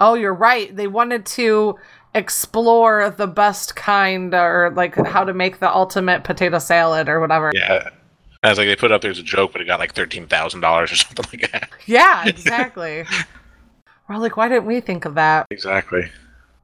Oh, 0.00 0.14
you're 0.14 0.34
right. 0.34 0.74
They 0.74 0.86
wanted 0.86 1.26
to 1.26 1.76
explore 2.14 3.10
the 3.10 3.26
best 3.26 3.74
kind 3.76 4.34
or 4.34 4.72
like 4.74 4.94
how 4.94 5.24
to 5.24 5.32
make 5.32 5.58
the 5.58 5.74
ultimate 5.74 6.24
potato 6.24 6.58
salad 6.58 7.08
or 7.08 7.20
whatever. 7.20 7.52
Yeah. 7.54 7.88
I 8.42 8.48
was 8.48 8.58
like, 8.58 8.66
they 8.66 8.76
put 8.76 8.90
it 8.90 8.94
up 8.94 9.02
there 9.02 9.10
as 9.10 9.20
a 9.20 9.22
joke, 9.22 9.52
but 9.52 9.60
it 9.60 9.66
got 9.66 9.78
like 9.78 9.94
thirteen 9.94 10.26
thousand 10.26 10.60
dollars 10.60 10.90
or 10.90 10.96
something 10.96 11.40
like 11.40 11.52
that. 11.52 11.70
Yeah, 11.86 12.26
exactly. 12.26 13.04
We're 14.08 14.18
like, 14.18 14.36
why 14.36 14.48
didn't 14.48 14.66
we 14.66 14.80
think 14.80 15.04
of 15.04 15.14
that? 15.14 15.46
Exactly. 15.50 16.10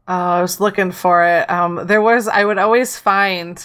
Oh, 0.08 0.14
I 0.14 0.42
was 0.42 0.60
looking 0.60 0.90
for 0.90 1.24
it. 1.24 1.48
Um, 1.50 1.86
there 1.86 2.02
was, 2.02 2.28
I 2.28 2.44
would 2.44 2.58
always 2.58 2.98
find 2.98 3.64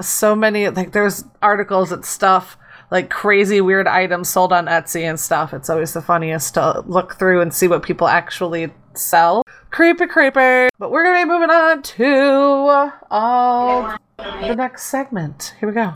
so 0.00 0.36
many, 0.36 0.68
like, 0.68 0.92
there's 0.92 1.24
articles 1.42 1.90
and 1.90 2.04
stuff, 2.04 2.56
like 2.90 3.10
crazy 3.10 3.60
weird 3.60 3.86
items 3.86 4.28
sold 4.28 4.52
on 4.52 4.66
Etsy 4.66 5.02
and 5.02 5.18
stuff. 5.18 5.52
It's 5.52 5.68
always 5.68 5.92
the 5.94 6.02
funniest 6.02 6.54
to 6.54 6.84
look 6.86 7.16
through 7.18 7.40
and 7.40 7.52
see 7.52 7.68
what 7.68 7.82
people 7.82 8.06
actually 8.06 8.70
sell. 8.94 9.42
Creepy, 9.70 10.06
creepy. 10.06 10.68
But 10.78 10.90
we're 10.90 11.04
gonna 11.04 11.24
be 11.24 11.30
moving 11.30 11.50
on 11.50 11.82
to 11.82 12.86
uh, 13.10 13.96
the 14.18 14.54
next 14.54 14.84
segment. 14.84 15.54
Here 15.60 15.68
we 15.68 15.74
go. 15.74 15.92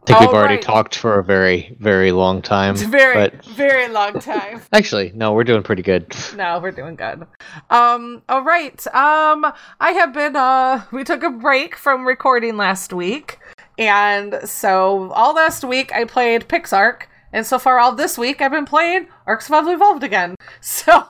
I 0.00 0.12
think 0.12 0.20
we've 0.20 0.28
All 0.30 0.36
already 0.36 0.54
right. 0.54 0.62
talked 0.62 0.96
for 0.96 1.18
a 1.18 1.24
very, 1.24 1.76
very 1.80 2.12
long 2.12 2.40
time. 2.40 2.72
It's 2.74 2.82
very, 2.84 3.14
But 3.14 3.44
very 3.44 3.88
long 3.88 4.18
time. 4.20 4.62
actually, 4.72 5.12
no, 5.14 5.34
we're 5.34 5.44
doing 5.44 5.62
pretty 5.62 5.82
good. 5.82 6.16
No, 6.34 6.58
we're 6.60 6.70
doing 6.70 6.96
good. 6.96 7.26
Um, 7.68 8.22
all 8.26 8.42
right. 8.42 8.86
Um, 8.94 9.52
I 9.80 9.90
have 9.92 10.14
been 10.14 10.34
uh 10.34 10.84
we 10.92 11.04
took 11.04 11.22
a 11.22 11.28
break 11.30 11.76
from 11.76 12.06
recording 12.06 12.56
last 12.56 12.94
week. 12.94 13.38
And 13.78 14.40
so 14.44 15.12
all 15.12 15.34
last 15.34 15.64
week 15.64 15.92
I 15.92 16.04
played 16.04 16.48
Pixark, 16.48 17.02
and 17.32 17.46
so 17.46 17.58
far 17.58 17.78
all 17.78 17.94
this 17.94 18.18
week 18.18 18.42
I've 18.42 18.50
been 18.50 18.66
playing 18.66 19.08
Ark 19.26 19.40
Survival 19.40 19.72
Evolved 19.72 20.02
again. 20.02 20.34
So 20.60 21.04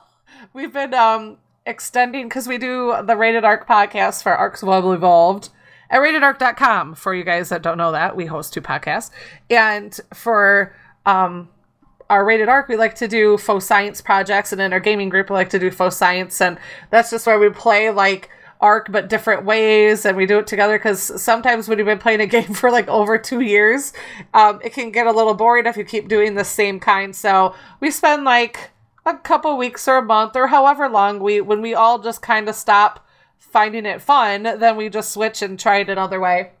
we've 0.53 0.71
been 0.71 0.93
um 0.93 1.37
extending 1.65 2.27
because 2.29 2.47
we 2.47 2.57
do 2.57 2.95
the 3.03 3.15
Rated 3.15 3.43
Ark 3.43 3.67
podcast 3.67 4.23
for 4.23 4.33
Ark 4.33 4.57
Survival 4.57 4.93
Evolved 4.93 5.49
at 5.89 5.99
ratedark.com 5.99 6.95
for 6.95 7.15
you 7.15 7.23
guys 7.23 7.49
that 7.49 7.61
don't 7.61 7.77
know 7.77 7.91
that 7.91 8.15
we 8.15 8.25
host 8.27 8.53
two 8.53 8.61
podcasts 8.61 9.09
and 9.49 9.99
for 10.13 10.75
um 11.05 11.49
our 12.09 12.25
rated 12.25 12.49
ark 12.49 12.67
we 12.67 12.75
like 12.75 12.95
to 12.95 13.07
do 13.07 13.37
faux 13.37 13.65
science 13.65 14.01
projects 14.01 14.51
and 14.51 14.61
in 14.61 14.73
our 14.73 14.79
gaming 14.79 15.09
group 15.09 15.29
we 15.29 15.35
like 15.35 15.49
to 15.49 15.59
do 15.59 15.71
faux 15.71 15.95
science 15.95 16.41
and 16.41 16.59
that's 16.91 17.09
just 17.09 17.25
where 17.25 17.39
we 17.39 17.49
play 17.49 17.89
like 17.89 18.29
Ark 18.59 18.87
but 18.91 19.07
different 19.07 19.45
ways 19.45 20.05
and 20.05 20.17
we 20.17 20.25
do 20.25 20.39
it 20.39 20.47
together 20.47 20.77
because 20.77 21.21
sometimes 21.21 21.67
when 21.67 21.77
you've 21.77 21.85
been 21.85 21.97
playing 21.97 22.21
a 22.21 22.27
game 22.27 22.53
for 22.53 22.71
like 22.71 22.87
over 22.87 23.17
two 23.17 23.39
years 23.39 23.93
um, 24.33 24.59
it 24.63 24.73
can 24.73 24.91
get 24.91 25.07
a 25.07 25.11
little 25.11 25.33
boring 25.33 25.65
if 25.65 25.77
you 25.77 25.83
keep 25.83 26.07
doing 26.07 26.35
the 26.35 26.43
same 26.43 26.79
kind 26.79 27.15
so 27.15 27.55
we 27.79 27.89
spend 27.89 28.23
like 28.23 28.71
a 29.05 29.15
couple 29.15 29.57
weeks 29.57 29.87
or 29.87 29.97
a 29.97 30.01
month 30.01 30.35
or 30.35 30.47
however 30.47 30.89
long 30.89 31.19
we 31.19 31.39
when 31.39 31.61
we 31.61 31.73
all 31.73 31.99
just 31.99 32.21
kind 32.21 32.49
of 32.49 32.55
stop 32.55 33.05
finding 33.37 33.85
it 33.85 34.01
fun 34.01 34.43
then 34.43 34.75
we 34.75 34.89
just 34.89 35.13
switch 35.13 35.41
and 35.41 35.57
try 35.57 35.77
it 35.77 35.89
another 35.89 36.19
way 36.19 36.51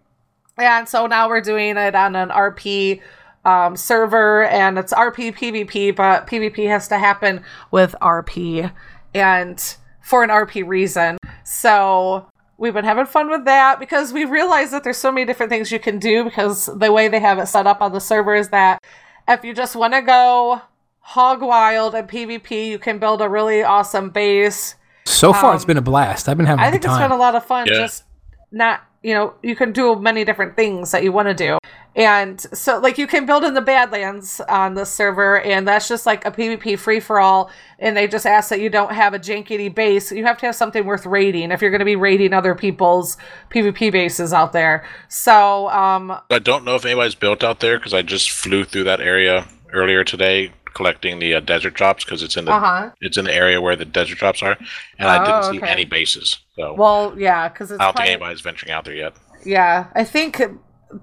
and 0.57 0.87
so 0.87 1.05
now 1.05 1.27
we're 1.27 1.41
doing 1.41 1.77
it 1.77 1.95
on 1.95 2.15
an 2.15 2.29
RP 2.29 3.01
um, 3.45 3.75
server, 3.75 4.43
and 4.43 4.77
it's 4.77 4.93
RP 4.93 5.33
PvP, 5.33 5.95
but 5.95 6.27
PvP 6.27 6.67
has 6.67 6.87
to 6.89 6.97
happen 6.97 7.43
with 7.71 7.95
RP 8.01 8.71
and 9.13 9.75
for 10.01 10.23
an 10.23 10.29
RP 10.29 10.67
reason. 10.67 11.18
So 11.49 12.27
we've 12.59 12.75
been 12.75 12.85
having 12.85 13.07
fun 13.07 13.27
with 13.27 13.45
that 13.45 13.79
because 13.79 14.13
we 14.13 14.23
realize 14.23 14.69
that 14.69 14.83
there's 14.83 14.99
so 14.99 15.11
many 15.11 15.25
different 15.25 15.49
things 15.49 15.71
you 15.71 15.79
can 15.79 15.97
do 15.97 16.23
because 16.23 16.67
the 16.67 16.91
way 16.91 17.07
they 17.07 17.19
have 17.19 17.39
it 17.39 17.47
set 17.47 17.65
up 17.65 17.81
on 17.81 17.91
the 17.91 17.99
server 17.99 18.35
is 18.35 18.49
that 18.49 18.83
if 19.27 19.43
you 19.43 19.55
just 19.55 19.75
want 19.75 19.95
to 19.95 20.03
go 20.03 20.61
hog 20.99 21.41
wild 21.41 21.95
and 21.95 22.07
PvP, 22.07 22.67
you 22.67 22.77
can 22.77 22.99
build 22.99 23.19
a 23.19 23.27
really 23.27 23.63
awesome 23.63 24.11
base. 24.11 24.75
So 25.05 25.33
far, 25.33 25.55
it's 25.55 25.63
um, 25.63 25.67
been 25.67 25.77
a 25.77 25.81
blast. 25.81 26.29
I've 26.29 26.37
been 26.37 26.45
having 26.45 26.63
a 26.63 26.67
I 26.67 26.69
good 26.69 26.83
think 26.83 26.93
it's 26.93 27.01
been 27.01 27.11
a 27.11 27.17
lot 27.17 27.33
of 27.33 27.43
fun. 27.43 27.65
Yeah. 27.65 27.73
Just 27.73 28.03
not, 28.51 28.81
you 29.01 29.15
know, 29.15 29.33
you 29.41 29.55
can 29.55 29.71
do 29.71 29.95
many 29.95 30.23
different 30.23 30.55
things 30.55 30.91
that 30.91 31.03
you 31.03 31.11
want 31.11 31.29
to 31.29 31.33
do. 31.33 31.57
And 31.95 32.39
so, 32.53 32.77
like, 32.79 32.97
you 32.97 33.07
can 33.07 33.25
build 33.25 33.43
in 33.43 33.55
the 33.55 33.61
Badlands 33.61 34.39
on 34.47 34.75
the 34.75 34.85
server, 34.85 35.39
and 35.41 35.67
that's 35.67 35.87
just 35.87 36.05
like 36.05 36.23
a 36.25 36.31
PvP 36.31 36.77
free 36.77 36.99
for 36.99 37.19
all. 37.19 37.49
And 37.79 37.97
they 37.97 38.07
just 38.07 38.25
ask 38.25 38.49
that 38.49 38.59
you 38.61 38.69
don't 38.69 38.91
have 38.93 39.13
a 39.13 39.19
jankety 39.19 39.73
base. 39.73 40.11
You 40.11 40.23
have 40.25 40.37
to 40.39 40.45
have 40.45 40.55
something 40.55 40.85
worth 40.85 41.05
raiding 41.05 41.51
if 41.51 41.61
you're 41.61 41.71
going 41.71 41.79
to 41.79 41.85
be 41.85 41.95
raiding 41.95 42.31
other 42.33 42.53
people's 42.55 43.17
PvP 43.49 43.91
bases 43.91 44.33
out 44.33 44.53
there. 44.53 44.85
So, 45.09 45.67
um, 45.69 46.15
I 46.29 46.39
don't 46.39 46.63
know 46.63 46.75
if 46.75 46.85
anybody's 46.85 47.15
built 47.15 47.43
out 47.43 47.59
there 47.59 47.77
because 47.79 47.93
I 47.93 48.01
just 48.03 48.31
flew 48.31 48.63
through 48.65 48.83
that 48.85 49.01
area 49.01 49.47
earlier 49.73 50.03
today 50.03 50.51
collecting 50.75 51.17
the 51.19 51.33
uh, 51.33 51.39
desert 51.39 51.73
drops 51.73 52.05
because 52.05 52.21
it's 52.21 52.37
in 52.37 52.45
the 52.45 52.51
uh 52.53 52.59
huh. 52.59 52.91
it's 53.01 53.17
in 53.17 53.25
the 53.25 53.33
area 53.33 53.59
where 53.59 53.75
the 53.75 53.83
desert 53.85 54.19
drops 54.19 54.41
are, 54.43 54.55
and 54.99 55.09
I 55.09 55.17
Oh, 55.21 55.25
didn't 55.41 55.53
see 55.53 55.59
okay. 55.63 55.71
any 55.71 55.83
bases. 55.85 56.37
So 56.55 56.75
Well, 56.75 57.15
yeah, 57.17 57.49
because 57.49 57.71
it's 57.71 57.79
I 57.81 57.85
don't 57.85 57.95
probably- 57.95 58.09
think 58.11 58.21
anybody's 58.21 58.41
venturing 58.41 58.71
out 58.71 58.85
there 58.85 58.93
yet. 58.93 59.13
Yeah, 59.43 59.87
I 59.95 60.03
think 60.03 60.41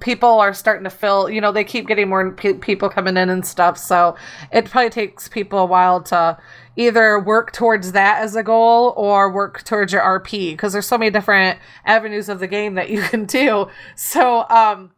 people 0.00 0.40
are 0.40 0.52
starting 0.52 0.84
to 0.84 0.90
fill. 0.90 1.30
You 1.30 1.40
know, 1.40 1.52
they 1.52 1.64
keep 1.64 1.86
getting 1.86 2.08
more 2.08 2.32
pe- 2.32 2.54
people 2.54 2.88
coming 2.88 3.16
in 3.16 3.28
and 3.28 3.46
stuff. 3.46 3.78
So 3.78 4.16
it 4.52 4.66
probably 4.70 4.90
takes 4.90 5.28
people 5.28 5.60
a 5.60 5.66
while 5.66 6.02
to 6.04 6.38
either 6.76 7.18
work 7.18 7.52
towards 7.52 7.92
that 7.92 8.22
as 8.22 8.36
a 8.36 8.42
goal 8.42 8.92
or 8.96 9.30
work 9.30 9.64
towards 9.64 9.92
your 9.92 10.02
RP 10.02 10.52
because 10.52 10.72
there's 10.72 10.86
so 10.86 10.98
many 10.98 11.10
different 11.10 11.58
avenues 11.84 12.28
of 12.28 12.40
the 12.40 12.46
game 12.46 12.74
that 12.74 12.90
you 12.90 13.02
can 13.10 13.24
do. 13.24 13.68
So, 13.94 14.48
um, 14.48 14.92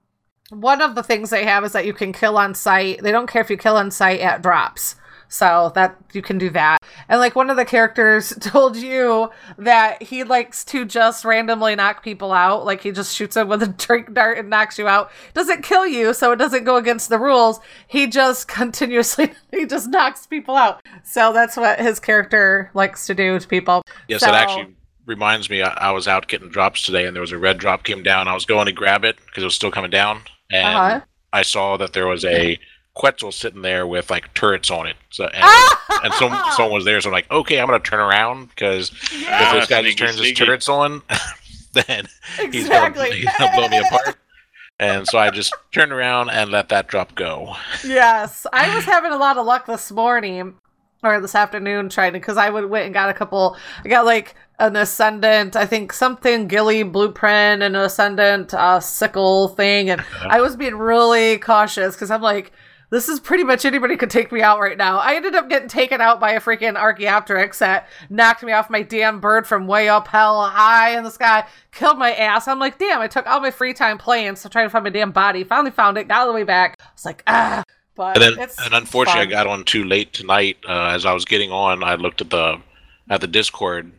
one 0.51 0.81
of 0.81 0.95
the 0.95 1.03
things 1.03 1.29
they 1.29 1.45
have 1.45 1.63
is 1.65 1.73
that 1.73 1.85
you 1.85 1.93
can 1.93 2.13
kill 2.13 2.39
on 2.39 2.55
site. 2.55 3.03
They 3.03 3.13
don't 3.13 3.27
care 3.27 3.43
if 3.43 3.51
you 3.51 3.59
kill 3.59 3.77
on 3.77 3.91
site 3.91 4.21
at 4.21 4.43
drops. 4.43 4.97
So 5.29 5.73
that 5.75 5.97
you 6.13 6.23
can 6.23 6.39
do 6.39 6.49
that. 6.51 6.79
And 7.09 7.21
like 7.21 7.37
one 7.37 7.51
of 7.51 7.57
the 7.57 7.65
characters 7.67 8.31
told 8.41 8.77
you 8.77 9.31
that 9.59 10.03
he 10.03 10.25
likes 10.25 10.65
to 10.67 10.85
just 10.87 11.25
randomly 11.25 11.77
knock 11.77 12.03
people 12.03 12.33
out. 12.33 12.65
Like 12.65 12.83
he 12.83 12.93
just 12.93 13.15
shoots 13.15 13.35
them 13.35 13.49
with 13.49 13.63
a 13.63 13.67
tranq 13.67 14.15
dart 14.15 14.39
and 14.39 14.49
knocks 14.49 14.79
you 14.79 14.89
out. 14.89 15.11
Doesn't 15.35 15.63
kill 15.63 15.87
you, 15.87 16.15
so 16.15 16.33
it 16.33 16.37
doesn't 16.37 16.65
go 16.65 16.77
against 16.77 17.09
the 17.11 17.19
rules. 17.19 17.61
He 17.87 18.07
just 18.07 18.49
continuously 18.59 19.33
he 19.53 19.67
just 19.67 19.89
knocks 19.89 20.27
people 20.27 20.57
out. 20.57 20.81
So 21.05 21.33
that's 21.33 21.57
what 21.57 21.79
his 21.79 22.01
character 22.01 22.71
likes 22.75 23.07
to 23.07 23.15
do 23.15 23.39
to 23.39 23.47
people. 23.47 23.83
Yes, 24.09 24.23
it 24.23 24.27
So- 24.27 24.33
actually 24.33 24.75
reminds 25.07 25.49
me, 25.49 25.63
I, 25.63 25.71
I 25.71 25.91
was 25.93 26.07
out 26.07 26.29
getting 26.29 26.51
drops 26.51 26.83
today, 26.83 27.07
and 27.07 27.15
there 27.17 27.23
was 27.23 27.33
a 27.33 27.39
red 27.39 27.57
drop 27.59 27.83
came 27.83 28.03
down. 28.03 28.29
I 28.29 28.35
was 28.35 28.45
going 28.45 28.67
to 28.67 28.73
grab 28.73 29.05
it 29.05 29.17
because 29.27 29.43
it 29.43 29.47
was 29.47 29.55
still 29.55 29.71
coming 29.71 29.91
down, 29.91 30.21
and 30.51 30.67
Uh-huh. 30.77 31.01
I 31.33 31.43
saw 31.43 31.77
that 31.79 31.93
there 31.95 32.07
was 32.07 32.25
a 32.27 32.59
Quetzal 32.99 33.31
sitting 33.33 33.63
there 33.63 33.87
with 33.87 34.11
like 34.11 34.35
turrets 34.35 34.71
on 34.71 34.87
it. 34.89 34.97
So 35.11 35.25
and, 35.27 35.71
and 36.05 36.13
some 36.15 36.37
someone 36.57 36.75
was 36.75 36.85
there, 36.85 37.01
so 37.01 37.09
I'm 37.09 37.13
like, 37.13 37.31
okay, 37.31 37.61
I'm 37.61 37.67
gonna 37.67 37.79
turn 37.79 38.01
around 38.01 38.49
because 38.51 38.91
if 38.91 39.27
Ah, 39.29 39.53
this 39.55 39.69
guy 39.69 39.83
just 39.83 39.97
turns 39.99 40.19
his 40.19 40.33
turrets 40.33 40.69
on, 40.69 41.03
then 41.73 42.07
he's 42.37 42.65
Exactly. 42.67 43.05
gonna, 43.05 43.15
he's 43.15 43.37
gonna 43.39 43.57
blow 43.57 43.69
me 43.69 43.79
apart. 43.79 44.17
And 44.81 45.09
so 45.09 45.19
I 45.19 45.31
just 45.31 45.53
turned 45.73 45.91
around 45.91 46.31
and 46.31 46.53
let 46.53 46.69
that 46.69 46.87
drop 46.87 47.17
go. 47.17 47.57
Yes, 47.85 48.47
I 48.53 48.73
was 48.77 48.85
having 48.85 49.11
a 49.11 49.17
lot 49.17 49.37
of 49.37 49.45
luck 49.45 49.67
this 49.67 49.91
morning 49.91 50.55
or 51.03 51.21
this 51.21 51.35
afternoon 51.35 51.89
trying 51.89 52.13
to 52.13 52.21
because 52.21 52.37
I 52.37 52.49
would 52.49 52.71
went 52.71 52.85
and 52.85 52.95
got 52.95 53.11
a 53.11 53.13
couple. 53.13 53.57
I 53.85 53.89
got 53.89 54.05
like 54.05 54.37
an 54.61 54.77
ascendant, 54.77 55.57
I 55.57 55.67
think 55.67 55.93
something 55.93 56.47
Ghillie 56.47 56.85
blueprint 56.85 57.61
and 57.65 57.75
an 57.75 57.83
ascendant 57.83 58.55
uh, 58.55 58.79
sickle 58.79 59.49
thing, 59.49 59.91
and 59.91 60.01
I 60.21 60.41
was 60.41 60.55
being 60.55 60.77
really 60.77 61.39
cautious 61.39 61.97
because 61.97 62.13
I'm 62.13 62.23
like. 62.23 62.53
This 62.91 63.09
is 63.09 63.21
pretty 63.21 63.45
much 63.45 63.67
anybody 63.67 63.97
could 63.97 64.11
take 64.11 64.33
me 64.33 64.41
out 64.41 64.61
right 64.61 64.77
now. 64.79 64.99
I 64.99 65.15
ended 65.15 65.35
up 65.35 65.51
getting 65.51 65.69
taken 65.69 66.01
out 66.01 66.21
by 66.21 66.33
a 66.33 66.41
freaking 66.41 66.75
Archaeopteryx 66.75 67.59
that 67.59 67.87
knocked 68.09 68.43
me 68.43 68.53
off 68.53 68.71
my 68.71 68.81
damn 68.83 69.21
bird 69.21 69.47
from 69.47 69.67
way 69.67 69.91
up 69.91 70.09
hell 70.09 70.43
high 70.47 70.97
in 70.97 71.05
the 71.05 71.11
sky, 71.11 71.47
killed 71.71 71.99
my 71.99 72.15
ass. 72.15 72.49
I'm 72.49 72.59
like, 72.59 72.79
damn, 72.79 73.01
I 73.01 73.07
took 73.07 73.27
all 73.27 73.41
my 73.41 73.51
free 73.51 73.75
time 73.75 73.99
playing, 73.99 74.37
so 74.37 74.49
trying 74.49 74.67
to 74.67 74.71
find 74.71 74.85
my 74.85 74.91
damn 74.91 75.13
body. 75.13 75.45
Finally 75.45 75.73
found 75.73 75.99
it, 75.99 76.09
got 76.09 76.21
all 76.21 76.27
the 76.29 76.33
way 76.33 76.45
back. 76.45 76.77
I 76.81 76.85
was 76.95 77.05
like, 77.05 77.23
ah. 77.27 77.63
But 77.95 78.17
And 78.17 78.37
then, 78.37 78.45
it's 78.45 78.65
and 78.65 78.73
unfortunately, 78.73 79.23
fun. 79.25 79.29
I 79.29 79.31
got 79.31 79.47
on 79.49 79.65
too 79.65 79.85
late 79.85 80.13
tonight. 80.13 80.57
Uh, 80.67 80.91
as 80.95 81.05
I 81.05 81.13
was 81.13 81.25
getting 81.25 81.51
on, 81.51 81.83
I 81.83 81.97
looked 81.97 82.21
at 82.21 82.31
the 82.31 82.61
at 83.11 83.21
the 83.21 83.27
Discord, 83.27 83.91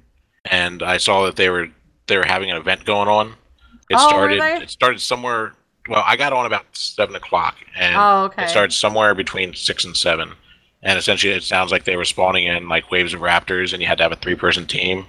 and 0.45 0.81
I 0.81 0.97
saw 0.97 1.25
that 1.25 1.35
they 1.35 1.49
were 1.49 1.67
they 2.07 2.17
were 2.17 2.25
having 2.25 2.49
an 2.49 2.55
event 2.57 2.85
going 2.85 3.09
on. 3.09 3.35
It 3.89 3.97
Oh, 3.99 4.07
started. 4.07 4.39
It 4.63 4.69
started 4.69 5.01
somewhere. 5.01 5.53
Well, 5.89 6.03
I 6.05 6.15
got 6.15 6.33
on 6.33 6.45
about 6.45 6.65
seven 6.73 7.15
o'clock, 7.15 7.55
and 7.75 7.95
Oh, 7.95 8.23
okay. 8.25 8.43
it 8.43 8.49
started 8.49 8.71
somewhere 8.73 9.15
between 9.15 9.53
six 9.55 9.83
and 9.85 9.95
seven. 9.97 10.33
And 10.81 10.97
essentially, 10.97 11.33
it 11.33 11.43
sounds 11.43 11.71
like 11.71 11.83
they 11.83 11.97
were 11.97 12.05
spawning 12.05 12.45
in 12.45 12.69
like 12.69 12.89
waves 12.91 13.13
of 13.13 13.19
raptors, 13.21 13.73
and 13.73 13.81
you 13.81 13.87
had 13.87 13.97
to 13.97 14.03
have 14.03 14.13
a 14.13 14.15
three-person 14.17 14.65
team. 14.65 15.05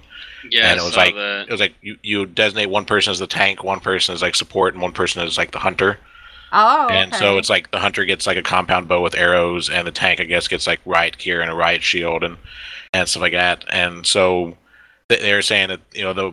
Yeah, 0.49 0.71
and 0.71 0.79
it 0.79 0.83
was 0.83 0.97
like 0.97 1.13
that. 1.15 1.45
it 1.47 1.51
was 1.51 1.61
like 1.61 1.75
you, 1.81 1.97
you 2.01 2.25
designate 2.25 2.65
one 2.65 2.83
person 2.85 3.11
as 3.11 3.19
the 3.19 3.27
tank, 3.27 3.63
one 3.63 3.79
person 3.79 4.13
as 4.13 4.21
like 4.21 4.35
support, 4.35 4.73
and 4.73 4.81
one 4.81 4.91
person 4.91 5.21
as 5.21 5.37
like 5.37 5.51
the 5.51 5.59
hunter. 5.59 5.97
Oh, 6.53 6.89
And 6.89 7.13
so 7.15 7.37
it's 7.37 7.49
like 7.49 7.71
the 7.71 7.79
hunter 7.79 8.03
gets 8.03 8.27
like 8.27 8.35
a 8.37 8.41
compound 8.41 8.89
bow 8.89 9.01
with 9.01 9.15
arrows, 9.15 9.69
and 9.69 9.87
the 9.87 9.91
tank, 9.91 10.19
I 10.19 10.25
guess, 10.25 10.49
gets 10.49 10.67
like 10.67 10.81
riot 10.85 11.17
gear 11.17 11.39
and 11.41 11.49
a 11.49 11.55
riot 11.55 11.83
shield 11.83 12.23
and 12.23 12.37
and 12.93 13.07
stuff 13.07 13.21
like 13.21 13.31
that. 13.31 13.63
And 13.69 14.05
so 14.05 14.57
they're 15.07 15.41
saying 15.41 15.69
that 15.69 15.79
you 15.93 16.03
know 16.03 16.11
the 16.13 16.31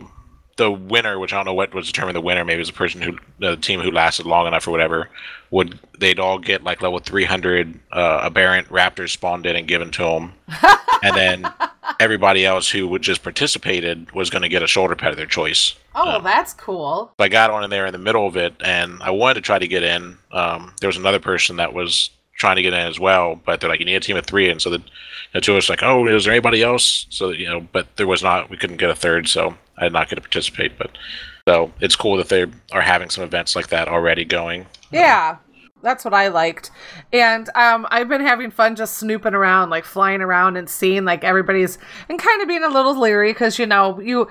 the 0.59 0.69
winner, 0.69 1.17
which 1.17 1.33
I 1.33 1.37
don't 1.37 1.45
know 1.45 1.53
what 1.53 1.73
was 1.73 1.87
determined 1.87 2.15
the 2.15 2.21
winner, 2.21 2.45
maybe 2.45 2.57
it 2.57 2.59
was 2.59 2.67
the 2.67 2.73
person 2.73 3.01
who 3.01 3.17
the 3.39 3.55
team 3.55 3.79
who 3.79 3.89
lasted 3.89 4.25
long 4.27 4.45
enough 4.45 4.67
or 4.67 4.71
whatever, 4.71 5.09
would 5.49 5.79
they'd 5.97 6.19
all 6.19 6.37
get 6.37 6.63
like 6.63 6.81
level 6.81 6.99
300 6.99 7.79
uh, 7.91 8.21
aberrant 8.23 8.67
raptors 8.69 9.09
spawned 9.09 9.45
in 9.45 9.55
and 9.55 9.67
given 9.67 9.89
to 9.91 10.03
them, 10.03 10.33
and 11.03 11.15
then 11.15 11.51
everybody 11.99 12.45
else 12.45 12.69
who 12.69 12.87
would 12.89 13.01
just 13.01 13.23
participated 13.23 14.11
was 14.11 14.29
going 14.29 14.41
to 14.43 14.49
get 14.49 14.61
a 14.61 14.67
shoulder 14.67 14.95
pad 14.95 15.11
of 15.11 15.17
their 15.17 15.25
choice. 15.25 15.75
oh, 15.95 16.05
well, 16.05 16.21
that's 16.21 16.53
cool. 16.53 17.11
I 17.17 17.29
got 17.29 17.49
on 17.49 17.63
in 17.63 17.69
there 17.69 17.85
in 17.85 17.93
the 17.93 17.97
middle 17.97 18.27
of 18.27 18.37
it, 18.37 18.53
and 18.59 19.01
I 19.01 19.11
wanted 19.11 19.35
to 19.35 19.41
try 19.41 19.57
to 19.57 19.67
get 19.67 19.81
in. 19.81 20.17
Um, 20.31 20.73
there 20.81 20.89
was 20.89 20.97
another 20.97 21.19
person 21.19 21.55
that 21.55 21.73
was 21.73 22.11
trying 22.39 22.55
to 22.55 22.61
get 22.63 22.73
in 22.73 22.87
as 22.87 22.99
well, 22.99 23.39
but 23.45 23.59
they're 23.59 23.69
like, 23.69 23.79
"You 23.79 23.85
need 23.85 23.95
a 23.95 23.99
team 23.99 24.17
of 24.17 24.25
three. 24.25 24.49
and 24.49 24.59
so 24.61 24.71
the, 24.71 24.81
the 25.33 25.41
two 25.41 25.51
of 25.51 25.59
us 25.59 25.69
like, 25.69 25.83
"Oh, 25.83 26.07
is 26.07 26.23
there 26.23 26.33
anybody 26.33 26.63
else?" 26.63 27.05
So 27.09 27.29
you 27.29 27.47
know, 27.47 27.61
but 27.71 27.95
there 27.97 28.07
was 28.07 28.23
not. 28.23 28.49
We 28.49 28.57
couldn't 28.57 28.77
get 28.77 28.89
a 28.89 28.95
third, 28.95 29.27
so 29.27 29.55
I 29.77 29.83
did 29.83 29.93
not 29.93 30.09
get 30.09 30.15
to 30.15 30.21
participate. 30.21 30.77
But 30.77 30.97
so 31.47 31.71
it's 31.79 31.95
cool 31.95 32.17
that 32.17 32.29
they 32.29 32.47
are 32.71 32.81
having 32.81 33.09
some 33.09 33.23
events 33.23 33.55
like 33.55 33.67
that 33.67 33.87
already 33.87 34.25
going. 34.25 34.65
Yeah. 34.91 35.37
That's 35.81 36.03
what 36.03 36.13
I 36.13 36.27
liked. 36.27 36.71
And 37.13 37.49
um, 37.55 37.87
I've 37.89 38.09
been 38.09 38.19
having 38.19 38.51
fun 38.51 38.75
just 38.75 38.95
snooping 38.95 39.33
around, 39.33 39.69
like 39.69 39.85
flying 39.85 40.19
around 40.19 40.57
and 40.57 40.69
seeing 40.69 41.05
like 41.05 41.23
everybody's 41.23 41.77
and 42.09 42.19
kind 42.19 42.41
of 42.41 42.49
being 42.49 42.65
a 42.65 42.69
little 42.69 42.99
leery 42.99 43.31
because 43.31 43.57
you 43.57 43.65
know, 43.65 43.97
you 44.01 44.27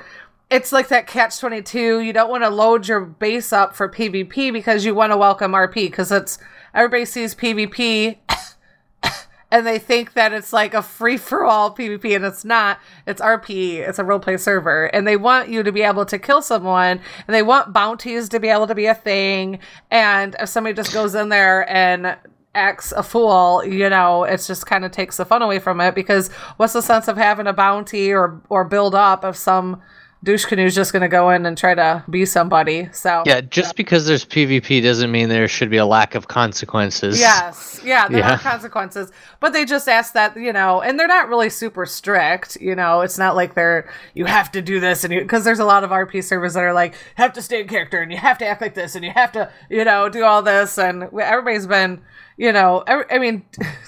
it's 0.51 0.73
like 0.73 0.89
that 0.89 1.07
catch 1.07 1.39
22. 1.41 2.01
You 2.01 2.13
don't 2.13 2.31
want 2.31 2.45
to 2.45 2.51
load 2.51 2.87
your 2.87 3.01
base 3.01 3.53
up 3.53 3.75
for 3.75 3.89
PvP 3.89 4.53
because 4.53 4.85
you 4.85 4.95
want 4.95 5.13
to 5.13 5.17
welcome 5.17 5.53
RP 5.53 5.75
because 5.75 6.13
it's 6.13 6.39
everybody 6.75 7.05
sees 7.05 7.35
PvP 7.35 8.19
and 9.51 9.66
they 9.66 9.79
think 9.79 10.12
that 10.12 10.33
it's 10.33 10.53
like 10.53 10.75
a 10.75 10.83
free 10.83 11.16
for 11.16 11.45
all 11.45 11.75
PvP, 11.75 12.14
and 12.14 12.25
it's 12.25 12.45
not. 12.45 12.79
It's 13.07 13.21
RP. 13.21 13.77
It's 13.77 13.99
a 13.99 14.05
role 14.05 14.19
play 14.19 14.37
server, 14.37 14.87
and 14.87 15.07
they 15.07 15.16
want 15.16 15.49
you 15.49 15.62
to 15.62 15.73
be 15.73 15.83
able 15.83 16.05
to 16.07 16.19
kill 16.19 16.43
someone, 16.43 17.01
and 17.27 17.35
they 17.35 17.43
want 17.43 17.73
bounties 17.73 18.29
to 18.31 18.41
be 18.41 18.49
able 18.49 18.66
to 18.66 18.75
be 18.75 18.87
a 18.87 18.95
thing. 18.95 19.59
And 19.91 20.37
if 20.39 20.49
somebody 20.49 20.75
just 20.75 20.93
goes 20.93 21.14
in 21.14 21.31
there 21.31 21.71
and 21.71 22.16
acts 22.55 22.93
a 22.93 23.03
fool, 23.03 23.64
you 23.64 23.89
know, 23.89 24.25
it's 24.25 24.47
just 24.47 24.66
kind 24.66 24.85
of 24.85 24.91
takes 24.91 25.16
the 25.16 25.25
fun 25.25 25.43
away 25.43 25.59
from 25.59 25.81
it. 25.81 25.95
Because 25.95 26.29
what's 26.59 26.75
the 26.75 26.83
sense 26.83 27.09
of 27.09 27.16
having 27.16 27.47
a 27.47 27.53
bounty 27.53 28.12
or 28.12 28.43
or 28.51 28.64
build 28.64 28.95
up 28.95 29.25
of 29.25 29.37
some 29.37 29.81
douche 30.25 30.45
canoe's 30.45 30.75
just 30.75 30.93
going 30.93 31.03
to 31.03 31.09
go 31.09 31.31
in 31.31 31.47
and 31.47 31.57
try 31.57 31.75
to 31.75 32.05
be 32.11 32.25
somebody? 32.25 32.89
So 32.93 33.23
Yeah, 33.27 33.41
just 33.41 33.77
because 33.77 34.07
there's 34.07 34.25
PvP 34.25 34.83
doesn't 34.83 35.11
mean 35.11 35.29
there 35.29 35.49
should 35.49 35.71
be 35.71 35.77
a 35.77 35.87
lack 35.87 36.14
of 36.14 36.29
consequences. 36.29 37.19
Yes, 37.21 37.81
yeah, 37.85 38.09
there 38.09 38.19
Yeah. 38.21 38.35
are 38.35 38.39
consequences, 38.39 39.12
but 39.41 39.53
they 39.53 39.64
just 39.64 39.89
ask 39.89 40.12
that 40.14 40.37
you 40.37 40.53
know, 40.53 40.81
and 40.81 40.99
they're 40.99 41.07
not 41.09 41.29
really 41.29 41.51
super 41.51 41.87
strict. 41.87 42.57
You 42.61 42.75
know, 42.75 43.01
it's 43.03 43.19
not 43.19 43.37
like 43.37 43.55
they're 43.55 43.89
you 44.14 44.25
have 44.25 44.51
to 44.53 44.62
do 44.62 44.81
this 44.81 45.05
and 45.05 45.12
you 45.12 45.21
because 45.21 45.45
there's 45.45 45.59
a 45.61 45.64
lot 45.64 45.85
of 45.85 45.91
RP 45.91 46.23
servers 46.25 46.55
that 46.55 46.64
are 46.64 46.73
like 46.73 46.95
have 47.14 47.33
to 47.35 47.43
stay 47.43 47.61
in 47.61 47.69
character 47.69 48.01
and 48.01 48.11
you 48.11 48.19
have 48.19 48.39
to 48.39 48.47
act 48.47 48.61
like 48.61 48.75
this 48.75 48.95
and 48.95 49.05
you 49.05 49.12
have 49.12 49.33
to 49.33 49.51
you 49.71 49.85
know 49.85 50.09
do 50.09 50.25
all 50.25 50.43
this 50.43 50.79
and 50.79 51.05
everybody's 51.21 51.66
been 51.66 52.03
you 52.39 52.53
know 52.53 52.82
every, 52.86 53.05
I 53.11 53.18
mean 53.18 53.45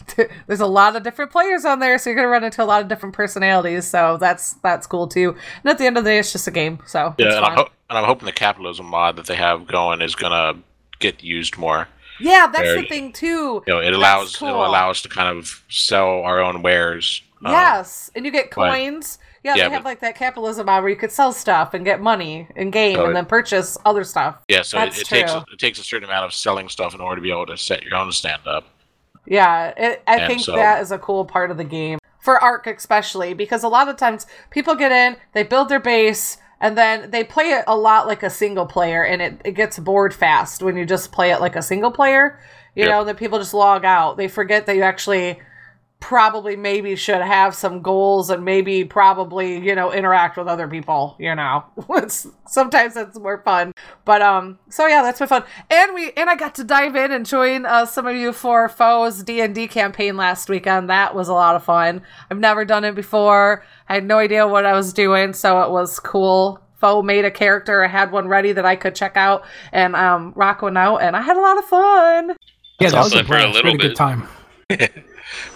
there's 0.47 0.61
a 0.61 0.67
lot 0.67 0.97
of 0.97 1.03
different 1.03 1.31
players 1.31 1.65
on 1.65 1.79
there, 1.79 1.99
so 1.99 2.11
you're 2.11 2.17
gonna 2.17 2.29
run 2.29 2.45
into 2.45 2.63
a 2.63 2.67
lot 2.67 2.83
of 2.83 2.89
different 2.89 3.15
personalities. 3.15 3.87
So 3.87 4.19
that's 4.19 4.55
that's 4.55 4.87
cool 4.87 5.07
too. 5.09 5.37
And 5.65 5.71
at 5.71 5.79
the 5.79 5.87
end 5.87 5.97
of 5.97 6.05
the 6.05 6.11
day, 6.11 6.19
it's 6.19 6.33
just 6.33 6.47
a 6.47 6.51
game. 6.51 6.81
So 6.87 7.15
Yeah, 7.17 7.37
and 7.37 7.45
I'm, 7.47 7.57
ho- 7.57 7.69
and 7.89 7.97
I'm 7.99 8.05
hoping 8.05 8.27
the 8.27 8.33
capitalism 8.33 8.87
mod 8.87 9.17
that 9.17 9.27
they 9.27 9.37
have 9.37 9.67
going 9.67 10.03
is 10.03 10.15
gonna 10.15 10.59
get 10.99 11.23
used 11.23 11.57
more. 11.57 11.89
yeah, 12.21 12.49
that's 12.53 12.75
the 12.75 12.87
thing 12.89 13.13
too. 13.13 13.63
You 13.67 13.75
know, 13.75 13.81
it 13.81 13.95
allows 13.95 14.37
cool. 14.37 14.49
it'll 14.49 14.67
allow 14.67 14.91
us 14.91 15.01
to 15.03 15.09
kind 15.09 15.39
of 15.39 15.65
sell 15.71 16.21
our 16.23 16.41
own 16.41 16.61
wares. 16.63 17.23
um, 17.45 17.53
Yes, 17.53 18.11
and 18.15 18.27
you 18.27 18.33
get 18.33 18.51
coins. 18.51 19.19
Yeah, 19.43 19.55
yeah, 19.57 19.69
they 19.69 19.75
have 19.75 19.85
like 19.85 20.01
that 20.01 20.17
capitalism 20.17 20.67
where 20.67 20.89
you 20.89 20.97
could 20.97 21.11
sell 21.13 21.33
stuff 21.33 21.73
and 21.75 21.85
get 21.85 22.01
money 22.01 22.47
in 22.57 22.71
game, 22.71 22.97
So 22.97 23.03
and 23.05 23.11
it- 23.11 23.15
then 23.15 23.27
purchase 23.27 23.79
other 23.85 24.05
stuff. 24.05 24.37
Yeah, 24.49 24.63
so 24.63 24.79
it, 24.79 24.81
That's 24.87 25.01
it 25.01 25.07
takes 25.07 25.33
true. 25.33 25.43
it 25.53 25.59
takes 25.59 25.79
a 25.79 25.85
certain 25.85 26.09
amount 26.09 26.27
of 26.27 26.35
selling 26.35 26.69
stuff 26.69 26.95
in 26.95 27.01
order 27.01 27.17
to 27.17 27.23
be 27.23 27.31
able 27.31 27.47
to 27.47 27.57
set 27.57 27.83
your 27.85 27.95
own 27.97 28.13
stand 28.13 28.47
up. 28.47 28.65
Yeah, 29.27 29.73
it, 29.77 30.03
I 30.07 30.17
And 30.17 30.27
think 30.27 30.41
so- 30.41 30.57
that 30.57 30.81
is 30.83 30.91
a 30.93 30.99
cool 30.99 31.25
part 31.25 31.51
of 31.51 31.57
the 31.57 31.65
game 31.65 31.99
for 32.21 32.39
Ark, 32.43 32.67
especially 32.67 33.33
because 33.35 33.63
a 33.63 33.69
lot 33.69 33.89
of 33.89 33.97
times 33.97 34.27
people 34.51 34.75
get 34.75 34.93
in, 34.93 35.17
they 35.33 35.43
build 35.43 35.69
their 35.69 35.81
base, 35.81 36.37
and 36.61 36.77
then 36.77 37.11
they 37.11 37.25
play 37.25 37.45
it 37.53 37.65
a 37.67 37.77
lot 37.77 38.07
like 38.07 38.23
a 38.23 38.29
single 38.31 38.67
player, 38.67 39.03
and 39.05 39.23
it, 39.23 39.41
it 39.45 39.53
gets 39.53 39.79
bored 39.79 40.13
fast 40.13 40.63
when 40.63 40.77
you 40.77 40.85
just 40.85 41.13
play 41.13 41.31
it 41.31 41.41
like 41.41 41.57
a 41.57 41.63
single 41.63 41.91
player. 41.91 42.39
You 42.75 42.85
Yep. 42.85 42.91
know, 42.91 43.05
that 43.05 43.17
people 43.17 43.39
just 43.39 43.55
log 43.55 43.85
out. 43.85 44.17
They 44.17 44.29
forget 44.29 44.67
that 44.67 44.77
you 44.77 44.83
actually 44.83 45.41
probably 46.01 46.57
maybe 46.57 46.97
should 46.97 47.21
have 47.21 47.55
some 47.55 47.83
goals 47.83 48.31
and 48.31 48.45
maybe 48.45 48.85
probably 48.85 49.59
you 49.59 49.75
know 49.75 49.93
interact 49.93 50.37
with 50.37 50.49
other 50.49 50.67
people 50.67 51.15
you 51.19 51.35
know 51.35 51.63
sometimes 52.47 52.97
it's 52.97 53.19
more 53.19 53.43
fun 53.43 53.73
but 54.07 54.23
um 54.23 54.59
so 54.71 54.87
yeah 54.87 55.03
that's 55.03 55.19
been 55.19 55.29
fun 55.29 55.45
and 55.69 55.95
we 55.95 56.11
and 56.17 56.31
i 56.31 56.35
got 56.35 56.55
to 56.55 56.65
dive 56.65 56.97
in 56.97 57.13
and 57.13 57.27
join 57.27 57.67
uh, 57.67 57.85
some 57.85 58.07
of 58.07 58.17
you 58.17 58.33
for 58.33 58.69
foes 58.69 59.23
d&d 59.23 59.69
campaign 59.69 60.17
last 60.17 60.49
weekend 60.49 60.89
that 60.89 61.15
was 61.15 61.29
a 61.29 61.35
lot 61.35 61.55
of 61.55 61.63
fun 61.63 62.03
i've 62.31 62.39
never 62.39 62.65
done 62.65 62.83
it 62.83 62.95
before 62.95 63.63
i 63.89 63.95
had 63.95 64.05
no 64.05 64.19
idea 64.19 64.49
what 64.49 64.65
i 64.65 64.73
was 64.73 64.95
doing 64.95 65.35
so 65.35 65.63
it 65.63 65.71
was 65.71 66.01
cool 66.01 66.61
Foe 66.81 67.03
made 67.03 67.27
a 67.27 67.31
character. 67.31 67.85
I 67.85 67.89
had 67.89 68.11
one 68.11 68.27
ready 68.27 68.53
that 68.53 68.65
I 68.65 68.75
could 68.75 68.95
check 68.95 69.15
out 69.15 69.45
and 69.71 69.95
um, 69.95 70.33
rock 70.35 70.63
one 70.63 70.79
out, 70.79 71.03
and 71.03 71.15
I 71.15 71.21
had 71.21 71.37
a 71.37 71.41
lot 71.41 71.59
of 71.59 71.67
fun. 71.67 72.29
Yeah, 72.81 72.89
that 72.89 73.05
was 73.05 73.13
awesome. 73.13 73.19
a 73.19 73.25
For 73.25 73.37
a 73.37 73.47
little 73.49 73.73
had 73.73 73.81
a 73.81 73.89
good 73.89 73.95
time. 73.95 74.27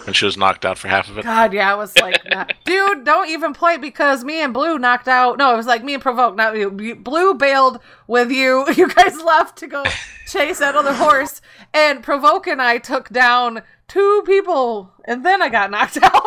And 0.06 0.14
she 0.14 0.24
was 0.24 0.36
knocked 0.36 0.64
out 0.64 0.78
for 0.78 0.86
half 0.86 1.08
of 1.10 1.18
it. 1.18 1.24
God, 1.24 1.52
yeah, 1.52 1.72
I 1.72 1.74
was 1.74 1.98
like, 1.98 2.22
nah. 2.30 2.44
dude, 2.64 3.04
don't 3.04 3.28
even 3.28 3.52
play 3.52 3.76
because 3.76 4.22
me 4.22 4.40
and 4.40 4.54
Blue 4.54 4.78
knocked 4.78 5.08
out. 5.08 5.36
No, 5.36 5.52
it 5.52 5.56
was 5.56 5.66
like 5.66 5.82
me 5.82 5.94
and 5.94 6.02
Provoke, 6.02 6.36
not 6.36 6.56
you. 6.56 6.72
You- 6.80 6.94
Blue 6.94 7.34
bailed 7.34 7.80
with 8.06 8.30
you. 8.30 8.64
You 8.76 8.86
guys 8.88 9.20
left 9.20 9.58
to 9.58 9.66
go 9.66 9.82
chase 10.28 10.60
that 10.60 10.76
other 10.76 10.92
horse, 10.94 11.40
and 11.72 12.04
Provoke 12.04 12.46
and 12.46 12.62
I 12.62 12.78
took 12.78 13.08
down 13.08 13.62
two 13.88 14.22
people, 14.24 14.92
and 15.06 15.26
then 15.26 15.42
I 15.42 15.48
got 15.48 15.72
knocked 15.72 15.98
out. 16.00 16.22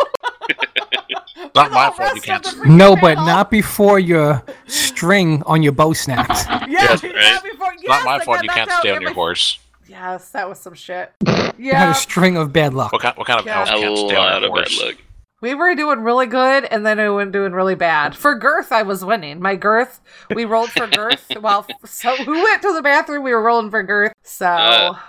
Not 1.55 1.71
my 1.71 1.89
fault 1.91 2.15
you 2.15 2.21
can't. 2.21 2.65
No, 2.67 2.97
but 2.97 3.15
not 3.15 3.49
before 3.49 3.97
your 3.99 4.43
string 4.67 5.41
on 5.45 5.63
your 5.63 5.71
bow 5.71 5.93
snapped. 5.93 6.29
Yes, 6.69 7.01
Yes, 7.01 7.03
not 7.03 7.43
before. 7.43 7.73
It's 7.73 7.87
not 7.87 8.03
my 8.05 8.15
I 8.15 8.25
fault 8.25 8.43
you 8.43 8.49
can't 8.49 8.69
knocked 8.69 8.81
stay 8.81 8.89
on 8.89 8.95
and 8.97 9.01
your 9.03 9.11
my- 9.11 9.15
horse. 9.15 9.59
Yes, 9.87 10.29
that 10.31 10.47
was 10.49 10.59
some 10.59 10.73
shit. 10.73 11.11
You 11.59 11.73
had 11.73 11.85
Yeah, 11.85 11.91
a 11.91 11.95
string 11.95 12.37
of 12.37 12.53
bad 12.53 12.75
luck. 12.75 12.91
What 12.93 13.01
kind, 13.01 13.17
what 13.17 13.25
kind 13.25 13.39
of 13.39 13.45
Yeah. 13.47 13.59
elf 13.61 13.69
A 13.69 13.75
stay 13.77 14.15
on 14.15 14.31
lot 14.31 14.39
their 14.41 14.49
of 14.49 14.55
bad 14.55 14.71
luck. 14.85 14.95
We 15.41 15.53
were 15.55 15.73
doing 15.75 16.01
really 16.01 16.25
good, 16.27 16.65
and 16.65 16.85
then 16.85 16.97
we 16.99 17.09
were 17.09 17.25
doing 17.25 17.51
really 17.53 17.73
bad. 17.75 18.15
For 18.15 18.35
girth, 18.35 18.71
I 18.71 18.83
was 18.83 19.03
winning. 19.05 19.39
My 19.41 19.55
girth, 19.55 19.99
we 20.35 20.45
rolled 20.45 20.69
for 20.71 20.85
girth. 20.87 21.31
well, 21.41 21.65
so 21.85 22.15
who 22.17 22.33
went 22.43 22.61
to 22.63 22.73
the 22.73 22.81
bathroom? 22.83 23.23
We 23.23 23.31
were 23.31 23.41
rolling 23.41 23.69
for 23.71 23.81
girth. 23.83 24.13
So 24.23 24.45
Uh. 24.47 24.99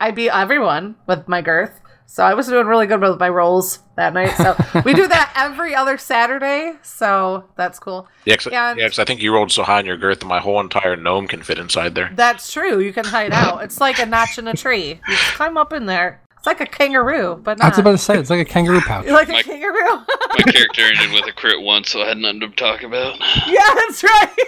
I 0.00 0.10
beat 0.12 0.30
everyone 0.30 0.96
with 1.06 1.26
my 1.28 1.40
girth. 1.40 1.80
So 2.06 2.22
I 2.22 2.34
was 2.34 2.46
doing 2.46 2.66
really 2.66 2.86
good 2.86 3.00
with 3.00 3.18
my 3.18 3.28
rolls 3.28 3.80
that 3.96 4.12
night. 4.14 4.30
So 4.36 4.54
we 4.84 4.94
do 4.94 5.08
that 5.08 5.32
every 5.36 5.74
other 5.74 5.98
Saturday. 5.98 6.74
So 6.82 7.44
that's 7.56 7.78
cool. 7.80 8.06
Yeah, 8.24 8.36
'cause- 8.36 8.52
And- 8.52 8.78
yeah, 8.78 8.86
'cause 8.88 8.98
I 9.00 9.04
think 9.04 9.20
you 9.20 9.32
rolled 9.34 9.50
so 9.50 9.64
high 9.64 9.80
in 9.80 9.86
your 9.86 9.96
girth 9.96 10.20
that 10.20 10.26
my 10.26 10.38
whole 10.40 10.60
entire 10.60 10.96
gnome 10.96 11.26
can 11.26 11.42
fit 11.42 11.58
inside 11.58 11.94
there. 11.96 12.10
That's 12.14 12.52
true. 12.52 12.78
You 12.78 12.92
can 12.92 13.04
hide 13.04 13.32
out. 13.32 13.62
It's 13.64 13.80
like 13.80 13.98
a 13.98 14.06
notch 14.06 14.38
in 14.38 14.46
a 14.46 14.54
tree. 14.54 15.00
You 15.08 15.16
just 15.16 15.34
climb 15.34 15.56
up 15.56 15.72
in 15.72 15.86
there. 15.86 16.20
It's 16.36 16.46
like 16.46 16.60
a 16.60 16.66
kangaroo, 16.66 17.40
but 17.42 17.60
I 17.62 17.68
was 17.68 17.78
not. 17.78 17.80
about 17.80 17.90
to 17.92 17.98
say 17.98 18.18
it's 18.18 18.28
like 18.30 18.40
a 18.40 18.44
kangaroo 18.44 18.80
pouch. 18.82 19.06
You're 19.06 19.14
like 19.14 19.30
a 19.30 19.32
My- 19.32 19.42
kangaroo. 19.42 20.04
My 20.36 20.52
character 20.52 20.82
ended 20.82 21.10
with 21.12 21.26
a 21.26 21.32
crit 21.32 21.60
once, 21.62 21.90
so 21.90 22.02
I 22.02 22.08
had 22.08 22.18
nothing 22.18 22.40
to 22.40 22.48
talk 22.50 22.82
about. 22.82 23.18
Yeah, 23.48 23.60
that's 23.74 24.04
right. 24.04 24.28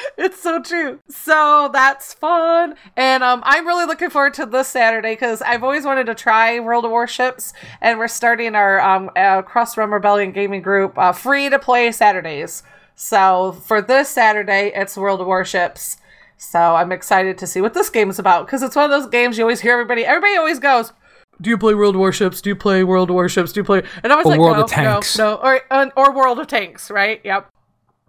it's 0.18 0.40
so 0.40 0.60
true. 0.60 1.00
So 1.08 1.70
that's 1.72 2.14
fun, 2.14 2.74
and 2.96 3.22
um, 3.22 3.42
I'm 3.44 3.66
really 3.66 3.86
looking 3.86 4.10
forward 4.10 4.34
to 4.34 4.46
this 4.46 4.68
Saturday 4.68 5.12
because 5.12 5.42
I've 5.42 5.62
always 5.62 5.84
wanted 5.84 6.06
to 6.06 6.14
try 6.14 6.60
World 6.60 6.84
of 6.84 6.90
Warships, 6.90 7.52
and 7.80 7.98
we're 7.98 8.08
starting 8.08 8.54
our 8.54 8.80
um, 8.80 9.10
uh, 9.16 9.42
Cross 9.42 9.76
Realm 9.76 9.92
Rebellion 9.92 10.32
gaming 10.32 10.62
group 10.62 10.96
uh, 10.98 11.12
free 11.12 11.48
to 11.50 11.58
play 11.58 11.92
Saturdays. 11.92 12.62
So 12.94 13.52
for 13.52 13.80
this 13.80 14.08
Saturday, 14.10 14.72
it's 14.74 14.96
World 14.96 15.20
of 15.20 15.26
Warships. 15.26 15.96
So 16.36 16.58
I'm 16.58 16.92
excited 16.92 17.36
to 17.38 17.46
see 17.46 17.60
what 17.60 17.74
this 17.74 17.90
game 17.90 18.08
is 18.10 18.18
about 18.18 18.46
because 18.46 18.62
it's 18.62 18.76
one 18.76 18.84
of 18.84 18.90
those 18.90 19.08
games 19.10 19.36
you 19.36 19.44
always 19.44 19.60
hear 19.60 19.72
everybody. 19.72 20.04
Everybody 20.04 20.36
always 20.36 20.58
goes, 20.58 20.92
"Do 21.40 21.50
you 21.50 21.58
play 21.58 21.74
World 21.74 21.94
of 21.94 22.00
Warships? 22.00 22.40
Do 22.40 22.50
you 22.50 22.56
play 22.56 22.82
World 22.84 23.10
of 23.10 23.14
Warships? 23.14 23.52
Do 23.52 23.60
you 23.60 23.64
play?" 23.64 23.82
And 24.02 24.12
I 24.12 24.16
was 24.16 24.26
Or 24.26 24.30
like, 24.30 24.40
World 24.40 24.56
"No, 24.56 24.62
of 24.64 24.70
Tanks." 24.70 25.18
no, 25.18 25.34
no, 25.34 25.36
or 25.36 25.92
or 25.96 26.14
World 26.14 26.38
of 26.38 26.46
Tanks, 26.46 26.90
right? 26.90 27.20
Yep." 27.24 27.50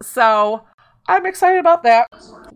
So 0.02 0.64
I'm 1.08 1.26
excited 1.26 1.58
about 1.58 1.82
that. 1.82 2.06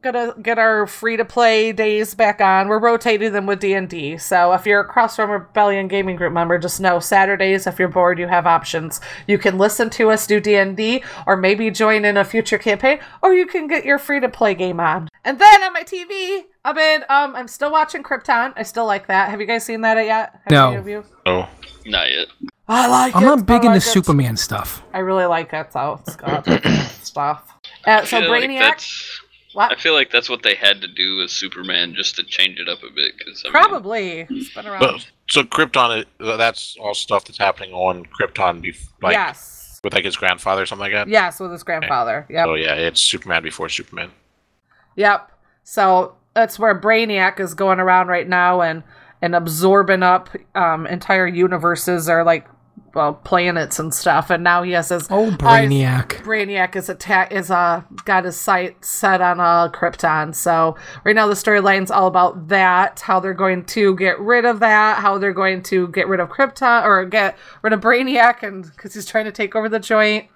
Gonna 0.03 0.35
get 0.41 0.59
our 0.59 0.87
free 0.87 1.17
to 1.17 1.25
play 1.25 1.73
days 1.73 2.15
back 2.15 2.41
on. 2.41 2.69
We're 2.69 2.79
rotating 2.79 3.33
them 3.33 3.45
with 3.47 3.59
D 3.61 3.73
and 3.75 3.89
D. 3.89 4.19
So 4.19 4.53
if 4.53 4.65
you're 4.67 4.81
a 4.81 4.85
Cross 4.85 5.19
Realm 5.19 5.31
Rebellion 5.31 5.89
gaming 5.89 6.15
group 6.17 6.33
member, 6.33 6.57
just 6.59 6.81
know 6.81 7.01
Saturdays. 7.01 7.67
If 7.67 7.79
you're 7.81 7.89
bored, 7.89 8.19
you 8.19 8.29
have 8.29 8.47
options. 8.47 9.01
You 9.27 9.37
can 9.39 9.59
listen 9.59 9.91
to 9.91 10.11
us 10.11 10.27
do 10.27 10.39
D 10.39 10.55
and 10.57 10.77
D, 10.77 11.03
or 11.27 11.37
maybe 11.37 11.71
join 11.73 12.05
in 12.05 12.17
a 12.17 12.25
future 12.25 12.59
campaign, 12.59 13.01
or 13.23 13.35
you 13.35 13.47
can 13.47 13.67
get 13.67 13.85
your 13.85 13.99
free 13.99 14.21
to 14.21 14.29
play 14.29 14.55
game 14.55 14.79
on. 14.79 15.09
And 15.25 15.41
then 15.41 15.63
on 15.65 15.73
my 15.73 15.83
TV, 15.83 16.45
I've 16.65 16.77
been 16.77 17.03
um 17.09 17.35
I'm 17.35 17.49
still 17.49 17.73
watching 17.73 18.03
Krypton. 18.05 18.53
I 18.55 18.63
still 18.63 18.87
like 18.87 19.09
that. 19.09 19.31
Have 19.31 19.41
you 19.41 19.47
guys 19.47 19.65
seen 19.65 19.81
that 19.81 19.97
yet? 19.97 20.41
Have 20.45 20.51
No. 20.53 20.69
any 20.69 20.77
of 20.77 20.87
you? 20.89 21.05
Oh, 21.25 21.49
Not 21.85 22.11
yet. 22.13 22.29
I 22.69 22.87
like 22.87 23.17
I'm 23.17 23.23
it. 23.23 23.27
not 23.27 23.47
big 23.47 23.63
I 23.65 23.67
into 23.67 23.77
it. 23.79 23.81
Superman 23.81 24.37
stuff. 24.37 24.83
I 24.93 24.99
really 25.01 25.25
like 25.27 25.53
it 25.53 25.73
though. 25.73 26.01
It's 26.07 26.17
got 26.17 26.47
stuff. 27.03 27.55
Uh, 27.87 28.05
so 28.05 28.19
I 28.19 28.21
feel 28.21 28.31
like 28.31 28.43
Brainiac. 28.45 28.59
that's. 28.59 29.21
what? 29.55 29.73
I 29.73 29.81
feel 29.81 29.95
like 29.95 30.11
that's 30.11 30.29
what 30.29 30.43
they 30.43 30.55
had 30.55 30.81
to 30.81 30.89
do 30.89 31.19
with 31.19 31.31
Superman 31.31 31.95
just 31.95 32.17
to 32.17 32.25
change 32.25 32.59
it 32.59 32.69
up 32.69 32.79
a 32.83 32.93
bit. 32.95 33.15
Cause, 33.25 33.45
I 33.47 33.51
Probably. 33.51 34.27
It's 34.29 34.57
around. 34.57 34.81
but 34.81 35.07
so 35.29 35.43
Krypton, 35.43 36.01
is- 36.01 36.07
that's 36.39 36.77
all 36.81 36.95
stuff 36.95 37.25
that's 37.25 37.39
happening 37.39 37.73
on 37.73 38.05
Krypton, 38.07 38.65
bef- 38.65 38.89
like 39.03 39.15
yes. 39.15 39.81
with 39.85 39.95
like 39.95 40.05
his 40.05 40.17
grandfather 40.17 40.63
or 40.63 40.67
something 40.67 40.83
like 40.83 40.93
that. 40.93 41.09
Yes, 41.09 41.41
with 41.41 41.53
his 41.53 41.63
grandfather. 41.63 42.27
Yep. 42.29 42.47
Oh 42.47 42.55
yeah, 42.55 42.75
it's 42.75 43.01
Superman 43.01 43.43
before 43.43 43.69
Superman. 43.69 44.11
Yep. 44.97 45.31
So 45.65 46.15
that's 46.35 46.59
where 46.59 46.79
Brainiac 46.79 47.41
is 47.41 47.55
going 47.55 47.81
around 47.81 48.09
right 48.09 48.29
now 48.29 48.61
and 48.63 48.83
and 49.23 49.35
absorbing 49.35 50.03
up 50.03 50.29
um 50.55 50.87
entire 50.87 51.27
universes 51.27 52.09
or 52.09 52.23
like 52.25 52.47
well 52.97 53.15
planets 53.15 53.79
and 53.79 53.95
stuff. 53.95 54.31
And 54.31 54.43
now 54.43 54.65
he 54.65 54.73
has 54.73 54.89
his 54.89 55.07
Oh, 55.11 55.27
eyes- 55.27 55.37
Brainiac. 55.69 56.09
Brainiac 56.25 56.75
is 56.75 56.89
attack 56.89 57.31
is 57.31 57.51
uh 57.51 57.83
got 58.05 58.25
his 58.25 58.37
sight 58.37 58.85
set 58.85 59.21
on 59.21 59.39
uh 59.39 59.69
Krypton. 59.69 60.35
So 60.35 60.77
right 61.05 61.15
now 61.15 61.29
the 61.29 61.35
storyline's 61.35 61.93
all 61.93 62.09
about 62.09 62.49
that, 62.49 62.99
how 63.01 63.21
they're 63.21 63.35
going 63.35 63.65
to 63.67 63.95
get 63.95 64.19
rid 64.19 64.45
of 64.45 64.59
that, 64.61 64.99
how 64.99 65.19
they're 65.19 65.33
going 65.33 65.63
to 65.65 65.87
get 65.89 66.09
rid 66.09 66.19
of 66.19 66.29
Krypton 66.31 66.85
or 66.85 67.05
get 67.05 67.37
rid 67.63 67.73
of 67.73 67.81
Brainiac 67.81 68.43
and 68.43 68.65
because 68.65 68.95
he's 68.95 69.07
trying 69.07 69.27
to 69.27 69.33
take 69.33 69.55
over 69.55 69.69
the 69.69 69.79
joint. 69.79 70.27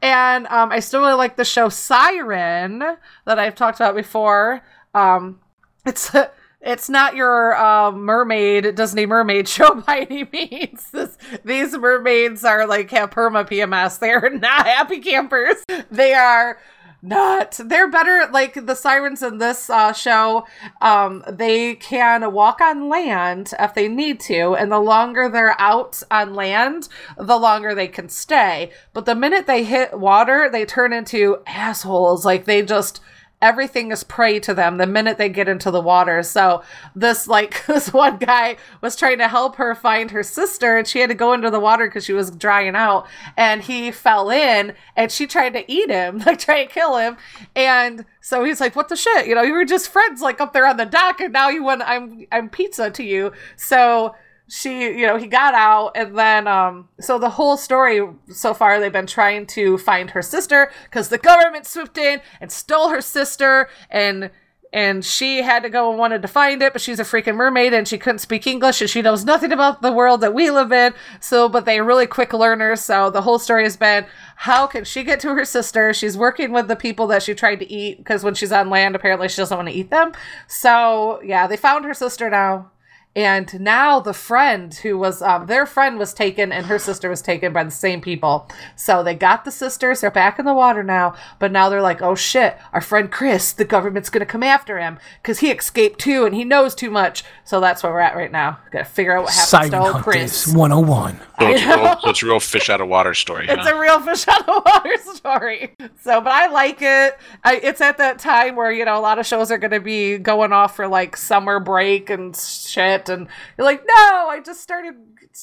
And 0.00 0.46
um, 0.46 0.70
I 0.70 0.78
still 0.80 1.00
really 1.00 1.14
like 1.14 1.36
the 1.36 1.44
show 1.44 1.68
Siren 1.68 2.78
that 2.78 3.38
I've 3.38 3.54
talked 3.56 3.78
about 3.78 3.96
before. 3.96 4.62
Um, 4.94 5.40
it's 5.84 6.10
it's 6.64 6.88
not 6.88 7.14
your 7.14 7.54
uh, 7.56 7.92
mermaid 7.92 8.74
Disney 8.74 9.06
mermaid 9.06 9.46
show 9.54 9.74
by 9.82 10.06
any 10.10 10.28
means. 10.32 10.90
This, 10.90 11.16
these 11.44 11.76
mermaids 11.76 12.44
are 12.44 12.66
like 12.66 12.90
have 12.90 13.10
perma 13.10 13.46
PMS. 13.48 13.98
They 13.98 14.10
are 14.10 14.30
not 14.30 14.66
happy 14.66 15.00
campers. 15.00 15.56
They 15.90 16.14
are 16.14 16.58
not. 17.02 17.60
They're 17.62 17.90
better. 17.90 18.28
Like 18.32 18.66
the 18.66 18.74
sirens 18.74 19.22
in 19.22 19.38
this 19.38 19.68
uh, 19.68 19.92
show, 19.92 20.46
um, 20.80 21.22
they 21.30 21.74
can 21.74 22.32
walk 22.32 22.60
on 22.60 22.88
land 22.88 23.52
if 23.60 23.74
they 23.74 23.88
need 23.88 24.20
to, 24.20 24.54
and 24.54 24.72
the 24.72 24.78
longer 24.78 25.28
they're 25.28 25.60
out 25.60 26.02
on 26.10 26.34
land, 26.34 26.88
the 27.18 27.36
longer 27.36 27.74
they 27.74 27.88
can 27.88 28.08
stay. 28.08 28.70
But 28.94 29.04
the 29.04 29.14
minute 29.14 29.46
they 29.46 29.64
hit 29.64 29.98
water, 29.98 30.48
they 30.50 30.64
turn 30.64 30.92
into 30.94 31.42
assholes. 31.46 32.24
Like 32.24 32.46
they 32.46 32.62
just 32.62 33.00
everything 33.44 33.92
is 33.92 34.02
prey 34.02 34.40
to 34.40 34.54
them 34.54 34.78
the 34.78 34.86
minute 34.86 35.18
they 35.18 35.28
get 35.28 35.50
into 35.50 35.70
the 35.70 35.80
water. 35.80 36.22
So 36.22 36.62
this 36.96 37.28
like 37.28 37.64
this 37.66 37.92
one 37.92 38.16
guy 38.16 38.56
was 38.80 38.96
trying 38.96 39.18
to 39.18 39.28
help 39.28 39.56
her 39.56 39.74
find 39.74 40.10
her 40.12 40.22
sister 40.22 40.78
and 40.78 40.88
she 40.88 41.00
had 41.00 41.10
to 41.10 41.14
go 41.14 41.34
into 41.34 41.50
the 41.50 41.60
water 41.60 41.86
because 41.86 42.06
she 42.06 42.14
was 42.14 42.30
drying 42.30 42.74
out 42.74 43.06
and 43.36 43.62
he 43.62 43.90
fell 43.90 44.30
in 44.30 44.72
and 44.96 45.12
she 45.12 45.26
tried 45.26 45.52
to 45.52 45.70
eat 45.70 45.90
him, 45.90 46.18
like 46.26 46.38
try 46.38 46.64
to 46.64 46.72
kill 46.72 46.96
him. 46.96 47.18
And 47.54 48.06
so 48.22 48.44
he's 48.44 48.60
like, 48.60 48.74
What 48.74 48.88
the 48.88 48.96
shit? 48.96 49.26
You 49.26 49.34
know, 49.34 49.42
you 49.42 49.52
were 49.52 49.66
just 49.66 49.90
friends 49.90 50.22
like 50.22 50.40
up 50.40 50.54
there 50.54 50.66
on 50.66 50.78
the 50.78 50.86
dock 50.86 51.20
and 51.20 51.32
now 51.32 51.50
you 51.50 51.62
want 51.62 51.82
I'm 51.82 52.26
I'm 52.32 52.48
pizza 52.48 52.90
to 52.90 53.04
you. 53.04 53.32
So 53.56 54.14
she 54.48 54.82
you 54.82 55.06
know 55.06 55.16
he 55.16 55.26
got 55.26 55.54
out 55.54 55.92
and 55.94 56.18
then 56.18 56.46
um 56.46 56.88
so 57.00 57.18
the 57.18 57.30
whole 57.30 57.56
story 57.56 58.06
so 58.28 58.52
far 58.52 58.78
they've 58.78 58.92
been 58.92 59.06
trying 59.06 59.46
to 59.46 59.78
find 59.78 60.10
her 60.10 60.22
sister 60.22 60.70
because 60.84 61.08
the 61.08 61.18
government 61.18 61.66
swooped 61.66 61.96
in 61.96 62.20
and 62.40 62.52
stole 62.52 62.90
her 62.90 63.00
sister 63.00 63.68
and 63.90 64.30
and 64.74 65.04
she 65.04 65.40
had 65.40 65.62
to 65.62 65.70
go 65.70 65.88
and 65.88 65.98
wanted 66.00 66.20
to 66.20 66.28
find 66.28 66.60
it 66.60 66.72
but 66.72 66.82
she's 66.82 66.98
a 66.98 67.04
freaking 67.04 67.36
mermaid 67.36 67.72
and 67.72 67.86
she 67.86 67.96
couldn't 67.96 68.18
speak 68.18 68.44
english 68.46 68.80
and 68.80 68.90
she 68.90 69.00
knows 69.00 69.24
nothing 69.24 69.52
about 69.52 69.80
the 69.80 69.92
world 69.92 70.20
that 70.20 70.34
we 70.34 70.50
live 70.50 70.72
in. 70.72 70.92
So 71.20 71.48
but 71.48 71.64
they're 71.64 71.84
really 71.84 72.08
quick 72.08 72.32
learners 72.32 72.80
so 72.80 73.08
the 73.08 73.22
whole 73.22 73.38
story 73.38 73.62
has 73.62 73.76
been 73.76 74.04
how 74.36 74.66
can 74.66 74.84
she 74.84 75.04
get 75.04 75.20
to 75.20 75.34
her 75.34 75.44
sister? 75.44 75.94
She's 75.94 76.18
working 76.18 76.50
with 76.50 76.66
the 76.66 76.76
people 76.76 77.06
that 77.06 77.22
she 77.22 77.34
tried 77.34 77.60
to 77.60 77.72
eat 77.72 77.98
because 77.98 78.24
when 78.24 78.34
she's 78.34 78.50
on 78.50 78.68
land 78.68 78.96
apparently 78.96 79.28
she 79.28 79.36
doesn't 79.36 79.56
want 79.56 79.68
to 79.68 79.74
eat 79.74 79.90
them. 79.90 80.12
So 80.48 81.22
yeah 81.22 81.46
they 81.46 81.56
found 81.56 81.84
her 81.84 81.94
sister 81.94 82.28
now 82.28 82.72
and 83.16 83.60
now 83.60 84.00
the 84.00 84.14
friend 84.14 84.74
who 84.74 84.98
was 84.98 85.22
um, 85.22 85.46
their 85.46 85.66
friend 85.66 85.98
was 85.98 86.12
taken 86.12 86.52
and 86.52 86.66
her 86.66 86.78
sister 86.78 87.08
was 87.08 87.22
taken 87.22 87.52
by 87.52 87.62
the 87.62 87.70
same 87.70 88.00
people 88.00 88.48
so 88.76 89.02
they 89.02 89.14
got 89.14 89.44
the 89.44 89.50
sisters 89.50 90.00
they're 90.00 90.10
back 90.10 90.38
in 90.38 90.44
the 90.44 90.54
water 90.54 90.82
now 90.82 91.14
but 91.38 91.52
now 91.52 91.68
they're 91.68 91.82
like 91.82 92.02
oh 92.02 92.14
shit 92.14 92.56
our 92.72 92.80
friend 92.80 93.10
chris 93.10 93.52
the 93.52 93.64
government's 93.64 94.10
gonna 94.10 94.26
come 94.26 94.42
after 94.42 94.78
him 94.78 94.98
because 95.22 95.40
he 95.40 95.50
escaped 95.50 95.98
too 96.00 96.24
and 96.24 96.34
he 96.34 96.44
knows 96.44 96.74
too 96.74 96.90
much 96.90 97.24
so 97.44 97.60
that's 97.60 97.82
where 97.82 97.92
we're 97.92 98.00
at 98.00 98.16
right 98.16 98.32
now 98.32 98.58
gotta 98.70 98.84
figure 98.84 99.16
out 99.16 99.24
what 99.24 99.32
happens 99.32 99.48
Siren 99.48 99.70
to 99.70 99.78
old 99.78 100.02
chris 100.02 100.46
101. 100.46 101.20
So 101.40 101.48
it's, 101.48 101.62
a 101.64 101.66
real, 101.66 102.00
so 102.00 102.10
it's 102.10 102.22
a 102.22 102.26
real 102.26 102.40
fish 102.40 102.70
out 102.70 102.80
of 102.80 102.88
water 102.88 103.14
story. 103.14 103.46
it's 103.48 103.66
huh? 103.66 103.74
a 103.74 103.80
real 103.80 104.00
fish 104.00 104.26
out 104.28 104.48
of 104.48 104.64
water 104.64 104.96
story. 104.98 105.74
So, 106.00 106.20
but 106.20 106.32
I 106.32 106.48
like 106.48 106.80
it. 106.80 107.18
I, 107.42 107.56
it's 107.56 107.80
at 107.80 107.98
that 107.98 108.18
time 108.18 108.56
where 108.56 108.70
you 108.70 108.84
know 108.84 108.98
a 108.98 109.00
lot 109.00 109.18
of 109.18 109.26
shows 109.26 109.50
are 109.50 109.58
going 109.58 109.72
to 109.72 109.80
be 109.80 110.18
going 110.18 110.52
off 110.52 110.76
for 110.76 110.86
like 110.86 111.16
summer 111.16 111.60
break 111.60 112.10
and 112.10 112.36
shit, 112.36 113.03
and 113.08 113.28
you're 113.56 113.64
like, 113.64 113.82
no, 113.86 114.28
I 114.28 114.40
just 114.44 114.60
started, 114.60 114.94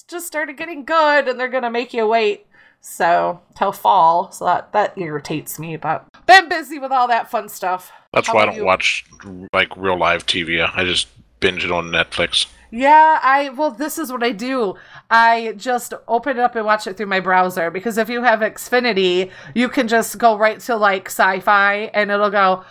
just 0.08 0.28
started 0.28 0.58
getting 0.58 0.86
good, 0.86 1.28
and 1.28 1.40
they're 1.40 1.48
going 1.48 1.64
to 1.64 1.70
make 1.70 1.94
you 1.94 2.08
wait. 2.08 2.46
So 2.84 3.42
till 3.56 3.72
fall, 3.72 4.32
so 4.32 4.46
that 4.46 4.74
that 4.74 4.98
irritates 4.98 5.60
me. 5.60 5.78
But 5.78 6.04
been 6.26 6.50
busy 6.50 6.80
with 6.80 6.92
all 6.92 7.08
that 7.10 7.30
fun 7.30 7.48
stuff. 7.48 7.92
That's 8.12 8.28
How 8.28 8.34
why 8.34 8.42
I 8.42 8.46
don't 8.48 8.56
you? 8.56 8.66
watch 8.66 9.06
like 9.54 9.76
real 9.78 10.00
live 10.00 10.26
TV. 10.26 10.68
I 10.76 10.84
just 10.84 11.08
binge 11.40 11.64
it 11.64 11.72
on 11.72 11.92
Netflix. 11.92 12.48
Yeah, 12.72 13.20
I 13.22 13.50
well, 13.50 13.70
this 13.70 13.98
is 14.00 14.12
what 14.12 14.24
I 14.24 14.32
do. 14.32 14.76
I 15.12 15.54
just 15.58 15.94
open 16.08 16.38
it 16.38 16.40
up 16.40 16.56
and 16.56 16.66
watch 16.66 16.88
it 16.88 16.98
through 16.98 17.06
my 17.08 17.20
browser 17.20 17.70
because 17.70 17.98
if 17.98 18.10
you 18.10 18.24
have 18.24 18.40
Xfinity, 18.40 19.30
you 19.54 19.70
can 19.70 19.88
just 19.88 20.18
go 20.18 20.38
right 20.38 20.60
to 20.62 20.76
like 20.78 21.10
Syfy 21.10 21.92
and 21.94 22.10
it'll 22.10 22.30
go 22.32 22.64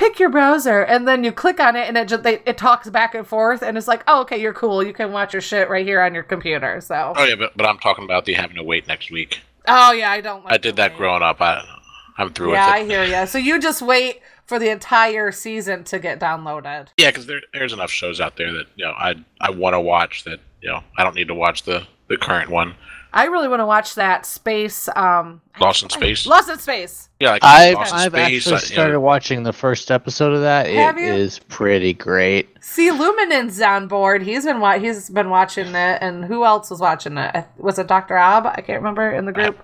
pick 0.00 0.18
your 0.18 0.30
browser 0.30 0.80
and 0.80 1.06
then 1.06 1.22
you 1.22 1.30
click 1.30 1.60
on 1.60 1.76
it 1.76 1.86
and 1.86 1.98
it 1.98 2.08
just 2.08 2.22
they, 2.22 2.40
it 2.46 2.56
talks 2.56 2.88
back 2.88 3.14
and 3.14 3.26
forth 3.26 3.62
and 3.62 3.76
it's 3.76 3.86
like, 3.86 4.02
"Oh, 4.08 4.22
okay, 4.22 4.40
you're 4.40 4.54
cool. 4.54 4.82
You 4.82 4.94
can 4.94 5.12
watch 5.12 5.34
your 5.34 5.42
shit 5.42 5.68
right 5.68 5.84
here 5.84 6.00
on 6.00 6.14
your 6.14 6.22
computer." 6.22 6.80
So 6.80 7.12
Oh 7.14 7.24
yeah, 7.24 7.34
but, 7.36 7.54
but 7.54 7.66
I'm 7.66 7.78
talking 7.78 8.04
about 8.04 8.24
the 8.24 8.32
having 8.32 8.56
to 8.56 8.62
wait 8.62 8.88
next 8.88 9.10
week. 9.10 9.40
Oh, 9.68 9.92
yeah, 9.92 10.10
I 10.10 10.22
don't 10.22 10.42
like 10.42 10.54
I 10.54 10.56
did 10.56 10.76
that 10.76 10.92
wait. 10.92 10.98
growing 10.98 11.22
up. 11.22 11.40
I 11.42 11.62
I'm 12.16 12.32
through 12.32 12.54
Yeah, 12.54 12.66
I 12.66 12.84
hear 12.84 13.04
you. 13.04 13.26
So 13.26 13.36
you 13.36 13.60
just 13.60 13.82
wait 13.82 14.22
for 14.46 14.58
the 14.58 14.70
entire 14.70 15.30
season 15.32 15.84
to 15.84 15.98
get 15.98 16.18
downloaded. 16.18 16.88
Yeah, 16.96 17.10
because 17.10 17.26
there, 17.26 17.42
there's 17.52 17.74
enough 17.74 17.90
shows 17.90 18.20
out 18.20 18.36
there 18.38 18.52
that 18.52 18.66
you 18.76 18.86
know 18.86 18.92
I 18.92 19.16
I 19.38 19.50
want 19.50 19.74
to 19.74 19.80
watch 19.80 20.24
that 20.24 20.40
you 20.62 20.70
know 20.70 20.82
I 20.96 21.04
don't 21.04 21.14
need 21.14 21.28
to 21.28 21.34
watch 21.34 21.64
the 21.64 21.86
the 22.08 22.16
current 22.16 22.48
one, 22.48 22.74
I 23.12 23.24
really 23.24 23.48
want 23.48 23.60
to 23.60 23.66
watch 23.66 23.94
that 23.96 24.24
space. 24.24 24.88
Um, 24.94 25.40
Lost 25.60 25.82
in 25.82 25.90
Space. 25.90 26.26
Lost 26.26 26.48
in 26.48 26.58
Space. 26.58 27.08
Yeah, 27.18 27.32
like 27.32 27.44
I've, 27.44 27.74
Lost 27.74 27.92
in 27.92 27.98
I've 27.98 28.12
Space, 28.12 28.46
actually 28.46 28.52
uh, 28.52 28.56
you 28.56 28.60
know, 28.60 28.82
started 28.82 29.00
watching 29.00 29.42
the 29.42 29.52
first 29.52 29.90
episode 29.90 30.32
of 30.32 30.40
that. 30.42 30.66
Have 30.68 30.96
It 30.96 31.02
you? 31.02 31.12
is 31.12 31.38
pretty 31.40 31.92
great. 31.92 32.48
See, 32.60 32.90
Luminan's 32.90 33.60
on 33.60 33.88
board. 33.88 34.22
He's 34.22 34.44
been 34.44 34.60
wa- 34.60 34.78
he's 34.78 35.10
been 35.10 35.28
watching 35.30 35.68
it, 35.68 35.98
and 36.00 36.24
who 36.24 36.44
else 36.44 36.70
was 36.70 36.80
watching 36.80 37.18
it? 37.18 37.44
Was 37.58 37.78
it 37.78 37.86
Doctor 37.88 38.16
Ab? 38.16 38.46
I 38.46 38.60
can't 38.60 38.78
remember 38.80 39.10
in 39.10 39.24
the 39.26 39.32
group. 39.32 39.58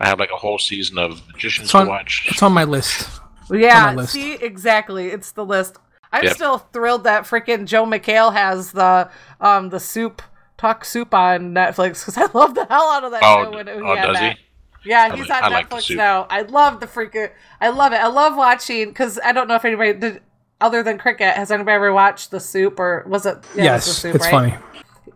I 0.00 0.08
have 0.08 0.18
like 0.18 0.30
a 0.32 0.36
whole 0.36 0.58
season 0.58 0.98
of 0.98 1.26
Magicians 1.28 1.68
It's 1.68 1.74
on, 1.74 1.84
to 1.86 1.90
watch. 1.90 2.26
it's 2.28 2.42
on 2.42 2.52
my 2.52 2.64
list. 2.64 3.08
Yeah, 3.50 3.92
list. 3.94 4.12
see, 4.12 4.34
exactly. 4.34 5.08
It's 5.08 5.30
the 5.32 5.44
list. 5.44 5.76
I'm 6.12 6.24
Yep. 6.24 6.34
still 6.34 6.58
thrilled 6.58 7.04
that 7.04 7.24
freaking 7.24 7.66
Joel 7.66 7.86
McHale 7.86 8.32
has 8.32 8.72
the 8.72 9.08
um 9.40 9.68
the 9.70 9.80
soup 9.80 10.22
talk 10.58 10.84
soup 10.84 11.12
on 11.14 11.52
Netflix 11.54 12.04
because 12.04 12.16
I 12.18 12.26
love 12.38 12.54
the 12.54 12.64
hell 12.66 12.90
out 12.90 13.04
of 13.04 13.10
that 13.12 13.22
Oh, 13.24 13.44
show. 13.44 13.50
When 13.50 13.68
it, 13.68 13.72
oh, 13.82 13.94
had 13.96 14.06
does 14.06 14.18
he? 14.18 14.26
that. 14.26 14.38
Yeah, 14.84 15.08
I 15.12 15.16
he's 15.16 15.28
like- 15.28 15.42
on 15.42 15.52
I 15.52 15.54
like 15.56 15.70
Netflix 15.70 15.82
soup. 15.82 15.96
now. 15.96 16.26
I 16.30 16.42
love 16.42 16.80
the 16.80 16.86
freaking. 16.86 17.30
I 17.60 17.68
love 17.70 17.92
it. 17.92 17.96
I 17.96 18.06
love 18.06 18.36
watching 18.36 18.88
because 18.88 19.18
I 19.24 19.32
don't 19.32 19.48
know 19.48 19.56
if 19.56 19.64
anybody 19.64 19.92
did 19.94 20.22
other 20.60 20.82
than 20.82 20.96
Cricket 20.98 21.34
has 21.34 21.50
anybody 21.50 21.74
ever 21.74 21.92
watched 21.92 22.30
the 22.30 22.40
soup 22.40 22.78
or 22.80 23.04
was 23.06 23.26
it? 23.26 23.36
Yeah, 23.54 23.72
it 23.72 23.74
was 23.74 23.86
yes, 23.86 23.86
the 23.86 23.92
soup, 23.92 24.14
it's 24.14 24.24
right? 24.26 24.30
funny. 24.30 24.54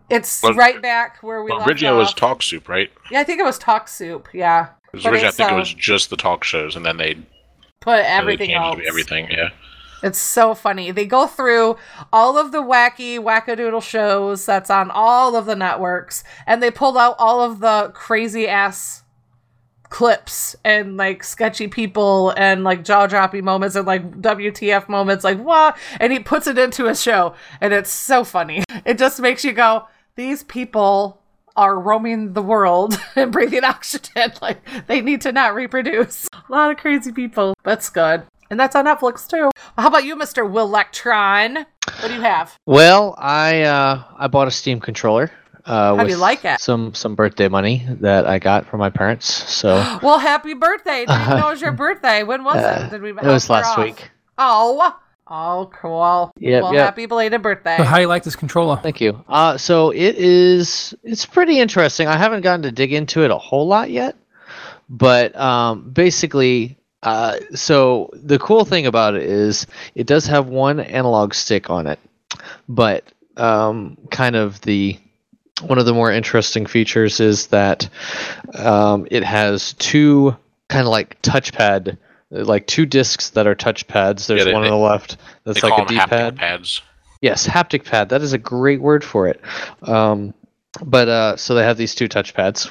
It's 0.09 0.43
Well, 0.43 0.53
right 0.55 0.81
back 0.81 1.23
where 1.23 1.41
we 1.41 1.49
Well, 1.51 1.59
left 1.59 1.69
originally 1.69 1.95
it 1.95 1.99
was. 1.99 2.13
Talk 2.13 2.43
Soup, 2.43 2.67
right? 2.67 2.91
yeah, 3.09 3.21
I 3.21 3.23
think 3.23 3.39
it 3.39 3.43
was 3.45 3.57
Talk 3.57 3.87
Soup. 3.87 4.27
Yeah, 4.33 4.67
Because 4.91 5.03
But 5.05 5.13
originally 5.13 5.27
I 5.29 5.31
think 5.31 5.51
uh, 5.51 5.55
it 5.55 5.57
was 5.59 5.73
just 5.73 6.09
the 6.09 6.17
talk 6.17 6.43
shows, 6.43 6.75
and 6.75 6.85
then 6.85 6.97
they, 6.97 7.17
put 7.79 7.99
everything 8.03 8.49
changed 8.49 8.61
else. 8.61 8.79
everything. 8.85 9.29
Yeah. 9.31 9.49
It's 10.03 10.19
so 10.19 10.53
funny. 10.55 10.91
They 10.91 11.05
go 11.05 11.27
through 11.27 11.77
all 12.11 12.37
of 12.37 12.51
the 12.51 12.61
wacky 12.61 13.19
wackadoodle 13.19 13.83
shows 13.83 14.45
that's 14.45 14.69
on 14.69 14.89
all 14.91 15.35
of 15.35 15.45
the 15.45 15.55
networks, 15.55 16.23
and 16.47 16.61
they 16.61 16.71
pulled 16.71 16.97
out 16.97 17.15
all 17.19 17.41
of 17.41 17.59
the 17.59 17.91
crazy 17.93 18.47
ass 18.47 19.03
clips 19.89 20.55
and 20.63 20.95
like 20.95 21.21
sketchy 21.23 21.67
people 21.67 22.33
and 22.37 22.63
like 22.63 22.83
jaw 22.83 23.05
dropping 23.05 23.43
moments 23.43 23.75
and 23.75 23.85
like 23.85 24.21
WTF 24.21 24.89
moments, 24.89 25.23
like 25.23 25.39
what? 25.39 25.77
And 25.99 26.11
he 26.11 26.19
puts 26.19 26.47
it 26.47 26.57
into 26.57 26.87
a 26.87 26.95
show, 26.95 27.35
and 27.59 27.73
it's 27.73 27.91
so 27.91 28.23
funny. 28.23 28.63
It 28.85 28.97
just 28.97 29.19
makes 29.19 29.45
you 29.45 29.53
go, 29.53 29.87
these 30.15 30.43
people 30.43 31.21
are 31.55 31.77
roaming 31.79 32.33
the 32.33 32.41
world 32.41 32.99
and 33.15 33.31
breathing 33.31 33.63
oxygen. 33.63 34.33
Like 34.41 34.61
they 34.87 35.01
need 35.01 35.21
to 35.21 35.31
not 35.31 35.53
reproduce. 35.53 36.27
A 36.33 36.51
lot 36.51 36.71
of 36.71 36.77
crazy 36.77 37.11
people. 37.11 37.53
That's 37.63 37.89
good. 37.89 38.23
And 38.51 38.59
that's 38.59 38.75
on 38.75 38.85
Netflix 38.85 39.27
too. 39.27 39.49
How 39.77 39.87
about 39.87 40.03
you, 40.03 40.15
Mr. 40.17 40.47
Will 40.49 40.67
Lectron? 40.67 41.55
What 41.55 42.07
do 42.09 42.13
you 42.13 42.21
have? 42.21 42.55
Well, 42.65 43.15
I 43.17 43.61
uh, 43.61 44.03
I 44.17 44.27
bought 44.27 44.47
a 44.47 44.51
Steam 44.51 44.79
controller. 44.81 45.31
Uh, 45.65 45.95
How 45.95 46.03
do 46.03 46.09
you 46.09 46.17
like 46.17 46.43
it? 46.43 46.59
Some 46.59 46.93
some 46.93 47.15
birthday 47.15 47.47
money 47.47 47.85
that 48.01 48.27
I 48.27 48.39
got 48.39 48.65
from 48.65 48.79
my 48.81 48.89
parents. 48.89 49.25
So 49.27 49.75
Well, 50.03 50.19
happy 50.19 50.53
birthday. 50.53 51.05
Didn't 51.05 51.21
even 51.21 51.37
know 51.39 51.47
it 51.47 51.51
was 51.51 51.61
your 51.61 51.71
birthday. 51.85 52.23
When 52.23 52.43
was 52.43 52.57
Uh, 52.57 52.83
it? 52.87 52.89
Did 52.91 53.01
we 53.01 53.11
it 53.11 53.15
was 53.23 53.47
help 53.47 53.63
last 53.63 53.77
off? 53.77 53.85
week. 53.85 54.11
Oh. 54.37 54.97
Oh, 55.33 55.71
cool. 55.81 56.33
Yep, 56.39 56.63
well, 56.63 56.73
yep. 56.73 56.83
happy 56.87 57.05
belated 57.05 57.41
birthday. 57.41 57.77
So 57.77 57.85
how 57.85 57.95
do 57.95 58.01
you 58.01 58.07
like 58.09 58.23
this 58.23 58.35
controller? 58.35 58.75
Thank 58.75 58.99
you. 58.99 59.23
Uh, 59.29 59.57
so 59.57 59.91
it 59.91 60.15
is. 60.17 60.93
It's 61.03 61.25
pretty 61.25 61.57
interesting. 61.59 62.09
I 62.09 62.17
haven't 62.17 62.41
gotten 62.41 62.63
to 62.63 62.71
dig 62.73 62.91
into 62.91 63.23
it 63.23 63.31
a 63.31 63.37
whole 63.37 63.65
lot 63.65 63.89
yet, 63.91 64.17
but 64.89 65.33
um, 65.37 65.89
basically, 65.91 66.77
uh, 67.03 67.37
so 67.53 68.09
the 68.13 68.39
cool 68.39 68.65
thing 68.65 68.85
about 68.85 69.15
it 69.15 69.23
is 69.23 69.65
it 69.95 70.07
does 70.07 70.25
have 70.27 70.47
one 70.47 70.79
analog 70.79 71.33
stick 71.33 71.69
on 71.69 71.87
it, 71.87 71.99
but 72.69 73.03
um, 73.37 73.97
kind 74.11 74.35
of 74.35 74.61
the 74.61 74.97
one 75.61 75.77
of 75.77 75.85
the 75.85 75.93
more 75.93 76.11
interesting 76.11 76.65
features 76.65 77.19
is 77.19 77.47
that 77.47 77.87
um, 78.55 79.07
it 79.11 79.23
has 79.23 79.73
two 79.73 80.35
kind 80.67 80.81
of 80.85 80.91
like 80.91 81.21
touchpad. 81.21 81.97
Like 82.33 82.65
two 82.65 82.85
discs 82.85 83.31
that 83.31 83.45
are 83.45 83.55
touchpads. 83.55 84.25
There's 84.27 84.39
Yeah, 84.39 84.43
they- 84.45 84.53
one 84.53 84.63
on 84.63 84.69
the 84.69 84.77
left 84.77 85.17
that's 85.43 85.61
like 85.61 85.77
a 85.77 85.85
D-pad. 85.85 86.37
pads. 86.37 86.81
Yes, 87.19 87.45
haptic 87.45 87.83
pad. 87.83 88.07
That 88.07 88.21
is 88.21 88.31
a 88.31 88.37
great 88.37 88.79
word 88.81 89.03
for 89.03 89.27
it. 89.27 89.41
Um, 89.83 90.33
but 90.83 91.07
uh, 91.09 91.35
so 91.37 91.53
they 91.55 91.63
have 91.63 91.77
these 91.77 91.95
two 91.95 92.07
touchpads, 92.07 92.67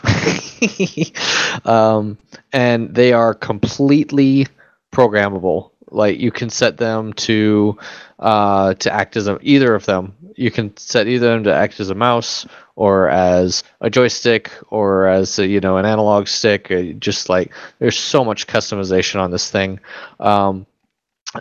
um, 1.67 2.19
and 2.53 2.95
they 2.95 3.13
are 3.13 3.35
completely 3.35 4.47
programmable. 4.93 5.71
Like 5.93 6.19
you 6.21 6.31
can 6.31 6.51
set 6.51 6.77
them 6.77 7.13
to 7.15 7.77
uh, 8.19 8.75
to 8.75 8.93
act 8.93 9.17
as 9.17 9.27
a, 9.27 9.39
either 9.43 9.75
of 9.75 9.87
them. 9.87 10.15
You 10.37 10.51
can 10.51 10.75
set 10.77 11.09
either 11.09 11.27
of 11.29 11.33
them 11.35 11.45
to 11.45 11.55
act 11.55 11.81
as 11.81 11.91
a 11.91 11.95
mouse 11.95 12.47
or 12.77 13.09
as 13.11 13.65
a 13.81 13.91
joystick 13.91 14.51
or 14.69 15.07
as 15.07 15.39
a, 15.39 15.47
you 15.47 15.61
know 15.61 15.77
an 15.77 15.85
analog 15.87 16.29
stick. 16.29 16.71
uh, 16.71 16.83
Just 16.99 17.29
like 17.29 17.53
there's 17.81 17.99
so 17.99 18.25
much 18.25 18.47
customization 18.47 19.21
on 19.21 19.31
this 19.31 19.51
thing. 19.51 19.81
Um, 20.21 20.67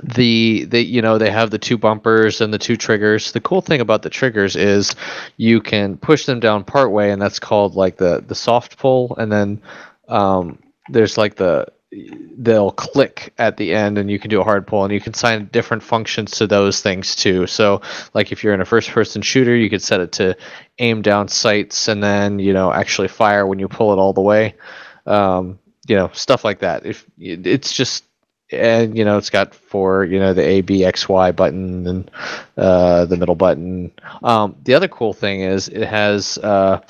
the 0.04 0.66
they 0.66 0.82
you 0.82 1.02
know 1.02 1.18
they 1.18 1.32
have 1.32 1.50
the 1.50 1.58
two 1.58 1.78
bumpers 1.78 2.42
and 2.42 2.54
the 2.54 2.60
two 2.60 2.78
triggers. 2.78 3.32
The 3.32 3.42
cool 3.42 3.62
thing 3.62 3.82
about 3.82 4.04
the 4.04 4.10
triggers 4.10 4.56
is 4.56 4.96
you 5.38 5.62
can 5.62 5.98
push 5.98 6.26
them 6.26 6.40
down 6.40 6.64
part 6.64 6.92
way 6.92 7.12
and 7.12 7.22
that's 7.22 7.40
called 7.40 7.76
like 7.76 7.98
the 7.98 8.24
the 8.26 8.36
soft 8.36 8.78
pull. 8.78 9.16
And 9.18 9.32
then 9.32 9.62
um, 10.08 10.60
there's 10.90 11.18
like 11.18 11.36
the 11.36 11.68
they'll 12.38 12.70
click 12.72 13.34
at 13.40 13.58
the 13.58 13.74
end 13.74 13.98
and 13.98 14.12
you 14.12 14.20
can 14.20 14.30
do 14.30 14.40
a 14.40 14.44
hard 14.44 14.68
pull 14.68 14.84
and 14.84 14.94
you 14.94 15.02
can 15.02 15.14
assign 15.14 15.50
different 15.52 15.82
functions 15.82 16.32
to 16.38 16.46
those 16.46 16.82
things 16.84 17.16
too. 17.16 17.48
So 17.48 17.82
like 18.14 18.32
if 18.32 18.44
you're 18.44 18.54
in 18.54 18.62
a 18.62 18.66
first 18.66 18.92
person 18.92 19.24
shooter 19.24 19.56
you 19.56 19.72
could 19.72 19.82
set 19.82 20.00
it 20.02 20.12
to 20.14 20.38
aim 20.78 21.02
down 21.02 21.28
sights 21.30 21.88
and 21.88 22.04
then 22.04 22.38
you 22.38 22.54
know 22.54 22.72
actually 22.72 23.08
fire 23.08 23.48
when 23.48 23.58
you 23.58 23.68
pull 23.68 23.92
it 23.92 23.98
all 23.98 24.14
the 24.14 24.22
way. 24.22 24.54
Um, 25.08 25.58
you 25.88 25.96
know 25.96 26.12
stuff 26.14 26.44
like 26.44 26.60
that. 26.60 26.86
If 26.86 27.08
it's 27.18 27.74
just 27.74 28.04
and 28.52 28.98
you 28.98 29.06
know 29.06 29.18
it's 29.18 29.30
got 29.30 29.54
for 29.54 30.04
you 30.06 30.20
know 30.20 30.34
the 30.34 30.44
A 30.44 30.62
B 30.62 30.84
X 30.84 31.08
Y 31.08 31.32
button 31.32 31.86
and 31.88 32.12
uh, 32.58 33.06
the 33.06 33.18
middle 33.18 33.36
button. 33.36 33.92
Um, 34.24 34.56
the 34.64 34.74
other 34.74 34.88
cool 34.88 35.14
thing 35.14 35.42
is 35.42 35.68
it 35.68 35.86
has 35.86 36.38
uh, 36.40 36.82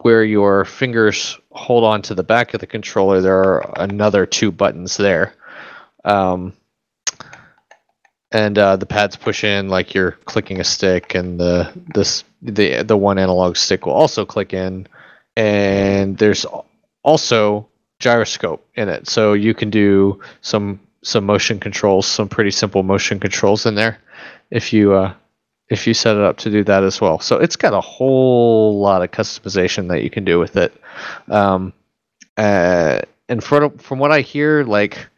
where 0.00 0.24
your 0.24 0.64
fingers 0.64 1.38
hold 1.52 1.84
on 1.84 2.02
to 2.02 2.14
the 2.14 2.22
back 2.22 2.54
of 2.54 2.60
the 2.60 2.66
controller. 2.66 3.20
There 3.20 3.38
are 3.38 3.74
another 3.76 4.26
two 4.26 4.52
buttons 4.52 4.96
there, 4.96 5.34
um, 6.04 6.52
and 8.30 8.56
uh, 8.56 8.76
the 8.76 8.86
pads 8.86 9.16
push 9.16 9.42
in 9.42 9.68
like 9.68 9.94
you're 9.94 10.12
clicking 10.12 10.60
a 10.60 10.64
stick, 10.64 11.14
and 11.14 11.40
the 11.40 11.72
this 11.94 12.22
the 12.42 12.82
the 12.82 12.96
one 12.96 13.18
analog 13.18 13.56
stick 13.56 13.86
will 13.86 13.94
also 13.94 14.24
click 14.24 14.52
in, 14.52 14.86
and 15.36 16.16
there's 16.18 16.46
also 17.02 17.68
gyroscope 17.98 18.66
in 18.74 18.88
it. 18.88 19.08
So 19.08 19.32
you 19.32 19.54
can 19.54 19.70
do 19.70 20.20
some 20.40 20.80
some 21.02 21.24
motion 21.24 21.60
controls 21.60 22.04
some 22.06 22.28
pretty 22.28 22.50
simple 22.50 22.82
motion 22.82 23.20
controls 23.20 23.64
in 23.64 23.76
there 23.76 23.98
if 24.50 24.72
you 24.72 24.92
uh 24.92 25.14
if 25.68 25.86
you 25.86 25.94
set 25.94 26.16
it 26.16 26.22
up 26.22 26.36
to 26.38 26.50
do 26.50 26.62
that 26.64 26.84
as 26.84 27.00
well. 27.00 27.18
So 27.20 27.38
it's 27.38 27.56
got 27.56 27.74
a 27.74 27.80
whole 27.80 28.80
lot 28.80 29.02
of 29.02 29.10
customization 29.10 29.88
that 29.88 30.02
you 30.02 30.10
can 30.10 30.24
do 30.24 30.38
with 30.38 30.56
it. 30.56 30.74
Um 31.28 31.72
uh 32.36 33.00
and 33.28 33.42
from 33.42 33.76
from 33.78 33.98
what 33.98 34.12
i 34.12 34.20
hear 34.20 34.62
like 34.64 35.08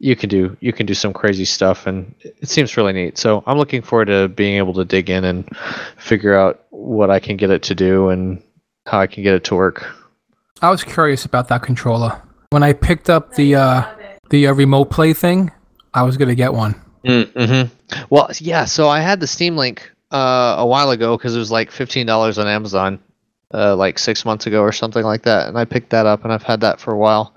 you 0.00 0.16
can 0.16 0.28
do 0.28 0.56
you 0.60 0.72
can 0.72 0.86
do 0.86 0.94
some 0.94 1.12
crazy 1.12 1.44
stuff 1.44 1.86
and 1.86 2.14
it 2.24 2.48
seems 2.48 2.76
really 2.76 2.92
neat. 2.92 3.16
So 3.16 3.44
i'm 3.46 3.58
looking 3.58 3.82
forward 3.82 4.06
to 4.06 4.28
being 4.28 4.56
able 4.56 4.74
to 4.74 4.84
dig 4.84 5.08
in 5.08 5.24
and 5.24 5.48
figure 5.98 6.34
out 6.34 6.64
what 6.70 7.10
i 7.10 7.20
can 7.20 7.36
get 7.36 7.50
it 7.50 7.62
to 7.64 7.74
do 7.74 8.08
and 8.08 8.42
how 8.86 8.98
i 8.98 9.06
can 9.06 9.22
get 9.22 9.34
it 9.34 9.44
to 9.44 9.54
work. 9.54 9.86
I 10.62 10.70
was 10.70 10.82
curious 10.82 11.24
about 11.24 11.48
that 11.48 11.62
controller. 11.62 12.22
When 12.54 12.62
I 12.62 12.72
picked 12.72 13.10
up 13.10 13.34
the 13.34 13.56
uh, 13.56 13.84
the 14.30 14.46
uh, 14.46 14.52
remote 14.52 14.84
play 14.84 15.12
thing, 15.12 15.50
I 15.92 16.04
was 16.04 16.16
gonna 16.16 16.36
get 16.36 16.54
one. 16.54 16.80
Mm-hmm. 17.04 18.04
Well, 18.10 18.30
yeah. 18.38 18.64
So 18.64 18.88
I 18.88 19.00
had 19.00 19.18
the 19.18 19.26
Steam 19.26 19.56
Link 19.56 19.90
uh, 20.12 20.54
a 20.58 20.64
while 20.64 20.92
ago 20.92 21.16
because 21.16 21.34
it 21.34 21.40
was 21.40 21.50
like 21.50 21.72
fifteen 21.72 22.06
dollars 22.06 22.38
on 22.38 22.46
Amazon, 22.46 23.00
uh, 23.52 23.74
like 23.74 23.98
six 23.98 24.24
months 24.24 24.46
ago 24.46 24.60
or 24.60 24.70
something 24.70 25.02
like 25.02 25.24
that, 25.24 25.48
and 25.48 25.58
I 25.58 25.64
picked 25.64 25.90
that 25.90 26.06
up 26.06 26.22
and 26.22 26.32
I've 26.32 26.44
had 26.44 26.60
that 26.60 26.78
for 26.78 26.92
a 26.92 26.96
while, 26.96 27.34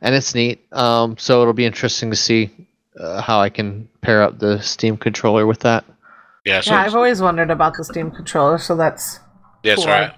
and 0.00 0.14
it's 0.14 0.34
neat. 0.34 0.64
Um, 0.72 1.18
so 1.18 1.42
it'll 1.42 1.52
be 1.52 1.66
interesting 1.66 2.08
to 2.08 2.16
see 2.16 2.50
uh, 2.98 3.20
how 3.20 3.40
I 3.40 3.50
can 3.50 3.86
pair 4.00 4.22
up 4.22 4.38
the 4.38 4.62
Steam 4.62 4.96
controller 4.96 5.46
with 5.46 5.60
that. 5.60 5.84
Yeah, 6.46 6.62
so 6.62 6.70
yeah, 6.70 6.80
I've 6.80 6.94
always 6.94 7.20
wondered 7.20 7.50
about 7.50 7.76
the 7.76 7.84
Steam 7.84 8.10
controller, 8.10 8.56
so 8.56 8.76
that's 8.76 9.20
yeah, 9.62 9.74
cool. 9.74 9.84
sorry. 9.84 10.10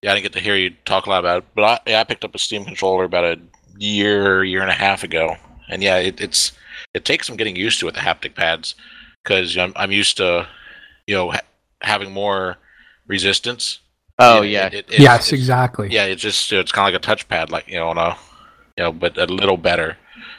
Yeah, 0.00 0.12
I 0.12 0.14
didn't 0.14 0.22
get 0.22 0.32
to 0.32 0.40
hear 0.40 0.56
you 0.56 0.70
talk 0.86 1.04
a 1.04 1.10
lot 1.10 1.18
about 1.18 1.42
it, 1.42 1.44
but 1.54 1.62
I, 1.62 1.90
yeah, 1.90 2.00
I 2.00 2.04
picked 2.04 2.24
up 2.24 2.34
a 2.34 2.38
Steam 2.38 2.64
controller 2.64 3.04
about 3.04 3.24
a 3.24 3.38
year, 3.82 4.44
year 4.44 4.62
and 4.62 4.70
a 4.70 4.74
half 4.74 5.02
ago, 5.02 5.36
and 5.68 5.82
yeah, 5.82 5.96
it, 5.96 6.20
it's 6.20 6.52
it 6.94 7.04
takes 7.04 7.26
some 7.26 7.36
getting 7.36 7.56
used 7.56 7.80
to 7.80 7.86
with 7.86 7.94
the 7.94 8.00
haptic 8.00 8.34
pads 8.34 8.74
because 9.22 9.56
I'm 9.58 9.72
I'm 9.76 9.90
used 9.92 10.16
to 10.18 10.46
you 11.06 11.14
know 11.14 11.30
ha- 11.32 11.40
having 11.82 12.12
more 12.12 12.56
resistance. 13.06 13.80
Oh 14.18 14.42
It- 14.42 14.50
yeah, 14.50 14.66
it- 14.66 14.74
it- 14.74 14.98
yes, 15.00 15.26
it's- 15.28 15.32
exactly. 15.32 15.88
Yeah, 15.90 16.04
it's 16.04 16.22
just 16.22 16.52
it's 16.52 16.72
kind 16.72 16.86
of 16.94 16.94
like 17.02 17.02
a 17.02 17.24
touchpad, 17.24 17.50
like 17.50 17.66
you 17.68 17.78
know, 17.78 17.88
on 17.88 17.98
a, 17.98 18.16
you 18.78 18.84
know, 18.84 18.92
but 18.92 19.18
a 19.18 19.26
little 19.26 19.56
better, 19.56 19.96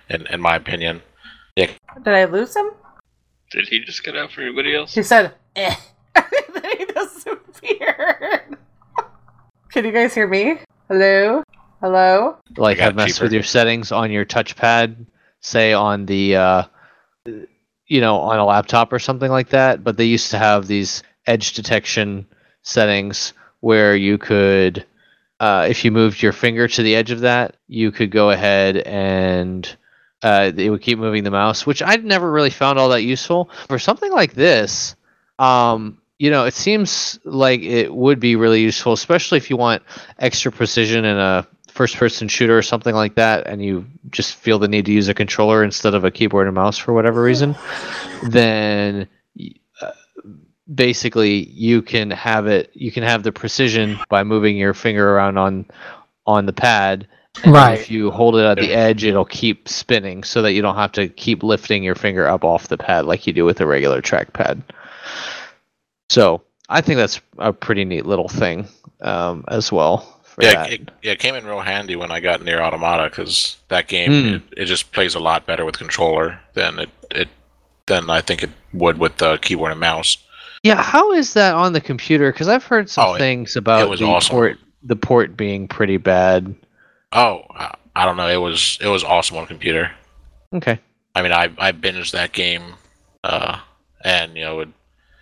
in 0.10 0.26
in 0.28 0.40
my 0.41 0.56
opinion. 0.56 1.02
Did 1.56 1.70
I 2.07 2.26
lose 2.26 2.56
him? 2.56 2.72
Did 3.52 3.68
he 3.68 3.80
just 3.82 4.03
get 4.03 4.18
out 4.18 4.32
for 4.32 4.41
anybody 4.41 4.76
else? 4.76 4.95
He 4.95 5.03
said, 5.03 5.34
eh. 5.56 5.76
then 6.15 6.78
he 6.80 6.86
disappeared. 6.86 8.57
Can 9.70 9.86
you 9.86 9.91
guys 9.91 10.15
hear 10.15 10.28
me? 10.28 10.57
Hello? 10.88 11.44
Hello? 11.84 12.38
like 12.55 12.77
got 12.77 12.84
have 12.85 12.95
messed 12.95 13.15
cheaper. 13.15 13.26
with 13.26 13.34
your 13.34 13.43
settings 13.43 13.91
on 13.91 14.10
your 14.10 14.23
touchpad, 14.23 15.05
say 15.41 15.73
on 15.73 16.05
the 16.05 16.38
uh, 16.38 16.64
you 17.26 17.99
know 17.99 18.19
on 18.19 18.39
a 18.39 18.45
laptop 18.45 18.93
or 18.93 18.99
something 18.99 19.30
like 19.30 19.49
that. 19.49 19.84
But 19.84 19.97
they 19.97 20.05
used 20.05 20.31
to 20.31 20.38
have 20.38 20.65
these 20.65 21.03
edge 21.27 21.51
detection 21.51 22.26
settings 22.61 23.34
where 23.60 23.97
you 23.97 24.18
could, 24.18 24.85
uh, 25.41 25.68
if 25.69 25.84
you 25.84 25.91
moved 25.91 26.22
your 26.22 26.31
finger 26.31 26.69
to 26.69 26.84
the 26.84 26.95
edge 26.95 27.11
of 27.11 27.19
that, 27.19 27.57
you 27.68 27.91
could 27.91 28.11
go 28.11 28.30
ahead 28.30 28.77
and 28.77 29.76
uh, 30.22 30.53
it 30.55 30.69
would 30.69 30.81
keep 30.81 30.97
moving 30.97 31.26
the 31.26 31.31
mouse, 31.31 31.65
which 31.65 31.81
I'd 31.81 32.05
never 32.05 32.31
really 32.31 32.49
found 32.49 32.80
all 32.80 32.88
that 32.89 33.01
useful 33.01 33.49
for 33.68 33.77
something 33.77 34.10
like 34.14 34.35
this. 34.35 34.95
Um, 35.38 35.97
you 36.18 36.31
know, 36.31 36.45
it 36.45 36.53
seems 36.53 37.19
like 37.26 37.61
it 37.61 37.93
would 37.93 38.22
be 38.22 38.38
really 38.38 38.61
useful, 38.61 38.93
especially 38.93 39.38
if 39.38 39.49
you 39.49 39.57
want 39.57 39.84
extra 40.18 40.49
precision 40.49 41.03
in 41.03 41.18
a 41.18 41.45
first 41.74 41.98
person 41.98 42.28
shooter 42.28 42.56
or 42.56 42.62
something 42.62 42.94
like 42.94 43.16
that 43.16 43.48
and 43.48 43.64
you 43.66 43.84
just 44.12 44.36
feel 44.36 44.60
the 44.60 44.68
need 44.68 44.86
to 44.86 44.91
use 44.91 45.08
a 45.08 45.14
controller 45.14 45.64
instead 45.64 45.95
of 45.95 46.04
a 46.06 46.12
keyboard 46.12 46.45
and 46.45 46.54
mouse 46.54 46.78
for 46.78 46.94
whatever 46.94 47.24
reason 47.24 47.56
then 48.30 49.08
uh, 49.82 49.91
basically 50.76 51.50
you 51.50 51.82
can 51.82 52.12
have 52.12 52.45
it 52.45 52.70
you 52.76 52.91
can 52.91 53.02
have 53.02 53.24
the 53.24 53.32
precision 53.32 53.98
by 54.08 54.24
moving 54.24 54.56
your 54.56 54.76
finger 54.76 55.16
around 55.16 55.38
on 55.40 55.66
on 56.28 56.45
the 56.45 56.54
pad 56.54 57.08
and 57.44 57.52
Right. 57.52 57.80
if 57.80 57.90
you 57.90 58.12
hold 58.12 58.36
it 58.36 58.44
at 58.45 58.60
the 58.60 58.72
edge 58.72 59.04
it'll 59.04 59.26
keep 59.26 59.68
spinning 59.68 60.24
so 60.24 60.44
that 60.44 60.54
you 60.54 60.62
don't 60.62 60.76
have 60.76 60.91
to 60.91 61.08
keep 61.10 61.41
lifting 61.41 61.84
your 61.84 61.95
finger 61.95 62.28
up 62.28 62.44
off 62.44 62.68
the 62.68 62.78
pad 62.78 63.06
like 63.06 63.26
you 63.26 63.34
do 63.34 63.45
with 63.45 63.60
a 63.62 63.66
regular 63.66 64.00
trackpad. 64.00 64.62
So 66.10 66.44
i 66.70 66.82
think 66.82 66.98
that's 66.98 67.20
a 67.40 67.52
pretty 67.52 67.84
neat 67.84 68.06
little 68.06 68.30
thing 68.30 68.68
um, 69.02 69.44
as 69.48 69.72
well 69.72 70.12
Yeah, 70.41 70.65
it, 70.65 70.89
yeah, 71.01 71.11
it 71.11 71.19
came 71.19 71.35
in 71.35 71.45
real 71.45 71.60
handy 71.61 71.95
when 71.95 72.11
I 72.11 72.19
got 72.19 72.41
Nier 72.43 72.61
Automata 72.61 73.10
because 73.10 73.57
that 73.68 73.88
game 73.88 74.11
Hmm. 74.11 74.34
it, 74.35 74.41
it 74.64 74.65
just 74.65 74.91
plays 74.91 75.15
a 75.15 75.19
lot 75.19 75.45
better 75.45 75.64
with 75.65 75.77
controller 75.77 76.39
than 76.53 76.80
it, 76.80 76.89
it 77.11 77.30
than 77.85 78.10
I 78.10 78.22
think 78.22 78.43
it 78.43 78.49
would 78.73 78.97
with 78.97 79.18
the 79.18 79.38
keyboard 79.38 79.72
and 79.72 79.80
mouse. 79.80 80.18
Yeah, 80.64 80.81
how 80.81 81.11
is 81.11 81.34
that 81.34 81.53
on 81.55 81.73
the 81.73 81.81
computer? 81.81 82.31
Because 82.31 82.47
I've 82.47 82.64
heard 82.64 82.89
some 82.89 83.10
Oh, 83.10 83.14
it- 83.15 83.19
things 83.19 83.55
about 83.55 83.97
the 83.99 84.05
awesome. 84.05 84.31
port, 84.34 84.57
the 84.81 84.95
port 84.95 85.35
being 85.38 85.68
pretty 85.68 85.97
bad. 85.97 86.55
Oh, 87.11 87.43
I, 87.53 87.73
I 87.95 88.05
don't 88.05 88.18
know. 88.18 88.27
It 88.30 88.38
was 88.41 88.77
it 88.81 88.88
was 88.88 89.03
awesome 89.03 89.38
on 89.38 89.45
computer. 89.45 89.91
Okay. 90.53 90.80
I 91.15 91.22
mean, 91.22 91.31
I 91.34 91.49
I 91.60 91.72
binged 91.73 92.11
that 92.11 92.31
game, 92.31 92.73
uh, 93.23 93.60
and 94.03 94.35
you 94.35 94.43
know, 94.43 94.61
it, 94.61 94.69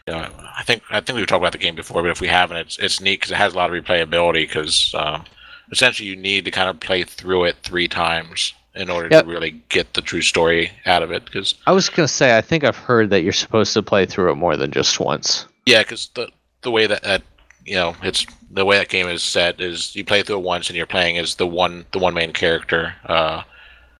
you 0.08 0.14
know, 0.14 0.30
I 0.58 0.64
think 0.64 0.84
I 0.90 1.00
think 1.00 1.18
we've 1.18 1.28
talked 1.28 1.42
about 1.42 1.52
the 1.52 1.58
game 1.58 1.76
before, 1.76 2.02
but 2.02 2.12
if 2.12 2.22
we 2.22 2.28
haven't, 2.28 2.58
it's 2.58 2.78
it's 2.80 3.02
neat 3.02 3.20
because 3.20 3.32
it 3.32 3.38
has 3.38 3.54
a 3.54 3.58
lot 3.58 3.74
of 3.74 3.84
replayability. 3.84 4.48
Because 4.48 4.94
um, 4.98 5.26
essentially, 5.72 6.10
you 6.10 6.16
need 6.16 6.46
to 6.46 6.52
kind 6.52 6.70
of 6.70 6.80
play 6.80 7.04
through 7.04 7.46
it 7.46 7.58
three 7.64 7.88
times 7.88 8.54
in 8.74 8.90
order 8.90 9.10
Yep. 9.12 9.26
to 9.26 9.30
really 9.30 9.52
get 9.70 9.94
the 9.96 10.02
true 10.02 10.22
story 10.22 10.72
out 10.86 11.04
of 11.04 11.12
it. 11.12 11.26
Because 11.26 11.56
I 11.68 11.72
was 11.74 11.90
gonna 11.90 12.08
say 12.08 12.38
I 12.38 12.42
think 12.42 12.64
I've 12.64 12.78
heard 12.78 13.10
that 13.10 13.22
you're 13.22 13.34
supposed 13.34 13.74
to 13.74 13.84
play 13.84 14.06
through 14.06 14.32
it 14.32 14.36
more 14.36 14.56
than 14.58 14.72
just 14.72 15.00
once. 15.00 15.46
yeah, 15.66 15.80
because 15.84 16.10
the 16.16 16.30
the 16.62 16.72
way 16.72 16.88
that, 16.88 17.04
that 17.04 17.22
you 17.66 17.76
know 17.76 17.96
it's 18.02 18.26
the 18.50 18.66
way 18.66 18.78
that 18.78 18.90
game 18.90 19.08
is 19.08 19.24
set 19.24 19.62
is 19.62 19.96
you 19.96 20.04
play 20.04 20.24
through 20.24 20.38
it 20.38 20.44
once 20.44 20.68
and 20.70 20.76
you're 20.78 20.86
playing 20.86 21.18
as 21.18 21.36
the 21.36 21.48
one 21.48 21.86
the 21.92 22.00
one 22.00 22.14
main 22.14 22.34
character, 22.34 22.94
uh, 23.06 23.44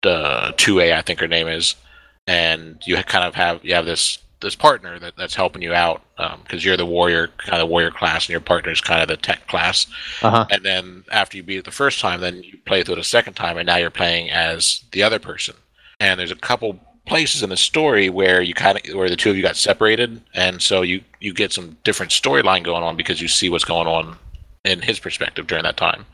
the 0.04 0.54
two 0.58 0.80
A 0.80 0.94
I 0.94 1.02
think 1.02 1.20
her 1.20 1.28
name 1.28 1.48
is, 1.48 1.76
and 2.28 2.82
you 2.86 2.96
kind 3.04 3.26
of 3.26 3.36
have 3.36 3.64
you 3.64 3.74
have 3.76 3.86
this 3.86 4.18
this 4.42 4.56
partner 4.56 5.00
that, 5.00 5.16
that's 5.18 5.36
helping 5.36 5.62
you 5.62 5.74
out 5.74 6.02
because 6.44 6.66
you're 6.66 6.78
the 6.78 6.86
warrior 6.86 7.28
kind 7.38 7.62
of 7.62 7.70
warrior 7.70 7.92
class 7.92 8.26
and 8.26 8.32
your 8.32 8.42
partner's 8.42 8.82
kind 8.82 9.02
of 9.02 9.08
the 9.08 9.18
tech 9.18 9.48
class. 9.48 9.88
Uh 10.22 10.30
huh. 10.30 10.46
and 10.52 10.64
then 10.64 11.04
after 11.12 11.38
you 11.38 11.44
beat 11.44 11.60
it 11.60 11.66
the 11.66 11.72
first 11.72 12.00
time 12.00 12.22
then 12.22 12.44
you 12.44 12.58
play 12.66 12.84
through 12.84 12.96
it 12.96 13.00
a 13.00 13.04
second 13.04 13.34
time 13.36 13.58
and 13.58 13.68
now 13.68 13.78
you're 13.78 13.90
playing 13.90 14.30
as 14.30 14.84
the 14.92 15.04
other 15.04 15.20
person. 15.20 15.56
And 16.00 16.20
there's 16.20 16.32
a 16.32 16.36
couple 16.36 16.80
places 17.06 17.44
in 17.44 17.50
the 17.50 17.58
story 17.58 18.10
where 18.10 18.42
you 18.42 18.54
kind 18.54 18.78
of 18.78 18.96
where 18.96 19.10
the 19.10 19.16
two 19.16 19.30
of 19.30 19.36
you 19.36 19.42
got 19.42 19.56
separated 19.56 20.22
and 20.34 20.62
so 20.62 20.82
you 20.82 21.02
you 21.20 21.34
get 21.34 21.52
some 21.52 21.78
different 21.84 22.12
storyline 22.12 22.64
going 22.64 22.84
on 22.84 22.96
because 22.96 23.22
you 23.22 23.28
see 23.28 23.50
what's 23.50 23.66
going 23.66 23.88
on 23.88 24.18
in 24.64 24.82
his 24.82 25.00
perspective 25.00 25.48
during 25.48 25.64
that 25.64 25.78
time. 25.78 26.06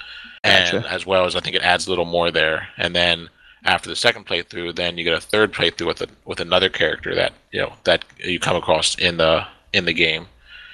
And 0.44 0.86
as 0.86 1.06
well 1.06 1.26
as 1.26 1.36
i 1.36 1.40
think 1.40 1.56
it 1.56 1.62
adds 1.62 1.88
a 1.88 1.90
little 1.90 2.06
more 2.06 2.32
there. 2.32 2.70
And 2.78 2.95
then 2.95 3.30
after 3.68 3.89
the 3.89 3.95
second 3.95 4.26
playthrough 4.26 4.76
then 4.76 4.98
you 4.98 5.03
get 5.03 5.14
a 5.14 5.22
third 5.22 5.53
playthrough 5.53 5.88
with 5.88 6.02
a, 6.02 6.07
with 6.26 6.39
another 6.39 6.69
character 6.69 7.14
that 7.14 7.34
you 7.52 7.60
know 7.60 7.73
that 7.84 8.03
you 8.18 8.39
come 8.39 8.56
across 8.56 8.98
in 8.98 9.18
the 9.18 9.45
in 9.73 9.85
the 9.85 9.94
game. 9.94 10.26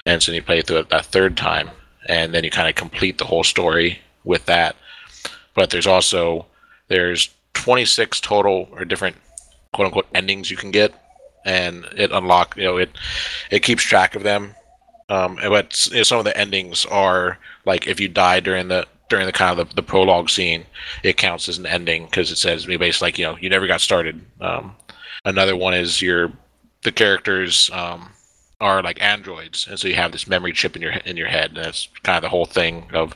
And 0.05 0.21
so 0.21 0.31
you 0.31 0.41
play 0.41 0.61
through 0.61 0.79
it 0.79 0.89
that 0.89 1.05
third 1.05 1.35
time 1.35 1.69
and 2.07 2.33
then 2.33 2.43
you 2.43 2.51
kind 2.51 2.69
of 2.69 2.75
complete 2.75 3.17
the 3.17 3.25
whole 3.25 3.43
story 3.43 3.99
with 4.23 4.45
that. 4.45 4.75
But 5.53 5.69
there's 5.69 5.87
also 5.87 6.45
there's 6.87 7.29
26 7.53 8.19
total 8.21 8.67
or 8.71 8.85
different 8.85 9.15
quote 9.73 9.87
unquote 9.87 10.07
endings 10.13 10.51
you 10.51 10.57
can 10.57 10.71
get. 10.71 10.93
And 11.45 11.85
it 11.97 12.11
unlock 12.11 12.55
you 12.55 12.63
know 12.63 12.77
it 12.77 12.91
it 13.49 13.63
keeps 13.63 13.83
track 13.83 14.15
of 14.15 14.23
them. 14.23 14.55
Um 15.09 15.39
but 15.41 15.73
some 15.73 16.19
of 16.19 16.25
the 16.25 16.37
endings 16.37 16.85
are 16.85 17.39
like 17.65 17.87
if 17.87 17.99
you 17.99 18.07
die 18.07 18.39
during 18.39 18.67
the 18.67 18.87
during 19.13 19.27
the 19.27 19.31
kind 19.31 19.59
of 19.59 19.69
the, 19.69 19.75
the 19.75 19.83
prologue 19.83 20.29
scene 20.29 20.65
it 21.03 21.17
counts 21.17 21.47
as 21.47 21.59
an 21.59 21.65
ending 21.67 22.05
because 22.05 22.31
it 22.31 22.37
says 22.37 22.67
maybe 22.67 22.77
basically 22.77 23.05
like 23.05 23.19
you 23.19 23.25
know 23.25 23.37
you 23.39 23.49
never 23.49 23.67
got 23.67 23.79
started 23.79 24.19
um 24.41 24.75
another 25.25 25.55
one 25.55 25.73
is 25.73 26.01
your 26.01 26.31
the 26.83 26.91
characters 26.91 27.69
um 27.73 28.09
are 28.63 28.81
like 28.81 29.01
androids, 29.01 29.67
and 29.69 29.77
so 29.77 29.89
you 29.89 29.95
have 29.95 30.13
this 30.13 30.25
memory 30.25 30.53
chip 30.53 30.75
in 30.75 30.81
your 30.81 30.93
in 31.05 31.17
your 31.17 31.27
head, 31.27 31.49
and 31.49 31.57
that's 31.57 31.89
kind 32.03 32.15
of 32.15 32.21
the 32.21 32.29
whole 32.29 32.45
thing 32.45 32.87
of. 32.93 33.13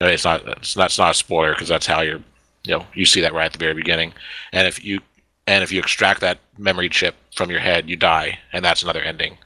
You 0.00 0.06
know, 0.06 0.12
it's 0.12 0.24
not 0.24 0.46
it's 0.46 0.76
not, 0.76 0.86
it's 0.86 0.98
not 0.98 1.10
a 1.10 1.14
spoiler 1.14 1.52
because 1.52 1.68
that's 1.68 1.86
how 1.86 2.00
you're, 2.02 2.22
you 2.64 2.78
know, 2.78 2.86
you 2.94 3.04
see 3.04 3.20
that 3.20 3.34
right 3.34 3.46
at 3.46 3.52
the 3.52 3.58
very 3.58 3.74
beginning, 3.74 4.12
and 4.52 4.68
if 4.68 4.84
you 4.84 5.00
and 5.48 5.64
if 5.64 5.72
you 5.72 5.80
extract 5.80 6.20
that 6.20 6.38
memory 6.58 6.88
chip 6.88 7.16
from 7.34 7.50
your 7.50 7.60
head, 7.60 7.90
you 7.90 7.96
die, 7.96 8.38
and 8.52 8.64
that's 8.64 8.82
another 8.84 9.02
ending. 9.02 9.36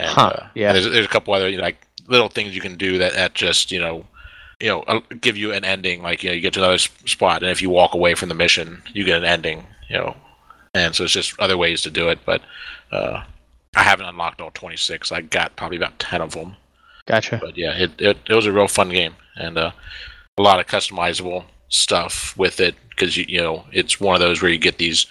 And, 0.00 0.10
Huh, 0.10 0.22
uh, 0.22 0.48
yeah. 0.54 0.72
There's 0.72 0.90
there's 0.90 1.06
a 1.06 1.08
couple 1.08 1.34
other 1.34 1.50
you 1.50 1.58
know, 1.58 1.62
like 1.62 1.86
little 2.06 2.28
things 2.28 2.54
you 2.54 2.62
can 2.62 2.76
do 2.76 2.98
that 2.98 3.12
that 3.12 3.34
just 3.34 3.70
you 3.70 3.80
know. 3.80 4.06
You 4.64 4.70
know, 4.70 5.02
give 5.20 5.36
you 5.36 5.52
an 5.52 5.64
ending. 5.64 6.02
Like 6.02 6.22
you 6.22 6.30
know, 6.30 6.34
you 6.34 6.40
get 6.40 6.54
to 6.54 6.60
another 6.60 6.78
spot, 6.78 7.42
and 7.42 7.50
if 7.50 7.60
you 7.60 7.68
walk 7.68 7.94
away 7.94 8.14
from 8.14 8.30
the 8.30 8.34
mission, 8.34 8.82
you 8.92 9.04
get 9.04 9.18
an 9.18 9.24
ending. 9.24 9.66
You 9.88 9.98
know, 9.98 10.16
and 10.72 10.94
so 10.94 11.04
it's 11.04 11.12
just 11.12 11.38
other 11.38 11.58
ways 11.58 11.82
to 11.82 11.90
do 11.90 12.08
it. 12.08 12.20
But 12.24 12.40
uh, 12.90 13.22
I 13.76 13.82
haven't 13.82 14.06
unlocked 14.06 14.40
all 14.40 14.50
26. 14.52 15.12
I 15.12 15.20
got 15.20 15.56
probably 15.56 15.76
about 15.76 15.98
10 15.98 16.20
of 16.20 16.32
them. 16.32 16.56
Gotcha. 17.06 17.38
But 17.40 17.56
yeah, 17.56 17.72
it, 17.72 17.90
it, 17.98 18.16
it 18.28 18.34
was 18.34 18.46
a 18.46 18.52
real 18.52 18.68
fun 18.68 18.88
game 18.88 19.14
and 19.36 19.58
uh, 19.58 19.72
a 20.38 20.42
lot 20.42 20.60
of 20.60 20.66
customizable 20.66 21.44
stuff 21.68 22.36
with 22.36 22.60
it 22.60 22.74
because 22.90 23.16
you, 23.16 23.24
you 23.28 23.40
know 23.40 23.64
it's 23.72 24.00
one 24.00 24.14
of 24.14 24.20
those 24.20 24.40
where 24.40 24.50
you 24.50 24.58
get 24.58 24.78
these 24.78 25.06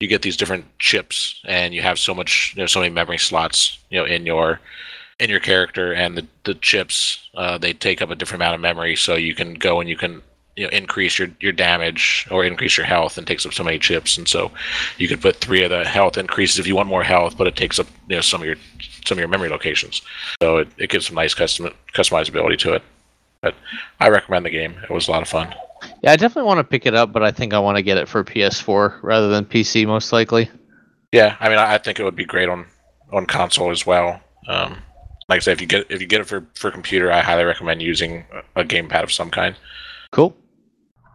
you 0.00 0.06
get 0.06 0.22
these 0.22 0.36
different 0.36 0.64
chips 0.78 1.40
and 1.44 1.74
you 1.74 1.82
have 1.82 1.98
so 1.98 2.14
much 2.14 2.52
you 2.54 2.62
know 2.62 2.66
so 2.66 2.78
many 2.78 2.92
memory 2.92 3.18
slots 3.18 3.78
you 3.90 3.98
know 3.98 4.04
in 4.04 4.24
your 4.24 4.60
in 5.20 5.30
your 5.30 5.40
character 5.40 5.92
and 5.92 6.16
the, 6.16 6.26
the 6.44 6.54
chips 6.54 7.28
uh, 7.34 7.56
they 7.58 7.72
take 7.72 8.02
up 8.02 8.10
a 8.10 8.14
different 8.16 8.42
amount 8.42 8.54
of 8.54 8.60
memory. 8.60 8.96
So 8.96 9.14
you 9.14 9.34
can 9.34 9.54
go 9.54 9.80
and 9.80 9.88
you 9.88 9.96
can 9.96 10.22
you 10.56 10.64
know 10.64 10.70
increase 10.70 11.18
your, 11.18 11.28
your 11.40 11.52
damage 11.52 12.26
or 12.30 12.44
increase 12.44 12.76
your 12.76 12.86
health 12.86 13.18
and 13.18 13.26
takes 13.26 13.44
up 13.46 13.52
so 13.52 13.64
many 13.64 13.78
chips. 13.78 14.16
And 14.18 14.26
so 14.28 14.50
you 14.98 15.08
can 15.08 15.18
put 15.18 15.36
three 15.36 15.62
of 15.62 15.70
the 15.70 15.84
health 15.84 16.16
increases 16.16 16.58
if 16.58 16.66
you 16.66 16.76
want 16.76 16.88
more 16.88 17.02
health 17.02 17.36
but 17.36 17.46
it 17.46 17.56
takes 17.56 17.78
up 17.78 17.86
you 18.08 18.16
know 18.16 18.20
some 18.22 18.40
of 18.40 18.46
your 18.46 18.56
some 19.04 19.16
of 19.16 19.20
your 19.20 19.28
memory 19.28 19.48
locations. 19.48 20.02
So 20.42 20.58
it, 20.58 20.68
it 20.78 20.90
gives 20.90 21.06
some 21.06 21.16
nice 21.16 21.34
custom 21.34 21.70
customizability 21.92 22.58
to 22.58 22.74
it. 22.74 22.82
But 23.40 23.54
i 24.00 24.08
recommend 24.08 24.46
the 24.46 24.50
game. 24.50 24.74
It 24.82 24.90
was 24.90 25.06
a 25.08 25.10
lot 25.10 25.22
of 25.22 25.28
fun. 25.28 25.54
Yeah, 26.02 26.12
I 26.12 26.16
definitely 26.16 26.46
want 26.48 26.58
to 26.58 26.64
pick 26.64 26.86
it 26.86 26.94
up, 26.94 27.12
but 27.12 27.22
I 27.22 27.30
think 27.30 27.52
I 27.52 27.58
want 27.58 27.76
to 27.76 27.82
get 27.82 27.98
it 27.98 28.08
for 28.08 28.24
PS4 28.24 29.00
rather 29.02 29.28
than 29.28 29.44
PC, 29.44 29.86
most 29.86 30.12
likely. 30.12 30.50
yeah 31.12 31.36
i 31.40 31.48
mean 31.50 31.58
i, 31.58 31.74
I 31.74 31.78
think 31.78 32.00
it 32.00 32.04
would 32.04 32.16
be 32.16 32.24
great 32.24 32.48
on 32.48 32.66
on 33.12 33.26
console 33.26 33.70
as 33.70 33.86
well. 33.86 34.20
Um, 34.48 34.78
like 35.28 35.36
i 35.36 35.40
said 35.40 35.52
if 35.52 35.60
you 35.60 35.66
get 35.66 35.90
if 35.90 36.00
you 36.00 36.06
get 36.06 36.20
it 36.20 36.24
for 36.24 36.46
for 36.54 36.70
computer 36.70 37.10
i 37.10 37.20
highly 37.20 37.44
recommend 37.44 37.80
using 37.82 38.24
a, 38.54 38.60
a 38.60 38.64
gamepad 38.64 39.02
of 39.02 39.12
some 39.12 39.30
kind 39.30 39.56
Cool. 40.14 40.36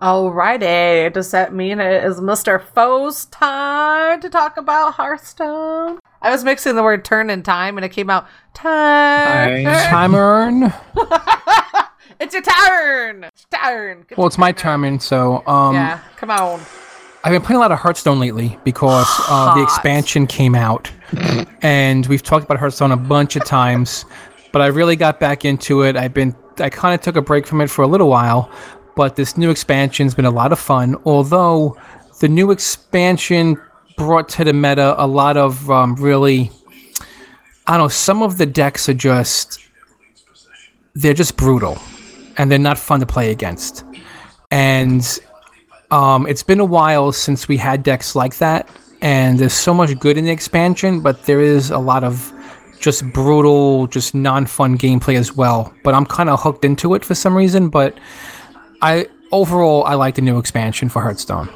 Alrighty, 0.01 1.11
does 1.13 1.31
that 1.31 1.53
mean 1.53 1.79
it 1.79 2.03
is 2.03 2.19
Mr. 2.19 2.61
Foe's 2.61 3.25
time 3.27 4.19
to 4.19 4.29
talk 4.29 4.57
about 4.57 4.95
Hearthstone? 4.95 5.99
I 6.21 6.31
was 6.31 6.43
mixing 6.43 6.75
the 6.75 6.83
word 6.83 7.05
turn 7.05 7.29
and 7.29 7.43
time 7.45 7.77
and 7.77 7.85
it 7.85 7.89
came 7.89 8.09
out 8.09 8.27
time. 8.53 9.63
Time 9.63 10.15
earn. 10.15 10.63
it's 12.19 12.33
your 12.33 12.43
turn! 12.43 13.23
It's 13.23 13.45
your 13.51 13.61
turn! 13.61 14.05
Get 14.07 14.17
Well, 14.17 14.27
it's 14.27 14.37
my 14.37 14.51
turn. 14.51 14.81
turn, 14.81 14.83
and 14.85 15.01
so 15.01 15.47
um, 15.47 15.75
Yeah, 15.75 16.01
come 16.17 16.29
on. 16.31 16.59
I've 17.23 17.33
been 17.33 17.41
playing 17.41 17.57
a 17.57 17.59
lot 17.59 17.71
of 17.71 17.79
Hearthstone 17.79 18.19
lately 18.19 18.57
because 18.63 19.07
uh, 19.27 19.53
the 19.53 19.61
expansion 19.61 20.25
came 20.25 20.55
out, 20.55 20.89
and 21.61 22.05
we've 22.07 22.23
talked 22.23 22.45
about 22.45 22.57
Hearthstone 22.57 22.91
a 22.91 22.97
bunch 22.97 23.35
of 23.35 23.43
times. 23.43 24.05
But 24.53 24.61
I 24.61 24.67
really 24.67 24.95
got 24.95 25.19
back 25.19 25.43
into 25.43 25.81
it. 25.81 25.97
I've 25.97 26.13
been 26.13 26.33
I 26.59 26.69
kind 26.69 26.95
of 26.95 27.01
took 27.01 27.17
a 27.17 27.21
break 27.21 27.45
from 27.45 27.61
it 27.61 27.69
for 27.69 27.83
a 27.83 27.87
little 27.87 28.09
while, 28.09 28.49
but 28.95 29.15
this 29.15 29.37
new 29.37 29.49
expansion's 29.49 30.15
been 30.15 30.25
a 30.25 30.31
lot 30.31 30.51
of 30.53 30.59
fun. 30.59 30.95
Although 31.05 31.77
the 32.19 32.29
new 32.29 32.51
expansion 32.51 33.61
brought 33.97 34.29
to 34.29 34.45
the 34.45 34.53
meta 34.53 34.95
a 34.97 35.05
lot 35.05 35.35
of 35.35 35.69
um, 35.69 35.95
really, 35.95 36.51
I 37.67 37.73
don't 37.77 37.85
know, 37.85 37.87
some 37.89 38.23
of 38.23 38.37
the 38.37 38.45
decks 38.45 38.87
are 38.87 38.93
just 38.93 39.59
they're 40.95 41.13
just 41.13 41.35
brutal 41.37 41.77
and 42.37 42.49
they're 42.49 42.59
not 42.59 42.77
fun 42.77 43.01
to 43.01 43.05
play 43.05 43.31
against. 43.31 43.83
And 44.51 45.19
um, 45.91 46.27
it's 46.27 46.43
been 46.43 46.59
a 46.59 46.65
while 46.65 47.11
since 47.11 47.47
we 47.47 47.57
had 47.57 47.83
decks 47.83 48.15
like 48.15 48.37
that, 48.37 48.69
and 49.01 49.39
there's 49.39 49.53
so 49.53 49.73
much 49.73 49.97
good 49.99 50.17
in 50.17 50.25
the 50.25 50.31
expansion, 50.31 51.01
but 51.01 51.25
there 51.25 51.41
is 51.41 51.71
a 51.71 51.79
lot 51.79 52.03
of 52.03 52.33
just 52.79 53.05
brutal, 53.11 53.87
just 53.87 54.15
non-fun 54.15 54.77
gameplay 54.77 55.15
as 55.15 55.35
well. 55.35 55.73
But 55.83 55.93
I'm 55.93 56.05
kind 56.05 56.29
of 56.29 56.41
hooked 56.41 56.65
into 56.65 56.93
it 56.93 57.03
for 57.03 57.15
some 57.15 57.35
reason. 57.35 57.69
But 57.69 57.97
I 58.81 59.07
overall 59.31 59.83
I 59.83 59.95
like 59.95 60.15
the 60.15 60.21
new 60.21 60.37
expansion 60.37 60.89
for 60.89 61.01
Hearthstone. 61.01 61.49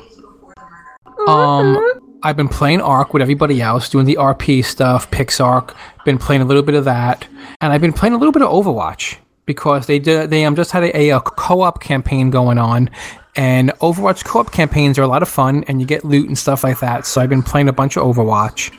Um, 1.27 1.79
I've 2.23 2.35
been 2.35 2.49
playing 2.49 2.81
Ark 2.81 3.13
with 3.13 3.21
everybody 3.21 3.61
else, 3.61 3.89
doing 3.89 4.05
the 4.05 4.15
RP 4.15 4.63
stuff, 4.65 5.09
PixArk. 5.11 5.75
Been 6.05 6.17
playing 6.17 6.41
a 6.41 6.45
little 6.45 6.63
bit 6.63 6.75
of 6.75 6.85
that, 6.85 7.27
and 7.61 7.71
I've 7.71 7.81
been 7.81 7.93
playing 7.93 8.13
a 8.13 8.17
little 8.17 8.33
bit 8.33 8.41
of 8.41 8.49
Overwatch 8.49 9.17
because 9.45 9.87
they 9.87 9.99
did 9.99 10.29
they 10.29 10.45
um 10.45 10.55
just 10.55 10.71
had 10.71 10.83
a, 10.83 11.09
a 11.09 11.21
co-op 11.21 11.81
campaign 11.81 12.29
going 12.29 12.57
on, 12.57 12.89
and 13.35 13.71
Overwatch 13.79 14.23
co-op 14.25 14.51
campaigns 14.51 14.99
are 14.99 15.03
a 15.03 15.07
lot 15.07 15.21
of 15.21 15.29
fun, 15.29 15.63
and 15.67 15.81
you 15.81 15.87
get 15.87 16.03
loot 16.03 16.27
and 16.27 16.37
stuff 16.37 16.63
like 16.63 16.79
that. 16.79 17.05
So 17.05 17.21
I've 17.21 17.29
been 17.29 17.43
playing 17.43 17.67
a 17.67 17.73
bunch 17.73 17.97
of 17.97 18.03
Overwatch. 18.03 18.71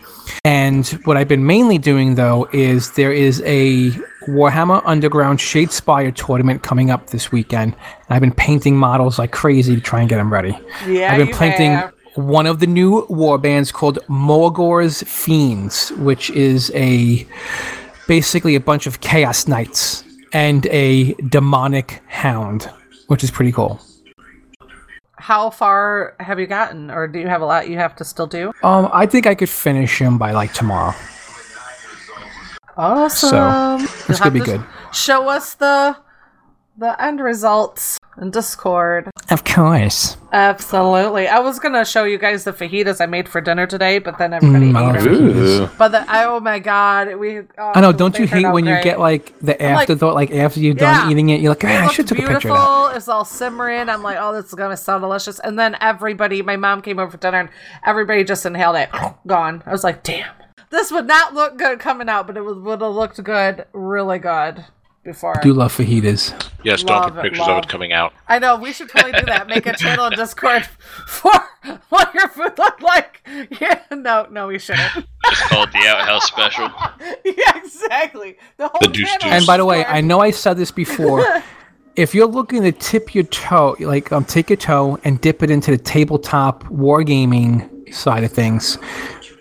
And 0.44 0.86
what 1.04 1.16
I've 1.16 1.28
been 1.28 1.46
mainly 1.46 1.76
doing 1.76 2.14
though 2.14 2.48
is 2.52 2.92
there 2.92 3.12
is 3.12 3.42
a 3.44 3.90
Warhammer 4.26 4.80
Underworld 4.84 5.38
Shadespire 5.38 6.14
tournament 6.14 6.62
coming 6.62 6.90
up 6.90 7.10
this 7.10 7.30
weekend. 7.30 7.74
And 7.74 8.06
I've 8.08 8.20
been 8.20 8.32
painting 8.32 8.76
models 8.76 9.18
like 9.18 9.32
crazy 9.32 9.74
to 9.74 9.80
try 9.82 10.00
and 10.00 10.08
get 10.08 10.16
them 10.16 10.32
ready. 10.32 10.58
Yeah, 10.86 11.12
I've 11.12 11.18
been 11.18 11.36
painting 11.36 11.72
have. 11.72 11.92
one 12.14 12.46
of 12.46 12.60
the 12.60 12.66
new 12.66 13.04
war 13.10 13.36
bands 13.36 13.70
called 13.70 13.98
Magore's 14.08 15.02
Fiends, 15.02 15.90
which 15.98 16.30
is 16.30 16.72
a 16.74 17.26
basically 18.08 18.54
a 18.54 18.60
bunch 18.60 18.86
of 18.86 19.00
chaos 19.00 19.46
knights 19.46 20.04
and 20.32 20.66
a 20.66 21.12
demonic 21.28 22.02
hound, 22.06 22.70
which 23.08 23.22
is 23.22 23.30
pretty 23.30 23.52
cool. 23.52 23.78
How 25.16 25.50
far 25.50 26.14
have 26.20 26.40
you 26.40 26.46
gotten, 26.46 26.90
or 26.90 27.06
do 27.06 27.18
you 27.18 27.28
have 27.28 27.40
a 27.40 27.46
lot 27.46 27.68
you 27.68 27.76
have 27.76 27.94
to 27.96 28.04
still 28.04 28.26
do? 28.26 28.52
Um, 28.62 28.90
I 28.92 29.06
think 29.06 29.26
I 29.26 29.34
could 29.34 29.48
finish 29.48 30.00
him 30.00 30.18
by 30.18 30.32
like 30.32 30.52
tomorrow. 30.52 30.94
Awesome. 32.76 33.82
This 33.82 34.08
You'll 34.08 34.18
could 34.18 34.32
be 34.32 34.40
good. 34.40 34.62
Show 34.92 35.28
us 35.28 35.54
the 35.54 35.96
the 36.76 37.00
end 37.02 37.20
results 37.20 37.98
in 38.20 38.30
Discord. 38.30 39.10
Of 39.30 39.44
course. 39.44 40.16
Absolutely. 40.32 41.28
I 41.28 41.38
was 41.38 41.58
gonna 41.58 41.84
show 41.84 42.04
you 42.04 42.18
guys 42.18 42.44
the 42.44 42.52
fajitas 42.52 43.00
I 43.00 43.06
made 43.06 43.28
for 43.28 43.40
dinner 43.40 43.66
today, 43.66 43.98
but 43.98 44.18
then 44.18 44.32
everybody 44.32 44.72
Mm, 44.72 44.94
ate 44.96 45.02
them. 45.02 45.14
fajitas. 45.14 45.78
But 45.78 45.88
the, 45.92 46.10
I, 46.10 46.24
oh 46.24 46.40
my 46.40 46.58
god, 46.58 47.14
we. 47.16 47.38
Oh, 47.40 47.72
I 47.74 47.80
know. 47.80 47.92
Don't 47.92 48.12
they 48.14 48.20
you 48.22 48.26
turned 48.26 48.40
hate 48.42 48.46
out 48.46 48.54
when 48.54 48.64
you 48.66 48.72
great. 48.74 48.84
get 48.84 48.98
like 49.00 49.38
the 49.40 49.52
like- 49.52 49.60
afterthought, 49.62 50.14
like 50.14 50.30
after 50.32 50.60
you're 50.60 50.74
done 50.74 51.06
Yeah. 51.06 51.10
eating 51.10 51.28
it, 51.30 51.40
you're 51.40 51.50
like, 51.52 51.64
It 51.64 51.70
ah, 51.70 51.84
I 51.84 51.86
should 51.92 52.08
have 52.08 52.16
took 52.16 52.18
a 52.18 52.32
picture 52.32 52.36
of 52.36 52.42
that. 52.42 52.48
beautiful. 52.48 52.86
It's 52.96 53.08
all 53.08 53.24
simmering. 53.24 53.88
I'm 53.88 54.02
like, 54.02 54.18
oh, 54.20 54.32
this 54.34 54.46
is 54.46 54.54
gonna 54.54 54.76
sound 54.76 55.02
delicious. 55.02 55.38
And 55.40 55.58
then 55.58 55.76
everybody, 55.80 56.42
my 56.42 56.56
mom 56.56 56.82
came 56.82 56.98
over 56.98 57.10
for 57.10 57.16
dinner, 57.18 57.38
and 57.40 57.48
everybody 57.86 58.24
just 58.24 58.44
inhaled 58.46 58.76
it. 58.76 58.90
Gone. 59.26 59.62
I 59.66 59.70
was 59.72 59.84
like, 59.84 60.02
damn, 60.02 60.30
this 60.70 60.90
would 60.92 61.06
not 61.06 61.34
look 61.34 61.56
good 61.56 61.78
coming 61.78 62.08
out, 62.08 62.26
but 62.26 62.36
it 62.36 62.42
would 62.42 62.80
have 62.80 62.92
looked 62.94 63.22
good, 63.22 63.64
really 63.72 64.18
good 64.18 64.64
before. 65.04 65.34
Do 65.42 65.52
love 65.52 65.76
fajitas. 65.76 66.32
Yes, 66.62 66.82
don't 66.82 67.12
put 67.12 67.18
it, 67.18 67.22
pictures 67.22 67.46
of 67.46 67.58
it 67.58 67.68
coming 67.68 67.92
out. 67.92 68.14
I 68.26 68.38
know 68.38 68.56
we 68.56 68.72
should 68.72 68.88
totally 68.88 69.12
do 69.12 69.26
that. 69.26 69.46
Make 69.46 69.66
a 69.66 69.76
channel 69.76 70.06
in 70.06 70.12
Discord 70.12 70.64
for 71.06 71.32
what 71.90 72.14
your 72.14 72.28
food 72.28 72.58
looked 72.58 72.82
like. 72.82 73.26
Yeah, 73.60 73.82
no, 73.90 74.26
no, 74.30 74.48
we 74.48 74.58
shouldn't. 74.58 74.92
Just 75.28 75.42
called 75.44 75.72
the 75.72 75.86
Outhouse 75.86 76.26
Special. 76.26 76.64
yeah, 77.24 77.56
exactly. 77.56 78.36
The 78.56 78.68
whole 78.68 78.80
The 78.80 78.88
deuce 78.88 79.12
deuce. 79.18 79.24
And 79.24 79.46
by 79.46 79.58
the 79.58 79.64
way, 79.64 79.84
I 79.84 80.00
know 80.00 80.20
I 80.20 80.30
said 80.30 80.56
this 80.56 80.70
before. 80.70 81.24
if 81.96 82.14
you're 82.14 82.26
looking 82.26 82.62
to 82.62 82.72
tip 82.72 83.14
your 83.14 83.24
toe, 83.24 83.76
like 83.80 84.10
um, 84.10 84.24
take 84.24 84.50
your 84.50 84.56
toe 84.56 84.98
and 85.04 85.20
dip 85.20 85.42
it 85.42 85.50
into 85.50 85.70
the 85.70 85.78
tabletop 85.78 86.64
wargaming 86.64 87.94
side 87.94 88.24
of 88.24 88.32
things, 88.32 88.78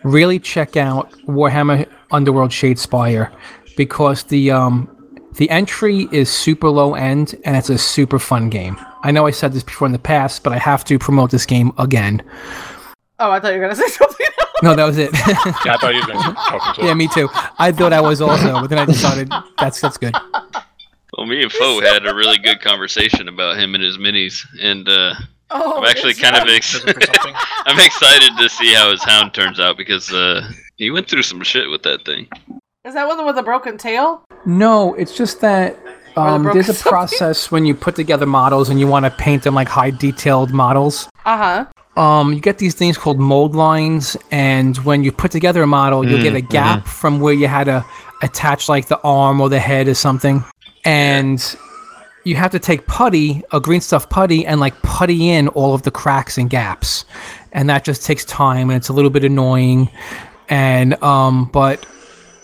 really 0.03 0.39
check 0.39 0.77
out 0.77 1.11
Warhammer 1.25 1.87
Underworld 2.11 2.51
Shadespire 2.51 3.33
because 3.75 4.23
the 4.23 4.51
um, 4.51 4.92
the 5.37 5.49
entry 5.49 6.07
is 6.11 6.29
super 6.29 6.69
low 6.69 6.93
end 6.95 7.35
and 7.45 7.55
it's 7.55 7.69
a 7.69 7.77
super 7.77 8.19
fun 8.19 8.49
game. 8.49 8.77
I 9.03 9.11
know 9.11 9.25
I 9.25 9.31
said 9.31 9.53
this 9.53 9.63
before 9.63 9.85
in 9.87 9.91
the 9.91 9.99
past, 9.99 10.43
but 10.43 10.53
I 10.53 10.57
have 10.57 10.83
to 10.85 10.97
promote 10.99 11.31
this 11.31 11.45
game 11.45 11.71
again. 11.77 12.21
Oh, 13.19 13.31
I 13.31 13.39
thought 13.39 13.53
you 13.53 13.59
were 13.59 13.65
gonna 13.65 13.75
say 13.75 13.87
something. 13.87 14.25
else. 14.25 14.49
No, 14.63 14.75
that 14.75 14.85
was 14.85 14.97
it. 14.97 15.11
Yeah, 15.65 15.73
I 15.73 15.77
thought 15.77 15.93
you 15.93 16.01
were 16.01 16.07
going 16.13 16.23
to 16.23 16.33
talk 16.33 16.75
to 16.77 16.85
yeah, 16.85 16.93
me 16.93 17.07
too. 17.07 17.29
I 17.59 17.71
thought 17.71 17.91
I 17.93 18.01
was 18.01 18.21
also, 18.21 18.53
but 18.61 18.67
then 18.67 18.79
I 18.79 18.85
decided 18.85 19.29
that's 19.59 19.81
that's 19.81 19.97
good. 19.97 20.15
Well, 21.17 21.27
me 21.27 21.43
and 21.43 21.51
Foe 21.51 21.81
had 21.81 22.05
a 22.07 22.13
really 22.15 22.37
good 22.37 22.61
conversation 22.61 23.27
about 23.27 23.57
him 23.57 23.75
and 23.75 23.83
his 23.83 23.97
minis, 23.97 24.45
and 24.61 24.87
uh, 24.87 25.13
Oh, 25.55 25.77
I'm 25.77 25.85
actually 25.85 26.15
kind 26.15 26.35
of 26.35 26.47
ex- 26.47 26.83
I'm 27.65 27.79
excited 27.79 28.31
to 28.39 28.49
see 28.49 28.73
how 28.73 28.89
his 28.91 29.03
hound 29.03 29.33
turns 29.35 29.59
out 29.59 29.77
because 29.77 30.11
uh, 30.11 30.49
he 30.77 30.89
went 30.89 31.07
through 31.07 31.21
some 31.23 31.43
shit 31.43 31.69
with 31.69 31.83
that 31.83 32.03
thing. 32.05 32.27
Is 32.85 32.95
that 32.95 33.07
one 33.07 33.25
with 33.25 33.37
a 33.37 33.43
broken 33.43 33.77
tail? 33.77 34.25
No, 34.45 34.93
it's 34.95 35.15
just 35.15 35.39
that 35.39 35.77
Or 36.17 36.25
the 36.25 36.31
um, 36.31 36.43
there's 36.43 36.67
a 36.67 36.73
something? 36.73 36.89
process 36.89 37.49
when 37.49 37.65
you 37.65 37.73
put 37.73 37.95
together 37.95 38.25
models 38.25 38.67
and 38.67 38.77
you 38.77 38.87
want 38.87 39.05
to 39.05 39.11
paint 39.11 39.43
them 39.43 39.55
like 39.55 39.69
high 39.69 39.89
detailed 39.91 40.51
models. 40.51 41.07
Uh 41.25 41.37
huh. 41.37 42.01
Um, 42.01 42.33
you 42.33 42.41
get 42.41 42.57
these 42.57 42.73
things 42.75 42.97
called 42.97 43.19
mold 43.19 43.55
lines, 43.55 44.17
and 44.31 44.75
when 44.79 45.03
you 45.03 45.13
put 45.13 45.31
together 45.31 45.61
a 45.61 45.67
model, 45.67 46.05
you'll 46.05 46.23
get 46.23 46.33
a 46.35 46.41
gap 46.41 46.87
from 46.87 47.19
where 47.21 47.33
you 47.35 47.47
had 47.47 47.65
to 47.65 47.85
attach 48.21 48.67
like 48.67 48.87
the 48.87 48.99
arm 49.01 49.39
or 49.39 49.47
the 49.47 49.59
head 49.59 49.87
or 49.87 49.93
something, 49.93 50.43
and 50.85 51.55
you 52.25 52.35
have 52.35 52.49
to 52.51 52.57
take 52.59 52.87
putty, 52.87 53.43
a 53.51 53.59
green 53.61 53.79
stuff 53.79 54.09
putty, 54.09 54.43
and 54.43 54.59
like 54.59 54.73
putty 54.81 55.29
in 55.29 55.47
all 55.49 55.75
of 55.75 55.83
the 55.83 55.91
cracks 55.91 56.35
and 56.39 56.49
gaps, 56.49 57.05
and 57.51 57.69
that 57.69 57.83
just 57.85 58.03
takes 58.03 58.25
time 58.25 58.71
and 58.71 58.77
it's 58.77 58.89
a 58.89 58.93
little 58.93 59.11
bit 59.11 59.23
annoying, 59.23 59.87
and 60.49 60.95
um, 61.03 61.45
but 61.53 61.85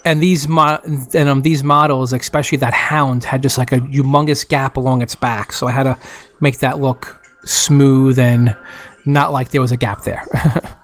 and 0.09 0.23
these 0.23 0.47
mo- 0.47 0.81
and 0.83 1.29
um, 1.29 1.41
these 1.43 1.63
models, 1.63 2.13
especially 2.13 2.57
that 2.57 2.73
hound, 2.73 3.23
had 3.23 3.43
just 3.43 3.59
like 3.59 3.71
a 3.71 3.79
humongous 3.79 4.47
gap 4.47 4.75
along 4.75 5.03
its 5.03 5.13
back. 5.13 5.53
So 5.53 5.67
I 5.67 5.71
had 5.71 5.83
to 5.83 5.97
make 6.41 6.59
that 6.59 6.79
look 6.79 7.21
smooth 7.45 8.17
and 8.17 8.57
not 9.05 9.31
like 9.31 9.49
there 9.49 9.61
was 9.61 9.71
a 9.71 9.77
gap 9.77 10.03
there. 10.03 10.25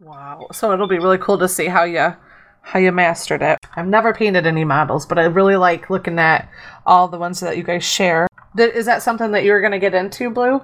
Wow. 0.00 0.48
So 0.52 0.72
it'll 0.72 0.88
be 0.88 0.98
really 0.98 1.18
cool 1.18 1.38
to 1.38 1.48
see 1.48 1.66
how 1.66 1.84
you 1.84 2.14
how 2.60 2.78
you 2.78 2.92
mastered 2.92 3.42
it. 3.42 3.58
I've 3.76 3.86
never 3.86 4.12
painted 4.12 4.46
any 4.46 4.64
models, 4.64 5.06
but 5.06 5.18
I 5.18 5.24
really 5.24 5.56
like 5.56 5.90
looking 5.90 6.18
at 6.18 6.48
all 6.86 7.08
the 7.08 7.18
ones 7.18 7.40
that 7.40 7.56
you 7.56 7.62
guys 7.62 7.82
share. 7.82 8.26
Did, 8.54 8.74
is 8.74 8.84
that 8.86 9.02
something 9.02 9.32
that 9.32 9.44
you 9.44 9.52
were 9.52 9.60
going 9.60 9.72
to 9.72 9.78
get 9.78 9.94
into, 9.94 10.28
Blue? 10.30 10.60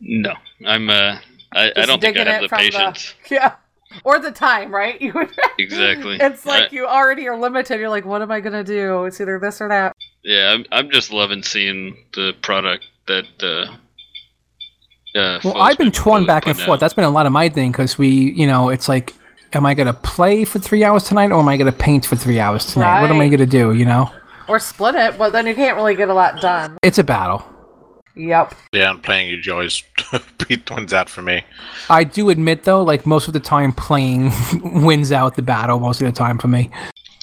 No, 0.00 0.34
I'm. 0.66 0.90
Uh, 0.90 1.18
I, 1.52 1.72
I 1.76 1.86
don't 1.86 2.00
think 2.00 2.18
I 2.18 2.24
have 2.24 2.42
the 2.42 2.48
from 2.48 2.58
patience. 2.58 3.14
yeah. 3.30 3.54
Or 4.04 4.18
the 4.18 4.30
time, 4.30 4.72
right? 4.74 5.00
You 5.02 5.12
would, 5.14 5.30
Exactly. 5.58 6.18
It's 6.20 6.44
like 6.46 6.64
I- 6.72 6.74
you 6.74 6.86
already 6.86 7.26
are 7.28 7.36
limited. 7.38 7.80
You're 7.80 7.88
like, 7.88 8.04
what 8.04 8.20
am 8.22 8.30
I 8.30 8.40
going 8.40 8.52
to 8.52 8.64
do? 8.64 9.04
It's 9.04 9.20
either 9.20 9.38
this 9.38 9.60
or 9.60 9.68
that. 9.68 9.94
Yeah, 10.24 10.50
I'm, 10.52 10.64
I'm 10.72 10.90
just 10.90 11.12
loving 11.12 11.42
seeing 11.42 11.96
the 12.14 12.34
product 12.42 12.84
that. 13.06 13.24
Uh, 13.42 13.74
uh, 15.18 15.40
well, 15.42 15.56
I've 15.56 15.78
been 15.78 15.90
torn 15.90 16.26
back 16.26 16.46
and 16.46 16.58
out. 16.60 16.66
forth. 16.66 16.80
That's 16.80 16.94
been 16.94 17.04
a 17.04 17.10
lot 17.10 17.26
of 17.26 17.32
my 17.32 17.48
thing 17.48 17.72
because 17.72 17.96
we, 17.96 18.08
you 18.08 18.46
know, 18.46 18.68
it's 18.68 18.88
like, 18.88 19.14
am 19.54 19.64
I 19.64 19.72
gonna 19.74 19.94
play 19.94 20.44
for 20.44 20.58
three 20.58 20.84
hours 20.84 21.04
tonight 21.04 21.32
or 21.32 21.40
am 21.40 21.48
I 21.48 21.56
gonna 21.56 21.72
paint 21.72 22.04
for 22.04 22.14
three 22.16 22.38
hours 22.38 22.66
tonight? 22.66 23.00
What 23.00 23.10
am 23.10 23.18
I 23.20 23.28
gonna 23.28 23.46
do? 23.46 23.72
You 23.72 23.86
know, 23.86 24.10
Or 24.48 24.58
split 24.58 24.94
it, 24.96 25.16
but 25.16 25.32
then 25.32 25.46
you 25.46 25.54
can't 25.54 25.76
really 25.76 25.94
get 25.96 26.08
a 26.10 26.14
lot 26.14 26.40
done. 26.42 26.76
it's 26.82 26.98
a 26.98 27.04
battle. 27.04 27.42
Yep. 28.14 28.54
Yeah, 28.72 28.90
I'm 28.90 29.00
playing 29.00 29.40
you 29.44 29.52
always 29.52 29.82
beat 30.48 30.70
ones 30.70 30.92
out 30.92 31.08
for 31.08 31.22
me. 31.22 31.44
I 31.88 32.04
do 32.04 32.30
admit 32.30 32.64
though, 32.64 32.82
like 32.82 33.06
most 33.06 33.28
of 33.28 33.32
the 33.32 33.40
time, 33.40 33.72
playing 33.72 34.32
wins 34.84 35.12
out 35.12 35.36
the 35.36 35.42
battle 35.42 35.78
most 35.80 36.00
of 36.02 36.06
the 36.06 36.12
time 36.12 36.38
for 36.38 36.48
me. 36.48 36.70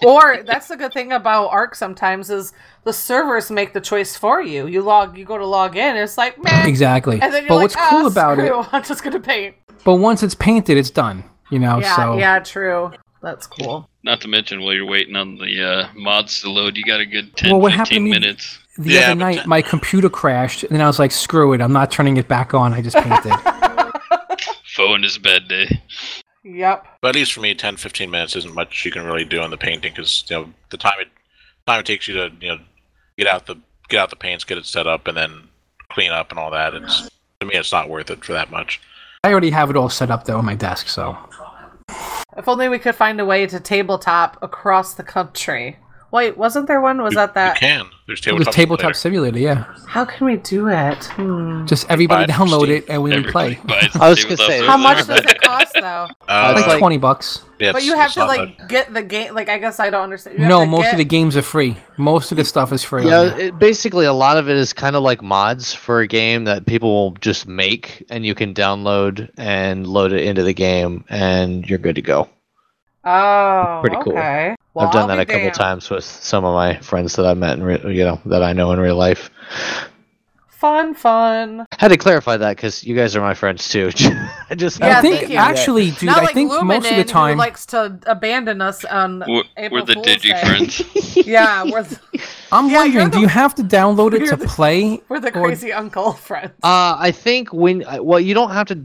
Or 0.05 0.43
that's 0.45 0.67
the 0.67 0.75
good 0.75 0.91
thing 0.93 1.13
about 1.13 1.47
Ark 1.47 1.73
sometimes 1.73 2.29
is 2.29 2.51
the 2.83 2.91
servers 2.93 3.49
make 3.49 3.73
the 3.73 3.79
choice 3.81 4.15
for 4.17 4.41
you. 4.41 4.67
You 4.67 4.81
log, 4.81 5.17
you 5.17 5.23
go 5.25 5.37
to 5.37 5.45
log 5.45 5.77
in, 5.77 5.95
it's 5.95 6.17
like, 6.17 6.41
man. 6.43 6.67
Exactly. 6.67 7.19
And 7.21 7.33
then 7.33 7.43
you're 7.43 7.49
But 7.49 7.55
like, 7.55 7.63
what's 7.63 7.75
"Ah, 7.77 7.87
cool 7.89 8.07
about 8.07 8.39
it? 8.39 8.51
I'm 8.73 8.83
just 8.83 9.03
gonna 9.03 9.19
paint. 9.21 9.55
But 9.83 9.95
once 9.95 10.21
it's 10.23 10.35
painted, 10.35 10.77
it's 10.77 10.89
done. 10.89 11.23
You 11.49 11.59
know, 11.59 11.79
Yeah, 11.79 11.95
so 11.95 12.17
yeah, 12.17 12.39
true. 12.39 12.91
That's 13.21 13.47
cool. 13.47 13.89
Not 14.03 14.21
to 14.21 14.27
mention, 14.27 14.61
while 14.61 14.73
you're 14.73 14.85
waiting 14.85 15.15
on 15.15 15.37
the 15.37 15.63
uh, 15.63 15.87
mods 15.95 16.41
to 16.41 16.49
load, 16.51 16.77
you 16.77 16.83
got 16.83 16.99
a 16.99 17.05
good 17.05 17.35
10, 17.37 17.51
Well, 17.51 17.61
what 17.61 17.71
happened 17.71 17.87
to 17.87 17.93
15 17.95 18.03
me- 18.03 18.09
minutes. 18.11 18.59
The 18.77 18.91
Yeah, 18.93 18.99
other 19.11 19.15
night 19.15 19.37
that- 19.37 19.47
my 19.47 19.61
computer 19.61 20.09
crashed, 20.09 20.63
and 20.63 20.81
I 20.81 20.87
was 20.87 20.99
like, 20.99 21.11
"Screw 21.11 21.53
it! 21.53 21.61
I'm 21.61 21.73
not 21.73 21.91
turning 21.91 22.17
it 22.17 22.27
back 22.27 22.53
on. 22.53 22.73
I 22.73 22.81
just 22.81 22.97
painted." 22.97 23.33
Phone 24.75 25.03
is 25.03 25.13
his 25.13 25.17
bed 25.23 25.47
day. 25.47 25.81
Yep. 26.43 26.85
But 27.01 27.09
at 27.09 27.15
least 27.15 27.33
for 27.33 27.39
me, 27.41 27.55
10, 27.55 27.77
15 27.77 28.11
minutes 28.11 28.35
isn't 28.35 28.53
much 28.53 28.85
you 28.85 28.91
can 28.91 29.03
really 29.03 29.25
do 29.25 29.39
on 29.41 29.49
the 29.49 29.57
painting 29.57 29.93
because 29.95 30.23
you 30.29 30.35
know 30.35 30.53
the 30.69 30.77
time 30.77 30.99
it 30.99 31.07
time 31.65 31.79
it 31.79 31.85
takes 31.85 32.07
you 32.07 32.13
to 32.15 32.31
you 32.39 32.49
know 32.49 32.59
get 33.17 33.27
out 33.27 33.45
the 33.47 33.55
get 33.89 33.99
out 33.99 34.09
the 34.09 34.15
paints, 34.15 34.43
get 34.43 34.57
it 34.57 34.65
set 34.65 34.85
up, 34.87 35.07
and 35.07 35.15
then 35.17 35.47
clean 35.89 36.11
up 36.11 36.29
and 36.31 36.39
all 36.39 36.51
that. 36.51 36.73
It's 36.73 37.09
to 37.39 37.47
me, 37.47 37.55
it's 37.55 37.71
not 37.71 37.89
worth 37.89 38.09
it 38.11 38.23
for 38.23 38.33
that 38.33 38.51
much. 38.51 38.79
I 39.23 39.31
already 39.31 39.49
have 39.49 39.69
it 39.69 39.75
all 39.77 39.89
set 39.89 40.11
up 40.11 40.25
though 40.25 40.37
on 40.37 40.45
my 40.45 40.55
desk, 40.55 40.87
so 40.87 41.17
If 42.37 42.47
only 42.47 42.67
we 42.69 42.79
could 42.79 42.95
find 42.95 43.19
a 43.19 43.25
way 43.25 43.47
to 43.47 43.59
tabletop 43.59 44.37
across 44.43 44.93
the 44.95 45.03
country. 45.03 45.77
Wait, 46.15 46.37
wasn't 46.37 46.67
there 46.67 46.79
one? 46.79 47.01
Was 47.01 47.11
You- 47.13 47.17
that 47.17 47.33
that? 47.33 47.55
You 47.61 47.67
can. 47.67 47.85
There's 48.07 48.19
It 48.19 48.23
tabletop. 48.23 48.47
was 48.47 48.55
tabletop 48.55 48.95
Simulator. 48.95 49.37
simulator, 49.37 49.65
yeah. 49.69 49.85
How 49.87 50.05
can 50.05 50.27
we 50.27 50.37
do 50.37 50.67
it? 50.69 51.03
Hmm. 51.05 51.65
Just 51.65 51.89
everybody 51.89 52.27
Buy 52.27 52.33
it 52.33 52.37
download 52.37 52.63
Steam. 52.65 52.75
it 52.77 52.85
and 52.87 53.01
we 53.03 53.09
would 53.09 53.19
Everybody 53.19 53.55
play. 53.55 53.89
I 53.99 54.09
was 54.09 54.23
gonna 54.23 54.37
say, 54.37 54.65
How 54.65 54.77
much 54.77 54.97
does 55.07 55.19
it 55.19 55.41
cost 55.41 55.73
though? 55.73 56.07
Uh, 56.27 56.53
It's 56.55 56.61
Like 56.61 56.67
like- 56.67 56.79
twenty 56.79 56.97
bucks. 56.97 57.41
yeah, 57.59 57.71
But 57.73 57.83
you 57.83 57.95
have 57.95 58.13
to 58.13 58.25
like 58.25 58.57
bad. 58.59 58.69
get 58.69 58.93
the 58.93 59.01
game. 59.01 59.33
Like 59.33 59.49
I 59.49 59.57
guess 59.57 59.79
I 59.79 59.89
don't 59.89 60.03
understand. 60.03 60.37
You 60.37 60.43
have 60.43 60.49
No, 60.49 60.59
to 60.61 60.65
most 60.67 60.83
get- 60.83 60.91
of 60.93 60.97
the 60.99 61.05
games 61.05 61.35
are 61.35 61.41
free. 61.41 61.75
Most 61.97 62.31
of 62.31 62.37
the 62.37 62.45
stuff 62.45 62.71
is 62.71 62.83
free. 62.83 63.07
Yeah, 63.07 63.35
it, 63.35 63.57
basically 63.59 64.05
a 64.05 64.13
lot 64.13 64.37
of 64.37 64.47
it 64.49 64.55
is 64.55 64.71
kind 64.71 64.95
of 64.95 65.01
like 65.03 65.21
mods 65.23 65.73
for 65.73 65.99
a 66.01 66.07
game 66.07 66.43
that 66.45 66.65
people 66.67 66.93
will 66.93 67.11
just 67.21 67.47
make, 67.47 68.05
and 68.11 68.25
you 68.25 68.35
can 68.35 68.53
download 68.53 69.29
and 69.37 69.87
load 69.87 70.11
it 70.13 70.23
into 70.23 70.43
the 70.43 70.53
game, 70.53 71.03
and 71.09 71.67
you're 71.67 71.79
good 71.79 71.95
to 71.95 72.01
go. 72.03 72.29
Oh, 73.05 73.79
Pretty 73.81 73.97
cool. 74.01 74.13
Okay. 74.13 74.55
Well, 74.73 74.87
I've 74.87 74.93
done 74.93 75.09
I'll 75.09 75.15
that 75.17 75.27
be 75.27 75.33
a 75.33 75.35
couple 75.35 75.41
damned. 75.41 75.53
times 75.55 75.89
with 75.89 76.03
some 76.03 76.43
of 76.43 76.53
my 76.53 76.77
friends 76.79 77.15
that 77.15 77.25
I 77.25 77.33
met 77.33 77.57
in, 77.57 77.63
re- 77.63 77.81
you 77.95 78.03
know, 78.03 78.19
that 78.25 78.43
I 78.43 78.51
know 78.53 78.71
in 78.71 78.79
real 78.79 78.95
life. 78.97 79.29
Fun, 80.49 80.93
fun. 80.95 81.65
Had 81.77 81.89
to 81.89 81.97
clarify 81.97 82.37
that 82.37 82.55
because 82.55 82.83
you 82.83 82.95
guys 82.95 83.15
are 83.15 83.21
my 83.21 83.33
friends 83.33 83.67
too. 83.69 83.91
I 84.49 84.55
just 84.55 84.79
Yeah, 84.79 84.97
I 84.99 85.01
think 85.01 85.15
thank 85.19 85.29
you. 85.31 85.37
actually, 85.37 85.91
dude, 85.91 86.03
Not 86.07 86.19
I 86.19 86.21
like 86.25 86.33
think 86.33 86.49
most 86.63 86.89
of 86.89 86.95
the 86.95 87.03
time. 87.03 87.33
who 87.33 87.39
likes 87.39 87.65
to 87.67 87.99
abandon 88.07 88.61
us 88.61 88.83
on 88.85 89.23
We're, 89.27 89.43
April 89.57 89.81
we're 89.81 89.85
the 89.85 89.93
Fool's 89.95 90.07
Digi 90.07 90.21
Day. 90.29 90.41
friends. 90.41 90.81
Yeah, 91.27 91.63
we're 91.63 91.83
the, 91.83 91.99
I'm 92.51 92.69
Yeah, 92.69 92.83
you're 92.85 93.01
wondering, 93.03 93.09
do 93.11 93.19
you 93.19 93.27
have 93.27 93.53
to 93.55 93.63
download 93.63 94.13
it 94.13 94.25
to 94.29 94.35
the- 94.37 94.47
play? 94.47 95.01
we're 95.09 95.19
the 95.19 95.27
Or- 95.37 95.45
crazy 95.47 95.71
uncle 95.73 96.13
friends. 96.13 96.51
Uh, 96.63 96.95
I 96.97 97.11
think 97.11 97.51
when 97.53 97.83
uh, 97.85 98.01
well, 98.01 98.19
you 98.19 98.33
don't 98.33 98.51
have 98.51 98.67
to 98.67 98.75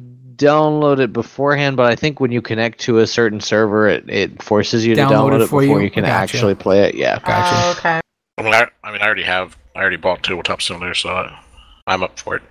download 0.41 0.99
it 0.99 1.13
beforehand, 1.13 1.77
but 1.77 1.87
I 1.87 1.95
think 1.95 2.19
when 2.21 2.33
you 2.33 2.41
connect 2.43 2.81
to 2.81 2.99
a 2.99 3.07
certain 3.07 3.41
server, 3.41 3.87
it, 3.89 4.09
it 4.09 4.43
forces 4.43 4.85
you 4.87 4.95
to 4.95 5.01
Download 5.03 5.11
download 5.11 5.33
it 5.33 5.37
it 5.37 5.39
before 5.45 5.63
you? 5.63 5.79
you, 5.81 5.91
can 5.91 6.05
Gotcha. 6.05 6.13
actually 6.37 6.55
play 6.55 6.85
it. 6.85 6.95
Yeah. 6.95 7.19
Gotcha. 7.21 7.55
Oh, 7.57 7.75
okay. 7.79 8.01
I 8.39 8.43
mean, 8.43 8.55
I, 8.55 8.67
I 8.83 8.91
mean, 8.93 9.01
I 9.03 9.05
already 9.07 9.23
have. 9.25 9.57
I 9.77 9.81
already 9.81 9.97
bought 9.97 10.23
tabletop 10.23 10.63
simulator, 10.63 10.95
so 10.95 11.11
I, 11.11 11.39
I'm 11.87 12.03
up 12.03 12.19
for 12.19 12.37
it. 12.37 12.43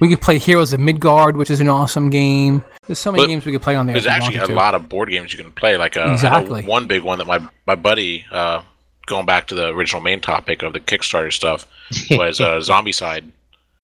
We 0.00 0.08
could 0.08 0.20
play 0.20 0.38
Heroes 0.38 0.72
of 0.72 0.80
Midgard, 0.80 1.36
which 1.36 1.50
is 1.50 1.60
an 1.60 1.68
awesome 1.68 2.10
game. 2.10 2.62
There's 2.86 2.98
so 2.98 3.10
many 3.10 3.24
But 3.24 3.28
games 3.28 3.44
we 3.46 3.52
could 3.52 3.62
play 3.62 3.74
on 3.74 3.86
there. 3.86 3.94
There's 3.94 4.06
actually 4.06 4.36
a 4.36 4.46
to. 4.46 4.54
lot 4.54 4.74
of 4.74 4.88
board 4.88 5.10
games 5.10 5.32
you 5.32 5.42
can 5.42 5.52
play. 5.52 5.76
Like 5.76 5.96
uh, 5.96 6.00
I 6.02 6.06
know 6.06 6.12
Exactly. 6.12 6.62
one 6.64 6.86
big 6.86 7.02
one 7.02 7.18
that 7.18 7.26
my 7.26 7.40
my 7.66 7.74
buddy, 7.74 8.24
uh, 8.30 8.62
going 9.06 9.26
back 9.26 9.46
to 9.48 9.54
the 9.54 9.68
original 9.68 10.00
main 10.02 10.20
topic 10.20 10.62
of 10.62 10.72
the 10.72 10.80
Kickstarter 10.80 11.32
stuff, 11.32 11.66
was 12.10 12.40
uh, 12.40 12.58
Zombicide. 12.60 13.30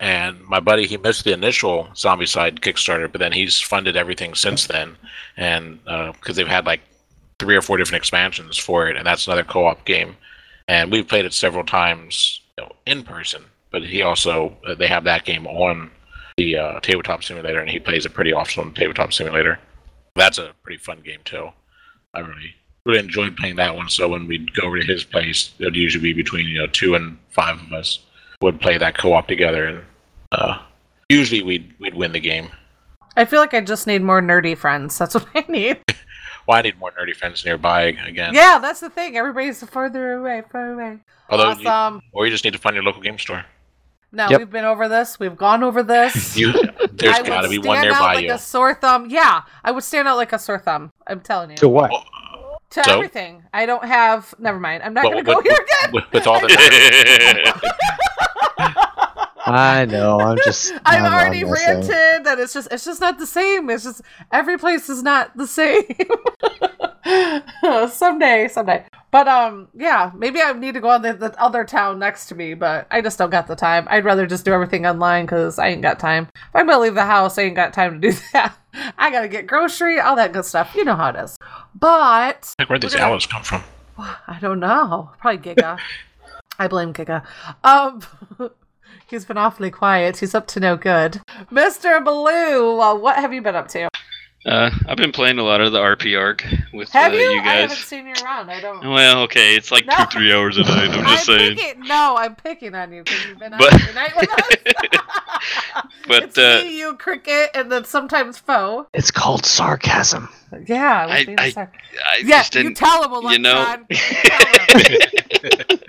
And 0.01 0.43
my 0.45 0.61
buddy, 0.61 0.87
he 0.87 0.97
missed 0.97 1.25
the 1.25 1.33
initial 1.33 1.85
Zombicide 1.95 2.61
Kickstarter, 2.61 3.11
but 3.11 3.21
then 3.21 3.33
he's 3.33 3.61
funded 3.61 3.97
everything 3.97 4.35
since 4.35 4.67
then, 4.67 4.97
and 5.37 5.79
because 5.85 6.37
they've 6.37 6.49
had 6.49 6.67
like 6.67 6.81
three 7.39 7.57
or 7.57 7.63
four 7.63 7.77
different 7.77 8.01
expansions 8.01 8.59
for 8.59 8.89
it, 8.89 8.97
and 8.97 9.07
that's 9.07 9.27
another 9.27 9.45
co-op 9.45 9.85
game. 9.85 10.17
And 10.67 10.91
we've 10.91 11.07
played 11.07 11.25
it 11.25 11.33
several 11.33 11.65
times, 11.65 12.41
you 12.57 12.65
know, 12.65 12.73
in 12.87 13.03
person. 13.03 13.45
But 13.71 13.85
he 13.85 14.03
also 14.03 14.57
uh, 14.67 14.75
they 14.75 14.87
have 14.87 15.05
that 15.05 15.25
game 15.25 15.47
on 15.47 15.91
the 16.37 16.57
uh, 16.57 16.81
tabletop 16.81 17.23
simulator, 17.25 17.61
and 17.61 17.71
he 17.71 17.79
plays 17.79 18.07
it 18.07 18.15
pretty 18.15 18.33
often 18.33 18.63
on 18.63 18.69
the 18.71 18.79
tabletop 18.79 19.13
simulator. 19.13 19.59
That's 20.17 20.39
a 20.39 20.53
pretty 20.63 20.79
fun 20.79 21.01
game 21.01 21.21
too. 21.25 21.51
I 22.15 22.21
really 22.21 22.55
really 22.87 23.01
enjoyed 23.01 23.37
playing 23.37 23.57
that 23.57 23.75
one. 23.75 23.89
So 23.89 24.09
when 24.09 24.27
we'd 24.27 24.55
go 24.55 24.67
over 24.67 24.79
to 24.79 24.85
his 24.85 25.05
place, 25.05 25.53
it 25.59 25.65
would 25.65 25.77
usually 25.77 26.03
be 26.03 26.13
between 26.13 26.47
you 26.47 26.59
know 26.59 26.67
two 26.67 26.95
and 26.95 27.19
five 27.31 27.61
of 27.61 27.73
us 27.73 28.01
would 28.45 28.61
play 28.61 28.79
that 28.79 28.97
co-op 28.97 29.27
together, 29.27 29.67
and 29.67 29.83
uh, 30.33 30.59
usually 31.09 31.43
we'd 31.43 31.73
we'd 31.81 31.95
win 31.95 32.13
the 32.13 32.21
game. 32.21 32.49
I 33.17 33.25
feel 33.25 33.41
like 33.41 33.55
I 33.55 33.61
just 33.61 33.87
need 33.87 34.03
more 34.03 34.21
nerdy 34.23 34.57
friends. 34.57 34.97
That's 34.99 35.15
what 35.15 35.27
I 35.35 35.45
need. 35.49 35.81
Well, 36.47 36.59
I 36.59 36.61
need 36.61 36.79
more 36.79 36.93
nerdy 36.93 37.17
friends 37.17 37.43
nearby 37.43 37.97
again. 38.07 38.35
Yeah, 38.35 38.59
that's 38.59 38.81
the 38.81 38.91
thing. 38.91 39.17
Everybody's 39.17 39.65
further 39.65 40.13
away, 40.21 40.43
further 40.51 40.75
away. 40.75 40.99
Although 41.31 41.53
you- 41.59 41.67
awesome. 41.67 42.03
or 42.13 42.27
you 42.27 42.31
just 42.31 42.45
need 42.45 42.53
to 42.53 42.59
find 42.59 42.75
your 42.77 42.85
local 42.85 43.01
game 43.01 43.17
store. 43.19 43.47
No, 44.13 44.29
Yep. 44.29 44.39
we've 44.41 44.51
been 44.51 44.67
over 44.67 44.87
this. 44.87 45.19
We've 45.19 45.39
gone 45.39 45.63
over 45.63 45.83
this. 45.83 46.37
You, 46.41 46.53
there's 46.93 47.15
I 47.17 47.23
would 47.23 47.27
got 47.29 47.41
to 47.43 47.49
be 47.49 47.57
one 47.57 47.79
stand 47.79 47.95
out 47.95 48.01
nearby 48.03 48.15
like 48.17 48.25
you. 48.27 48.33
a 48.35 48.39
sore 48.39 48.75
thumb. 48.75 49.09
Yeah, 49.09 49.41
I 49.65 49.71
would 49.71 49.85
stand 49.85 50.07
out 50.07 50.19
like 50.19 50.35
a 50.35 50.39
sore 50.39 50.59
thumb. 50.59 50.93
I'm 51.07 51.21
telling 51.21 51.49
you. 51.49 51.57
To 51.57 51.69
what? 51.71 51.91
to 52.73 52.85
so? 52.85 52.93
everything. 52.93 53.43
I 53.55 53.65
don't 53.65 53.85
have. 53.87 54.35
Never 54.39 54.61
mind. 54.61 54.83
I'm 54.83 54.93
not 54.93 55.05
But 55.05 55.13
going 55.13 55.25
to 55.25 55.31
go 55.31 55.37
with- 55.39 55.47
here 55.47 55.55
again. 55.67 55.93
with, 55.95 56.05
with 56.13 56.27
all 56.27 56.41
the 56.41 56.49
I 59.47 59.85
know. 59.85 60.21
I'm 60.21 60.39
just. 60.45 60.73
I've 60.85 61.03
I'm- 61.03 61.05
I'm 61.07 61.13
already 61.13 61.45
missing. 61.45 61.67
ranted 61.67 62.25
that 62.27 62.39
it's 62.39 62.55
just 62.55 62.69
it's 62.71 62.85
just 62.85 63.01
not 63.01 63.19
the 63.19 63.27
same. 63.27 63.69
It's 63.71 63.85
just 63.85 64.03
every 64.33 64.59
place 64.59 64.89
is 64.89 65.03
not 65.03 65.37
the 65.37 65.47
same. 65.47 65.85
someday, 67.91 68.49
someday. 68.49 68.85
But 69.11 69.29
um, 69.29 69.69
yeah, 69.75 70.11
maybe 70.17 70.41
I 70.43 70.53
need 70.55 70.75
to 70.75 70.81
go 70.81 70.89
on 70.89 71.03
the, 71.03 71.13
the 71.13 71.41
other 71.41 71.65
town 71.65 71.99
next 72.01 72.27
to 72.27 72.35
me, 72.35 72.55
but 72.55 72.87
I 72.91 73.01
just 73.01 73.17
don't 73.19 73.31
got 73.31 73.47
the 73.47 73.55
time. 73.55 73.87
I'd 73.89 74.05
rather 74.05 74.27
just 74.27 74.45
do 74.45 74.53
everything 74.53 74.87
online 74.87 75.25
because 75.27 75.59
I 75.59 75.69
ain't 75.69 75.83
got 75.83 76.01
time. 76.01 76.29
If 76.35 76.43
I'm 76.55 76.67
gonna 76.67 76.81
leave 76.83 76.95
the 76.95 77.05
house, 77.05 77.39
I 77.39 77.43
ain't 77.43 77.55
got 77.57 77.73
time 77.73 78.01
to 78.01 78.11
do 78.11 78.17
that. 78.33 78.57
I 78.99 79.11
gotta 79.11 79.29
get 79.29 79.47
grocery, 79.47 80.01
all 80.01 80.17
that 80.17 80.33
good 80.33 80.45
stuff. 80.45 80.75
You 80.75 80.85
know 80.85 80.97
how 80.97 81.11
it 81.11 81.17
is. 81.17 81.37
But 81.77 82.55
Like, 82.59 82.69
where'd 82.69 82.83
these 82.83 82.93
We're 82.95 82.99
gonna- 82.99 83.11
aloes 83.11 83.27
come 83.27 83.43
from? 83.43 83.63
I 83.99 84.39
don't 84.41 84.59
know. 84.61 85.11
Probably 85.19 85.55
Giga. 85.55 85.79
I 86.59 86.67
blame 86.69 86.93
Giga. 86.93 87.25
Um, 87.63 88.01
he's 89.15 89.25
been 89.25 89.39
awfully 89.39 89.71
quiet. 89.71 90.19
He's 90.19 90.35
up 90.35 90.47
to 90.49 90.61
no 90.61 90.77
good. 90.77 91.21
Mr. 91.51 92.05
Blue, 92.05 92.77
well, 92.77 92.99
what 93.01 93.17
have 93.17 93.33
you 93.33 93.41
been 93.41 93.55
up 93.57 93.69
to? 93.69 93.89
Uh, 94.45 94.71
I've 94.87 94.99
been 94.99 95.13
playing 95.13 95.39
a 95.39 95.43
lot 95.43 95.63
of 95.63 95.73
the 95.73 95.79
RP 95.79 96.19
Ark 96.21 96.45
with 96.75 96.91
Have 96.91 97.13
uh, 97.13 97.17
you? 97.17 97.23
you 97.23 97.41
I 97.41 97.55
haven't 97.55 97.77
seen 97.79 98.07
you 98.07 98.13
around. 98.23 98.51
I 98.51 98.61
don't. 98.61 98.87
Well, 98.91 99.23
okay, 99.23 99.55
it's 99.57 99.71
like 99.71 99.87
No. 99.87 99.97
two, 99.97 100.19
three 100.19 100.33
hours 100.35 100.59
a 100.59 100.63
night. 100.65 100.91
I'm 100.91 101.05
just 101.07 101.31
I'm 101.31 101.39
saying. 101.39 101.57
Picking, 101.57 101.83
no, 101.85 102.17
I'm 102.19 102.35
picking 102.35 102.75
on 102.75 102.93
you 102.93 103.05
because 103.05 103.25
you've 103.27 103.39
been 103.39 103.55
out 103.55 103.59
But- 103.61 103.73
every 103.73 103.95
night 103.95 104.13
with 104.17 104.31
us. 104.31 105.01
But, 106.07 106.23
it's 106.25 106.39
uh, 106.39 106.61
me, 106.63 106.79
you, 106.79 106.95
cricket, 106.97 107.51
and 107.55 107.73
then 107.73 107.85
sometimes 107.85 108.37
foe. 108.39 108.87
It's 108.93 109.11
called 109.11 109.45
sarcasm. 109.47 110.29
Yeah, 110.67 111.03
I 111.03 111.07
was 111.07 111.15
I- 111.15 111.25
being 111.25 111.39
I- 111.41 111.51
sorry. 111.51 111.69
I 112.07 112.17
yeah. 112.19 112.39
just 112.39 112.55
You 112.55 112.63
didn't. 112.65 112.77
tell 112.77 113.03
him, 113.05 113.13
Alexon. 113.13 113.33
you 113.33 113.39
know- 113.39 113.77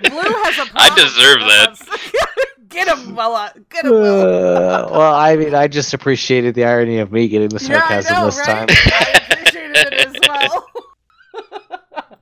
Blue 0.08 0.42
has 0.42 0.58
a 0.58 0.66
problem. 0.66 0.76
I 0.76 0.94
deserve 0.96 1.38
with 1.42 1.50
us. 1.52 1.82
Get 2.76 2.88
him, 2.88 3.16
Willa. 3.16 3.54
Get 3.70 3.86
him, 3.86 3.92
Will. 3.92 4.20
Uh, 4.20 4.88
well, 4.90 5.14
I 5.14 5.34
mean, 5.36 5.54
I 5.54 5.66
just 5.66 5.94
appreciated 5.94 6.54
the 6.54 6.64
irony 6.64 6.98
of 6.98 7.10
me 7.10 7.26
getting 7.26 7.48
the 7.48 7.64
Yeah, 7.64 7.80
I 7.88 8.02
sarcasm 8.02 8.16
know, 8.16 8.26
this 8.26 8.38
right? 8.38 8.46
time. 8.46 8.68
I 8.70 9.22
appreciated 9.32 9.76
it 9.76 9.94
as 9.94 10.16
well. 10.28 10.66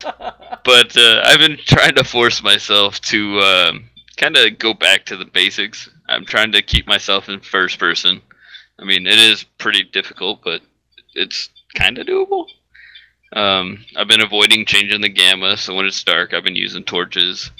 but 0.64 0.96
uh, 0.96 1.22
I've 1.24 1.40
been 1.40 1.58
trying 1.66 1.96
to 1.96 2.04
force 2.04 2.40
myself 2.42 3.00
to 3.02 3.40
um, 3.40 3.90
kind 4.16 4.36
of 4.36 4.56
go 4.60 4.74
back 4.74 5.04
to 5.06 5.16
the 5.16 5.24
basics. 5.24 5.88
I'm 6.08 6.24
trying 6.24 6.52
to 6.52 6.62
keep 6.62 6.86
myself 6.86 7.28
in 7.28 7.40
first 7.40 7.80
person. 7.80 8.20
I 8.78 8.84
mean, 8.84 9.08
it 9.08 9.18
is 9.18 9.42
pretty 9.58 9.82
difficult, 9.82 10.40
but 10.44 10.60
it's 11.14 11.48
kind 11.74 11.98
of 11.98 12.06
doable. 12.06 12.46
Um, 13.32 13.84
I've 13.96 14.06
been 14.06 14.22
avoiding 14.22 14.66
changing 14.66 15.00
the 15.00 15.08
gamma, 15.08 15.56
so 15.56 15.74
when 15.74 15.86
it's 15.86 16.04
dark, 16.04 16.32
I've 16.32 16.44
been 16.44 16.54
using 16.54 16.84
torches, 16.84 17.50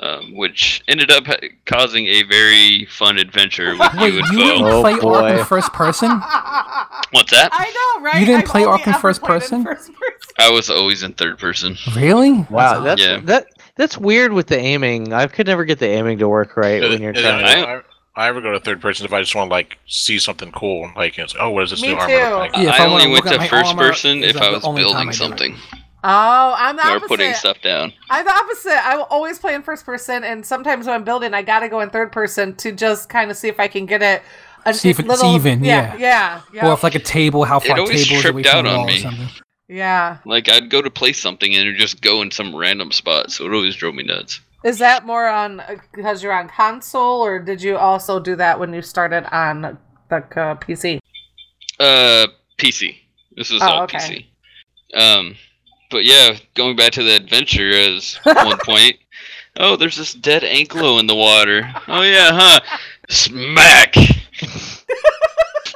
um, 0.00 0.34
which 0.34 0.82
ended 0.88 1.10
up 1.10 1.24
causing 1.66 2.06
a 2.06 2.22
very 2.24 2.86
fun 2.86 3.18
adventure 3.18 3.76
with 3.76 3.92
Wait, 3.94 4.14
you 4.14 4.20
you 4.20 4.20
and 4.20 4.30
didn't 4.38 4.62
Bo. 4.62 4.78
Oh, 4.78 4.80
play 4.82 4.98
boy. 5.00 5.14
Ark 5.14 5.38
in 5.40 5.44
first 5.44 5.72
person? 5.72 6.10
What's 7.10 7.30
that? 7.32 7.50
I 7.52 7.96
know, 7.98 8.04
right? 8.04 8.20
You 8.20 8.26
didn't 8.26 8.42
I've 8.42 8.46
play 8.48 8.64
only 8.64 8.72
Ark 8.78 8.86
in 8.86 8.94
first 8.94 9.22
person? 9.22 9.64
first 9.64 9.92
person. 9.92 10.34
I 10.38 10.50
was 10.50 10.70
always 10.70 11.02
in 11.02 11.14
third 11.14 11.38
person. 11.38 11.76
Really? 11.96 12.32
Wow, 12.50 12.80
that's 12.82 13.02
Yeah. 13.02 13.20
that 13.24 13.46
that's 13.76 13.96
weird 13.98 14.32
with 14.32 14.46
the 14.48 14.58
aiming. 14.58 15.12
I 15.12 15.26
could 15.26 15.46
never 15.46 15.64
get 15.64 15.78
the 15.78 15.86
aiming 15.88 16.18
to 16.18 16.28
work 16.28 16.56
right 16.56 16.80
when 16.82 17.00
you're 17.02 17.12
trying. 17.12 17.44
I, 17.44 17.76
I, 17.76 17.80
I 18.16 18.28
ever 18.28 18.40
go 18.40 18.52
to 18.52 18.60
third 18.60 18.80
person 18.80 19.04
if 19.06 19.12
I 19.12 19.20
just 19.20 19.34
want 19.34 19.48
to 19.50 19.52
like 19.52 19.78
see 19.86 20.18
something 20.18 20.50
cool. 20.52 20.90
Like, 20.96 21.18
it's, 21.18 21.34
oh, 21.38 21.50
what 21.50 21.60
does 21.62 21.70
this 21.70 21.82
Me 21.82 21.88
new 21.88 21.94
armor 21.96 22.08
too. 22.08 22.22
look 22.24 22.38
like? 22.38 22.56
Yeah, 22.56 22.70
I 22.70 22.84
I 22.84 22.86
only 22.86 23.06
went 23.10 23.24
to 23.26 23.40
first 23.48 23.76
person 23.76 24.22
if 24.24 24.36
I 24.36 24.50
was 24.50 24.62
building 24.62 25.08
I 25.08 25.12
did 25.12 25.40
it. 25.40 25.54
Something 26.08 26.50
Oh, 26.50 26.54
I'm 26.56 26.76
the 26.76 26.82
or 26.82 26.90
opposite. 26.96 27.08
putting 27.08 27.34
stuff 27.34 27.60
down. 27.62 27.92
I'm 28.10 28.24
the 28.24 28.32
opposite. 28.32 28.84
I 28.86 28.96
will 28.96 29.04
always 29.10 29.38
play 29.38 29.54
in 29.54 29.62
first 29.62 29.84
person, 29.86 30.24
and 30.24 30.44
sometimes 30.44 30.86
when 30.86 30.94
I'm 30.94 31.04
building, 31.04 31.34
I 31.34 31.42
gotta 31.42 31.68
go 31.68 31.80
in 31.80 31.90
third 31.90 32.12
person 32.12 32.54
to 32.56 32.72
just 32.72 33.08
kind 33.08 33.30
of 33.30 33.36
see 33.36 33.48
if 33.48 33.60
I 33.60 33.68
can 33.68 33.86
get 33.86 34.02
it. 34.02 34.22
A, 34.66 34.74
See 34.74 34.90
if 34.90 34.98
it's 34.98 35.08
little- 35.08 35.34
even, 35.36 35.62
Yeah, 35.64 35.96
yeah, 35.96 36.40
yeah. 36.52 36.68
Or 36.68 36.72
if 36.74 36.82
like 36.82 36.94
a 36.96 36.98
table, 36.98 37.44
how 37.44 37.60
far 37.60 37.76
a 37.78 37.80
always 37.80 38.06
table 38.06 38.18
is 38.18 38.24
away 38.26 38.42
tripped 38.42 38.48
from 38.48 38.58
out 38.58 38.62
the 38.64 38.70
on 38.70 38.76
wall 38.76 38.84
or 38.84 38.86
me. 38.90 38.98
something. 38.98 39.28
yeah. 39.68 40.18
Like 40.26 40.48
I'd 40.50 40.68
go 40.68 40.82
to 40.82 40.90
play 40.90 41.12
something 41.12 41.54
and 41.54 41.62
it'd 41.68 41.78
just 41.78 42.02
go 42.02 42.22
in 42.22 42.30
some 42.30 42.54
random 42.54 42.90
spot, 42.92 43.30
so 43.30 43.46
it 43.46 43.52
always 43.54 43.76
drove 43.76 43.94
me 43.94 44.02
nuts. 44.02 44.40
Is 44.64 44.78
that 44.78 45.06
more 45.06 45.28
on 45.28 45.62
because 45.94 46.22
you're 46.22 46.32
on 46.32 46.48
console, 46.48 47.20
or 47.24 47.38
did 47.38 47.62
you 47.62 47.76
also 47.78 48.18
do 48.18 48.34
that 48.36 48.58
when 48.58 48.74
you 48.74 48.82
started 48.82 49.24
on 49.32 49.78
the 50.10 50.16
uh, 50.16 50.56
PC? 50.56 50.98
Uh, 51.78 52.26
PC. 52.58 52.96
This 53.36 53.52
is 53.52 53.62
Oh, 53.62 53.66
all 53.68 53.82
okay. 53.84 53.98
PC. 53.98 55.00
Um, 55.00 55.36
but 55.90 56.04
yeah, 56.04 56.36
going 56.54 56.76
back 56.76 56.92
to 56.92 57.02
the 57.02 57.16
adventure 57.16 57.70
as 57.70 58.14
one 58.22 58.58
point. 58.58 58.96
Oh, 59.60 59.76
there's 59.76 59.96
this 59.96 60.14
dead 60.14 60.42
anklo 60.42 61.00
in 61.00 61.06
the 61.06 61.14
water. 61.16 61.68
Oh 61.88 62.02
yeah, 62.02 62.30
huh? 62.32 62.60
Smack. 63.08 63.96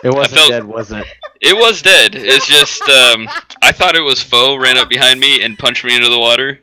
It 0.04 0.12
wasn't 0.12 0.34
felt- 0.38 0.50
dead, 0.50 0.64
was 0.64 0.90
it? 0.92 1.06
It 1.40 1.54
was 1.56 1.82
dead. 1.82 2.14
It's 2.14 2.46
just 2.46 2.80
um, 2.82 3.28
I 3.62 3.72
thought 3.72 3.96
it 3.96 4.00
was 4.02 4.22
foe 4.22 4.56
ran 4.56 4.76
up 4.78 4.88
behind 4.88 5.18
me 5.18 5.42
and 5.42 5.58
punched 5.58 5.84
me 5.84 5.94
into 5.96 6.08
the 6.08 6.18
water, 6.18 6.60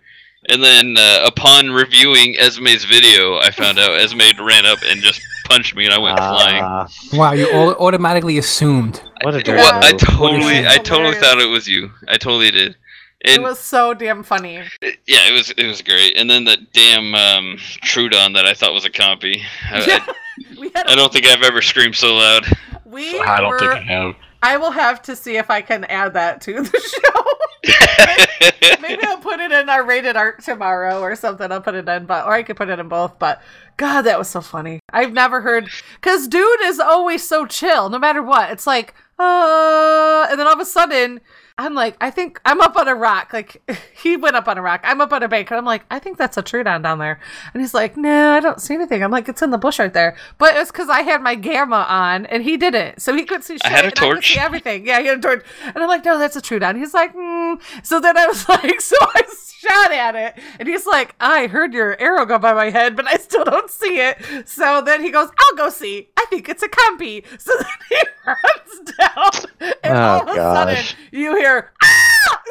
And 0.48 0.64
then 0.64 0.96
uh, 0.98 1.26
upon 1.26 1.72
reviewing 1.72 2.36
Esme's 2.40 2.86
video, 2.86 3.40
I 3.40 3.52
found 3.52 3.78
out 3.78 3.92
Esme 4.00 4.20
ran 4.42 4.66
up 4.66 4.80
and 4.86 5.02
just 5.02 5.22
punched 5.46 5.76
me, 5.76 5.84
and 5.86 5.94
I 5.94 5.98
went 6.00 6.18
flying. 6.18 6.64
Ah, 6.64 6.88
Wow, 7.14 7.34
you 7.34 7.50
au- 7.52 7.76
automatically 7.86 8.38
assumed. 8.38 9.02
what 9.22 9.34
a 9.34 9.38
What? 9.38 9.46
dirty 9.46 9.62
I 9.62 9.92
move. 9.92 10.00
totally, 10.02 10.68
I 10.68 10.78
totally 10.78 11.16
thought 11.16 11.40
it 11.40 11.50
was 11.50 11.68
you. 11.68 11.92
I 12.08 12.16
totally 12.18 12.52
did. 12.52 12.76
It 13.22 13.42
was 13.42 13.60
so 13.60 13.94
damn 13.94 14.24
funny. 14.24 14.64
yeah, 14.82 15.28
it 15.28 15.34
was 15.34 15.52
it 15.52 15.66
was 15.66 15.82
great. 15.82 16.16
And 16.16 16.30
then 16.30 16.46
that 16.46 16.72
damn 16.72 17.14
um, 17.14 17.58
Troodon 17.84 18.34
that 18.36 18.46
I 18.46 18.54
thought 18.54 18.74
was 18.74 18.86
a 18.86 18.90
compy. 18.90 19.42
I, 19.66 20.14
we 20.60 20.72
had 20.74 20.88
I, 20.88 20.94
I 20.94 20.96
don't 20.96 21.12
think 21.12 21.26
I've 21.26 21.44
ever 21.44 21.62
screamed 21.62 21.96
so 21.96 22.16
loud. 22.16 22.46
we 22.86 23.20
I 23.20 23.42
don't 23.42 23.50
were, 23.50 23.60
think 23.60 23.72
I 23.72 23.80
have. 23.82 24.16
I 24.42 24.56
will 24.56 24.72
have 24.72 25.02
to 25.04 25.18
see 25.18 25.36
if 25.36 25.50
I 25.50 25.62
can 25.62 25.84
add 25.86 26.14
that 26.14 26.40
to 26.42 26.64
the 26.64 26.80
show. 28.72 28.80
Maybe 28.82 29.04
I'll 29.04 29.18
put 29.18 29.42
it 29.42 29.52
in 29.52 29.68
our 29.68 29.86
rated 29.86 30.16
Ark 30.16 30.42
tomorrow 30.42 31.02
or 31.02 31.14
something. 31.18 31.52
I'll 31.52 31.60
put 31.60 31.76
it 31.76 31.90
in, 31.90 32.06
but 32.06 32.26
or 32.26 32.34
I 32.34 32.44
could 32.44 32.56
put 32.56 32.70
it 32.70 32.80
in 32.80 32.88
both. 32.88 33.20
But 33.20 33.42
God, 33.76 34.04
that 34.04 34.18
was 34.18 34.30
so 34.30 34.40
funny. 34.40 34.80
I've 34.94 35.12
never 35.12 35.42
heard 35.42 35.70
because 35.96 36.30
dude 36.30 36.62
is 36.64 36.80
always 36.80 37.28
so 37.28 37.46
chill, 37.46 37.90
no 37.90 38.00
matter 38.00 38.24
what. 38.24 38.50
It's 38.52 38.66
like, 38.66 38.94
uh, 39.20 40.28
and 40.30 40.40
then 40.40 40.48
all 40.48 40.54
of 40.54 40.60
a 40.62 40.66
sudden. 40.66 41.20
I'm 41.60 41.76
like, 41.76 41.96
I 42.02 42.10
think 42.10 42.40
I'm 42.46 42.62
up 42.62 42.76
on 42.78 42.88
a 42.88 42.96
rock. 42.96 43.34
Like 43.34 43.62
he 44.02 44.18
went 44.18 44.36
up 44.36 44.48
on 44.48 44.58
a 44.58 44.62
rock. 44.62 44.82
I'm 44.84 45.02
up 45.02 45.14
on 45.14 45.22
a 45.24 45.28
bank, 45.28 45.52
and 45.52 45.58
I'm 45.58 45.66
like, 45.66 45.84
I 45.92 46.00
think 46.00 46.18
that's 46.18 46.38
a 46.38 46.42
Troodon 46.44 46.64
down 46.66 46.82
down 46.82 47.00
there. 47.00 47.20
And 47.54 47.62
he's 47.62 47.74
like, 47.74 47.98
No, 47.98 48.32
I 48.34 48.40
don't 48.40 48.62
see 48.62 48.74
anything. 48.74 49.04
I'm 49.04 49.12
like, 49.12 49.28
it's 49.30 49.42
in 49.42 49.52
the 49.52 49.58
bush 49.58 49.80
right 49.80 49.94
there. 49.94 50.16
But 50.38 50.56
it's 50.56 50.72
because 50.72 50.90
I 50.90 51.02
had 51.02 51.22
my 51.22 51.36
gamma 51.36 51.86
on, 51.90 52.26
and 52.28 52.44
he 52.44 52.58
didn't, 52.58 53.02
so 53.02 53.14
he 53.16 53.26
couldn't 53.26 53.44
see 53.44 53.56
shit. 53.56 53.66
I 53.66 53.70
had 53.70 53.86
a 53.86 53.88
and 53.90 53.98
I 53.98 54.02
could 54.02 54.14
torch. 54.14 54.34
see 54.34 54.40
everything. 54.40 54.86
Yeah, 54.88 55.00
he 55.02 55.08
had 55.08 55.20
a 55.20 55.22
torch, 55.22 55.46
and 55.64 55.78
I'm 55.78 55.88
like, 55.88 56.06
No, 56.06 56.18
that's 56.18 56.36
a 56.36 56.42
tree 56.42 56.60
down. 56.60 56.78
He's 56.78 56.94
like, 56.94 57.14
mm. 57.14 57.60
So 57.84 58.00
then 58.00 58.18
I 58.18 58.26
was 58.28 58.48
like, 58.50 58.82
so 58.82 58.96
I 59.02 59.22
shot 59.70 59.92
at 59.92 60.16
it, 60.16 60.36
and 60.60 60.68
he's 60.68 60.86
like, 60.86 61.16
I 61.20 61.48
heard 61.48 61.74
your 61.74 62.00
arrow 62.00 62.26
go 62.26 62.38
by 62.40 62.54
my 62.54 62.70
head, 62.70 62.96
but 62.96 63.08
I 63.08 63.18
still 63.18 63.44
don't 63.44 63.70
see 63.70 64.00
it. 64.00 64.18
So 64.48 64.82
then 64.82 65.02
he 65.04 65.12
goes, 65.12 65.30
I'll 65.40 65.56
go 65.56 65.70
see. 65.70 66.10
I 66.18 66.26
think 66.30 66.50
it's 66.50 66.64
a 66.64 66.70
compy. 66.70 67.24
So 67.40 67.52
then 67.60 67.68
he 67.90 67.98
runs 68.26 68.92
down, 68.98 69.76
and 69.84 69.98
Oh, 69.98 70.02
all 70.02 70.22
of 70.22 70.30
a 70.30 70.36
sudden 70.36 70.86
you 71.12 71.36
hear. 71.38 71.72
"Ah!" 71.84 72.42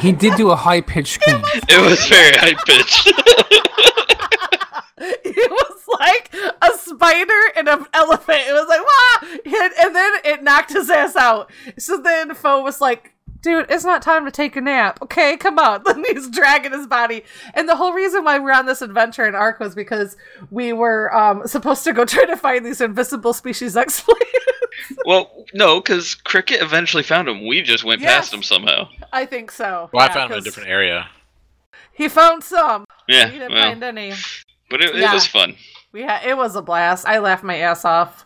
He 0.00 0.12
did 0.12 0.36
do 0.36 0.50
a 0.50 0.56
high 0.56 0.80
pitched 0.80 1.14
scream. 1.14 1.42
It 1.68 1.80
was 1.84 2.06
very 2.06 2.36
high 2.36 2.54
pitched. 2.64 3.08
it 4.98 5.50
was 5.50 5.82
like 5.98 6.32
a 6.62 6.78
spider 6.78 7.32
and 7.56 7.68
an 7.68 7.84
elephant. 7.92 8.42
It 8.46 8.52
was 8.52 8.68
like, 8.68 8.80
wow! 8.80 9.28
And, 9.60 9.72
and 9.80 9.96
then 9.96 10.12
it 10.24 10.42
knocked 10.44 10.72
his 10.72 10.88
ass 10.88 11.16
out. 11.16 11.50
So 11.78 12.00
then 12.00 12.32
Foe 12.34 12.62
was 12.62 12.80
like, 12.80 13.12
dude, 13.42 13.66
it's 13.70 13.84
not 13.84 14.02
time 14.02 14.24
to 14.24 14.30
take 14.30 14.56
a 14.56 14.60
nap. 14.60 14.98
Okay, 15.02 15.36
come 15.36 15.58
on. 15.58 15.82
Then 15.86 16.04
he's 16.04 16.28
dragging 16.28 16.72
his 16.72 16.86
body. 16.86 17.24
And 17.54 17.68
the 17.68 17.76
whole 17.76 17.92
reason 17.92 18.24
why 18.24 18.38
we're 18.38 18.52
on 18.52 18.66
this 18.66 18.82
adventure 18.82 19.26
in 19.26 19.34
Ark 19.34 19.60
was 19.60 19.74
because 19.74 20.16
we 20.50 20.72
were 20.72 21.14
um, 21.14 21.46
supposed 21.46 21.84
to 21.84 21.92
go 21.92 22.04
try 22.06 22.24
to 22.24 22.36
find 22.36 22.64
these 22.64 22.80
invisible 22.80 23.32
species 23.32 23.76
explanations. 23.76 24.34
well, 25.04 25.44
no, 25.54 25.80
because 25.80 26.14
Cricket 26.14 26.60
eventually 26.62 27.02
found 27.02 27.28
him. 27.28 27.46
We 27.46 27.62
just 27.62 27.84
went 27.84 28.00
Yes. 28.00 28.12
past 28.14 28.34
him 28.34 28.42
somehow. 28.42 28.88
I 29.12 29.26
think 29.26 29.50
so. 29.50 29.90
Well, 29.92 30.04
I 30.04 30.12
found 30.12 30.26
him 30.30 30.32
in 30.32 30.32
a 30.32 30.36
'cause 30.36 30.44
different 30.44 30.68
area. 30.68 31.08
He 31.92 32.08
found 32.08 32.44
some. 32.44 32.84
Yeah, 33.08 33.26
He 33.28 33.38
didn't 33.38 33.52
well, 33.54 33.62
find 33.62 33.82
any. 33.82 34.12
but 34.70 34.80
it, 34.82 34.94
Yeah. 34.94 35.10
it 35.10 35.14
was 35.14 35.26
fun. 35.26 35.56
We 35.92 36.02
had 36.02 36.24
it 36.24 36.36
was 36.36 36.54
a 36.54 36.62
blast. 36.62 37.06
I 37.08 37.18
laughed 37.18 37.42
my 37.44 37.56
ass 37.56 37.84
off. 37.84 38.24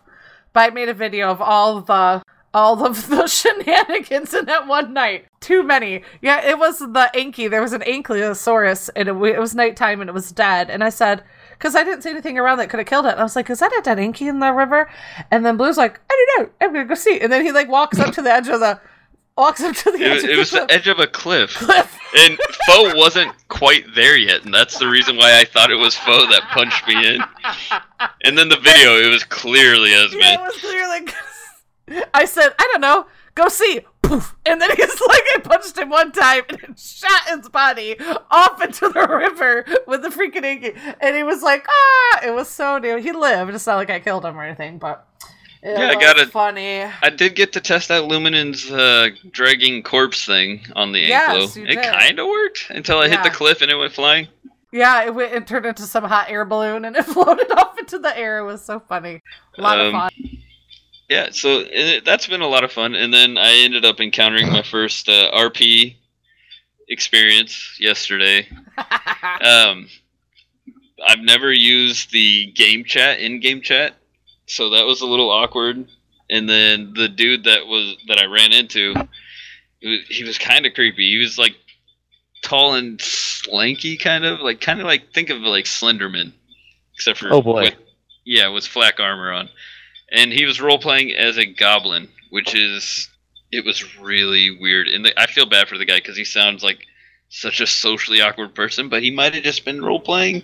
But 0.53 0.61
I 0.61 0.75
made 0.75 0.91
a 0.91 0.95
video 0.95 1.31
of 1.31 1.41
all 1.41 1.81
the 1.81 2.23
all 2.55 2.85
of 2.85 3.09
the 3.09 3.27
shenanigans 3.29 4.35
in 4.35 4.45
that 4.47 4.67
one 4.67 4.93
night. 4.93 5.27
Too 5.41 5.63
many. 5.63 6.03
Yeah, 6.21 6.45
it 6.47 6.59
was 6.59 6.79
the 6.79 7.11
Anky. 7.15 7.51
There 7.51 7.63
was 7.63 7.73
an 7.73 7.81
Ankylosaurus, 7.83 8.91
and 8.95 9.09
it, 9.09 9.13
it 9.13 9.39
was 9.41 9.55
nighttime, 9.55 10.01
and 10.01 10.09
it 10.11 10.13
was 10.15 10.31
dead. 10.33 10.71
And 10.71 10.85
I 10.85 10.91
said, 10.91 11.23
because 11.53 11.75
I 11.75 11.85
didn't 11.85 12.03
see 12.03 12.11
anything 12.11 12.39
around 12.39 12.59
that 12.59 12.71
could 12.71 12.79
have 12.79 12.87
killed 12.87 13.07
it. 13.07 13.13
And 13.13 13.21
I 13.21 13.23
was 13.23 13.37
like, 13.37 13.49
is 13.51 13.61
that 13.61 13.73
a 13.73 13.81
dead 13.83 13.99
Anky 13.99 14.29
in 14.29 14.41
the 14.41 14.53
river? 14.53 14.91
And 15.31 15.45
then 15.47 15.57
Blue's 15.57 15.77
like, 15.77 16.01
I 16.11 16.27
don't 16.37 16.47
know. 16.47 16.53
I'm 16.61 16.73
gonna 16.73 16.85
go 16.87 16.95
see. 16.95 17.21
And 17.21 17.33
then 17.33 17.45
he 17.45 17.53
like 17.53 17.69
walks 17.69 17.99
up 17.99 18.13
to 18.15 18.23
the 18.23 18.33
edge 18.33 18.49
of 18.49 18.61
the 18.61 18.81
walks 19.37 19.63
up 19.63 19.75
to 19.77 19.91
the 19.93 19.99
It, 19.99 20.11
edge 20.13 20.25
it 20.25 20.33
the 20.33 20.37
was 20.39 20.51
the 20.51 20.67
edge 20.71 20.89
of 20.89 20.99
a 20.99 21.07
cliff. 21.07 21.55
cliff. 21.55 21.99
And 22.19 22.39
Foe 22.67 22.95
wasn't 22.97 23.33
quite 23.49 23.85
there 23.95 24.19
yet, 24.19 24.45
and 24.45 24.53
that's 24.53 24.79
the 24.79 24.87
reason 24.89 25.17
why 25.17 25.39
I 25.41 25.45
thought 25.45 25.71
it 25.71 25.77
was 25.77 25.97
Foe 25.97 26.27
that 26.27 26.43
punched 26.53 26.87
me 26.87 27.15
in. 27.15 27.21
And 28.25 28.37
then 28.37 28.49
the 28.49 28.59
video, 28.59 28.97
it 28.97 29.09
was 29.11 29.25
clearly 29.25 29.93
Esme. 29.95 30.19
Yeah, 30.21 30.35
it 30.35 30.41
was 30.41 30.61
clearly. 30.61 31.07
I 32.15 32.25
said, 32.25 32.51
I 32.59 32.69
don't 32.73 32.81
know. 32.81 33.07
Go 33.35 33.49
see. 33.49 33.81
Poof. 34.03 34.37
And 34.45 34.61
then 34.61 34.71
he's 34.77 35.01
like, 35.09 35.23
I 35.35 35.41
punched 35.43 35.79
him 35.79 35.89
one 35.89 36.13
time 36.13 36.43
and 36.49 36.59
it 36.63 36.79
shot 36.79 37.23
his 37.29 37.49
body 37.49 37.97
off 38.31 38.61
into 38.63 38.89
the 38.89 39.07
river 39.07 39.65
with 39.87 40.03
the 40.03 40.09
freaking 40.09 40.43
Anky. 40.45 40.97
And 41.01 41.17
he 41.17 41.23
was 41.23 41.43
like, 41.43 41.67
ah. 41.69 42.21
It 42.25 42.33
was 42.35 42.49
so 42.49 42.79
new. 42.79 42.97
He 42.99 43.13
lived. 43.13 43.55
It's 43.55 43.67
not 43.67 43.77
like 43.77 43.91
I 43.91 44.01
killed 44.01 44.25
him 44.25 44.37
or 44.37 44.45
anything, 44.45 44.79
but 44.79 45.07
it 45.63 45.79
Yeah, 45.79 45.89
I 45.91 45.95
got 45.95 46.19
it. 46.19 46.31
funny. 46.31 46.83
I 47.03 47.09
did 47.11 47.35
get 47.35 47.53
to 47.55 47.61
test 47.61 47.91
out 47.91 48.09
Luminan's 48.11 48.71
uh, 48.71 49.09
dragging 49.31 49.83
corpse 49.83 50.25
thing 50.27 50.61
on 50.77 50.93
the 50.93 51.01
Yes, 51.01 51.55
Anklo. 51.55 51.57
you 51.57 51.67
It 51.67 51.83
kind 51.83 52.19
of 52.19 52.27
worked 52.27 52.67
until 52.71 52.99
I 52.99 53.09
hit 53.09 53.23
the 53.23 53.31
cliff 53.31 53.63
and 53.63 53.71
it 53.71 53.77
went 53.77 53.93
flying. 53.93 54.29
Yeah, 54.73 55.05
it, 55.05 55.15
went, 55.15 55.33
it 55.35 55.47
turned 55.47 55.67
into 55.67 55.83
some 55.83 56.05
hot 56.05 56.31
air 56.31 56.45
balloon 56.45 56.85
and 56.85 56.97
it 56.97 57.05
floated 57.05 57.51
off 57.53 57.79
into 57.79 57.99
the 57.99 58.17
air. 58.17 58.39
It 58.39 58.45
was 58.45 58.63
so 58.65 58.81
funny. 58.81 59.23
A 59.59 59.63
lot 59.63 59.81
of 59.81 59.95
Um, 59.95 60.01
fun. 60.01 60.11
Yeah, 61.13 61.29
so 61.31 61.63
it, 61.67 62.07
that's 62.07 62.27
been 62.27 62.41
a 62.41 62.47
lot 62.49 62.65
of 62.65 62.73
fun. 62.73 62.95
And 62.95 63.13
then 63.13 63.37
I 63.37 63.53
ended 63.65 63.85
up 63.85 64.01
encountering 64.01 64.51
my 64.51 64.63
first 64.63 65.11
uh, 65.11 65.31
RP 65.35 65.97
experience 66.89 67.77
yesterday. 67.81 68.49
Um, 69.45 69.89
I've 71.07 71.21
never 71.21 71.53
used 71.53 72.11
the 72.13 72.47
game 72.53 72.85
chat 72.85 73.21
in 73.21 73.41
game 73.41 73.61
chat, 73.61 73.95
so 74.47 74.71
that 74.71 74.85
was 74.87 75.01
a 75.01 75.07
little 75.07 75.31
awkward. 75.31 75.87
And 76.31 76.49
then 76.49 76.93
the 76.95 77.09
dude 77.09 77.45
that 77.45 77.67
was 77.67 77.97
that 78.09 78.19
I 78.19 78.25
ran 78.27 78.53
into, 78.53 78.95
he 79.81 79.89
was, 79.89 80.01
he 80.09 80.25
was 80.25 80.39
kind 80.39 80.65
of 80.67 80.75
creepy. 80.75 81.11
He 81.13 81.19
was 81.19 81.39
like 81.39 81.55
tall 82.43 82.75
and 82.75 82.99
slanky, 82.99 83.99
kind 84.01 84.25
of 84.25 84.41
like 84.41 84.61
kind 84.61 84.81
of 84.81 84.87
like 84.87 85.13
think 85.13 85.31
of 85.31 85.39
like 85.39 85.65
Slenderman, 85.67 86.33
except 86.95 87.19
for 87.19 87.33
Oh, 87.33 87.43
boy. 87.43 87.63
with- 87.65 87.75
yeah, 88.25 88.49
with 88.49 88.67
flak 88.67 88.99
armor 89.01 89.31
on, 89.33 89.49
and 90.13 90.33
he 90.33 90.45
was 90.45 90.61
role 90.61 90.79
playing 90.79 91.13
as 91.13 91.37
a 91.39 91.47
goblin, 91.47 92.09
which 92.31 92.55
is 92.55 93.09
it 93.51 93.65
was 93.65 93.99
really 93.99 94.57
weird. 94.61 94.89
And 94.89 95.05
the, 95.05 95.21
I 95.21 95.27
feel 95.27 95.47
bad 95.47 95.69
for 95.69 95.77
the 95.79 95.85
guy 95.85 95.97
because 95.99 96.17
he 96.17 96.25
sounds 96.25 96.63
like 96.63 96.87
such 97.29 97.61
a 97.61 97.67
socially 97.67 98.21
awkward 98.21 98.55
person, 98.55 98.89
but 98.89 99.03
he 99.03 99.11
might 99.11 99.35
have 99.35 99.43
just 99.45 99.65
been 99.65 99.83
role 99.85 100.01
playing. 100.01 100.43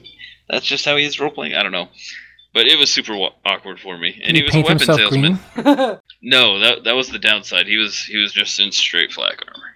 That's 0.49 0.67
just 0.67 0.85
how 0.85 0.97
he 0.97 1.05
is 1.05 1.21
role 1.21 1.31
playing. 1.31 1.55
I 1.55 1.63
don't 1.63 1.73
know, 1.73 1.89
but 2.55 2.67
it 2.67 2.79
was 2.79 2.91
super 2.93 3.17
wa- 3.17 3.33
awkward 3.45 3.79
for 3.81 3.99
me. 3.99 4.21
And 4.25 4.35
Did 4.35 4.37
he 4.37 4.43
was 4.45 4.55
a 4.55 4.61
weapon 4.61 5.39
salesman. 5.59 5.99
No, 6.21 6.59
that 6.59 6.83
that 6.85 6.97
was 6.97 7.11
the 7.11 7.19
downside. 7.21 7.67
He 7.69 7.77
was 7.77 8.03
he 8.05 8.17
was 8.17 8.33
just 8.33 8.59
in 8.59 8.73
straight 8.73 9.13
flak 9.13 9.41
armor. 9.47 9.67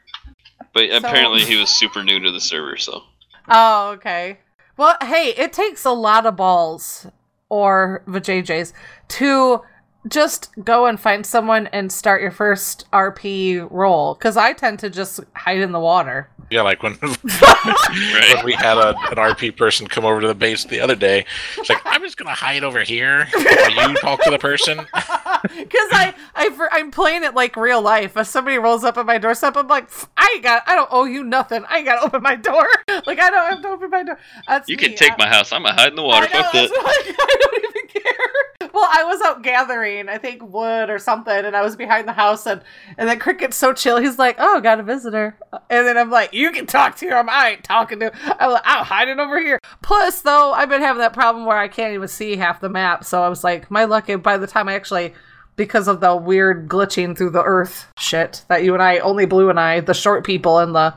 But 0.75 0.91
So- 0.91 0.97
apparently 0.97 1.45
he 1.45 1.57
was 1.57 1.71
super 1.71 2.03
new 2.03 2.19
to 2.19 2.31
the 2.33 2.41
server, 2.41 2.77
so 2.77 3.03
Oh, 3.49 3.91
okay. 3.91 4.39
Well, 4.77 4.97
hey, 5.03 5.35
it 5.37 5.53
takes 5.53 5.85
a 5.85 5.91
lot 5.93 6.27
of 6.27 6.37
balls 6.37 7.07
or 7.49 8.03
vajayjays 8.09 8.73
to 9.09 9.61
just 10.09 10.51
go 10.65 10.87
and 10.87 10.99
find 10.99 11.25
someone 11.25 11.69
and 11.69 11.93
start 11.93 12.23
your 12.23 12.31
first 12.31 12.91
RP 12.93 13.67
role. 13.71 14.15
Because 14.15 14.37
I 14.37 14.53
tend 14.53 14.79
to 14.81 14.91
just 14.91 15.21
hide 15.35 15.59
in 15.59 15.73
the 15.73 15.81
water. 15.81 16.29
Yeah, 16.53 16.63
like 16.63 16.83
when, 16.83 16.99
right. 17.03 18.33
when 18.37 18.45
we 18.45 18.53
had 18.53 18.77
a, 18.77 18.91
an 18.91 19.17
RP 19.17 19.57
person 19.57 19.87
come 19.87 20.05
over 20.05 20.21
to 20.21 20.27
the 20.29 20.35
base 20.35 20.65
the 20.65 20.81
other 20.81 20.95
day. 20.95 21.25
It's 21.57 21.69
like, 21.71 21.81
I'm 21.85 22.03
just 22.03 22.17
going 22.19 22.29
to 22.29 22.35
hide 22.35 22.63
over 22.63 22.81
here 22.83 23.27
while 23.33 23.91
you 23.91 23.97
talk 23.97 24.23
to 24.25 24.31
the 24.31 24.39
person. 24.39 24.87
Because 25.43 25.89
I, 25.91 26.15
I 26.37 26.69
I'm 26.71 26.93
playing 26.93 27.25
it 27.25 27.35
like 27.35 27.57
real 27.57 27.83
life. 27.83 28.17
If 28.17 28.29
somebody 28.29 28.59
rolls 28.59 28.85
up 28.85 28.97
at 28.97 29.05
my 29.07 29.19
doorstep, 29.19 29.57
I'm 29.57 29.67
like, 29.67 29.89
I 30.17 30.31
ain't 30.35 30.45
got, 30.45 30.63
I 30.69 30.77
don't 30.77 30.89
owe 30.93 31.03
you 31.05 31.25
nothing. 31.25 31.65
I 31.69 31.79
ain't 31.79 31.85
got 31.87 31.97
to 31.99 32.07
open 32.07 32.23
my 32.23 32.37
door. 32.37 32.69
Like 33.07 33.19
I 33.19 33.31
don't 33.31 33.51
have 33.51 33.63
to 33.63 33.69
open 33.69 33.91
my 33.91 34.05
door. 34.05 34.19
That's 34.47 34.69
You 34.69 34.77
me. 34.77 34.83
can 34.85 34.95
take 34.97 35.13
I- 35.13 35.17
my 35.19 35.27
house. 35.29 35.51
I'm 35.53 35.63
gonna 35.65 35.75
hide 35.75 35.89
in 35.89 35.97
the 35.97 36.03
water. 36.05 36.29
I 36.31 36.33
know, 36.37 36.43
Fuck 36.45 36.53
that's 36.53 36.71
that. 36.71 36.85
why 36.85 37.15
I 37.19 37.37
don't 37.41 37.65
even 37.65 38.03
care. 38.03 38.71
Well, 38.73 38.89
I 38.91 39.03
was 39.05 39.21
out 39.23 39.43
gathering, 39.43 40.09
I 40.09 40.19
think 40.19 40.43
wood 40.43 40.89
or 40.91 40.99
something, 41.01 41.35
and 41.35 41.57
I 41.57 41.63
was 41.63 41.75
behind 41.75 42.07
the 42.07 42.13
house, 42.13 42.47
and 42.47 42.61
and 42.97 43.09
then 43.09 43.19
Cricket's 43.19 43.57
so 43.57 43.73
chill. 43.73 43.97
He's 43.99 44.19
like, 44.19 44.37
"Oh, 44.39 44.61
got 44.61 44.79
a 44.79 44.83
visitor," 44.85 45.37
and 45.69 45.87
then 45.87 45.99
I'm 45.99 46.11
like, 46.11 46.33
"You 46.43 46.51
can 46.51 46.67
talk 46.67 46.97
to 46.97 47.07
him. 47.07 47.29
I 47.31 47.51
ain't 47.51 47.65
talking 47.65 48.01
to." 48.01 48.07
Him. 48.07 48.35
I'm 48.39 48.61
"I'm 48.65 48.85
hiding 48.85 49.21
over 49.21 49.41
here." 49.41 49.59
Plus, 49.83 50.21
though, 50.23 50.53
I've 50.53 50.69
been 50.69 50.83
having 50.83 51.01
that 51.01 51.13
problem 51.13 51.47
where 51.47 51.59
I 51.59 51.69
can't 51.69 51.95
even 51.95 52.09
see 52.09 52.37
half 52.37 52.61
the 52.61 52.69
map, 52.69 53.05
so 53.05 53.23
I 53.23 53.29
was 53.29 53.45
like, 53.45 53.71
my 53.71 53.85
luck. 53.85 54.09
By 54.23 54.37
the 54.37 54.47
time 54.47 54.69
I 54.69 54.75
actually. 54.75 55.15
Because 55.55 55.87
of 55.87 56.01
the 56.01 56.17
weird 56.17 56.67
glitching 56.67 57.17
through 57.17 57.31
the 57.31 57.43
earth 57.43 57.87
shit 57.99 58.43
that 58.49 58.65
you 58.65 58.73
and 58.73 58.83
I, 58.83 59.01
only 59.01 59.27
Blue 59.27 59.51
and 59.51 59.61
I, 59.61 59.81
the 59.81 59.93
short 59.93 60.25
people 60.25 60.59
and 60.59 60.75
the 60.75 60.95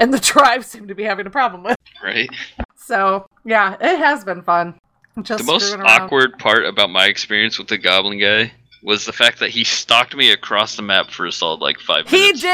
and 0.00 0.12
the 0.12 0.18
tribe 0.32 0.64
seem 0.64 0.88
to 0.88 0.96
be 0.96 1.04
having 1.04 1.28
a 1.28 1.30
problem 1.30 1.62
with. 1.62 1.76
Right. 2.02 2.28
So 2.74 3.28
yeah, 3.44 3.76
it 3.80 3.98
has 3.98 4.24
been 4.24 4.42
fun. 4.42 4.74
Just 5.22 5.46
The 5.46 5.52
most 5.52 5.76
awkward 5.78 6.38
part 6.38 6.64
about 6.64 6.90
my 6.90 7.06
experience 7.06 7.56
with 7.56 7.68
the 7.68 7.78
goblin 7.78 8.18
guy 8.18 8.52
was 8.82 9.06
the 9.06 9.12
fact 9.12 9.38
that 9.38 9.50
he 9.50 9.64
stalked 9.64 10.14
me 10.14 10.30
across 10.32 10.76
the 10.76 10.82
map 10.82 11.10
for 11.10 11.26
a 11.26 11.32
solid 11.32 11.60
like 11.60 11.78
five 11.78 12.10
minutes. 12.10 12.42
He 12.42 12.48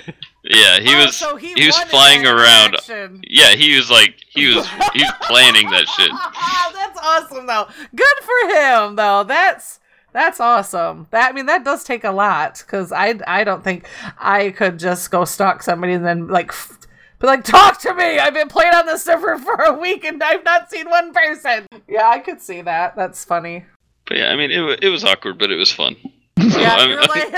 did. 0.00 0.14
Yeah, 0.44 0.80
he 0.80 0.94
Oh, 0.94 1.04
was 1.06 1.16
so 1.16 1.36
he, 1.36 1.54
was 1.66 1.78
flying 1.84 2.26
around. 2.26 2.72
reaction. 2.72 3.22
Yeah, 3.28 3.50
he 3.50 3.76
was 3.76 3.90
like 3.90 4.16
he 4.28 4.46
was 4.48 4.66
he 4.94 5.02
was 5.02 5.12
planning 5.22 5.70
that 5.70 5.86
shit. 5.88 6.10
That's 6.74 6.98
awesome, 7.00 7.46
though. 7.46 7.68
Good 7.94 8.18
for 8.22 8.48
him, 8.54 8.96
though. 8.96 9.22
That's 9.24 9.78
that's 10.12 10.40
awesome. 10.40 11.06
That 11.10 11.30
I 11.30 11.32
mean, 11.32 11.46
that 11.46 11.64
does 11.64 11.84
take 11.84 12.02
a 12.04 12.10
lot 12.10 12.58
because 12.66 12.90
I 12.92 13.14
I 13.26 13.44
don't 13.44 13.62
think 13.62 13.86
I 14.18 14.50
could 14.50 14.78
just 14.78 15.10
go 15.10 15.24
stalk 15.24 15.62
somebody 15.62 15.92
and 15.92 16.04
then 16.04 16.28
like. 16.28 16.48
F- 16.50 16.78
be 17.20 17.28
like, 17.28 17.44
talk 17.44 17.78
to 17.82 17.94
me! 17.94 18.18
I've 18.18 18.34
been 18.34 18.48
playing 18.48 18.74
on 18.74 18.84
this 18.84 19.04
server 19.04 19.38
for 19.38 19.54
a 19.54 19.72
week 19.78 20.02
and 20.04 20.20
I've 20.20 20.42
not 20.42 20.68
seen 20.72 20.90
one 20.90 21.12
person. 21.14 21.66
Yeah, 21.88 22.08
I 22.08 22.18
could 22.18 22.40
see 22.40 22.62
that. 22.62 22.96
That's 22.96 23.24
funny. 23.24 23.64
But 24.08 24.16
yeah, 24.18 24.30
I 24.30 24.34
mean 24.34 24.50
it 24.50 24.82
it 24.82 24.88
was 24.88 25.04
awkward, 25.04 25.38
but 25.38 25.52
it 25.52 25.54
was 25.56 25.70
fun. 25.70 25.94
So, 26.50 26.58
Yeah, 26.58 26.84
you're 26.88 27.00
like, 27.02 27.32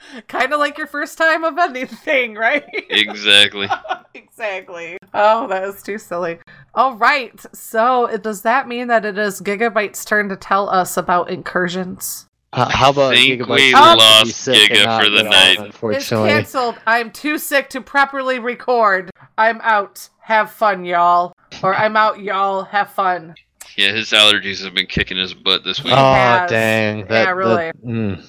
kind 0.28 0.52
of 0.52 0.58
like 0.58 0.78
your 0.78 0.86
first 0.86 1.18
time 1.18 1.44
of 1.44 1.58
anything, 1.58 2.34
right? 2.34 2.64
exactly. 2.90 3.68
exactly. 4.14 4.98
Oh, 5.14 5.46
that 5.48 5.62
was 5.62 5.82
too 5.82 5.98
silly. 5.98 6.38
All 6.74 6.94
right. 6.96 7.34
So, 7.54 8.16
does 8.22 8.42
that 8.42 8.68
mean 8.68 8.88
that 8.88 9.04
it 9.04 9.18
is 9.18 9.40
Gigabyte's 9.40 10.04
turn 10.04 10.28
to 10.28 10.36
tell 10.36 10.68
us 10.70 10.96
about 10.96 11.30
incursions? 11.30 12.26
Uh, 12.52 12.68
how 12.70 12.90
about 12.90 13.12
think 13.14 13.42
Gigabyte 13.42 13.54
we 13.56 13.72
Top 13.72 13.98
to 13.98 14.04
lost 14.04 14.30
sick 14.36 14.70
Giga 14.70 15.04
for 15.04 15.10
the 15.10 15.22
get 15.22 15.26
on, 15.26 15.30
night. 15.64 15.96
It's 15.96 16.08
canceled. 16.08 16.76
I'm 16.86 17.10
too 17.10 17.36
sick 17.36 17.68
to 17.70 17.80
properly 17.82 18.38
record. 18.38 19.10
I'm 19.36 19.60
out. 19.60 20.08
Have 20.20 20.50
fun, 20.50 20.84
y'all. 20.86 21.32
Or 21.62 21.74
I'm 21.74 21.96
out, 21.96 22.20
y'all. 22.20 22.64
Have 22.64 22.90
fun. 22.90 23.34
Yeah, 23.76 23.92
his 23.92 24.10
allergies 24.10 24.64
have 24.64 24.74
been 24.74 24.86
kicking 24.86 25.18
his 25.18 25.34
butt 25.34 25.62
this 25.62 25.84
week. 25.84 25.92
oh 25.94 26.46
dang, 26.48 27.06
that, 27.08 27.24
Yeah, 27.26 27.30
really. 27.30 27.54
that- 27.66 27.84
mm, 27.84 28.24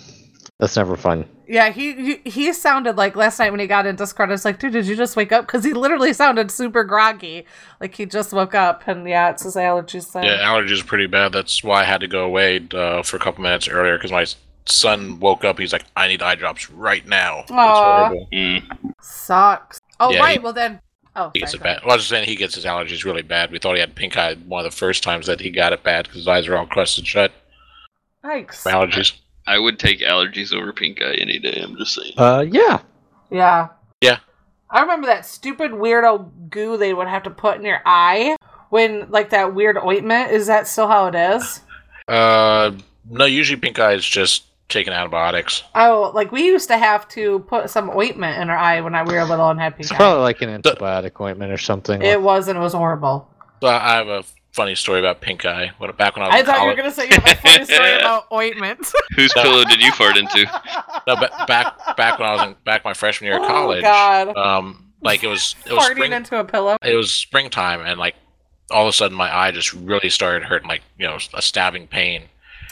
that's 0.60 0.76
never 0.76 0.96
fun. 0.98 1.26
Yeah, 1.52 1.70
he, 1.72 1.94
he 2.24 2.30
he 2.30 2.54
sounded 2.54 2.96
like 2.96 3.16
last 3.16 3.40
night 3.40 3.50
when 3.50 3.60
he 3.60 3.66
got 3.66 3.88
in 3.88 3.96
Discord. 3.96 4.30
I 4.30 4.34
was 4.34 4.46
like, 4.46 4.60
dude, 4.60 4.72
did 4.74 4.86
you 4.86 4.96
just 4.96 5.16
wake 5.16 5.32
up? 5.32 5.48
Because 5.48 5.64
he 5.64 5.74
literally 5.74 6.14
sounded 6.14 6.52
super 6.52 6.84
groggy, 6.84 7.46
like 7.82 7.96
he 7.96 8.06
just 8.06 8.32
woke 8.34 8.54
up. 8.54 8.88
And 8.88 9.08
yeah, 9.10 9.32
it's 9.32 9.42
his 9.44 9.56
allergies. 9.56 10.12
Then. 10.12 10.26
Yeah, 10.26 10.38
allergies 10.44 10.82
are 10.82 10.86
pretty 10.86 11.08
bad. 11.08 11.32
That's 11.34 11.64
why 11.64 11.82
I 11.82 11.86
had 11.86 12.02
to 12.02 12.08
go 12.08 12.24
away 12.24 12.68
uh, 12.72 13.02
for 13.02 13.18
a 13.18 13.20
couple 13.20 13.42
minutes 13.42 13.68
earlier 13.68 13.98
because 13.98 14.12
my 14.12 14.28
son 14.68 15.20
woke 15.20 15.44
up. 15.44 15.58
He's 15.58 15.74
like, 15.74 15.86
"I 15.96 16.08
need 16.08 16.22
eye 16.22 16.36
drops 16.36 16.70
right 16.70 17.06
now." 17.08 17.40
It's 17.40 17.52
Aw. 17.52 17.98
horrible. 18.08 18.28
Mm. 18.32 18.94
Sucks. 19.02 19.80
Oh 20.00 20.12
Yeah, 20.12 20.20
right. 20.20 20.34
he- 20.34 20.40
well 20.40 20.54
then. 20.54 20.80
Oh, 21.16 21.32
He 21.34 21.40
gets 21.40 21.54
sorry, 21.54 21.62
it 21.62 21.64
bad. 21.64 21.80
Well, 21.84 21.94
I 21.94 21.96
was 21.96 22.04
just 22.04 22.12
saying 22.12 22.28
he 22.30 22.36
gets 22.36 22.54
his 22.54 22.66
allergies 22.66 23.04
really 23.04 23.24
bad. 23.24 23.50
We 23.52 23.58
thought 23.58 23.74
he 23.74 23.80
had 23.82 23.96
pink 23.96 24.16
eye 24.16 24.36
one 24.46 24.64
of 24.64 24.72
the 24.72 24.78
first 24.78 25.02
times 25.02 25.26
that 25.26 25.40
he 25.42 25.50
got 25.50 25.74
it 25.74 25.82
bad 25.82 26.04
because 26.06 26.18
his 26.20 26.28
eyes 26.28 26.48
are 26.48 26.56
all 26.56 26.68
crusted 26.68 27.08
shut. 27.08 27.32
Yikes. 28.24 28.64
allergies. 28.72 29.14
I 29.50 29.58
would 29.58 29.80
take 29.80 30.00
allergies 30.02 30.54
over 30.54 30.72
pink 30.72 31.02
eye 31.02 31.16
any 31.16 31.40
day. 31.40 31.60
I'm 31.64 31.76
just 31.78 31.96
saying. 31.96 32.14
Uh, 32.18 32.46
yeah. 32.48 32.82
Yeah. 33.32 33.70
Yeah. 34.02 34.20
I 34.70 34.82
remember 34.82 35.08
that 35.08 35.26
stupid 35.26 35.72
weirdo 35.72 36.30
goo 36.52 36.78
they 36.78 36.94
would 36.94 37.08
have 37.08 37.24
to 37.24 37.32
put 37.32 37.58
in 37.58 37.66
your 37.66 37.82
eye 37.86 38.36
when, 38.70 39.10
like, 39.10 39.32
that 39.32 39.56
weird 39.56 39.78
ointment. 39.78 40.32
Is 40.32 40.46
that 40.48 40.68
still 40.68 40.88
how 40.88 41.08
it 41.08 41.16
is? 41.16 41.62
Uh, 42.08 42.72
no, 43.10 43.26
usually 43.26 43.60
pink 43.60 43.80
eye 43.80 43.94
is 43.94 44.06
just 44.08 44.44
taking 44.68 44.94
antibiotics. 44.94 45.64
Oh, 45.74 46.12
like 46.14 46.32
we 46.32 46.46
used 46.46 46.68
to 46.68 46.78
have 46.78 47.08
to 47.10 47.40
put 47.40 47.72
some 47.72 47.90
ointment 47.90 48.40
in 48.40 48.52
our 48.52 48.58
eye 48.58 48.82
when 48.82 48.94
I 48.94 49.02
we 49.04 49.16
were 49.16 49.24
little 49.24 49.50
and 49.50 49.60
had 49.60 49.72
pink 49.72 49.86
It's 49.86 49.92
eye. 49.92 49.96
probably 49.96 50.22
like 50.22 50.42
an 50.44 50.62
antibiotic 50.62 51.20
ointment 51.20 51.52
or 51.52 51.58
something. 51.58 52.00
It 52.04 52.22
was 52.22 52.48
and 52.48 52.58
it 52.58 52.62
was 52.62 52.74
horrible. 52.74 53.28
So 53.62 53.68
I 53.68 53.94
I 53.94 53.96
have 53.98 54.08
a 54.08 54.24
funny 54.52 54.76
story 54.76 55.00
about 55.00 55.22
pink 55.22 55.46
eye. 55.46 55.72
When 55.78 55.92
back 55.94 56.16
when 56.16 56.24
I 56.24 56.28
was 56.28 56.36
I 56.36 56.40
in 56.40 56.46
thought 56.46 56.62
you 56.62 56.68
were 56.68 56.76
gonna 56.76 56.92
say 56.92 57.06
you 57.08 57.14
have 57.14 57.26
a 57.28 57.36
funny 57.36 57.66
story 57.66 57.94
about 58.00 58.26
ointment. 58.32 58.92
Whose 59.16 59.34
pillow 59.34 59.64
did 59.66 59.82
you 59.82 59.92
fart 59.94 60.18
into? 60.18 60.44
no, 61.08 61.16
ba- 61.16 61.46
back 61.48 61.98
back 61.98 62.20
when 62.20 62.28
I 62.28 62.34
was 62.34 62.42
in 62.44 62.56
back 62.66 62.84
my 62.86 62.94
freshman 62.94 63.28
year 63.30 63.38
of 63.38 63.44
Oh, 63.44 63.48
college, 63.48 63.82
God. 63.84 64.36
um, 64.38 64.92
like 65.02 65.24
it 65.24 65.28
was 65.28 65.56
it 65.66 65.72
was 65.74 65.84
Farting 65.84 65.96
spring, 65.96 66.14
into 66.14 66.40
a 66.40 66.44
pillow. 66.44 66.78
it 66.84 66.96
was 66.96 67.12
springtime, 67.14 67.82
and 67.82 68.00
like 68.00 68.16
all 68.72 68.86
of 68.86 68.90
a 68.90 68.94
sudden 68.94 69.18
my 69.18 69.36
eye 69.36 69.52
just 69.52 69.74
really 69.74 70.10
started 70.10 70.44
hurting, 70.44 70.68
like 70.68 70.82
you 70.98 71.08
know, 71.08 71.18
a 71.34 71.42
stabbing 71.42 71.88
pain. 71.88 72.24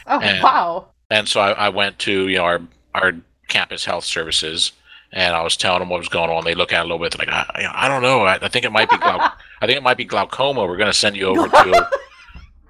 Oh 0.06 0.20
and- 0.20 0.44
wow. 0.44 0.88
And 1.10 1.28
so 1.28 1.40
I, 1.40 1.52
I 1.52 1.70
went 1.70 2.00
to 2.00 2.28
you 2.28 2.38
know 2.38 2.44
our 2.44 2.62
our 2.94 3.14
campus 3.48 3.86
health 3.86 4.04
services, 4.04 4.74
and 5.14 5.36
I 5.36 5.42
was 5.42 5.56
telling 5.58 5.80
them 5.80 5.90
what 5.90 6.00
was 6.00 6.10
going 6.10 6.30
on. 6.30 6.44
They 6.44 6.56
look 6.56 6.72
at 6.74 6.80
it 6.80 6.82
a 6.82 6.84
little 6.84 7.00
bit, 7.00 7.16
they're 7.18 7.26
like, 7.28 7.34
I, 7.34 7.72
I 7.74 7.88
don't 7.88 8.02
know, 8.02 8.22
I, 8.22 8.36
I 8.42 8.48
think 8.50 8.66
it 8.66 8.72
might 8.72 8.90
be 8.90 8.98
glau- 8.98 9.20
I 9.62 9.66
think 9.66 9.78
it 9.78 9.84
might 9.84 9.98
be 9.98 10.06
glaucoma. 10.06 10.66
We're 10.66 10.78
gonna 10.78 10.94
send 10.94 11.16
you 11.18 11.26
over 11.28 11.48
to 11.64 11.90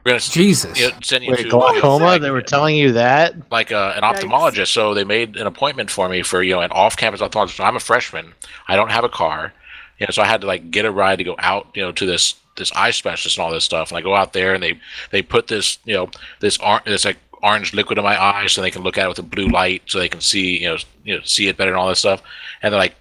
we're 0.05 0.11
gonna 0.11 0.19
Jesus. 0.21 0.79
you 0.79 0.89
know, 0.89 0.95
send 1.03 1.23
you 1.25 1.31
Wait, 1.31 1.43
to 1.43 1.49
glaucoma? 1.49 2.05
like, 2.05 2.21
They 2.21 2.31
were 2.31 2.41
telling 2.41 2.77
you 2.77 2.93
that? 2.93 3.35
like 3.51 3.71
uh, 3.73 3.93
an 3.95 4.03
Yikes. 4.03 4.21
ophthalmologist. 4.21 4.67
So 4.67 4.93
they 4.93 5.03
made 5.03 5.35
an 5.35 5.47
appointment 5.47 5.89
for 5.91 6.07
me 6.07 6.21
for 6.23 6.41
you 6.43 6.53
know 6.55 6.61
an 6.61 6.71
off-campus 6.71 7.19
ophthalmologist. 7.21 7.57
So 7.57 7.63
I'm 7.65 7.75
a 7.75 7.79
freshman. 7.81 8.33
I 8.69 8.75
don't 8.77 8.91
have 8.91 9.03
a 9.03 9.09
car, 9.09 9.53
you 9.99 10.05
know, 10.07 10.11
so 10.11 10.21
I 10.21 10.25
had 10.27 10.41
to 10.41 10.47
like 10.47 10.71
get 10.71 10.85
a 10.85 10.91
ride 10.91 11.17
to 11.17 11.25
go 11.25 11.35
out, 11.39 11.67
you 11.73 11.81
know, 11.81 11.91
to 11.91 12.05
this 12.05 12.35
this 12.55 12.71
eye 12.71 12.91
specialist 12.91 13.37
and 13.37 13.43
all 13.45 13.51
this 13.51 13.65
stuff. 13.65 13.91
And 13.91 13.97
I 13.97 14.01
go 14.01 14.15
out 14.15 14.31
there 14.33 14.53
and 14.53 14.63
they 14.63 14.79
they 15.11 15.21
put 15.21 15.47
this 15.47 15.77
you 15.83 15.95
know 15.95 16.09
this 16.39 16.57
or- 16.59 16.81
this 16.85 17.03
like 17.03 17.17
orange 17.43 17.73
liquid 17.73 17.97
in 17.97 18.03
my 18.03 18.21
eyes 18.21 18.53
so 18.53 18.61
they 18.61 18.71
can 18.71 18.83
look 18.83 18.97
at 18.97 19.05
it 19.05 19.09
with 19.09 19.19
a 19.19 19.23
blue 19.23 19.47
light 19.47 19.83
so 19.85 19.99
they 19.99 20.09
can 20.09 20.21
see 20.21 20.61
you 20.61 20.69
know 20.69 20.77
you 21.03 21.15
know 21.15 21.21
see 21.23 21.47
it 21.47 21.57
better 21.57 21.71
and 21.71 21.79
all 21.79 21.89
this 21.89 21.99
stuff. 21.99 22.21
And 22.61 22.73
they're 22.73 22.79
like. 22.79 22.95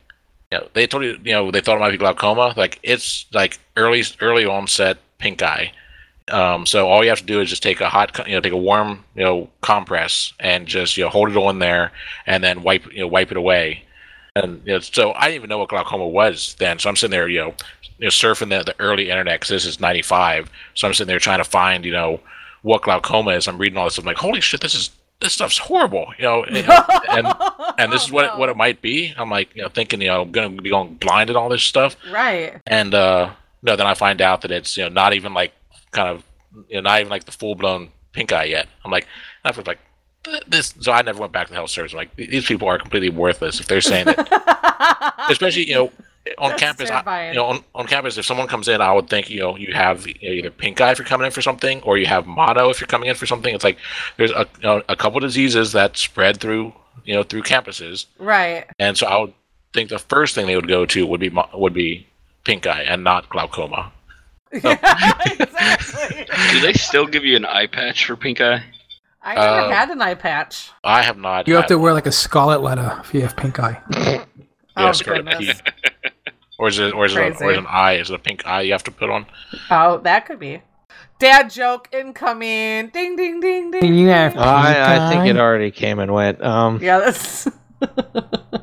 You 0.52 0.58
know, 0.58 0.68
they 0.74 0.86
told 0.86 1.02
you, 1.02 1.18
you 1.24 1.32
know, 1.32 1.50
they 1.50 1.60
thought 1.60 1.76
it 1.76 1.80
might 1.80 1.90
be 1.90 1.96
glaucoma. 1.96 2.54
Like 2.56 2.78
it's 2.84 3.26
like 3.32 3.58
early, 3.76 4.04
early 4.20 4.46
onset 4.46 4.96
pink 5.18 5.42
eye. 5.42 5.72
Um, 6.28 6.66
so 6.66 6.88
all 6.88 7.04
you 7.04 7.10
have 7.10 7.20
to 7.20 7.24
do 7.24 7.40
is 7.40 7.50
just 7.50 7.62
take 7.62 7.80
a 7.80 7.88
hot, 7.88 8.16
you 8.26 8.34
know, 8.34 8.40
take 8.40 8.52
a 8.52 8.56
warm, 8.56 9.04
you 9.14 9.22
know, 9.22 9.48
compress 9.60 10.32
and 10.40 10.66
just 10.66 10.96
you 10.96 11.04
know 11.04 11.10
hold 11.10 11.30
it 11.30 11.36
on 11.36 11.60
there, 11.60 11.92
and 12.26 12.42
then 12.42 12.62
wipe, 12.62 12.92
you 12.92 13.00
know, 13.00 13.06
wipe 13.06 13.30
it 13.30 13.36
away. 13.36 13.84
And 14.34 14.60
you 14.64 14.74
know, 14.74 14.80
so 14.80 15.12
I 15.12 15.26
didn't 15.26 15.36
even 15.36 15.48
know 15.48 15.58
what 15.58 15.68
glaucoma 15.68 16.06
was 16.06 16.56
then. 16.58 16.78
So 16.78 16.88
I'm 16.88 16.96
sitting 16.96 17.12
there, 17.12 17.28
you 17.28 17.40
know, 17.40 17.54
you 17.98 18.06
know 18.06 18.10
surfing 18.10 18.50
the, 18.50 18.64
the 18.64 18.74
early 18.80 19.08
internet 19.08 19.40
because 19.40 19.50
this 19.50 19.64
is 19.64 19.80
'95. 19.80 20.50
So 20.74 20.88
I'm 20.88 20.94
sitting 20.94 21.08
there 21.08 21.20
trying 21.20 21.38
to 21.38 21.44
find, 21.44 21.84
you 21.84 21.92
know, 21.92 22.20
what 22.62 22.83
glaucoma 22.83 23.33
is. 23.33 23.49
I'm 23.49 23.59
reading 23.59 23.78
all 23.78 23.85
this. 23.85 23.99
I'm 23.99 24.05
like, 24.05 24.16
holy 24.16 24.41
shit, 24.41 24.61
this 24.61 24.74
is 24.74 24.91
this 25.20 25.33
stuff's 25.33 25.59
horrible, 25.59 26.12
you 26.19 26.24
know. 26.24 26.45
And 26.45 26.57
and, 27.11 27.35
and 27.78 27.93
this 27.93 28.05
is 28.05 28.12
what 28.12 28.24
it, 28.24 28.39
what 28.39 28.49
it 28.49 28.57
might 28.57 28.83
be. 28.83 29.15
I'm 29.16 29.31
like, 29.31 29.55
you 29.55 29.62
know, 29.62 29.69
thinking, 29.69 30.01
you 30.01 30.09
know, 30.09 30.23
I'm 30.23 30.33
gonna 30.33 30.51
be 30.51 30.70
going 30.70 30.95
blind 30.95 31.31
and 31.31 31.37
all 31.37 31.49
this 31.49 31.62
stuff. 31.62 31.97
Right. 32.11 32.61
And 32.66 32.95
uh, 32.95 33.33
no, 33.62 33.77
then 33.77 33.87
I 33.87 33.95
find 33.95 34.20
out 34.20 34.43
that 34.43 34.51
it's 34.51 34.77
you 34.77 34.85
know 34.85 34.91
not 34.91 35.15
even 35.15 35.35
like 35.35 35.53
kind 35.91 36.09
of 36.09 36.24
you 36.69 36.77
know 36.77 36.83
not 36.83 37.01
even 37.01 37.11
like 37.11 37.24
the 37.24 37.33
full 37.33 37.55
blown 37.55 37.91
pink 38.12 38.33
eye 38.33 38.45
yet. 38.45 38.69
I'm 38.85 38.91
like, 38.91 39.07
I 39.45 39.51
was 39.51 39.66
like, 39.66 39.78
this. 40.47 40.74
So 40.81 40.93
I 40.93 41.03
never 41.03 41.20
went 41.20 41.33
back 41.33 41.47
to 41.47 41.53
the 41.53 41.57
health 41.57 41.70
service. 41.70 41.93
I'm 41.93 41.99
like, 41.99 42.16
these 42.16 42.47
people 42.47 42.69
are 42.69 42.78
completely 42.78 43.11
worthless 43.11 43.61
if 43.61 43.66
they're 43.66 43.81
saying 43.81 44.07
that. 44.07 45.15
Especially 45.31 45.69
you 45.69 45.74
know 45.74 45.93
on 46.39 46.51
That's 46.51 46.62
campus. 46.62 46.90
I, 46.90 47.28
you 47.31 47.35
know 47.35 47.47
on, 47.47 47.65
on 47.74 47.86
campus, 47.86 48.19
if 48.19 48.24
someone 48.27 48.47
comes 48.48 48.69
in, 48.69 48.81
I 48.81 48.93
would 48.93 49.09
think 49.09 49.31
you 49.31 49.40
know 49.40 49.57
you 49.57 49.73
have 49.74 50.07
either 50.07 50.51
pink 50.51 50.81
eye 50.81 50.90
if 50.93 50.98
you're 50.98 51.07
coming 51.07 51.27
in 51.27 51.32
for 51.32 51.43
something, 51.43 51.81
or 51.82 51.98
you 51.98 52.07
have 52.07 52.27
mono 52.27 52.70
if 52.70 52.81
you're 52.81 52.89
coming 52.89 53.09
in 53.09 53.15
for 53.15 53.27
something. 53.27 53.55
It's 53.55 53.65
like 53.65 53.78
there's 54.16 54.31
a 54.32 54.47
you 54.61 54.62
know, 54.62 54.82
a 54.89 54.97
couple 54.97 55.20
diseases 55.20 55.73
that 55.73 55.97
spread 55.97 56.39
through 56.40 56.73
you 57.05 57.15
know 57.15 57.23
through 57.23 57.43
campuses. 57.43 58.07
right. 58.19 58.65
And 58.78 58.97
so 58.98 59.07
I 59.07 59.20
would 59.20 59.35
think 59.73 59.90
the 59.90 59.98
first 59.98 60.35
thing 60.35 60.47
they 60.47 60.57
would 60.57 60.69
go 60.69 60.86
to 60.86 61.07
would 61.07 61.20
be 61.20 61.31
would 61.55 61.74
be 61.74 62.07
pink 62.44 62.66
eye 62.66 62.82
and 62.82 63.05
not 63.05 63.28
glaucoma. 63.28 63.93
Yeah, 64.53 65.12
exactly. 65.40 66.27
Do 66.53 66.61
they 66.61 66.73
still 66.73 67.07
give 67.07 67.24
you 67.24 67.36
an 67.36 67.44
eye 67.44 67.66
patch 67.66 68.07
for 68.07 68.16
pink 68.16 68.40
eye? 68.40 68.62
I 69.23 69.35
never 69.35 69.47
Uh, 69.47 69.70
had 69.70 69.90
an 69.90 70.01
eye 70.01 70.15
patch. 70.15 70.70
I 70.85 71.03
have 71.03 71.19
not. 71.19 71.48
You 71.48 71.55
have 71.55 71.65
had- 71.65 71.69
to 71.69 71.78
wear 71.78 71.93
like 71.93 72.07
a 72.07 72.12
scarlet 72.12 72.62
letter 72.62 72.97
if 73.03 73.12
you 73.12 73.23
have 73.23 73.36
pink 73.36 73.59
eye. 73.59 73.81
Oh 74.77 74.85
Yes, 74.86 75.03
correct. 75.03 75.24
goodness. 75.27 75.62
or 76.59 76.69
is 76.69 76.78
it 76.78 76.93
or 76.94 77.07
is 77.07 77.15
it, 77.15 77.19
a, 77.19 77.23
or 77.23 77.31
is 77.31 77.40
it 77.40 77.59
an 77.59 77.66
eye? 77.69 77.94
Is 77.94 78.11
it 78.11 78.15
a 78.15 78.19
pink 78.19 78.47
eye 78.47 78.62
you 78.62 78.73
have 78.73 78.85
to 78.85 78.90
put 78.90 79.11
on? 79.11 79.27
Oh, 79.70 79.98
that 79.98 80.27
could 80.27 80.39
be. 80.39 80.62
Dad 81.19 81.48
joke 81.51 81.89
incoming. 81.93 82.89
Ding 82.89 83.16
ding 83.16 83.40
ding 83.40 83.70
ding. 83.70 83.94
You 83.94 84.09
have 84.09 84.32
ding. 84.35 84.43
I, 84.43 85.07
I 85.07 85.09
think 85.11 85.27
it 85.27 85.39
already 85.39 85.70
came 85.70 85.98
and 85.98 86.12
went. 86.12 86.43
Um, 86.43 86.78
Yeah, 86.82 86.98
that's. 86.98 87.48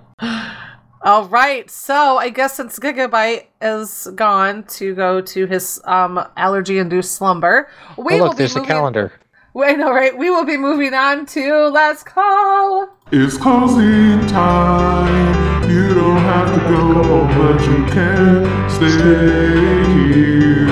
All 1.06 1.26
right, 1.28 1.70
so 1.70 2.18
I 2.18 2.30
guess 2.30 2.56
since 2.56 2.80
Gigabyte 2.80 3.48
is 3.62 4.08
gone 4.16 4.64
to 4.78 4.96
go 4.96 5.20
to 5.20 5.46
his 5.48 5.82
um 5.84 6.18
allergy-induced 6.38 7.12
slumber, 7.12 7.70
we 7.98 8.14
oh, 8.14 8.18
will 8.20 8.26
look, 8.28 8.34
be 8.34 8.38
there's 8.38 8.56
a 8.56 8.60
moving. 8.60 8.70
calendar. 8.70 9.12
Wait, 9.54 9.78
no, 9.78 9.92
right? 9.92 10.18
We 10.18 10.30
will 10.30 10.46
be 10.46 10.56
moving 10.58 10.94
on 10.94 11.26
to 11.28 11.68
last 11.68 12.06
call. 12.06 12.88
It's 13.12 13.38
closing 13.38 14.26
time. 14.28 15.43
You 15.84 15.94
don't 15.96 16.18
have 16.18 16.54
to 16.54 16.60
go, 16.70 17.28
but 17.38 17.62
you 17.68 17.86
can 17.92 18.70
stay 18.70 18.98
here. 19.94 20.64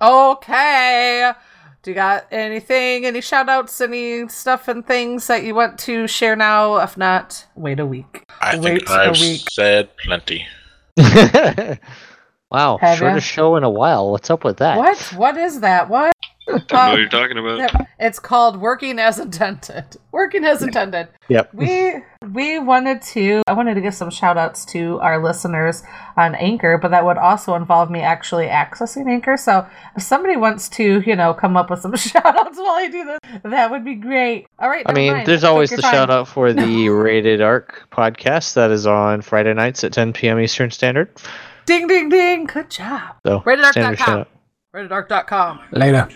Okay. 0.00 1.32
Do 1.82 1.90
you 1.90 1.94
got 1.94 2.26
anything, 2.30 3.04
any 3.04 3.20
shout 3.20 3.48
outs, 3.48 3.80
any 3.80 4.26
stuff 4.28 4.68
and 4.68 4.86
things 4.86 5.26
that 5.26 5.44
you 5.44 5.54
want 5.54 5.78
to 5.80 6.06
share 6.06 6.34
now? 6.36 6.76
If 6.76 6.96
not, 6.96 7.46
wait 7.56 7.78
a 7.78 7.84
week. 7.86 8.24
I 8.40 8.56
Wait 8.56 8.62
think 8.86 8.88
a 8.88 8.92
I've 8.92 9.20
week. 9.20 9.50
said 9.50 9.94
plenty. 9.98 10.46
wow, 10.96 12.78
Have 12.78 12.80
ya? 12.82 12.94
shortest 12.96 13.26
show 13.26 13.56
in 13.56 13.64
a 13.64 13.70
while. 13.70 14.10
What's 14.12 14.30
up 14.30 14.44
with 14.44 14.56
that? 14.58 14.78
What? 14.78 14.98
What 15.16 15.36
is 15.36 15.60
that? 15.60 15.90
What? 15.90 16.12
I 16.46 16.58
don't 16.58 16.70
know 16.72 16.90
what 16.90 16.98
you're 16.98 17.08
talking 17.08 17.38
about. 17.38 17.58
Yep. 17.58 17.88
It's 17.98 18.18
called 18.18 18.60
working 18.60 18.98
as 18.98 19.18
intended. 19.18 19.96
Working 20.12 20.44
as 20.44 20.62
intended. 20.62 21.08
Yep. 21.28 21.54
We 21.54 22.02
we 22.32 22.58
wanted 22.58 23.00
to 23.02 23.42
I 23.46 23.52
wanted 23.52 23.74
to 23.74 23.80
give 23.80 23.94
some 23.94 24.10
shout 24.10 24.36
outs 24.36 24.64
to 24.66 24.98
our 25.00 25.22
listeners 25.22 25.82
on 26.16 26.34
Anchor, 26.34 26.78
but 26.78 26.90
that 26.90 27.04
would 27.04 27.16
also 27.16 27.54
involve 27.54 27.90
me 27.90 28.00
actually 28.00 28.46
accessing 28.46 29.08
Anchor. 29.08 29.36
So 29.36 29.66
if 29.96 30.02
somebody 30.02 30.36
wants 30.36 30.68
to, 30.70 31.00
you 31.00 31.16
know, 31.16 31.32
come 31.32 31.56
up 31.56 31.70
with 31.70 31.80
some 31.80 31.96
shout 31.96 32.24
outs 32.26 32.58
while 32.58 32.74
I 32.74 32.88
do 32.88 33.04
this, 33.04 33.40
that 33.44 33.70
would 33.70 33.84
be 33.84 33.94
great. 33.94 34.46
All 34.58 34.68
right. 34.68 34.84
I 34.86 34.92
mean, 34.92 35.12
mind. 35.12 35.26
there's 35.26 35.44
always 35.44 35.70
the 35.70 35.78
time. 35.78 35.92
shout 35.92 36.10
out 36.10 36.28
for 36.28 36.52
the 36.52 36.88
Rated 36.90 37.40
Ark 37.40 37.88
podcast 37.90 38.54
that 38.54 38.70
is 38.70 38.86
on 38.86 39.22
Friday 39.22 39.54
nights 39.54 39.82
at 39.84 39.92
10 39.92 40.12
p.m. 40.12 40.40
Eastern 40.40 40.70
Standard. 40.70 41.10
Ding 41.66 41.86
ding 41.86 42.10
ding. 42.10 42.44
Good 42.44 42.70
job. 42.70 43.16
So, 43.24 43.42
Rated 43.46 43.64
standard 43.66 43.98
shout 43.98 44.08
Arc.com. 44.08 44.20
out. 44.20 44.28
RatedArk.com. 44.74 45.60
Later. 45.72 46.08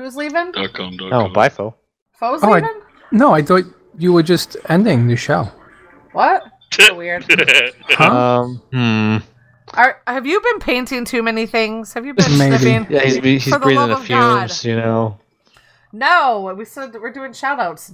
Who's 0.00 0.16
leaving? 0.16 0.50
Dot 0.52 0.72
com, 0.72 0.96
dot 0.96 1.12
Oh, 1.12 1.24
com. 1.24 1.32
bye, 1.34 1.50
Fo. 1.50 1.74
Foe's 2.12 2.40
Oh, 2.42 2.50
I- 2.52 2.54
leaving? 2.60 2.80
No, 3.12 3.34
I 3.34 3.42
thought 3.42 3.64
you 3.98 4.14
were 4.14 4.22
just 4.22 4.56
ending 4.70 5.08
the 5.08 5.16
show. 5.16 5.48
What? 6.12 6.44
So 6.72 6.94
weird. 6.94 7.24
Huh? 7.88 8.04
Um, 8.16 8.62
hmm. 8.72 9.16
Are, 9.74 10.00
have 10.06 10.24
you 10.24 10.40
been 10.40 10.60
painting 10.60 11.04
too 11.04 11.20
many 11.20 11.44
things? 11.44 11.92
Have 11.94 12.06
you 12.06 12.14
been 12.14 12.38
Maybe. 12.38 12.56
sniffing? 12.58 12.86
Yeah, 12.88 13.00
he's, 13.02 13.16
he's 13.16 13.44
For 13.44 13.58
the 13.58 13.58
breathing 13.58 13.76
love 13.80 13.88
the 13.90 13.96
of 13.96 14.08
God. 14.08 14.38
fumes, 14.50 14.64
you 14.64 14.76
know. 14.76 15.18
No, 15.92 16.54
we 16.56 16.64
said 16.64 16.92
that 16.92 17.02
we're 17.02 17.12
doing 17.12 17.32
shout 17.32 17.58
outs. 17.58 17.92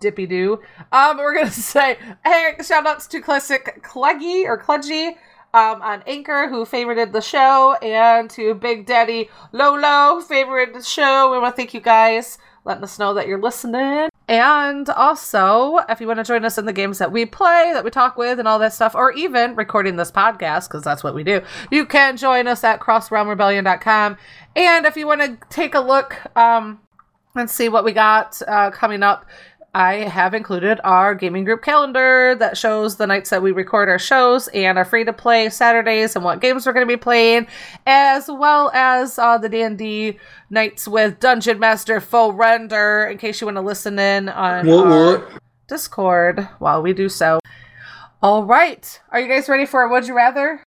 Dippy 0.00 0.26
doo. 0.26 0.60
Um, 0.92 1.16
we're 1.16 1.32
gonna 1.34 1.50
say 1.50 1.96
hey, 2.24 2.52
shout 2.62 2.86
outs 2.86 3.06
to 3.08 3.20
Classic 3.22 3.80
Cleggy 3.82 4.44
or 4.44 4.58
Cledgy 4.58 5.16
um, 5.52 5.82
on 5.82 6.02
Anchor 6.06 6.48
who 6.48 6.64
favorited 6.64 7.12
the 7.12 7.20
show, 7.20 7.74
and 7.82 8.30
to 8.30 8.54
Big 8.54 8.86
Daddy 8.86 9.28
Lolo 9.52 10.20
favorited 10.22 10.74
the 10.74 10.82
show. 10.82 11.30
We 11.30 11.38
want 11.38 11.54
to 11.54 11.56
thank 11.56 11.74
you 11.74 11.80
guys 11.80 12.38
letting 12.64 12.84
us 12.84 12.98
know 12.98 13.14
that 13.14 13.26
you're 13.26 13.40
listening. 13.40 14.08
And 14.28 14.88
also, 14.90 15.78
if 15.88 16.00
you 16.00 16.06
want 16.06 16.18
to 16.18 16.24
join 16.24 16.44
us 16.44 16.56
in 16.56 16.64
the 16.64 16.72
games 16.72 16.98
that 16.98 17.10
we 17.10 17.26
play, 17.26 17.70
that 17.72 17.84
we 17.84 17.90
talk 17.90 18.16
with, 18.16 18.38
and 18.38 18.46
all 18.46 18.58
that 18.60 18.72
stuff, 18.72 18.94
or 18.94 19.12
even 19.12 19.56
recording 19.56 19.96
this 19.96 20.12
podcast, 20.12 20.68
because 20.68 20.84
that's 20.84 21.02
what 21.02 21.14
we 21.14 21.24
do, 21.24 21.40
you 21.70 21.84
can 21.84 22.16
join 22.16 22.46
us 22.46 22.62
at 22.62 22.80
crossrealmrebellion.com. 22.80 24.16
And 24.54 24.86
if 24.86 24.96
you 24.96 25.06
want 25.06 25.20
to 25.22 25.38
take 25.48 25.74
a 25.74 25.80
look, 25.80 26.16
um, 26.36 26.80
and 27.34 27.48
see 27.48 27.68
what 27.68 27.84
we 27.84 27.92
got 27.92 28.40
uh, 28.48 28.70
coming 28.70 29.02
up. 29.02 29.24
I 29.72 29.96
have 29.98 30.34
included 30.34 30.80
our 30.82 31.14
gaming 31.14 31.44
group 31.44 31.62
calendar 31.62 32.34
that 32.40 32.58
shows 32.58 32.96
the 32.96 33.06
nights 33.06 33.30
that 33.30 33.40
we 33.40 33.52
record 33.52 33.88
our 33.88 34.00
shows 34.00 34.48
and 34.48 34.76
our 34.76 34.84
free 34.84 35.04
to 35.04 35.12
play 35.12 35.48
Saturdays 35.48 36.16
and 36.16 36.24
what 36.24 36.40
games 36.40 36.66
we're 36.66 36.72
going 36.72 36.86
to 36.86 36.92
be 36.92 36.96
playing, 36.96 37.46
as 37.86 38.28
well 38.28 38.72
as 38.74 39.16
uh, 39.16 39.38
the 39.38 39.48
D 39.48 39.62
and 39.62 39.78
D 39.78 40.18
nights 40.50 40.88
with 40.88 41.20
Dungeon 41.20 41.60
Master 41.60 42.00
Full 42.00 42.32
Render. 42.32 43.06
In 43.10 43.18
case 43.18 43.40
you 43.40 43.46
want 43.46 43.58
to 43.58 43.62
listen 43.62 43.98
in 43.98 44.28
on 44.28 44.68
our 44.68 45.28
Discord 45.68 46.48
while 46.58 46.82
we 46.82 46.92
do 46.92 47.08
so. 47.08 47.38
All 48.22 48.44
right, 48.44 49.00
are 49.10 49.20
you 49.20 49.28
guys 49.28 49.48
ready 49.48 49.66
for 49.66 49.82
a 49.82 49.88
Would 49.88 50.06
You 50.06 50.16
Rather? 50.16 50.64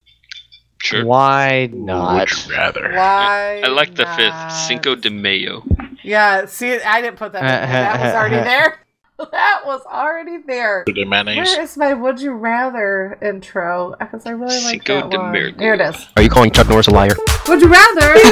Sure. 0.82 1.06
Why 1.06 1.70
not? 1.72 2.20
Would 2.20 2.46
you 2.46 2.54
rather? 2.56 2.92
Why? 2.94 3.62
I 3.64 3.68
like 3.68 3.96
the 3.96 4.04
not? 4.04 4.18
fifth, 4.18 4.68
Cinco 4.68 4.96
de 4.96 5.10
Mayo. 5.10 5.64
Yeah, 6.04 6.46
see, 6.46 6.82
I 6.82 7.02
didn't 7.02 7.18
put 7.18 7.32
that. 7.34 7.40
in 7.40 7.46
there. 7.46 7.68
that 7.70 8.02
was 8.02 8.14
already 8.14 8.36
there. 8.36 8.80
That 9.32 9.62
was 9.66 9.82
already 9.86 10.38
there. 10.46 10.84
The 10.88 11.06
mayonnaise. 11.06 11.38
Where 11.38 11.62
is 11.62 11.78
my 11.78 11.94
"Would 11.94 12.20
You 12.22 12.34
Rather" 12.34 13.18
intro? 13.22 13.96
Because 14.00 14.26
I 14.26 14.32
really 14.32 14.56
like 14.64 14.86
Cinco 14.88 15.10
that 15.10 15.18
one. 15.18 15.32
Mayo. 15.32 15.54
Here 15.58 15.76
it 15.76 15.82
is. 15.82 16.08
Are 16.18 16.24
you 16.24 16.30
calling 16.30 16.52
Chuck 16.52 16.68
Norris 16.68 16.88
a 16.88 16.92
liar? 16.92 17.16
Would 17.48 17.62
you 17.62 17.68
rather? 17.68 18.16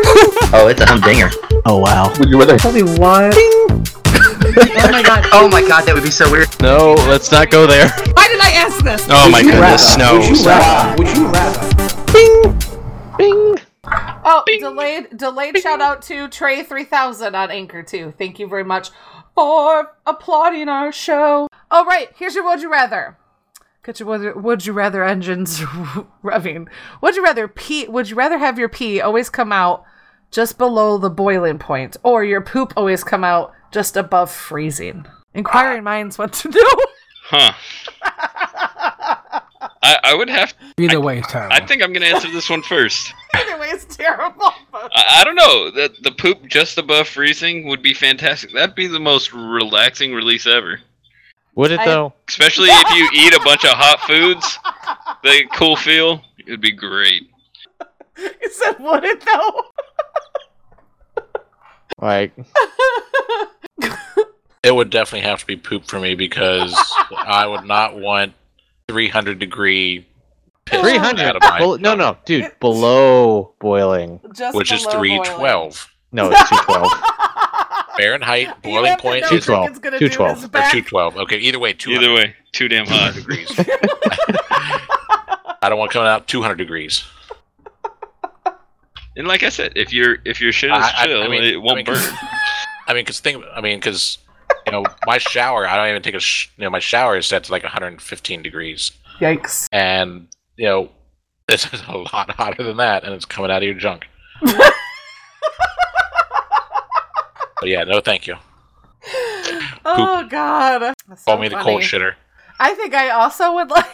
Oh, 0.54 0.68
it's 0.68 0.82
a 0.82 0.86
humdinger. 0.86 1.30
Oh 1.66 1.78
wow. 1.78 2.14
Would 2.20 2.30
you 2.30 2.38
rather? 2.38 2.58
Only 2.68 2.84
one. 2.84 3.32
oh 3.34 4.90
my 4.92 5.02
god! 5.02 5.26
Oh 5.32 5.48
my 5.50 5.62
god, 5.62 5.86
that 5.86 5.94
would 5.94 6.04
be 6.04 6.12
so 6.12 6.30
weird. 6.30 6.50
No, 6.62 6.96
let's 7.08 7.32
not 7.32 7.50
go 7.50 7.66
there. 7.66 7.90
Why 8.14 8.28
did 8.28 8.42
I 8.42 8.52
ask 8.52 8.84
this? 8.84 9.08
Oh 9.10 9.30
my 9.30 9.42
goodness, 9.42 9.98
no. 9.98 10.18
Would 10.18 10.38
you 10.38 10.46
rather? 10.46 10.98
Would 10.98 11.16
you 11.16 11.28
rather? 11.28 12.12
Bing. 12.12 12.60
bing. 13.18 13.60
Oh, 14.24 14.44
delayed 14.46 15.16
delayed 15.16 15.58
shout 15.60 15.80
out 15.80 16.02
to 16.04 16.28
Trey 16.28 16.64
three 16.64 16.84
thousand 16.84 17.34
on 17.34 17.50
Anchor 17.50 17.82
too. 17.82 18.14
Thank 18.18 18.40
you 18.40 18.48
very 18.48 18.66
much 18.66 18.90
for 19.42 19.96
applauding 20.06 20.70
our 20.70 20.92
show. 20.92 21.48
All 21.72 21.84
right, 21.86 22.10
here's 22.16 22.36
your 22.36 22.44
would 22.44 22.62
you 22.62 22.72
rather. 22.72 23.18
Get 23.84 24.00
your 24.00 24.08
would, 24.10 24.22
you- 24.22 24.34
would 24.40 24.66
you 24.68 24.74
rather 24.74 25.04
engines 25.04 25.60
revving. 26.24 26.68
Would 27.02 27.16
you 27.16 27.24
rather 27.24 27.48
pee? 27.48 27.88
Would 27.88 28.12
you 28.12 28.16
rather 28.16 28.38
have 28.38 28.60
your 28.60 28.70
pee 28.70 29.02
always 29.02 29.32
come 29.32 29.52
out 29.52 29.84
just 30.30 30.60
below 30.60 31.00
the 31.00 31.10
boiling 31.10 31.58
point, 31.58 31.98
or 32.04 32.24
your 32.24 32.42
poop 32.42 32.74
always 32.78 33.04
come 33.04 33.24
out 33.24 33.52
just 33.72 33.98
above 33.98 34.30
freezing? 34.32 35.08
Inquiring 35.34 35.84
minds 35.84 36.20
what 36.20 36.34
to 36.34 36.50
do. 36.52 36.76
Huh. 37.24 37.54
I, 39.84 39.98
I 40.04 40.14
would 40.16 40.30
have. 40.30 40.54
To 40.58 40.84
Either 40.84 41.02
way 41.02 41.20
is 41.20 41.28
terrible. 41.28 41.54
I 41.56 41.66
think 41.66 41.82
I'm 41.82 41.92
gonna 41.94 42.06
answer 42.06 42.30
this 42.32 42.50
one 42.50 42.62
first. 42.62 43.14
anyway, 43.36 43.70
it's 43.72 43.86
terrible. 43.96 44.52
I, 44.74 45.20
I 45.20 45.24
don't 45.24 45.36
know. 45.36 45.72
The 45.72 45.94
the 46.02 46.12
poop 46.12 46.46
just 46.48 46.78
above 46.78 47.08
freezing 47.08 47.66
would 47.68 47.82
be 47.82 47.94
fantastic. 47.94 48.54
That'd 48.54 48.76
be 48.76 48.88
the 48.88 49.00
most 49.00 49.34
relaxing 49.34 50.14
release 50.14 50.46
ever. 50.46 50.80
Would 51.56 51.72
it 51.72 51.80
I- 51.80 51.86
though? 51.86 52.14
Especially 52.28 52.70
if 52.70 52.90
you 52.96 53.10
eat 53.26 53.34
a 53.34 53.40
bunch 53.44 53.64
of 53.66 53.72
hot 53.72 54.00
foods. 54.02 54.58
The 55.24 55.46
cool 55.54 55.76
feel. 55.76 56.22
It'd 56.40 56.62
be 56.62 56.72
great. 56.72 57.30
He 58.18 58.50
said, 58.50 58.76
"Would 58.80 59.04
it 59.04 59.22
though?" 59.22 59.64
Like, 62.00 62.34
It 64.64 64.74
would 64.76 64.90
definitely 64.90 65.28
have 65.28 65.40
to 65.42 65.46
be 65.46 65.56
poop 65.56 65.86
for 65.86 66.00
me 66.00 66.16
because 66.16 66.74
I 67.16 67.46
would 67.48 67.66
not 67.66 67.96
want 68.00 68.34
300 68.92 69.40
degree 69.40 70.06
piss 70.66 70.82
three 70.82 70.98
out 70.98 71.06
hundred. 71.06 71.36
of 71.38 71.42
my, 71.42 71.60
Well, 71.62 71.78
no, 71.78 71.96
no, 71.96 72.18
dude, 72.26 72.52
below 72.60 73.54
boiling. 73.60 74.20
Just 74.34 74.56
which 74.56 74.72
is 74.72 74.82
below 74.84 74.94
boiling. 75.00 75.24
312 75.24 75.90
No, 76.12 76.30
it's 76.32 76.50
two 76.50 76.58
twelve. 76.66 76.92
Fahrenheit 77.98 78.48
You 78.48 78.54
boiling 78.64 78.86
have 78.86 78.98
to 79.00 79.02
point 79.02 79.22
know 79.32 79.38
is 79.38 79.46
212. 79.46 79.64
Jenkins 79.66 79.80
gonna 79.80 80.00
do 80.00 80.10
212. 80.10 80.46
or 80.46 80.48
back. 80.50 80.72
212. 80.72 81.18
Okay, 81.18 81.38
either 81.38 81.60
way, 81.60 81.74
200 81.74 82.04
Either 82.04 82.14
way, 82.16 82.36
too 82.52 82.68
damn 82.68 82.86
hot. 82.88 83.14
degrees. 83.16 83.50
I 85.64 85.70
don't 85.70 85.78
want 85.80 85.92
coming 85.92 86.08
out 86.10 86.28
200 86.28 86.56
degrees. 86.56 87.04
And 89.18 89.28
like 89.28 89.44
I 89.44 89.50
said, 89.50 89.74
if 89.76 89.92
your 89.94 90.18
if 90.26 90.40
your 90.42 90.52
shit 90.52 90.72
is 90.72 90.78
I- 90.78 90.80
I- 90.80 91.04
I 91.04 91.06
chill, 91.08 91.30
mean- 91.30 91.44
it 91.44 91.54
I 91.56 91.58
won't 91.58 91.76
mean, 91.78 91.86
burn. 91.86 91.96
'cause- 91.96 92.14
I 92.88 92.94
mean, 92.94 93.04
because 93.04 93.20
think, 93.26 93.44
I 93.54 93.62
mean, 93.62 93.78
because 93.78 94.18
you 94.72 94.82
know, 94.82 94.86
my 95.06 95.18
shower, 95.18 95.68
I 95.68 95.76
don't 95.76 95.90
even 95.90 96.02
take 96.02 96.16
a, 96.16 96.20
sh- 96.20 96.50
you 96.58 96.64
know, 96.64 96.70
my 96.70 96.80
shower 96.80 97.18
is 97.18 97.26
set 97.26 97.44
to 97.46 97.52
like 97.52 97.64
115 97.64 98.42
degrees, 98.42 98.92
Yikes! 99.20 99.68
and 99.72 100.28
you 100.56 100.66
know, 100.66 100.90
this 101.48 101.72
is 101.74 101.82
a 101.88 101.98
lot 101.98 102.32
hotter 102.32 102.64
than 102.64 102.78
that, 102.78 103.04
and 103.04 103.14
it's 103.14 103.26
coming 103.26 103.52
out 103.52 103.58
of 103.58 103.64
your 103.64 103.74
junk. 103.74 104.08
but 104.42 104.74
yeah, 107.64 107.84
no, 107.84 108.00
thank 108.00 108.28
you. 108.28 108.36
Oh 109.84 110.26
God! 110.30 110.80
That's 111.08 111.24
Call 111.26 111.36
so 111.36 111.42
me 111.42 111.50
the 111.50 111.58
cold 111.58 111.82
shitter. 111.82 112.14
I 112.60 112.74
think 112.74 112.94
I 112.94 113.10
also 113.10 113.54
would 113.56 113.70
like, 113.72 113.90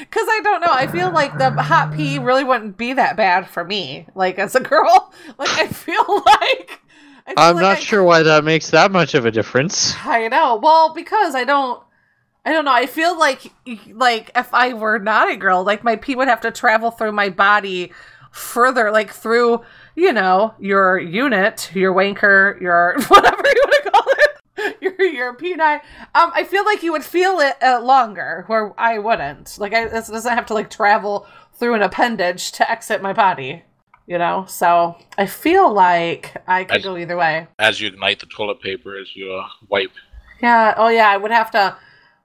because 0.00 0.26
I 0.28 0.40
don't 0.42 0.60
know. 0.60 0.72
I 0.72 0.86
feel 0.86 1.10
like 1.10 1.38
the 1.38 1.50
hot 1.50 1.94
pee 1.94 2.18
really 2.18 2.44
wouldn't 2.44 2.76
be 2.76 2.92
that 2.92 3.16
bad 3.16 3.48
for 3.48 3.64
me. 3.64 4.06
Like 4.14 4.38
as 4.38 4.54
a 4.54 4.60
girl, 4.60 5.14
like 5.38 5.50
I 5.50 5.66
feel 5.68 6.22
like. 6.26 6.80
I'm 7.36 7.56
like 7.56 7.62
not 7.62 7.76
I- 7.78 7.80
sure 7.80 8.02
why 8.04 8.22
that 8.22 8.44
makes 8.44 8.70
that 8.70 8.90
much 8.92 9.14
of 9.14 9.24
a 9.26 9.30
difference. 9.30 9.94
I 10.04 10.28
know. 10.28 10.56
Well, 10.62 10.92
because 10.94 11.34
I 11.34 11.44
don't. 11.44 11.82
I 12.44 12.52
don't 12.52 12.64
know. 12.64 12.72
I 12.72 12.86
feel 12.86 13.18
like 13.18 13.52
like 13.92 14.30
if 14.34 14.52
I 14.54 14.72
were 14.72 14.98
not 14.98 15.30
a 15.30 15.36
girl, 15.36 15.62
like 15.62 15.84
my 15.84 15.96
pee 15.96 16.16
would 16.16 16.28
have 16.28 16.40
to 16.40 16.50
travel 16.50 16.90
through 16.90 17.12
my 17.12 17.28
body 17.28 17.92
further, 18.32 18.90
like 18.90 19.10
through 19.12 19.60
you 19.94 20.12
know 20.12 20.54
your 20.58 20.98
unit, 20.98 21.70
your 21.74 21.92
wanker, 21.92 22.58
your 22.60 22.94
whatever 23.08 23.42
you 23.44 23.62
want 23.64 23.84
to 23.84 23.90
call 23.90 24.04
it, 24.08 24.76
your 24.80 25.02
your 25.02 25.36
penile. 25.36 25.80
Um, 26.14 26.32
I 26.34 26.44
feel 26.44 26.64
like 26.64 26.82
you 26.82 26.92
would 26.92 27.04
feel 27.04 27.40
it 27.40 27.62
uh, 27.62 27.80
longer, 27.82 28.44
where 28.46 28.72
I 28.80 28.98
wouldn't. 28.98 29.58
Like 29.58 29.74
I, 29.74 29.88
this 29.88 30.08
doesn't 30.08 30.34
have 30.34 30.46
to 30.46 30.54
like 30.54 30.70
travel 30.70 31.26
through 31.52 31.74
an 31.74 31.82
appendage 31.82 32.52
to 32.52 32.70
exit 32.70 33.02
my 33.02 33.12
body. 33.12 33.64
You 34.10 34.18
know, 34.18 34.44
so 34.48 34.96
I 35.18 35.26
feel 35.26 35.72
like 35.72 36.34
I 36.48 36.64
could 36.64 36.78
I- 36.80 36.82
go 36.82 36.96
either 36.96 37.16
way. 37.16 37.46
As 37.60 37.80
you 37.80 37.86
ignite 37.86 38.18
the 38.18 38.26
toilet 38.26 38.60
paper, 38.60 38.96
as 38.98 39.14
you 39.14 39.32
uh, 39.32 39.46
wipe. 39.68 39.92
Yeah. 40.42 40.74
Oh, 40.76 40.88
yeah. 40.88 41.08
I 41.08 41.16
would 41.16 41.30
have 41.30 41.52
to 41.52 41.76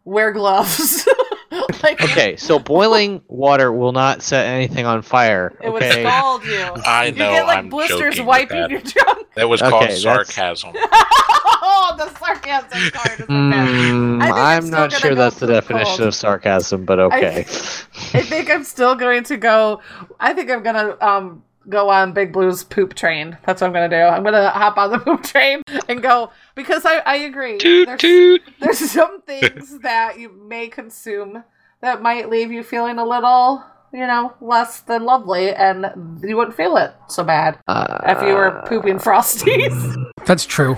wear 0.03 0.31
gloves. 0.31 1.07
like, 1.83 2.01
Okay, 2.01 2.37
so 2.37 2.57
boiling 2.73 3.21
water 3.27 3.71
will 3.71 3.91
not 3.91 4.23
set 4.23 4.47
anything 4.47 4.87
on 4.87 5.03
fire. 5.03 5.53
It 5.61 5.69
would 5.71 5.83
Okay. 5.83 6.01
scald 6.03 6.43
you. 6.45 6.57
I 6.87 7.05
you 7.05 7.11
know. 7.11 7.29
get 7.31 7.45
like 7.45 7.57
I'm 7.59 7.69
blisters 7.69 7.99
joking 8.15 8.21
with 8.21 8.27
wiping 8.27 8.61
that. 8.61 8.71
your 8.71 8.81
junk. 8.81 9.27
That 9.35 9.47
was 9.47 9.61
Okay, 9.61 9.69
called 9.69 9.91
sarcasm. 9.91 10.71
oh, 10.75 11.93
the 11.99 12.09
sarcasm 12.17 12.91
part 12.93 13.19
is 13.19 13.25
okay. 13.25 13.29
I 13.29 13.65
think 13.67 14.23
I'm 14.23 14.33
I'm 14.33 14.69
not 14.71 14.91
sure 14.91 15.13
that's 15.13 15.37
the 15.37 15.45
definition 15.45 15.97
cold. 15.97 16.07
of 16.07 16.15
sarcasm, 16.15 16.83
but 16.85 16.99
okay. 16.99 17.41
I 17.41 18.21
think 18.23 18.49
I'm 18.49 18.63
still 18.63 18.95
going 18.95 19.23
to 19.25 19.37
go. 19.37 19.81
I 20.19 20.33
think 20.33 20.49
I'm 20.49 20.63
gonna 20.63 20.97
um 20.99 21.43
go 21.69 21.89
on 21.89 22.13
Big 22.13 22.31
Blue's 22.33 22.63
poop 22.63 22.93
train. 22.93 23.37
That's 23.45 23.61
what 23.61 23.67
I'm 23.67 23.73
gonna 23.73 23.89
do. 23.89 23.95
I'm 23.95 24.23
gonna 24.23 24.49
hop 24.49 24.77
on 24.77 24.91
the 24.91 24.99
poop 25.05 25.23
train 25.23 25.61
and 25.89 26.01
go 26.01 26.31
because 26.55 26.85
I, 26.85 26.97
I 26.99 27.15
agree. 27.17 27.57
Toot 27.57 27.85
There's- 27.87 28.01
toot. 28.01 28.41
there's 28.59 28.79
some 28.91 29.21
things 29.21 29.79
that 29.83 30.19
you 30.19 30.29
may 30.29 30.67
consume 30.67 31.43
that 31.81 32.01
might 32.01 32.29
leave 32.29 32.51
you 32.51 32.63
feeling 32.63 32.97
a 32.99 33.05
little, 33.05 33.63
you 33.93 34.07
know, 34.07 34.33
less 34.41 34.79
than 34.81 35.03
lovely, 35.03 35.51
and 35.53 36.19
you 36.23 36.35
wouldn't 36.37 36.55
feel 36.55 36.77
it 36.77 36.93
so 37.07 37.23
bad 37.23 37.59
Uh, 37.67 37.99
if 38.05 38.21
you 38.27 38.33
were 38.33 38.63
pooping 38.67 38.97
frosties. 38.97 39.95
That's 40.25 40.45
true. 40.45 40.77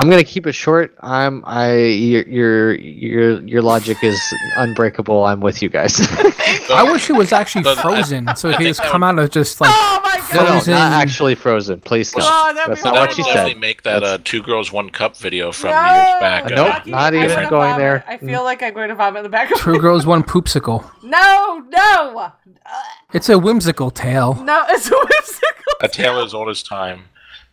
I'm 0.00 0.08
gonna 0.08 0.22
keep 0.24 0.46
it 0.46 0.52
short. 0.52 0.94
I'm 1.00 1.42
I 1.46 1.74
your 1.76 2.22
your 2.28 2.74
your 2.74 3.40
your 3.42 3.62
logic 3.62 4.02
is 4.04 4.20
unbreakable. 4.56 5.24
I'm 5.24 5.40
with 5.40 5.60
you 5.62 5.68
guys. 5.68 5.98
I 6.70 6.88
wish 6.90 7.10
it 7.10 7.14
was 7.14 7.32
actually 7.32 7.64
But 7.64 7.78
I- 7.78 7.82
frozen, 7.82 8.36
so 8.36 8.48
I 8.48 8.52
it 8.52 8.56
could 8.58 8.66
just 8.66 8.82
come 8.82 9.02
out 9.02 9.18
of 9.18 9.30
just 9.30 9.60
like. 9.60 9.70
oh 9.72 10.00
my 10.04 10.16
no, 10.34 10.40
no, 10.42 10.46
Frozen. 10.50 10.74
not 10.74 10.92
actually 10.92 11.34
frozen. 11.34 11.80
Please 11.80 12.14
no. 12.16 12.22
Oh, 12.26 12.52
that'd 12.54 12.70
That's 12.70 12.82
be 12.82 12.88
not 12.88 12.94
that 12.94 13.00
what 13.00 13.08
would 13.08 13.16
she 13.16 13.22
definitely 13.22 13.52
said. 13.52 13.60
make 13.60 13.82
that 13.82 14.00
That's- 14.00 14.18
uh, 14.18 14.22
two 14.24 14.42
girls 14.42 14.70
one 14.72 14.90
cup 14.90 15.16
video 15.16 15.50
from 15.52 15.70
No! 15.70 15.76
years 15.82 16.20
back. 16.20 16.44
uh, 16.44 16.48
Nope, 16.50 16.68
Lucky, 16.68 16.90
not 16.90 17.14
I'm 17.14 17.14
even 17.14 17.28
gonna 17.36 17.50
going 17.50 17.70
vomit. 17.70 17.78
there. 17.78 18.04
I 18.06 18.16
feel 18.18 18.44
like 18.44 18.62
I'm 18.62 18.74
going 18.74 18.88
to 18.90 18.94
vomit 18.94 19.18
in 19.20 19.22
the 19.24 19.30
back 19.30 19.50
of 19.50 19.58
Two 19.58 19.78
girls, 19.80 20.04
one 20.06 20.22
poopsicle. 20.22 20.84
No, 21.02 21.64
no, 21.70 22.32
It's 23.14 23.28
a 23.30 23.38
whimsical 23.38 23.90
tale. 23.90 24.34
no! 24.44 24.64
It's 24.68 24.90
a 24.90 24.94
whimsical. 24.96 25.72
A 25.80 25.88
tale 25.88 26.20
as 26.20 26.34
old 26.34 26.48
as 26.50 26.62
time. 26.62 27.04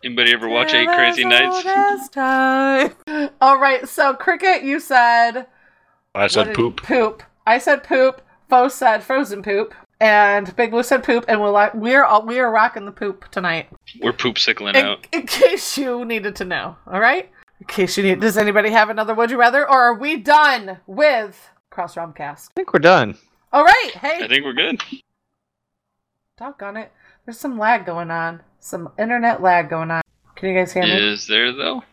Anybody 0.06 0.32
ever 0.32 0.48
watch 0.48 0.72
Eight 0.72 0.86
Crazy 0.86 1.24
Nights? 1.24 2.08
Time. 2.10 2.92
All 3.40 3.58
right, 3.58 3.88
so 3.88 4.14
cricket, 4.14 4.62
you 4.62 4.78
said 4.78 5.48
I 6.14 6.22
what 6.22 6.30
said 6.30 6.44
did- 6.44 6.54
poop. 6.54 6.80
Poop. 6.84 7.24
I 7.44 7.58
said 7.58 7.82
poop. 7.82 8.22
Fo 8.48 8.68
said 8.68 9.02
frozen 9.02 9.42
poop, 9.42 9.74
and 10.00 10.54
Big 10.54 10.70
Blue 10.70 10.84
said 10.84 11.02
poop. 11.02 11.24
And 11.26 11.40
we're 11.40 11.50
like, 11.50 11.74
we're 11.74 12.04
all, 12.04 12.24
we 12.24 12.38
are 12.38 12.48
rocking 12.52 12.84
the 12.86 12.92
poop 12.92 13.28
tonight. 13.32 13.68
We're 14.00 14.12
poop 14.12 14.38
sickling 14.38 14.76
In, 14.76 14.86
out. 14.86 15.08
in 15.12 15.26
case 15.26 15.76
you 15.76 16.04
needed 16.04 16.36
to 16.36 16.44
know, 16.44 16.76
all 16.86 17.00
right. 17.00 17.28
In 17.60 17.66
case 17.66 17.96
you 17.96 18.04
need, 18.04 18.20
does 18.20 18.38
anybody 18.38 18.70
have 18.70 18.88
another 18.90 19.12
would 19.12 19.32
you 19.32 19.40
rather, 19.40 19.68
or 19.68 19.80
are 19.80 19.94
we 19.94 20.16
done 20.18 20.78
with 20.86 21.50
Cross 21.70 21.96
Romcast? 21.96 22.50
I 22.50 22.52
think 22.54 22.72
we're 22.72 22.78
done. 22.78 23.18
All 23.52 23.64
right, 23.64 23.90
hey, 24.00 24.20
I 24.22 24.28
think 24.28 24.44
we're 24.44 24.52
good. 24.52 24.80
doggone 26.38 26.76
it, 26.76 26.92
there's 27.24 27.38
some 27.40 27.58
lag 27.58 27.84
going 27.84 28.12
on, 28.12 28.42
some 28.66 28.90
internet 28.98 29.40
lag 29.40 29.70
going 29.70 29.90
on. 29.90 30.02
Can 30.34 30.48
you 30.48 30.58
guys 30.58 30.72
hear 30.72 30.82
me? 30.82 31.12
Is 31.12 31.26
there 31.28 31.52
though? 31.52 31.84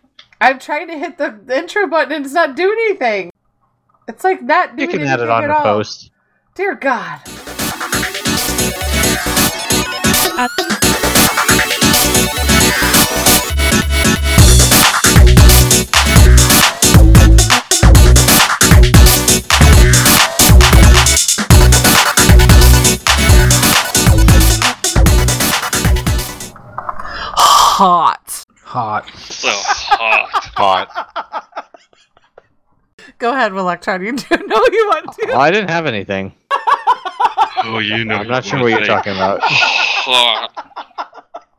I'm 0.41 0.60
trying 0.60 0.88
to 0.88 0.98
hit 0.98 1.18
the 1.18 1.40
intro 1.56 1.88
button 1.88 2.12
and 2.14 2.26
it's 2.26 2.34
not 2.34 2.56
doing 2.56 2.78
anything. 2.90 3.32
It's 4.08 4.24
like 4.24 4.41
not 4.41 4.72
You 4.72 4.88
doing 4.88 5.00
can 5.00 5.08
add 5.08 5.20
it 5.22 5.30
on 5.30 5.44
at 5.44 5.48
the 5.48 5.64
post. 5.64 6.10
Dear 6.56 6.76
God. 6.76 7.22
Uh, 10.36 10.80
Hot. 27.74 28.45
Hot. 28.62 29.10
So 29.18 29.50
hot. 29.50 30.30
Hot. 30.56 31.72
Go 33.18 33.34
ahead, 33.34 33.52
Electron. 33.52 34.06
You 34.06 34.12
do 34.16 34.38
know 34.45 34.62
you 34.72 34.88
want 34.91 35.12
to. 35.14 35.26
Well, 35.30 35.40
I 35.40 35.50
didn't 35.50 35.72
have 35.72 35.88
anything. 35.88 36.36
Oh, 37.64 37.80
you 37.80 38.06
know. 38.06 38.18
I'm 38.18 38.28
not 38.28 38.45
sure 38.45 38.62
what 38.62 38.68
you're 38.68 38.86
talking 38.86 39.14
about. 39.14 39.40
Hot. 39.44 41.10